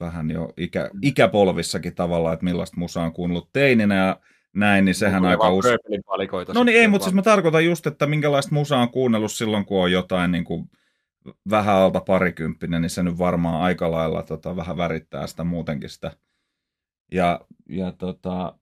vähän 0.01 0.31
jo 0.31 0.52
ikä, 0.56 0.90
ikäpolvissakin 1.02 1.94
tavallaan, 1.94 2.35
että 2.35 2.44
millaista 2.44 2.81
musaa 2.81 3.05
on 3.05 3.12
kuunnellut 3.12 3.52
teininä 3.52 3.94
ja 3.94 4.20
näin, 4.55 4.85
niin 4.85 4.94
sehän 4.94 5.24
aika 5.24 5.51
usein. 5.51 5.78
No 6.55 6.64
niin 6.64 6.81
ei, 6.81 6.89
mutta 6.89 7.05
siis 7.05 7.14
mä 7.14 7.22
tarkoitan 7.22 7.64
just, 7.64 7.86
että 7.86 8.06
minkälaista 8.06 8.55
musaa 8.55 8.82
on 8.82 8.90
kuunnellut 8.90 9.32
silloin, 9.32 9.64
kun 9.64 9.82
on 9.82 9.93
jotain 9.93 10.32
niin 10.32 10.44
kuin 10.44 10.70
vähän 11.51 11.74
alta 11.74 12.01
parikymppinen, 12.01 12.82
niin 12.82 12.90
se 12.90 13.02
nyt 13.02 13.18
varmaan 13.18 13.62
aika 13.62 13.90
lailla 13.90 14.22
tota, 14.22 14.56
vähän 14.56 14.76
värittää 14.76 15.26
sitä 15.26 15.44
muutenkin 15.44 15.90
sitä. 15.90 16.10
Ja, 17.12 17.40
ja 17.68 17.92
tota, 17.92 18.59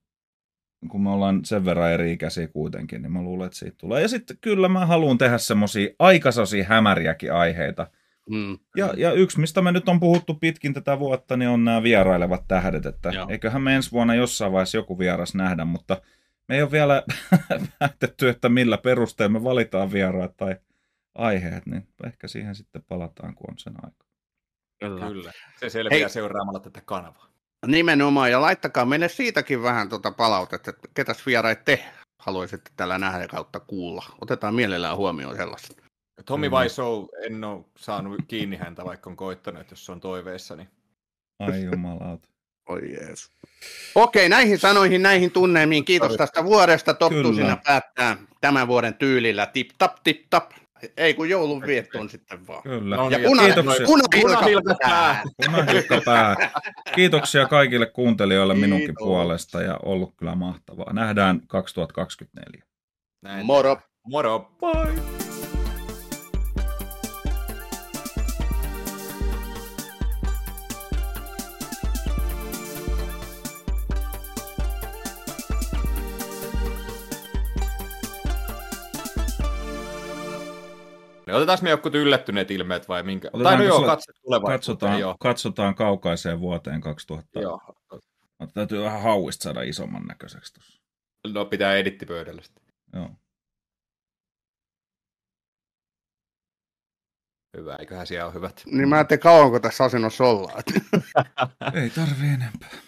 kun 0.89 1.02
me 1.02 1.10
ollaan 1.10 1.44
sen 1.44 1.64
verran 1.64 1.93
eri 1.93 2.12
ikäisiä 2.12 2.48
kuitenkin, 2.48 3.02
niin 3.02 3.12
mä 3.12 3.22
luulen, 3.22 3.47
että 3.47 3.59
siitä 3.59 3.76
tulee. 3.78 4.02
Ja 4.02 4.09
sitten 4.09 4.36
kyllä 4.40 4.68
mä 4.68 4.86
haluan 4.86 5.18
tehdä 5.18 5.39
semmosia 5.39 5.89
aikasosia 5.98 6.64
hämäriäkin 6.64 7.32
aiheita. 7.32 7.86
Mm. 8.30 8.59
Ja, 8.76 8.94
ja 8.97 9.12
yksi, 9.12 9.40
mistä 9.40 9.62
me 9.62 9.72
nyt 9.72 9.89
on 9.89 10.01
puhuttu 10.01 10.34
pitkin 10.34 10.74
tätä 10.74 10.98
vuotta, 10.98 11.36
niin 11.36 11.48
on 11.48 11.64
nämä 11.64 11.82
vierailevat 11.82 12.48
tähdet, 12.48 12.86
että 12.86 13.09
Joo. 13.10 13.26
eiköhän 13.28 13.62
me 13.62 13.76
ensi 13.76 13.93
vuonna 13.93 14.14
jossain 14.14 14.52
vaiheessa 14.52 14.78
joku 14.78 14.98
vieras 14.98 15.34
nähdä, 15.34 15.64
mutta 15.64 16.02
me 16.48 16.56
ei 16.56 16.62
ole 16.62 16.70
vielä 16.70 17.02
päätetty, 17.78 18.28
että 18.28 18.48
millä 18.48 18.78
perusteella 18.78 19.32
me 19.32 19.44
valitaan 19.44 19.93
vieraat 19.93 20.36
tai 20.36 20.56
aiheet, 21.14 21.66
niin 21.66 21.89
ehkä 22.06 22.28
siihen 22.28 22.55
sitten 22.55 22.82
palataan, 22.89 23.34
kun 23.34 23.51
on 23.51 23.59
sen 23.59 23.74
aika. 23.84 24.05
Kyllä. 24.80 25.06
Kyllä. 25.06 25.32
Se 25.60 25.70
selviää 25.70 25.98
Hei. 25.98 26.09
seuraamalla 26.09 26.60
tätä 26.60 26.80
kanavaa. 26.84 27.32
Nimenomaan, 27.66 28.30
ja 28.30 28.40
laittakaa 28.40 28.84
meille 28.84 29.09
siitäkin 29.09 29.62
vähän 29.62 29.89
tuota 29.89 30.10
palautetta, 30.10 30.70
että 30.70 30.89
ketäs 30.94 31.26
vieraita 31.26 31.62
te 31.64 31.84
haluaisitte 32.18 32.70
tällä 32.76 32.98
nähdä 32.98 33.28
kautta 33.28 33.60
kuulla. 33.60 34.05
Otetaan 34.20 34.55
mielellään 34.55 34.97
huomioon 34.97 35.36
sellaista. 35.36 35.82
Tommy 36.26 36.47
Kyllä. 36.47 36.62
Wiseau, 36.62 37.09
en 37.26 37.44
ole 37.44 37.64
saanut 37.76 38.20
kiinni 38.28 38.56
häntä, 38.56 38.84
vaikka 38.84 39.10
on 39.10 39.16
koittanut, 39.16 39.60
että 39.60 39.72
jos 39.72 39.86
se 39.86 39.93
on 39.93 40.01
toiveissa, 40.01 40.56
niin 40.56 40.68
Ai 41.39 41.64
jumalauta. 41.64 42.28
Oi 42.68 42.93
jees. 42.93 43.30
Okei, 43.94 44.28
näihin 44.28 44.59
sanoihin, 44.59 45.02
näihin 45.02 45.30
tunnelmiin. 45.30 45.84
Kiitos 45.84 46.16
tästä 46.16 46.44
vuodesta. 46.44 46.94
Tottu 46.94 47.14
Kyllä. 47.14 47.34
siinä 47.34 47.56
päättää 47.64 48.16
tämän 48.40 48.68
vuoden 48.68 48.94
tyylillä. 48.94 49.47
Tip 49.47 49.70
tap, 49.78 49.97
tip 50.05 50.26
tap. 50.30 50.51
Ei 50.96 51.14
kun 51.14 51.28
joulun 51.28 51.62
viettoon 51.66 52.09
sitten 52.10 52.46
vaan. 52.46 52.62
Kyllä. 52.62 52.96
No 52.96 53.10
Ja 53.10 53.18
niin, 53.18 53.28
puna, 53.28 53.42
kiitoksia. 53.42 53.86
Punahilka 54.20 54.74
päähän. 54.82 55.28
Punahilkka 55.46 56.00
päähän. 56.04 56.36
Kiitoksia 56.94 57.46
kaikille 57.46 57.86
kuuntelijoille 57.86 58.54
minunkin 58.54 58.86
Kiitos. 58.88 59.04
puolesta 59.04 59.62
ja 59.62 59.76
ollut 59.82 60.14
kyllä 60.16 60.34
mahtavaa. 60.34 60.92
Nähdään 60.92 61.40
2024. 61.46 62.62
näin. 63.22 63.46
Moro. 63.46 63.78
Moro. 64.06 64.50
Bye. 64.60 65.22
Niin 81.32 81.36
otetaan 81.36 81.59
me 81.62 81.70
jotkut 81.70 81.94
yllättyneet 81.94 82.50
ilmeet 82.50 82.88
vai 82.88 83.02
minkä? 83.02 83.30
tai 83.42 83.56
no 83.56 83.64
joo, 83.64 83.78
tulevaisuuteen. 83.78 84.42
Katsotaan, 84.42 85.00
Joo. 85.00 85.16
katsotaan 85.20 85.74
kaukaiseen 85.74 86.40
vuoteen 86.40 86.80
2000. 86.80 87.40
joo. 87.40 87.60
Täytyy 88.54 88.82
vähän 88.82 89.02
hauista 89.02 89.42
saada 89.42 89.62
isomman 89.62 90.06
näköiseksi 90.06 90.54
tuossa. 90.54 90.80
No 91.28 91.44
pitää 91.44 91.76
edittipöydällä 91.76 92.42
sitten. 92.42 92.62
Joo. 92.92 93.10
Hyvä, 97.56 97.76
eiköhän 97.76 98.06
siellä 98.06 98.26
ole 98.26 98.34
hyvät. 98.34 98.62
Niin 98.66 98.88
mä 98.88 98.96
ajattelin, 98.96 99.20
kauanko 99.20 99.60
tässä 99.60 99.84
asennossa 99.84 100.24
ollaan. 100.24 100.62
Ei 101.82 101.90
tarvi 101.90 102.26
enempää. 102.26 102.78